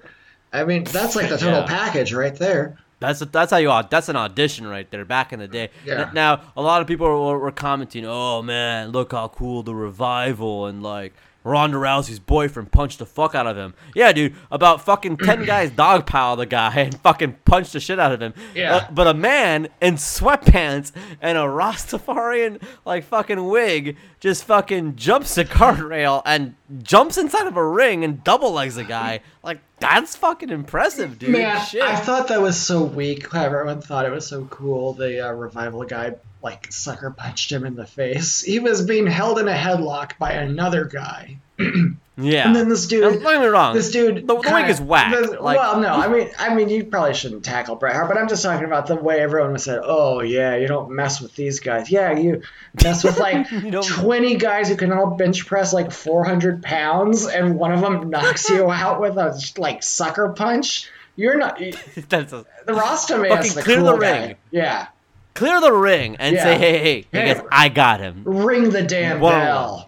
I 0.52 0.64
mean, 0.64 0.84
that's 0.84 1.14
like 1.16 1.28
the 1.28 1.36
total 1.38 1.60
Yeah. 1.60 1.66
package 1.66 2.12
right 2.14 2.34
there. 2.34 2.78
That's 3.00 3.20
that's 3.20 3.52
how 3.52 3.58
you 3.58 3.70
that's 3.90 4.08
an 4.08 4.16
audition 4.16 4.66
right 4.66 4.90
there. 4.90 5.04
Back 5.04 5.32
in 5.32 5.38
the 5.38 5.46
day. 5.46 5.70
Yeah. 5.84 6.10
Now 6.12 6.40
a 6.56 6.62
lot 6.62 6.80
of 6.80 6.88
people 6.88 7.06
were, 7.06 7.38
were 7.38 7.52
commenting, 7.52 8.04
"Oh 8.04 8.42
man, 8.42 8.88
look 8.90 9.12
how 9.12 9.28
cool 9.28 9.62
the 9.62 9.74
revival 9.74 10.66
and 10.66 10.82
like 10.82 11.14
Ronda 11.44 11.76
Rousey's 11.78 12.18
boyfriend 12.18 12.72
punched 12.72 12.98
the 12.98 13.06
fuck 13.06 13.34
out 13.34 13.46
of 13.46 13.56
him." 13.56 13.74
Yeah, 13.94 14.12
dude. 14.12 14.34
About 14.50 14.82
fucking 14.82 15.18
ten 15.18 15.44
guys 15.46 15.70
dogpile 15.70 16.36
the 16.36 16.46
guy 16.46 16.72
and 16.74 16.98
fucking 17.00 17.36
punched 17.44 17.72
the 17.72 17.80
shit 17.80 17.98
out 17.98 18.12
of 18.12 18.20
him. 18.20 18.34
Yeah. 18.54 18.76
Uh, 18.76 18.90
but 18.90 19.06
a 19.06 19.14
man 19.14 19.68
in 19.80 19.94
sweatpants 19.94 20.92
and 21.20 21.38
a 21.38 21.42
Rastafarian 21.42 22.62
like 22.84 23.04
fucking 23.04 23.44
wig 23.46 23.96
just 24.20 24.44
fucking 24.44 24.96
jumps 24.96 25.38
a 25.38 25.44
guardrail 25.44 26.22
and 26.24 26.54
jumps 26.82 27.18
inside 27.18 27.46
of 27.46 27.56
a 27.56 27.66
ring 27.66 28.04
and 28.04 28.22
double 28.24 28.52
legs 28.52 28.76
a 28.76 28.84
guy. 28.84 29.20
Like 29.42 29.60
that's 29.80 30.16
fucking 30.16 30.50
impressive, 30.50 31.18
dude. 31.18 31.30
Man, 31.30 31.64
Shit. 31.64 31.82
I 31.82 31.96
thought 31.96 32.28
that 32.28 32.42
was 32.42 32.58
so 32.58 32.82
weak. 32.82 33.34
Everyone 33.34 33.80
thought 33.80 34.06
it 34.06 34.12
was 34.12 34.26
so 34.26 34.44
cool. 34.46 34.94
The 34.94 35.28
uh, 35.28 35.32
revival 35.32 35.84
guy 35.84 36.14
like 36.42 36.72
sucker 36.72 37.10
punched 37.10 37.50
him 37.50 37.64
in 37.64 37.74
the 37.74 37.86
face. 37.86 38.42
He 38.42 38.58
was 38.58 38.82
being 38.82 39.06
held 39.06 39.38
in 39.38 39.48
a 39.48 39.54
headlock 39.54 40.18
by 40.18 40.32
another 40.32 40.84
guy. 40.84 41.38
Yeah. 42.20 42.48
And 42.48 42.56
then 42.56 42.68
this 42.68 42.88
dude- 42.88 43.02
Now, 43.02 43.10
don't 43.10 43.22
get 43.22 43.40
me 43.42 43.46
wrong. 43.46 43.74
This 43.76 43.92
dude, 43.92 44.26
The, 44.26 44.34
the 44.40 44.50
wig 44.52 44.68
is 44.68 44.80
whack. 44.80 45.14
the- 45.14 45.40
like, 45.40 45.56
well, 45.56 45.80
no, 45.80 45.90
I 45.92 46.08
mean, 46.08 46.28
I 46.36 46.52
mean, 46.52 46.68
you 46.68 46.82
probably 46.84 47.14
shouldn't 47.14 47.44
tackle 47.44 47.76
Bret 47.76 47.94
Hart, 47.94 48.08
but 48.08 48.18
I'm 48.18 48.26
just 48.26 48.42
talking 48.42 48.64
about 48.66 48.88
the 48.88 48.96
way 48.96 49.20
everyone 49.20 49.52
was 49.52 49.62
said. 49.62 49.78
Oh 49.84 50.20
yeah, 50.20 50.56
you 50.56 50.66
don't 50.66 50.90
mess 50.90 51.20
with 51.20 51.36
these 51.36 51.60
guys. 51.60 51.92
Yeah, 51.92 52.18
you 52.18 52.42
mess 52.82 53.04
with 53.04 53.20
like 53.20 53.48
You 53.52 53.70
20 53.70 54.34
guys 54.34 54.68
who 54.68 54.74
can 54.74 54.92
all 54.92 55.10
bench 55.14 55.46
press 55.46 55.72
like 55.72 55.92
400 55.92 56.60
pounds, 56.60 57.24
and 57.24 57.56
one 57.56 57.70
of 57.70 57.80
them 57.82 58.10
knocks 58.10 58.50
you 58.50 58.68
out 58.70 59.00
with 59.00 59.16
a 59.16 59.40
like 59.56 59.84
sucker 59.84 60.30
punch. 60.30 60.90
You're 61.14 61.36
not. 61.38 61.62
that's 62.08 62.32
a, 62.32 62.44
The 62.66 62.74
Rasta 62.74 63.16
man's 63.18 63.32
Fucking 63.52 63.54
the 63.54 63.62
clear 63.62 63.76
cool 63.76 63.92
the 63.92 63.98
guy. 63.98 64.26
ring. 64.26 64.36
Yeah, 64.50 64.88
clear 65.34 65.60
the 65.60 65.72
ring 65.72 66.16
and 66.16 66.34
Yeah. 66.34 66.42
say, 66.42 66.58
hey, 66.58 66.78
hey, 66.78 67.06
Hey. 67.12 67.32
because 67.34 67.44
I 67.52 67.68
got 67.68 68.00
him. 68.00 68.24
ring 68.24 68.70
the 68.70 68.82
damn 68.82 69.22
on 69.22 69.30
bell. 69.30 69.87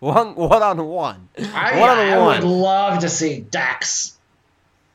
One, 0.00 0.34
one 0.34 0.62
on 0.62 0.84
one. 0.86 1.28
I, 1.38 1.78
one 1.80 1.88
on 1.90 1.98
I 1.98 2.26
would 2.26 2.44
love 2.44 3.00
to 3.00 3.08
see 3.08 3.40
Dax 3.40 4.16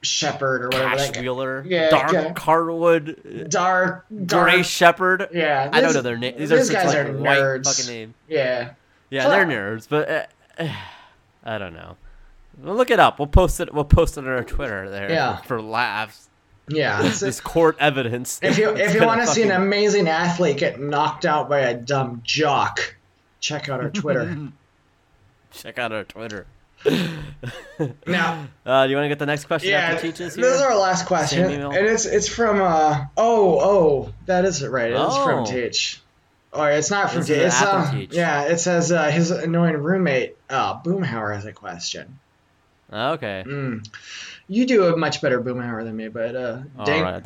Shepard 0.03 0.63
or 0.63 0.65
whatever 0.67 0.95
Cash 0.95 1.11
that. 1.11 1.21
Wheeler, 1.21 1.63
Yeah, 1.67 1.89
Dark 1.89 2.11
yeah. 2.13 2.33
Cartwood, 2.33 3.49
Dark, 3.49 4.05
dark. 4.25 4.49
Gray 4.51 4.63
Shepherd. 4.63 5.29
Yeah, 5.33 5.69
I 5.71 5.81
don't 5.81 5.93
know 5.93 6.01
their 6.01 6.17
names. 6.17 6.37
These 6.37 6.49
these 6.49 6.59
are 6.59 6.63
such 6.65 6.73
guys 6.73 6.85
like 6.87 6.97
are 6.97 7.13
nerds. 7.13 7.65
fucking 7.65 7.91
name. 7.93 8.13
Yeah. 8.27 8.71
Yeah, 9.09 9.23
So- 9.23 9.29
they're 9.31 9.45
nerds, 9.45 9.87
but 9.89 10.29
uh, 10.59 10.67
I 11.43 11.57
don't 11.57 11.73
know. 11.73 11.97
We'll 12.61 12.75
look 12.75 12.91
it 12.91 12.99
up. 12.99 13.17
We'll 13.19 13.27
post 13.27 13.59
it. 13.59 13.73
We'll 13.73 13.83
post 13.85 14.17
it 14.17 14.21
on 14.21 14.27
our 14.27 14.43
Twitter 14.43 14.89
there. 14.89 15.09
Yeah. 15.11 15.37
For 15.41 15.61
laughs. 15.61 16.29
Yeah. 16.69 16.99
it's- 16.99 17.19
This 17.21 17.39
court 17.41 17.75
evidence. 17.79 18.39
if 18.43 18.57
you 18.57 18.75
if 18.75 18.93
you 18.93 19.05
want 19.05 19.21
to 19.21 19.27
see 19.27 19.41
an 19.43 19.51
amazing 19.51 20.07
athlete 20.07 20.57
get 20.57 20.79
knocked 20.79 21.25
out 21.25 21.49
by 21.49 21.59
a 21.61 21.73
dumb 21.75 22.21
jock, 22.23 22.95
check 23.39 23.67
out 23.69 23.81
our 23.81 23.89
Twitter. 23.89 24.37
check 25.51 25.77
out 25.77 25.91
our 25.91 26.03
Twitter. 26.03 26.45
now, 28.07 28.47
Uh, 28.65 28.85
do 28.85 28.89
you 28.91 28.95
want 28.95 29.05
to 29.05 29.09
get 29.09 29.19
the 29.19 29.25
next 29.25 29.45
question 29.45 29.69
yeah, 29.69 29.91
after 29.93 30.11
this 30.11 30.35
is 30.37 30.61
our 30.61 30.75
last 30.75 31.05
question, 31.05 31.51
and 31.51 31.85
it's 31.87 32.05
it's 32.05 32.27
from 32.27 32.61
uh 32.61 33.05
oh 33.17 33.59
oh 33.61 34.13
that 34.25 34.45
is 34.45 34.63
it 34.63 34.69
right. 34.69 34.91
It's 34.91 35.17
from 35.17 35.39
Oh. 35.39 35.45
Teach. 35.45 36.01
Or 36.53 36.69
it's 36.71 36.89
not 36.91 37.11
from 37.11 37.23
Teach. 37.23 37.37
It's 37.37 37.61
uh, 37.61 37.91
Teach. 37.91 38.13
yeah. 38.13 38.43
It 38.43 38.59
says 38.59 38.91
uh, 38.91 39.09
his 39.11 39.31
annoying 39.31 39.77
roommate 39.77 40.35
uh, 40.49 40.81
Boomhauer 40.81 41.35
has 41.35 41.45
a 41.45 41.53
question. 41.53 42.19
Okay. 42.91 43.43
Mm. 43.45 43.87
You 44.49 44.65
do 44.65 44.85
a 44.93 44.97
much 44.97 45.21
better 45.21 45.39
Boomhauer 45.39 45.83
than 45.85 45.95
me, 45.95 46.09
but 46.09 46.35
uh, 46.35 46.61
All 46.77 46.85
dang, 46.85 47.03
right. 47.03 47.23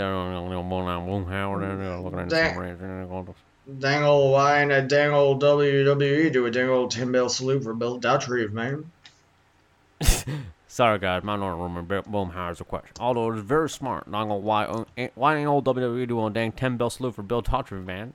Dang. 3.79 4.03
old 4.03 4.31
Y 4.33 4.59
and 4.59 4.71
a 4.71 4.81
dang 4.81 5.11
old 5.11 5.41
WWE 5.41 6.31
do 6.31 6.45
a 6.45 6.51
dang 6.51 6.69
old 6.69 6.91
ten 6.91 7.11
bell 7.11 7.29
salute 7.29 7.63
for 7.63 7.73
Bill 7.73 7.99
Dauterive, 7.99 8.51
man. 8.51 8.91
Sorry, 10.67 10.99
guys. 10.99 11.23
My 11.23 11.37
don't 11.37 11.59
remember 11.59 12.01
Boomhauer's 12.01 12.61
a 12.61 12.65
question. 12.65 12.91
Although 12.99 13.31
it's 13.31 13.41
very 13.41 13.69
smart. 13.69 14.07
Not 14.07 14.23
gonna 14.23 14.37
why 14.37 14.65
why 15.15 15.37
ain't 15.37 15.47
old 15.47 15.65
WWE 15.65 16.07
doing 16.07 16.27
a 16.27 16.29
dang 16.31 16.51
ten 16.51 16.77
bell 16.77 16.89
salute 16.89 17.15
for 17.15 17.23
Bill 17.23 17.41
Dauterive, 17.41 17.85
man? 17.85 18.13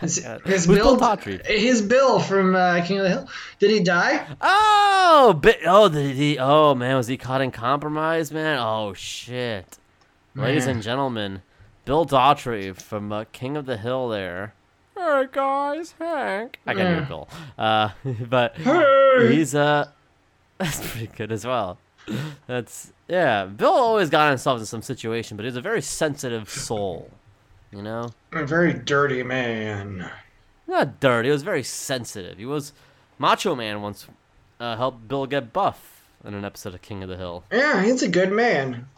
His, 0.00 0.16
his 0.44 0.66
Bill, 0.66 0.96
Bill 0.96 1.38
his 1.44 1.82
Bill 1.82 2.18
from 2.18 2.56
uh, 2.56 2.84
King 2.84 2.98
of 2.98 3.04
the 3.04 3.10
Hill. 3.10 3.28
Did 3.58 3.70
he 3.70 3.80
die? 3.80 4.26
Oh, 4.40 5.40
oh, 5.66 5.88
did 5.88 6.16
he? 6.16 6.38
Oh 6.38 6.74
man, 6.74 6.96
was 6.96 7.06
he 7.06 7.16
caught 7.16 7.40
in 7.40 7.50
compromise, 7.50 8.32
man? 8.32 8.58
Oh 8.58 8.92
shit, 8.92 9.78
ladies 10.34 10.66
and 10.66 10.82
gentlemen, 10.82 11.42
Bill 11.84 12.04
Dauterive 12.04 12.76
from 12.76 13.12
uh, 13.12 13.24
King 13.32 13.56
of 13.56 13.66
the 13.66 13.76
Hill. 13.76 14.08
There. 14.08 14.54
Hey 15.06 15.26
guys, 15.32 15.94
Hank. 15.98 16.58
I 16.66 16.72
can 16.72 16.86
hear 16.86 16.96
Yeah. 17.00 17.04
Bill. 17.04 17.28
Uh, 17.58 17.90
but 18.30 18.56
Hey! 18.56 19.34
he's 19.36 19.54
uh, 19.54 19.88
that's 20.58 20.80
pretty 20.90 21.08
good 21.08 21.30
as 21.30 21.44
well. 21.46 21.76
That's 22.46 22.90
yeah. 23.06 23.44
Bill 23.44 23.72
always 23.74 24.08
got 24.08 24.30
himself 24.30 24.60
in 24.60 24.66
some 24.66 24.80
situation, 24.80 25.36
but 25.36 25.44
he's 25.44 25.56
a 25.56 25.60
very 25.60 25.82
sensitive 25.82 26.48
soul. 26.48 27.10
You 27.70 27.82
know, 27.82 28.08
A 28.32 28.46
very 28.46 28.72
dirty 28.72 29.22
man. 29.22 30.08
not 30.66 31.00
dirty. 31.00 31.28
He 31.28 31.32
was 31.32 31.42
very 31.42 31.62
sensitive. 31.64 32.38
He 32.38 32.46
was 32.46 32.72
Macho 33.18 33.54
Man 33.54 33.82
once 33.82 34.06
uh, 34.58 34.76
helped 34.76 35.06
Bill 35.06 35.26
get 35.26 35.52
buff 35.52 36.02
in 36.24 36.32
an 36.32 36.46
episode 36.46 36.72
of 36.74 36.80
King 36.82 37.02
of 37.02 37.10
the 37.10 37.16
Hill. 37.18 37.44
Yeah, 37.52 37.82
he's 37.84 38.02
a 38.02 38.08
good 38.08 38.32
man. 38.32 38.88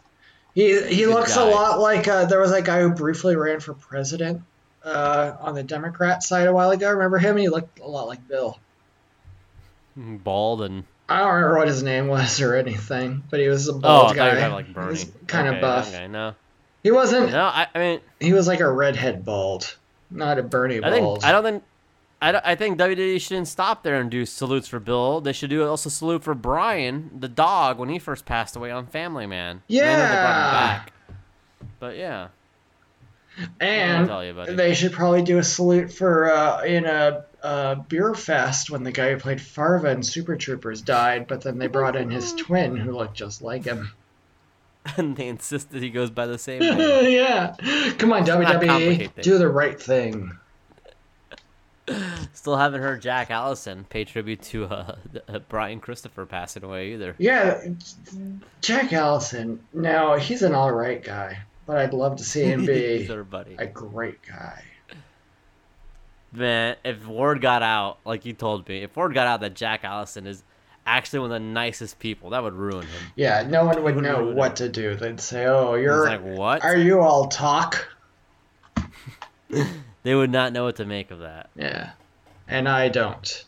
He 0.55 0.81
he 0.87 1.03
Good 1.03 1.13
looks 1.13 1.35
guy. 1.35 1.49
a 1.49 1.53
lot 1.53 1.79
like 1.79 2.07
uh, 2.07 2.25
there 2.25 2.39
was 2.39 2.51
that 2.51 2.63
guy 2.63 2.79
who 2.81 2.91
briefly 2.91 3.35
ran 3.35 3.59
for 3.59 3.73
president 3.73 4.41
uh, 4.87 5.37
on 5.41 5.53
the 5.55 5.63
Democrat 5.63 6.23
side 6.23 6.47
a 6.47 6.53
while 6.53 6.71
ago. 6.71 6.89
Remember 6.91 7.17
him? 7.17 7.37
He 7.37 7.49
looked 7.49 7.79
a 7.79 7.87
lot 7.87 8.07
like 8.07 8.27
Bill. 8.27 8.57
Bald 9.95 10.61
and 10.61 10.83
I 11.09 11.19
don't 11.19 11.33
remember 11.33 11.57
what 11.57 11.67
his 11.67 11.81
name 11.83 12.07
was 12.07 12.41
or 12.41 12.55
anything, 12.55 13.23
but 13.29 13.39
he 13.39 13.47
was 13.47 13.67
a 13.67 13.71
oh, 13.73 13.79
bald 13.79 14.07
thought 14.09 14.15
guy. 14.15 14.35
had 14.35 14.51
like 14.51 14.73
Bernie. 14.73 14.99
kind 15.25 15.47
of 15.47 15.53
Okay, 15.55 15.61
buff. 15.61 15.93
Okay, 15.93 16.07
no, 16.07 16.35
He 16.83 16.91
wasn't. 16.91 17.31
no. 17.31 17.43
I, 17.45 17.67
I 17.73 17.79
mean, 17.79 17.99
He 18.19 18.33
was 18.33 18.47
like 18.47 18.59
a 18.59 18.71
redhead 18.71 19.25
bald, 19.25 19.75
not 20.11 20.37
a 20.37 20.43
Bernie 20.43 20.77
I 20.77 20.89
bald. 20.99 21.21
think 21.21 21.25
I 21.25 21.31
don't 21.31 21.43
think. 21.43 21.63
I, 22.19 22.31
don't, 22.31 22.45
I 22.45 22.55
think 22.55 22.79
WWE 22.79 23.21
shouldn't 23.21 23.47
stop 23.47 23.83
there 23.83 24.01
and 24.01 24.09
do 24.09 24.25
salutes 24.25 24.67
for 24.67 24.79
Bill. 24.79 25.21
They 25.21 25.33
should 25.33 25.51
do 25.51 25.67
also 25.67 25.87
salute 25.89 26.23
for 26.23 26.33
Brian, 26.33 27.11
the 27.19 27.27
dog, 27.27 27.77
when 27.77 27.89
he 27.89 27.99
first 27.99 28.25
passed 28.25 28.55
away 28.55 28.71
on 28.71 28.87
Family 28.87 29.27
Man. 29.27 29.57
And 29.57 29.61
they 29.69 29.77
brought 29.79 29.85
him 29.91 30.91
Yeah. 31.07 31.15
But 31.79 31.95
yeah, 31.97 32.27
And 33.59 34.09
they 34.57 34.73
should 34.73 34.93
probably 34.93 35.21
do 35.21 35.37
a 35.37 35.43
salute 35.43 35.91
for 35.91 36.31
uh, 36.31 36.63
in 36.63 36.85
a, 36.85 37.25
a 37.43 37.75
Beerfest 37.87 38.69
when 38.69 38.83
the 38.83 38.91
guy 38.91 39.11
who 39.11 39.17
played 39.17 39.41
Farva 39.41 39.91
in 39.91 40.03
Super 40.03 40.35
Troopers 40.35 40.81
died, 40.81 41.27
but 41.27 41.41
then 41.41 41.57
they 41.59 41.67
brought 41.67 41.95
in 41.95 42.09
his 42.09 42.33
twin 42.33 42.75
who 42.75 42.91
looked 42.91 43.15
just 43.15 43.41
like 43.41 43.63
him. 43.65 43.91
and 44.97 45.15
they 45.15 45.27
insisted 45.27 45.83
he 45.83 45.89
goes 45.89 46.09
by 46.09 46.25
the 46.25 46.37
same 46.37 46.59
name. 46.77 47.11
yeah, 47.11 47.55
come 47.97 48.13
on 48.13 48.23
not 48.23 48.39
WWE, 48.41 48.67
complicate 48.67 49.11
things. 49.11 49.25
do 49.25 49.37
the 49.37 49.49
right 49.49 49.79
thing. 49.79 50.31
Still 52.33 52.57
haven't 52.57 52.81
heard 52.81 53.01
Jack 53.01 53.31
Allison 53.31 53.85
pay 53.89 54.03
tribute 54.03 54.41
to 54.43 54.65
uh, 54.65 54.95
uh, 55.27 55.39
Brian 55.47 55.79
Christopher 55.79 56.25
passing 56.25 56.63
away 56.63 56.93
either. 56.93 57.15
Yeah, 57.17 57.61
Jack 58.61 58.91
Allison. 58.91 59.61
Now 59.73 60.15
he's 60.17 60.41
an 60.41 60.53
all 60.53 60.71
right 60.71 61.01
guy, 61.01 61.39
but 61.67 61.77
I'd 61.77 61.93
love 61.93 62.15
to 62.15 62.23
see 62.23 62.43
him 62.43 62.65
be 62.65 63.07
a 63.59 63.67
great 63.67 64.21
guy. 64.23 64.63
Man, 66.31 66.75
if 66.83 67.05
word 67.05 67.41
got 67.41 67.61
out, 67.61 67.99
like 68.05 68.25
you 68.25 68.33
told 68.33 68.67
me, 68.67 68.81
if 68.83 68.95
word 68.95 69.13
got 69.13 69.27
out 69.27 69.41
that 69.41 69.53
Jack 69.53 69.83
Allison 69.83 70.25
is 70.25 70.43
actually 70.85 71.19
one 71.19 71.31
of 71.31 71.35
the 71.35 71.47
nicest 71.47 71.99
people, 71.99 72.31
that 72.31 72.41
would 72.41 72.53
ruin 72.53 72.83
him. 72.83 73.01
Yeah, 73.15 73.45
no 73.47 73.65
one 73.65 73.75
would 73.83 73.95
Wouldn't 73.95 74.03
know 74.03 74.31
what 74.33 74.55
to 74.57 74.69
do. 74.69 74.95
They'd 74.95 75.21
say, 75.21 75.45
"Oh, 75.45 75.75
you're 75.75 76.05
like 76.05 76.23
what? 76.23 76.63
are 76.63 76.75
you 76.75 77.01
all 77.01 77.27
talk?" 77.27 77.87
They 80.03 80.15
would 80.15 80.29
not 80.29 80.53
know 80.53 80.63
what 80.65 80.77
to 80.77 80.85
make 80.85 81.11
of 81.11 81.19
that. 81.19 81.49
Yeah, 81.55 81.91
and 82.47 82.67
I 82.67 82.87
don't. 82.87 83.45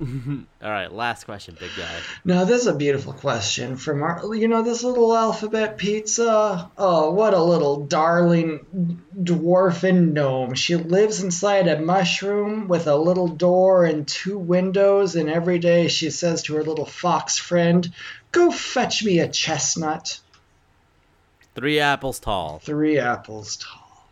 All 0.62 0.70
right, 0.70 0.90
last 0.90 1.24
question, 1.24 1.58
big 1.60 1.70
guy. 1.76 1.94
Now 2.24 2.44
this 2.44 2.62
is 2.62 2.66
a 2.66 2.74
beautiful 2.74 3.12
question 3.12 3.76
from 3.76 4.02
our, 4.02 4.34
you 4.34 4.48
know, 4.48 4.62
this 4.62 4.82
little 4.82 5.14
alphabet 5.14 5.76
pizza. 5.76 6.70
Oh, 6.78 7.10
what 7.10 7.34
a 7.34 7.42
little 7.42 7.84
darling 7.84 9.02
dwarfin 9.14 10.12
gnome. 10.12 10.54
She 10.54 10.76
lives 10.76 11.22
inside 11.22 11.68
a 11.68 11.80
mushroom 11.80 12.66
with 12.66 12.86
a 12.86 12.96
little 12.96 13.28
door 13.28 13.84
and 13.84 14.08
two 14.08 14.38
windows, 14.38 15.16
and 15.16 15.28
every 15.28 15.58
day 15.58 15.88
she 15.88 16.08
says 16.08 16.44
to 16.44 16.54
her 16.54 16.64
little 16.64 16.86
fox 16.86 17.36
friend, 17.38 17.92
"Go 18.32 18.50
fetch 18.50 19.04
me 19.04 19.18
a 19.18 19.28
chestnut." 19.28 20.18
Three 21.54 21.78
apples 21.78 22.20
tall. 22.20 22.58
Three 22.64 22.98
apples 22.98 23.58
tall. 23.58 24.08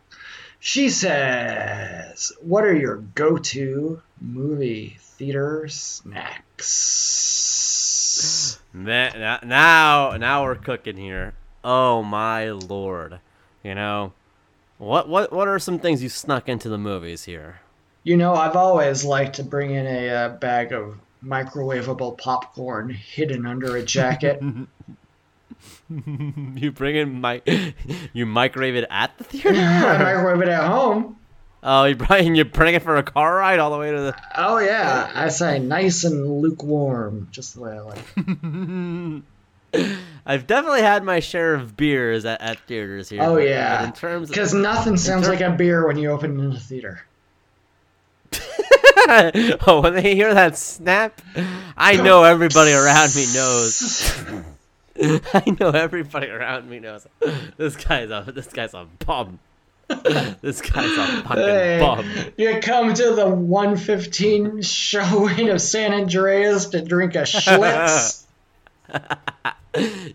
She 0.59 0.89
says, 0.89 2.31
What 2.41 2.63
are 2.63 2.75
your 2.75 2.97
go 2.97 3.37
to 3.37 4.01
movie 4.21 4.99
theater 5.19 5.67
snacks? 5.67 6.69
Man, 8.71 9.39
now- 9.43 10.11
now, 10.17 10.43
we're 10.43 10.55
cooking 10.55 10.95
here. 10.95 11.33
Oh 11.63 12.01
my 12.03 12.51
lord! 12.51 13.19
You 13.61 13.75
know, 13.75 14.13
what, 14.77 15.09
what, 15.09 15.33
what 15.33 15.49
are 15.49 15.59
some 15.59 15.77
things 15.77 16.01
you 16.01 16.07
snuck 16.07 16.47
into 16.47 16.69
the 16.69 16.77
movies 16.77 17.25
here? 17.25 17.59
You 18.03 18.15
know, 18.15 18.33
I've 18.33 18.55
always 18.55 19.03
liked 19.03 19.35
to 19.35 19.43
bring 19.43 19.71
in 19.71 19.85
a 19.85 20.09
uh, 20.09 20.29
bag 20.37 20.71
of 20.71 20.97
microwavable 21.21 22.17
popcorn 22.17 22.89
hidden 22.89 23.45
under 23.45 23.75
a 23.75 23.83
jacket. 23.83 24.41
you 25.89 26.71
bring 26.71 26.95
in 26.95 27.19
my, 27.19 27.41
you 28.13 28.25
microwave 28.25 28.77
it 28.77 28.85
at 28.89 29.17
the 29.17 29.25
theater. 29.25 29.49
I 29.53 29.97
microwave 29.97 30.41
it 30.43 30.47
at 30.47 30.63
home. 30.63 31.18
Oh, 31.63 31.85
you 31.85 31.95
bring 31.95 32.35
you 32.35 32.45
bring 32.45 32.75
it 32.75 32.81
for 32.83 32.97
a 32.97 33.03
car 33.03 33.35
ride 33.35 33.59
all 33.59 33.71
the 33.71 33.77
way 33.77 33.91
to 33.91 33.97
the. 33.99 34.15
Oh, 34.37 34.57
yeah. 34.59 35.11
I 35.13 35.29
say 35.29 35.59
nice 35.59 36.03
and 36.03 36.41
lukewarm, 36.41 37.27
just 37.31 37.55
the 37.55 37.61
way 37.61 37.71
I 37.71 37.81
like. 37.81 39.23
I've 40.25 40.47
definitely 40.47 40.81
had 40.81 41.03
my 41.03 41.19
share 41.19 41.53
of 41.53 41.77
beers 41.77 42.25
at, 42.25 42.41
at 42.41 42.59
theaters 42.61 43.09
here. 43.09 43.21
Oh, 43.21 43.35
but- 43.35 43.47
yeah. 43.47 43.79
but 43.81 43.85
in 43.85 43.93
terms, 43.93 44.29
Because 44.29 44.53
nothing 44.53 44.97
sounds 44.97 45.27
like 45.27 45.41
a 45.41 45.51
beer 45.51 45.85
when 45.85 45.97
you 45.97 46.09
open 46.11 46.39
in 46.39 46.51
a 46.51 46.59
theater. 46.59 47.01
oh, 49.67 49.81
when 49.81 49.93
they 49.95 50.13
hear 50.15 50.33
that 50.33 50.57
snap, 50.57 51.21
I 51.77 51.95
know 51.95 52.23
everybody 52.23 52.71
around 52.73 53.15
me 53.15 53.25
knows. 53.33 54.23
I 55.33 55.55
know 55.59 55.69
everybody 55.69 56.27
around 56.27 56.69
me 56.69 56.79
knows. 56.79 57.07
This 57.57 57.75
guy's 57.75 58.09
a 58.11 58.31
this 58.33 58.47
guy's 58.47 58.73
a 58.73 58.85
bum. 59.05 59.39
this 60.41 60.61
guy's 60.61 60.91
a 60.97 61.23
fucking 61.23 61.37
Hey, 61.43 61.79
bum. 61.79 62.05
you 62.37 62.59
come 62.61 62.93
to 62.93 63.11
the 63.15 63.27
115 63.27 64.61
showing 64.61 65.49
of 65.49 65.59
San 65.61 65.93
Andreas 65.93 66.67
to 66.67 66.81
drink 66.81 67.15
a 67.15 67.23
Schlitz. 67.23 68.25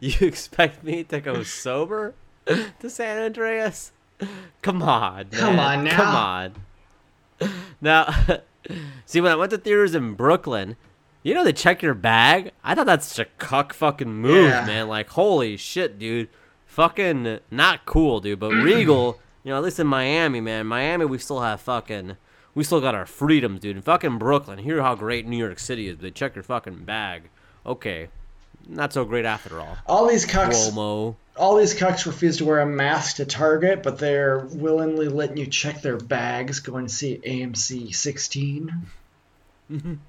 You 0.01 0.27
expect 0.27 0.83
me 0.83 1.05
to 1.05 1.21
go 1.21 1.45
sober 1.45 2.15
to 2.47 2.91
San 2.91 3.23
Andreas? 3.23 3.93
Come 4.63 4.83
on, 4.83 5.27
Come 5.31 5.59
on 5.61 5.85
now. 5.85 5.97
Come 5.97 6.15
on. 7.49 7.51
Now, 7.81 8.13
see, 9.07 9.21
when 9.21 9.31
I 9.31 9.37
went 9.37 9.51
to 9.53 9.59
theaters 9.59 9.95
in 9.95 10.15
Brooklyn, 10.15 10.75
you 11.23 11.35
know 11.35 11.45
they 11.45 11.53
check 11.53 11.83
your 11.83 11.95
bag. 11.95 12.51
I 12.65 12.75
thought 12.75 12.87
that's 12.87 13.07
such 13.07 13.27
a 13.27 13.31
cuck 13.39 13.73
fucking 13.73 14.13
move, 14.13 14.49
Yeah. 14.49 14.67
man. 14.67 14.89
Like, 14.89 15.11
holy 15.11 15.57
shit, 15.57 16.01
dude. 16.01 16.29
Fucking 16.67 17.39
not 17.53 17.87
cool, 17.87 18.19
dude. 18.21 18.41
But 18.41 18.51
Regal, 18.55 19.21
you 19.45 19.51
know, 19.51 19.57
at 19.57 19.63
least 19.63 19.79
in 19.79 19.87
Miami, 19.87 20.41
man. 20.41 20.67
Miami, 20.67 21.05
we 21.05 21.19
still 21.19 21.41
have 21.41 21.61
fucking. 21.61 22.17
We 22.55 22.65
still 22.65 22.81
got 22.81 22.95
our 22.95 23.07
freedoms, 23.07 23.61
dude. 23.61 23.77
In 23.77 23.83
fucking 23.83 24.19
Brooklyn, 24.19 24.59
hear 24.59 24.81
how 24.83 24.95
great 24.95 25.27
New 25.27 25.37
York 25.37 25.59
City 25.59 25.89
is. 25.89 25.99
They 25.99 26.11
check 26.11 26.35
your 26.35 26.45
fucking 26.45 26.85
bag. 26.85 27.29
Okay, 27.67 28.09
not 28.69 28.93
so 28.93 29.05
great 29.05 29.25
after 29.25 29.61
all. 29.61 29.77
All 29.87 30.07
these 30.09 30.25
cucks, 30.27 30.71
Cuomo. 30.71 31.17
all 31.37 31.57
these 31.57 31.75
cucks 31.75 32.07
refuse 32.07 32.37
to 32.39 32.45
wear 32.45 32.61
a 32.61 32.67
mask 32.67 33.17
to 33.17 33.25
Target, 33.25 33.83
but 33.83 33.99
they're 33.99 34.41
willingly 34.53 35.09
letting 35.09 35.37
you 35.37 35.47
check 35.47 35.83
their 35.83 35.97
bags 35.97 36.61
going 36.61 36.87
to 36.87 36.93
see 36.93 37.21
AMC 37.25 37.95
16. 37.95 38.73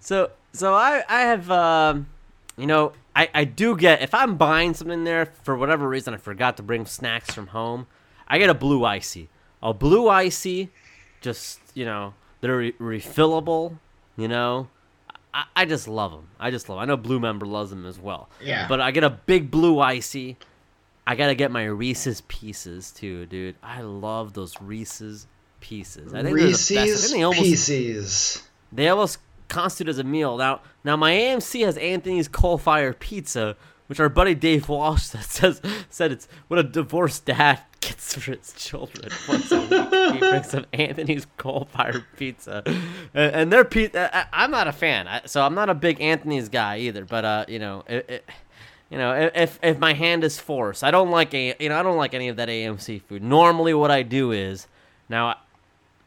So 0.00 0.30
so 0.52 0.74
I 0.74 1.02
I 1.08 1.20
have 1.22 1.50
um 1.50 2.06
you 2.58 2.66
know 2.66 2.92
I 3.14 3.28
I 3.32 3.44
do 3.44 3.76
get 3.76 4.02
if 4.02 4.12
I'm 4.12 4.36
buying 4.36 4.74
something 4.74 5.04
there 5.04 5.26
for 5.26 5.56
whatever 5.56 5.88
reason 5.88 6.12
I 6.12 6.16
forgot 6.16 6.56
to 6.58 6.62
bring 6.62 6.84
snacks 6.86 7.32
from 7.32 7.48
home, 7.48 7.86
I 8.28 8.38
get 8.38 8.50
a 8.50 8.54
blue 8.54 8.84
icy. 8.84 9.28
A 9.62 9.72
blue 9.72 10.08
icy, 10.08 10.70
just 11.20 11.60
you 11.74 11.84
know 11.84 12.14
they're 12.40 12.56
re- 12.56 12.72
refillable. 12.80 13.78
You 14.16 14.28
know, 14.28 14.68
I, 15.32 15.44
I 15.56 15.64
just 15.64 15.88
love 15.88 16.12
them. 16.12 16.28
I 16.38 16.50
just 16.50 16.68
love. 16.68 16.78
'em. 16.78 16.82
I 16.82 16.86
know 16.86 16.96
Blue 16.96 17.18
Member 17.20 17.46
loves 17.46 17.70
them 17.70 17.86
as 17.86 17.98
well. 17.98 18.28
Yeah. 18.42 18.66
But 18.68 18.80
I 18.80 18.90
get 18.90 19.04
a 19.04 19.10
big 19.10 19.50
blue 19.50 19.78
icy. 19.80 20.36
I 21.06 21.14
gotta 21.16 21.34
get 21.34 21.50
my 21.50 21.64
Reese's 21.64 22.20
Pieces 22.28 22.90
too, 22.92 23.26
dude. 23.26 23.56
I 23.62 23.80
love 23.82 24.34
those 24.34 24.60
Reese's 24.60 25.26
Pieces. 25.60 26.12
I 26.12 26.22
think 26.22 26.36
they're 26.36 26.46
the 26.46 26.50
best. 26.52 26.72
I 26.72 26.82
Reese's 26.82 27.00
think 27.10 27.12
they 27.18 27.22
almost 27.22 27.42
Pieces. 27.42 28.42
they 28.72 28.88
almost 28.88 29.18
constitute 29.48 29.88
as 29.90 29.98
a 29.98 30.04
meal. 30.04 30.36
Now, 30.36 30.60
now 30.84 30.96
my 30.96 31.12
AMC 31.12 31.64
has 31.64 31.76
Anthony's 31.76 32.28
coal 32.28 32.58
fire 32.58 32.92
pizza, 32.92 33.56
which 33.86 34.00
our 34.00 34.08
buddy 34.08 34.34
Dave 34.34 34.68
Walsh 34.68 35.02
says 35.06 35.60
said 35.90 36.12
it's 36.12 36.28
what 36.48 36.58
a 36.58 36.62
divorced 36.62 37.24
dad 37.26 37.60
gets 37.80 38.14
for 38.14 38.32
his 38.32 38.54
children. 38.56 39.10
Once 39.28 39.52
a 39.52 39.60
week, 39.60 40.14
he 40.14 40.18
brings 40.18 40.48
some 40.48 40.64
Anthony's 40.72 41.26
coal 41.36 41.68
fired 41.70 42.04
pizza, 42.16 42.62
and, 42.66 43.34
and 43.34 43.52
their 43.52 43.64
pizza. 43.64 44.28
I'm 44.32 44.50
not 44.50 44.68
a 44.68 44.72
fan, 44.72 45.08
I, 45.08 45.22
so 45.26 45.42
I'm 45.42 45.54
not 45.54 45.68
a 45.68 45.74
big 45.74 46.00
Anthony's 46.00 46.48
guy 46.48 46.78
either. 46.78 47.04
But 47.04 47.24
uh, 47.24 47.44
you 47.48 47.58
know, 47.58 47.84
it, 47.86 48.08
it, 48.08 48.24
you 48.88 48.98
know, 48.98 49.30
if 49.34 49.58
if 49.62 49.78
my 49.78 49.92
hand 49.94 50.24
is 50.24 50.38
forced, 50.38 50.84
I 50.84 50.90
don't 50.90 51.10
like 51.10 51.34
a, 51.34 51.54
you 51.58 51.68
know, 51.68 51.78
I 51.78 51.82
don't 51.82 51.96
like 51.96 52.14
any 52.14 52.28
of 52.28 52.36
that 52.36 52.48
AMC 52.48 53.02
food. 53.02 53.22
Normally, 53.22 53.74
what 53.74 53.90
I 53.90 54.02
do 54.02 54.32
is 54.32 54.66
now. 55.08 55.36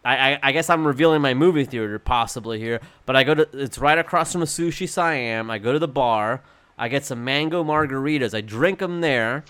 I, 0.04 0.34
I, 0.34 0.40
I 0.44 0.52
guess 0.52 0.70
I'm 0.70 0.86
revealing 0.86 1.24
my 1.24 1.34
movie 1.34 1.66
theater 1.66 1.98
possibly 1.98 2.60
here, 2.60 2.80
but 3.08 3.16
I 3.16 3.24
go 3.24 3.34
to 3.34 3.50
it's 3.54 3.80
right 3.80 3.98
across 3.98 4.32
from 4.32 4.44
a 4.44 4.46
sushi 4.46 4.88
Siam. 4.88 5.50
I 5.50 5.58
go 5.58 5.74
to 5.74 5.80
the 5.80 5.88
bar, 5.88 6.44
I 6.78 6.88
get 6.90 7.06
some 7.06 7.24
mango 7.24 7.64
margaritas, 7.64 8.34
I 8.36 8.42
drink 8.42 8.80
them 8.80 9.02
there, 9.02 9.44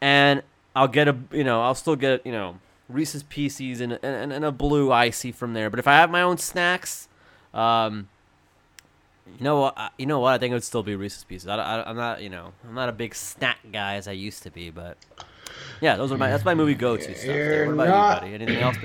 and 0.00 0.42
I'll 0.74 0.88
get 0.88 1.08
a 1.08 1.16
you 1.30 1.44
know 1.44 1.62
I'll 1.62 1.74
still 1.74 1.96
get 1.96 2.24
you 2.26 2.32
know 2.32 2.58
Reese's 2.88 3.22
Pieces 3.24 3.80
and 3.80 3.92
and, 4.02 4.32
and 4.32 4.44
a 4.44 4.52
blue 4.52 4.90
icy 4.92 5.32
from 5.32 5.52
there. 5.54 5.68
But 5.70 5.78
if 5.78 5.86
I 5.86 5.92
have 5.96 6.10
my 6.10 6.22
own 6.22 6.38
snacks, 6.38 7.08
um, 7.52 8.08
you 9.38 9.44
know 9.44 9.60
what 9.60 9.74
I- 9.76 9.90
you 9.98 10.06
know 10.06 10.18
what 10.20 10.32
I 10.34 10.38
think 10.38 10.52
it 10.52 10.54
would 10.54 10.64
still 10.64 10.82
be 10.82 10.96
Reese's 10.96 11.24
Pieces. 11.24 11.46
I, 11.48 11.56
I, 11.56 11.88
I'm 11.90 11.96
not 11.96 12.22
you 12.22 12.30
know 12.30 12.52
I'm 12.66 12.74
not 12.74 12.88
a 12.88 12.92
big 12.92 13.14
snack 13.14 13.58
guy 13.72 13.96
as 13.96 14.08
I 14.08 14.12
used 14.12 14.42
to 14.44 14.50
be, 14.50 14.70
but 14.70 14.96
yeah, 15.80 15.96
those 15.96 16.10
are 16.10 16.16
my 16.18 16.30
that's 16.30 16.44
my 16.44 16.54
movie 16.54 16.74
go 16.74 16.96
to 16.96 17.02
stuff. 17.14 17.26
What 17.26 17.74
about 17.74 17.88
not- 17.88 18.14
you, 18.26 18.32
buddy? 18.32 18.34
Anything 18.44 18.62
else? 18.62 18.76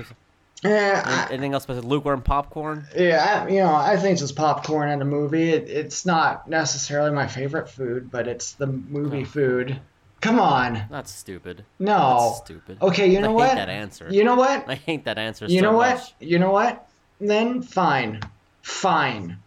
Yeah, 0.64 1.02
I, 1.04 1.32
Anything 1.32 1.54
else 1.54 1.66
besides 1.66 1.84
lukewarm 1.86 2.22
popcorn? 2.22 2.86
yeah, 2.96 3.44
I, 3.46 3.48
you 3.50 3.60
know, 3.60 3.72
I 3.74 3.96
think 3.96 4.12
it's 4.12 4.20
just 4.22 4.34
popcorn 4.36 4.88
in 4.90 5.00
a 5.00 5.04
movie. 5.04 5.50
It, 5.50 5.68
it's 5.68 6.04
not 6.04 6.48
necessarily 6.48 7.12
my 7.12 7.26
favorite 7.28 7.68
food, 7.68 8.10
but 8.10 8.26
it's 8.26 8.52
the 8.52 8.66
movie 8.66 9.22
Oh. 9.22 9.26
food. 9.26 9.80
Come 10.20 10.40
on, 10.40 10.82
That's 10.90 11.12
stupid. 11.12 11.64
no. 11.78 12.30
That's 12.30 12.38
stupid. 12.38 12.78
Okay, 12.82 13.06
you 13.06 13.18
I 13.18 13.20
know 13.22 13.28
hate 13.28 13.34
what? 13.34 13.54
that 13.54 13.68
answer. 13.68 14.08
You 14.10 14.24
know 14.24 14.34
what? 14.34 14.68
I 14.68 14.74
hate 14.74 15.04
that 15.04 15.16
answer. 15.16 15.46
You 15.46 15.60
so 15.60 15.66
know 15.66 15.76
what? 15.76 15.94
much. 15.96 16.14
You 16.18 16.40
know 16.40 16.50
what? 16.50 16.88
Then 17.20 17.62
fine, 17.62 18.20
fine. 18.62 19.38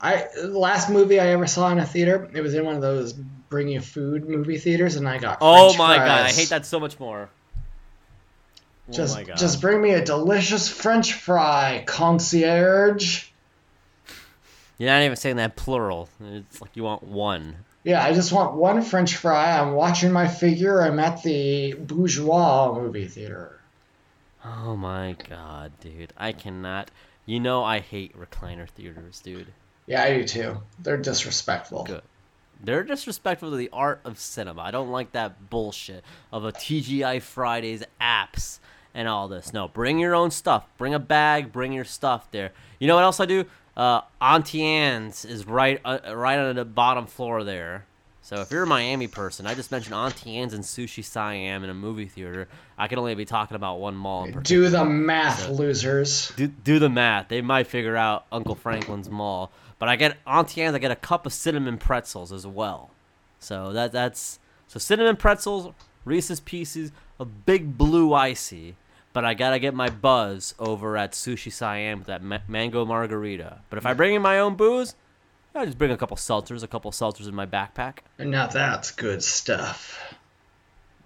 I 0.00 0.26
the 0.36 0.56
last 0.56 0.88
movie 0.90 1.18
I 1.18 1.28
ever 1.28 1.46
saw 1.48 1.68
in 1.70 1.78
a 1.78 1.84
theater, 1.86 2.30
it 2.32 2.42
was 2.42 2.54
in 2.54 2.64
one 2.64 2.76
of 2.76 2.82
those 2.82 3.12
bring 3.12 3.68
you 3.68 3.80
food 3.80 4.28
movie 4.28 4.58
theaters, 4.58 4.94
and 4.96 5.08
I 5.08 5.18
got. 5.18 5.38
Oh 5.40 5.76
my 5.76 5.96
god, 5.96 6.08
I 6.26 6.30
hate 6.32 6.50
that 6.50 6.64
so 6.66 6.78
much 6.78 7.00
more. 7.00 7.28
Oh 8.88 8.92
just, 8.92 9.14
oh 9.14 9.18
my 9.18 9.24
god. 9.24 9.36
just 9.36 9.60
bring 9.60 9.80
me 9.80 9.90
a 9.92 10.04
delicious 10.04 10.68
French 10.68 11.12
fry, 11.14 11.84
concierge. 11.86 13.26
You're 14.78 14.90
not 14.90 15.02
even 15.02 15.16
saying 15.16 15.36
that 15.36 15.56
plural. 15.56 16.08
It's 16.20 16.60
like 16.60 16.76
you 16.76 16.84
want 16.84 17.02
one. 17.02 17.56
Yeah, 17.82 18.02
I 18.02 18.12
just 18.12 18.32
want 18.32 18.54
one 18.54 18.82
French 18.82 19.16
fry. 19.16 19.58
I'm 19.58 19.72
watching 19.72 20.12
my 20.12 20.28
figure. 20.28 20.82
I'm 20.82 20.98
at 20.98 21.22
the 21.22 21.74
Bourgeois 21.74 22.74
movie 22.74 23.06
theater. 23.06 23.60
Oh 24.44 24.76
my 24.76 25.16
god, 25.28 25.72
dude. 25.80 26.12
I 26.16 26.32
cannot. 26.32 26.90
You 27.24 27.40
know 27.40 27.64
I 27.64 27.80
hate 27.80 28.16
recliner 28.18 28.68
theaters, 28.68 29.20
dude. 29.20 29.52
Yeah, 29.86 30.02
I 30.02 30.18
do 30.18 30.24
too. 30.24 30.58
They're 30.78 30.96
disrespectful. 30.96 31.84
Good. 31.84 32.02
They're 32.62 32.84
disrespectful 32.84 33.50
to 33.50 33.56
the 33.56 33.70
art 33.72 34.00
of 34.04 34.18
cinema. 34.18 34.62
I 34.62 34.70
don't 34.70 34.90
like 34.90 35.12
that 35.12 35.50
bullshit 35.50 36.04
of 36.32 36.44
a 36.44 36.52
TGI 36.52 37.20
Fridays 37.20 37.82
apps 38.00 38.60
and 38.96 39.06
all 39.06 39.28
this. 39.28 39.52
No, 39.52 39.68
bring 39.68 39.98
your 39.98 40.14
own 40.14 40.30
stuff. 40.32 40.64
Bring 40.78 40.94
a 40.94 40.98
bag. 40.98 41.52
Bring 41.52 41.72
your 41.72 41.84
stuff 41.84 42.28
there. 42.30 42.52
You 42.80 42.88
know 42.88 42.96
what 42.96 43.04
else 43.04 43.20
I 43.20 43.26
do? 43.26 43.44
Uh, 43.76 44.00
Auntie 44.22 44.62
Anne's 44.62 45.26
is 45.26 45.46
right, 45.46 45.78
uh, 45.84 45.98
right 46.16 46.38
on 46.38 46.56
the 46.56 46.64
bottom 46.64 47.06
floor 47.06 47.44
there. 47.44 47.84
So 48.22 48.40
if 48.40 48.50
you're 48.50 48.62
a 48.62 48.66
Miami 48.66 49.06
person, 49.06 49.46
I 49.46 49.54
just 49.54 49.70
mentioned 49.70 49.94
Auntie 49.94 50.38
Anne's 50.38 50.54
and 50.54 50.64
Sushi 50.64 51.04
Siam 51.04 51.62
in 51.62 51.68
a 51.68 51.74
movie 51.74 52.06
theater. 52.06 52.48
I 52.78 52.88
can 52.88 52.98
only 52.98 53.14
be 53.14 53.26
talking 53.26 53.54
about 53.54 53.78
one 53.78 53.94
mall. 53.94 54.24
In. 54.24 54.40
Do 54.40 54.68
the 54.70 54.84
math, 54.84 55.48
losers. 55.50 56.32
do, 56.34 56.48
do 56.48 56.78
the 56.78 56.88
math. 56.88 57.28
They 57.28 57.42
might 57.42 57.66
figure 57.66 57.96
out 57.96 58.24
Uncle 58.32 58.54
Franklin's 58.54 59.10
Mall. 59.10 59.52
But 59.78 59.90
I 59.90 59.96
get 59.96 60.16
Auntie 60.26 60.62
Anne's. 60.62 60.74
I 60.74 60.78
get 60.78 60.90
a 60.90 60.96
cup 60.96 61.26
of 61.26 61.34
cinnamon 61.34 61.76
pretzels 61.76 62.32
as 62.32 62.46
well. 62.46 62.90
So 63.38 63.74
that 63.74 63.92
that's 63.92 64.38
so 64.66 64.78
cinnamon 64.78 65.16
pretzels, 65.16 65.72
Reese's 66.06 66.40
Pieces, 66.40 66.92
a 67.20 67.26
big 67.26 67.76
blue 67.76 68.14
icy. 68.14 68.74
But 69.16 69.24
I 69.24 69.32
gotta 69.32 69.58
get 69.58 69.72
my 69.72 69.88
buzz 69.88 70.54
over 70.58 70.94
at 70.98 71.12
Sushi 71.12 71.50
Siam 71.50 72.00
with 72.00 72.08
that 72.08 72.22
ma- 72.22 72.40
mango 72.46 72.84
margarita. 72.84 73.60
But 73.70 73.78
if 73.78 73.86
I 73.86 73.94
bring 73.94 74.14
in 74.14 74.20
my 74.20 74.38
own 74.38 74.56
booze, 74.56 74.94
I 75.54 75.64
just 75.64 75.78
bring 75.78 75.90
a 75.90 75.96
couple 75.96 76.18
seltzers, 76.18 76.62
a 76.62 76.66
couple 76.66 76.90
seltzers 76.90 77.26
in 77.26 77.34
my 77.34 77.46
backpack. 77.46 78.00
And 78.18 78.30
now 78.30 78.46
that's 78.46 78.90
good 78.90 79.24
stuff. 79.24 80.14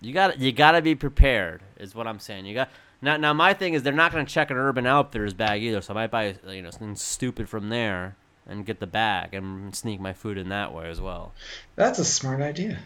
You 0.01 0.13
got 0.13 0.41
you 0.41 0.51
got 0.51 0.73
to 0.73 0.83
be 0.83 0.97
prepared, 0.97 1.63
is 1.79 1.95
what 1.95 2.09
I'm 2.09 2.19
saying. 2.19 2.47
You 2.47 2.55
got 2.55 2.71
now. 3.01 3.17
Now 3.17 3.33
my 3.33 3.55
thing 3.55 3.75
is 3.75 3.85
they're 3.85 3.93
not 3.93 4.11
to 4.11 4.25
check 4.25 4.51
an 4.51 4.57
Urban 4.57 4.87
Outfitters 4.87 5.33
bag 5.33 5.63
either, 5.63 5.81
so 5.81 5.95
I 5.95 5.95
might 5.95 6.11
buy 6.11 6.35
you 6.49 6.63
know 6.63 6.71
something 6.73 6.97
stupid 6.97 7.49
from 7.49 7.69
there 7.69 8.17
and 8.45 8.67
get 8.67 8.81
the 8.81 8.89
bag 8.89 9.35
and 9.35 9.73
sneak 9.73 10.01
my 10.01 10.15
food 10.15 10.37
in 10.37 10.49
that 10.49 10.75
way 10.75 10.91
as 10.91 11.01
well. 11.01 11.33
That's 11.77 12.01
a 12.01 12.05
smart 12.05 12.41
idea. 12.41 12.81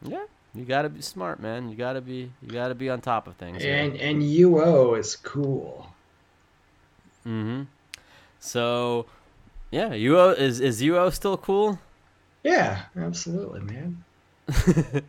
Yeah, 0.00 0.26
you 0.54 0.64
got 0.64 0.82
to 0.82 0.88
be 0.88 1.02
smart, 1.02 1.40
man. 1.40 1.68
You 1.68 1.76
got 1.76 1.94
to 1.94 2.00
be 2.00 2.30
you 2.42 2.48
got 2.50 2.68
to 2.68 2.74
be 2.74 2.88
on 2.90 3.00
top 3.00 3.26
of 3.26 3.36
things. 3.36 3.62
And 3.64 3.96
and 3.96 4.22
UO 4.22 4.98
is 4.98 5.16
cool. 5.16 5.88
Mm-hmm. 7.26 7.62
So, 8.40 9.06
yeah, 9.70 9.90
UO 9.90 10.36
is 10.38 10.60
is 10.60 10.80
UO 10.82 11.12
still 11.12 11.36
cool? 11.36 11.78
Yeah, 12.42 12.82
absolutely, 12.96 13.60
man. 13.60 14.04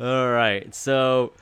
All 0.00 0.30
right, 0.30 0.72
so. 0.74 1.32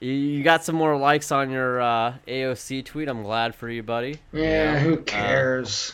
you- 0.00 0.42
got 0.42 0.64
some 0.64 0.74
more 0.76 0.96
likes 0.96 1.30
on 1.32 1.50
your 1.50 1.80
uh, 1.80 2.14
AOC 2.26 2.84
tweet. 2.84 3.08
I'm 3.08 3.22
glad 3.22 3.54
for 3.54 3.68
you, 3.68 3.82
buddy. 3.82 4.18
Yeah, 4.32 4.78
You 4.80 4.90
know, 4.90 4.96
who 4.96 5.00
uh, 5.00 5.02
cares? 5.04 5.92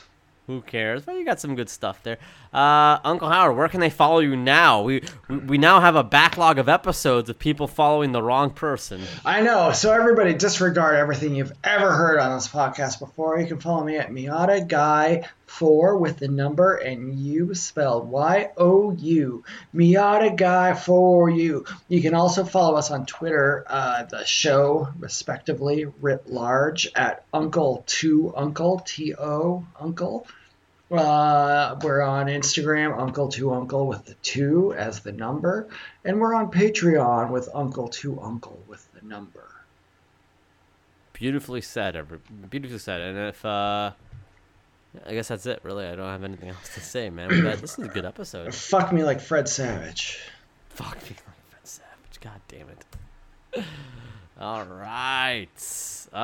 Who 0.52 0.60
cares? 0.60 1.02
But 1.06 1.14
you 1.14 1.24
got 1.24 1.40
some 1.40 1.54
good 1.54 1.70
stuff 1.70 2.02
there. 2.02 2.18
Uh, 2.52 2.98
Uncle 3.04 3.30
Howard, 3.30 3.56
where 3.56 3.68
can 3.68 3.80
they 3.80 3.88
follow 3.88 4.18
you 4.18 4.36
now? 4.36 4.82
We, 4.82 5.02
we 5.28 5.38
we 5.38 5.58
now 5.58 5.80
have 5.80 5.96
a 5.96 6.04
backlog 6.04 6.58
of 6.58 6.68
episodes 6.68 7.30
of 7.30 7.38
people 7.38 7.66
following 7.66 8.12
the 8.12 8.22
wrong 8.22 8.50
person. 8.50 9.00
I 9.24 9.40
know. 9.40 9.72
So 9.72 9.90
everybody 9.90 10.34
disregard 10.34 10.96
everything 10.96 11.34
you've 11.34 11.52
ever 11.64 11.90
heard 11.90 12.18
on 12.18 12.36
this 12.36 12.48
podcast 12.48 12.98
before. 12.98 13.40
You 13.40 13.46
can 13.46 13.60
follow 13.60 13.82
me 13.82 13.96
at 13.96 14.10
Miata 14.10 14.68
Guy 14.68 15.26
Four 15.46 15.96
with 15.98 16.18
the 16.18 16.28
number 16.28 16.76
and 16.76 17.18
you 17.18 17.54
spelled 17.54 18.08
Y 18.08 18.50
O 18.58 18.92
U. 18.92 19.44
Miata 19.74 20.36
Guy 20.36 20.74
for 20.74 21.30
you. 21.30 21.64
You 21.88 22.02
can 22.02 22.12
also 22.12 22.44
follow 22.44 22.76
us 22.76 22.90
on 22.90 23.06
Twitter, 23.06 23.64
uh, 23.66 24.04
the 24.04 24.24
show 24.26 24.88
respectively, 24.98 25.86
writ 26.00 26.30
large 26.30 26.90
at 26.94 27.24
Uncle 27.32 27.84
Two 27.86 28.34
Uncle 28.36 28.82
T 28.84 29.14
O 29.14 29.64
Uncle. 29.80 30.26
Uh, 30.92 31.78
we're 31.82 32.02
on 32.02 32.26
Instagram, 32.26 32.98
Uncle 32.98 33.28
to 33.28 33.52
Uncle 33.52 33.86
with 33.86 34.04
the 34.04 34.14
two 34.22 34.74
as 34.74 35.00
the 35.00 35.12
number, 35.12 35.68
and 36.04 36.20
we're 36.20 36.34
on 36.34 36.50
Patreon 36.50 37.30
with 37.30 37.48
Uncle 37.54 37.88
to 37.88 38.20
Uncle 38.20 38.62
with 38.68 38.86
the 38.92 39.06
number. 39.06 39.48
Beautifully 41.14 41.62
said, 41.62 41.96
beautifully 42.50 42.78
said. 42.78 43.00
And 43.00 43.18
if 43.28 43.44
uh, 43.44 43.92
I 45.06 45.14
guess 45.14 45.28
that's 45.28 45.46
it. 45.46 45.60
Really, 45.62 45.86
I 45.86 45.94
don't 45.94 46.08
have 46.08 46.24
anything 46.24 46.50
else 46.50 46.74
to 46.74 46.80
say, 46.80 47.08
man. 47.08 47.28
This 47.28 47.78
is 47.78 47.86
a 47.86 47.88
good 47.88 48.04
episode. 48.04 48.54
Fuck 48.54 48.92
me 48.92 49.02
like 49.02 49.20
Fred 49.20 49.48
Savage. 49.48 50.18
Fuck 50.68 50.96
me, 50.96 51.16
like 51.26 51.48
Fred 51.48 51.64
Savage. 51.64 52.20
God 52.20 52.40
damn 52.48 52.66
it. 52.68 53.64
All 54.40 54.64
right. 54.64 56.08
All 56.12 56.20